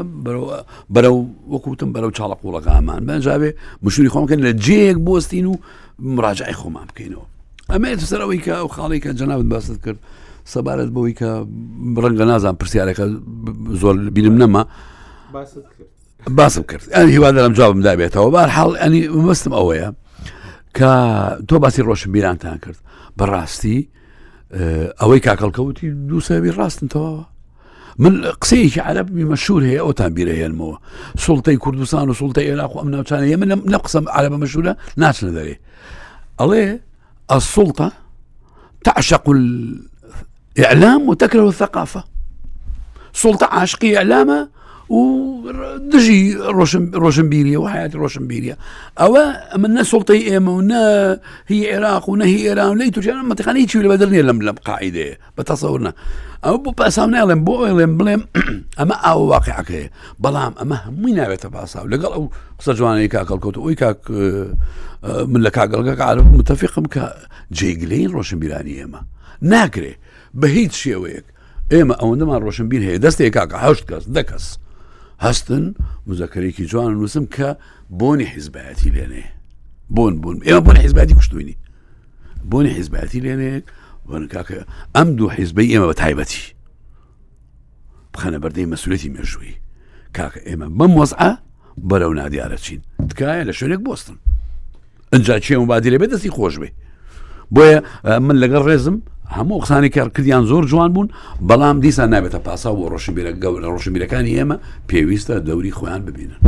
بەرە 0.94 1.08
وەکوتم 1.52 1.90
بەرەو 1.94 2.10
چاڵە 2.18 2.36
قوڵەکەمان 2.42 3.00
بەنجابێ 3.08 3.50
مشوری 3.82 4.08
خۆمکەن 4.14 4.40
لە 4.46 4.52
جێیەک 4.64 4.98
بستین 5.06 5.46
و 5.46 5.54
مراجعی 5.98 6.54
خۆمان 6.60 6.86
بکەینەوە 6.90 7.24
ئەمێت 7.72 7.98
سەرەوەی 8.10 8.40
کە 8.44 8.52
ئەو 8.60 8.68
خاڵێککە 8.76 9.10
جەناوت 9.20 9.46
باست 9.52 9.76
کرد 9.84 9.98
سەبارەت 10.52 10.90
بەوەی 10.94 11.14
کە 11.20 11.30
ڕەنگە 12.02 12.24
نازان 12.30 12.56
پرسیارەکە 12.60 13.04
زۆر 13.80 13.94
بینم 14.16 14.36
نەما 14.42 14.62
باسم 16.38 16.62
کرد 16.70 16.84
ئەنی 16.96 17.10
هیوا 17.14 17.30
دەرم 17.36 17.52
جوابم 17.58 17.82
دابێتەوە 17.86 18.30
بار 18.34 18.48
حڵ 18.56 18.70
ئەنی 18.82 19.02
مەستم 19.28 19.52
ئەوەیە 19.58 19.88
کە 20.78 20.90
تۆ 21.48 21.54
باسی 21.62 21.82
ڕۆشن 21.88 22.10
بیرانتان 22.14 22.58
کرد 22.64 22.78
بەڕاستی 23.18 23.78
ئەوەی 25.00 25.20
کاکەڵکەوتی 25.26 25.86
دووسەبی 26.08 26.50
ڕاستن 26.58 26.86
تەواوە 26.92 27.22
من 27.98 28.24
قسەیەکی 28.42 28.78
عرب 28.80 29.10
مشهور 29.30 29.62
هي 29.66 29.78
ئەوتان 29.82 30.10
بیرە 30.16 30.32
هێنمەوە 30.40 30.76
سڵتەی 31.24 31.56
کوردستان 31.62 32.06
و 32.10 32.14
سڵتە 32.20 32.38
عێراق 32.46 32.72
و 32.76 32.80
ئەم 32.80 32.88
ناوچانە 32.94 33.26
ێمە 33.34 33.46
لە 33.72 33.76
قسەم 33.84 34.04
عەربە 34.14 34.38
مەشهورە 34.42 34.72
ناچنە 35.02 35.32
دەرێ 35.36 35.54
ئەڵێ 36.40 36.64
تعشق 38.84 39.24
الإعلام 39.36 41.08
وتكره 41.08 41.46
الثقافة 41.48 42.04
سلطة 43.12 43.46
عاشق 43.46 43.80
إعلامة 43.84 44.48
و 44.90 44.98
دژی 45.94 46.34
ڕۆشنبیریە 46.92 47.56
و 47.60 47.66
حیات 47.72 47.92
ڕۆشنبیریە 48.02 48.54
ئەوە 49.00 49.22
ئەمە 49.52 49.68
نە 49.76 49.82
سڵتی 49.92 50.20
ئێمە 50.28 50.48
و 50.50 50.60
نە 50.62 50.82
هی 51.50 51.60
عێراق 51.72 52.04
و 52.08 52.16
نەهی 52.16 52.40
ئێران 52.48 52.74
لی 52.80 52.90
تووریان 52.90 53.28
مەتەخانی 53.30 53.66
چی 53.70 53.82
لە 53.84 53.88
بەدرنیە 53.92 54.24
لەم 54.28 54.40
لەم 54.40 54.56
قاعدەیە 54.66 55.18
بە 55.38 55.42
تەسەورنە 55.50 55.92
ئەو 56.44 56.56
بۆ 56.64 56.72
پاسام 56.80 57.10
ناڵێن 57.14 57.40
بۆ 57.46 57.54
ئەڵێن 57.68 57.92
بڵێم 57.98 58.22
ئەمە 58.78 58.96
ئاو 59.04 59.20
واقعەکەەیە 59.32 59.88
بەڵام 60.24 60.52
ئەمە 60.60 60.76
هەمووی 60.84 61.12
ناوێتە 61.18 61.48
پاساو 61.54 61.86
لەگەڵ 61.92 62.12
ئەو 62.16 62.24
قسە 62.60 62.72
جوانەی 62.78 63.08
کاکەڵکەوت 63.14 63.56
ئەوی 63.62 63.74
کاک 63.82 64.00
من 65.32 65.40
لە 65.46 65.50
کاگەڵگە 65.56 66.02
عرب 66.10 66.26
متفقم 66.38 66.84
کە 66.94 67.04
جێگلین 67.56 68.10
ڕۆشنبیرانی 68.16 68.74
ئێمە 68.80 69.00
ناکرێ 69.52 69.94
بە 70.40 70.46
هیچ 70.56 70.72
شێوەیەک 70.82 71.26
ئێمە 71.72 71.94
ئەوەندەمان 72.00 72.40
ڕۆشنبیر 72.46 72.82
هەیە 72.88 72.98
دەستێک 73.04 73.32
کاکە 73.38 73.56
هەشت 73.64 73.84
کەس 73.90 74.04
دەکەس. 74.18 74.48
هەستن 75.24 75.74
مزەکەرێکی 76.08 76.64
جوان 76.70 76.92
نووسم 76.94 77.24
کە 77.34 77.48
بۆنی 78.00 78.26
حیزبەتی 78.34 78.90
لێنێ 78.94 79.24
بۆن 79.96 80.14
بوون 80.22 80.38
ئێمە 80.46 80.60
بۆن 80.66 80.76
حیزباتی 80.84 81.14
کوشتوینی 81.18 81.56
بۆنی 82.50 82.70
حیزبەتی 82.78 83.20
لێنێک 83.24 83.64
کاکە 84.34 84.58
ئەم 84.96 85.08
دوو 85.16 85.30
حیزبەی 85.38 85.68
ئێمە 85.72 85.86
بە 85.90 85.94
تایبەتی 86.02 86.44
بخەنە 88.14 88.38
بەردەی 88.42 88.70
مەسولەتی 88.72 89.12
مێژووی 89.14 89.54
کاکە 90.16 90.40
ئێمە 90.48 90.68
بەم 90.78 90.92
وەزع 91.00 91.20
بەرەو 91.88 92.12
نادیارە 92.20 92.56
چین 92.64 92.80
تکایە 93.10 93.44
لە 93.48 93.52
شوێنێک 93.58 93.80
بستن 93.90 94.16
ئەجا 95.14 95.36
چێمە 95.44 95.66
بادی 95.70 95.90
لێ 95.90 95.98
بێ 96.00 96.06
دەستی 96.12 96.30
خۆش 96.36 96.54
بێ 96.60 96.68
بۆیە 97.54 97.78
من 98.26 98.36
لەگەڵ 98.42 98.62
ڕێزم 98.68 98.96
هەموو 99.30 99.58
قسانی 99.60 99.88
کارکردیان 99.88 100.44
زۆر 100.50 100.64
جوان 100.70 100.92
بوون 100.92 101.08
بەڵام 101.48 101.80
دیسان 101.84 102.08
نابێتە 102.14 102.40
پاسا 102.46 102.70
بۆ 102.76 102.84
ڕۆشنبیرە 102.92 103.32
گەورە 103.42 103.68
ڕۆشنبیرەکانی 103.74 104.36
ئێمە 104.36 104.56
پێویستە 104.90 105.40
دەوری 105.46 105.72
خۆیان 105.78 106.02
ببینن 106.08 106.38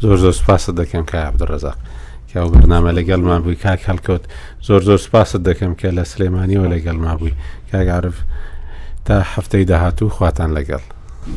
زۆر 0.00 0.16
زۆر 0.22 0.32
سپاسە 0.40 0.70
دەکەم 0.80 1.04
کە 1.10 1.16
عبدڕزاق 1.28 1.76
کەو 2.32 2.48
بەرنامە 2.52 2.90
لەگەڵمان 2.98 3.40
بووی 3.42 3.54
کاک 3.64 3.80
هەلکەوت 3.90 4.24
زۆر 4.66 4.82
زۆر 4.88 4.98
سپاست 5.06 5.36
دەکەم 5.48 5.72
کە 5.80 5.88
لە 5.98 6.04
سلێمانیەوە 6.12 6.66
لەگەڵما 6.74 7.12
بووی 7.20 7.34
کاگەعرف 7.72 8.16
تا 9.04 9.14
هەفتەی 9.34 9.64
داهاتوو 9.70 10.08
خواتان 10.08 10.50
لەگەڵ 10.58 10.82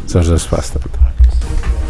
زۆر 0.08 0.24
زۆر 0.24 0.38
سپاس 0.38 0.68
دەکەم. 0.74 1.89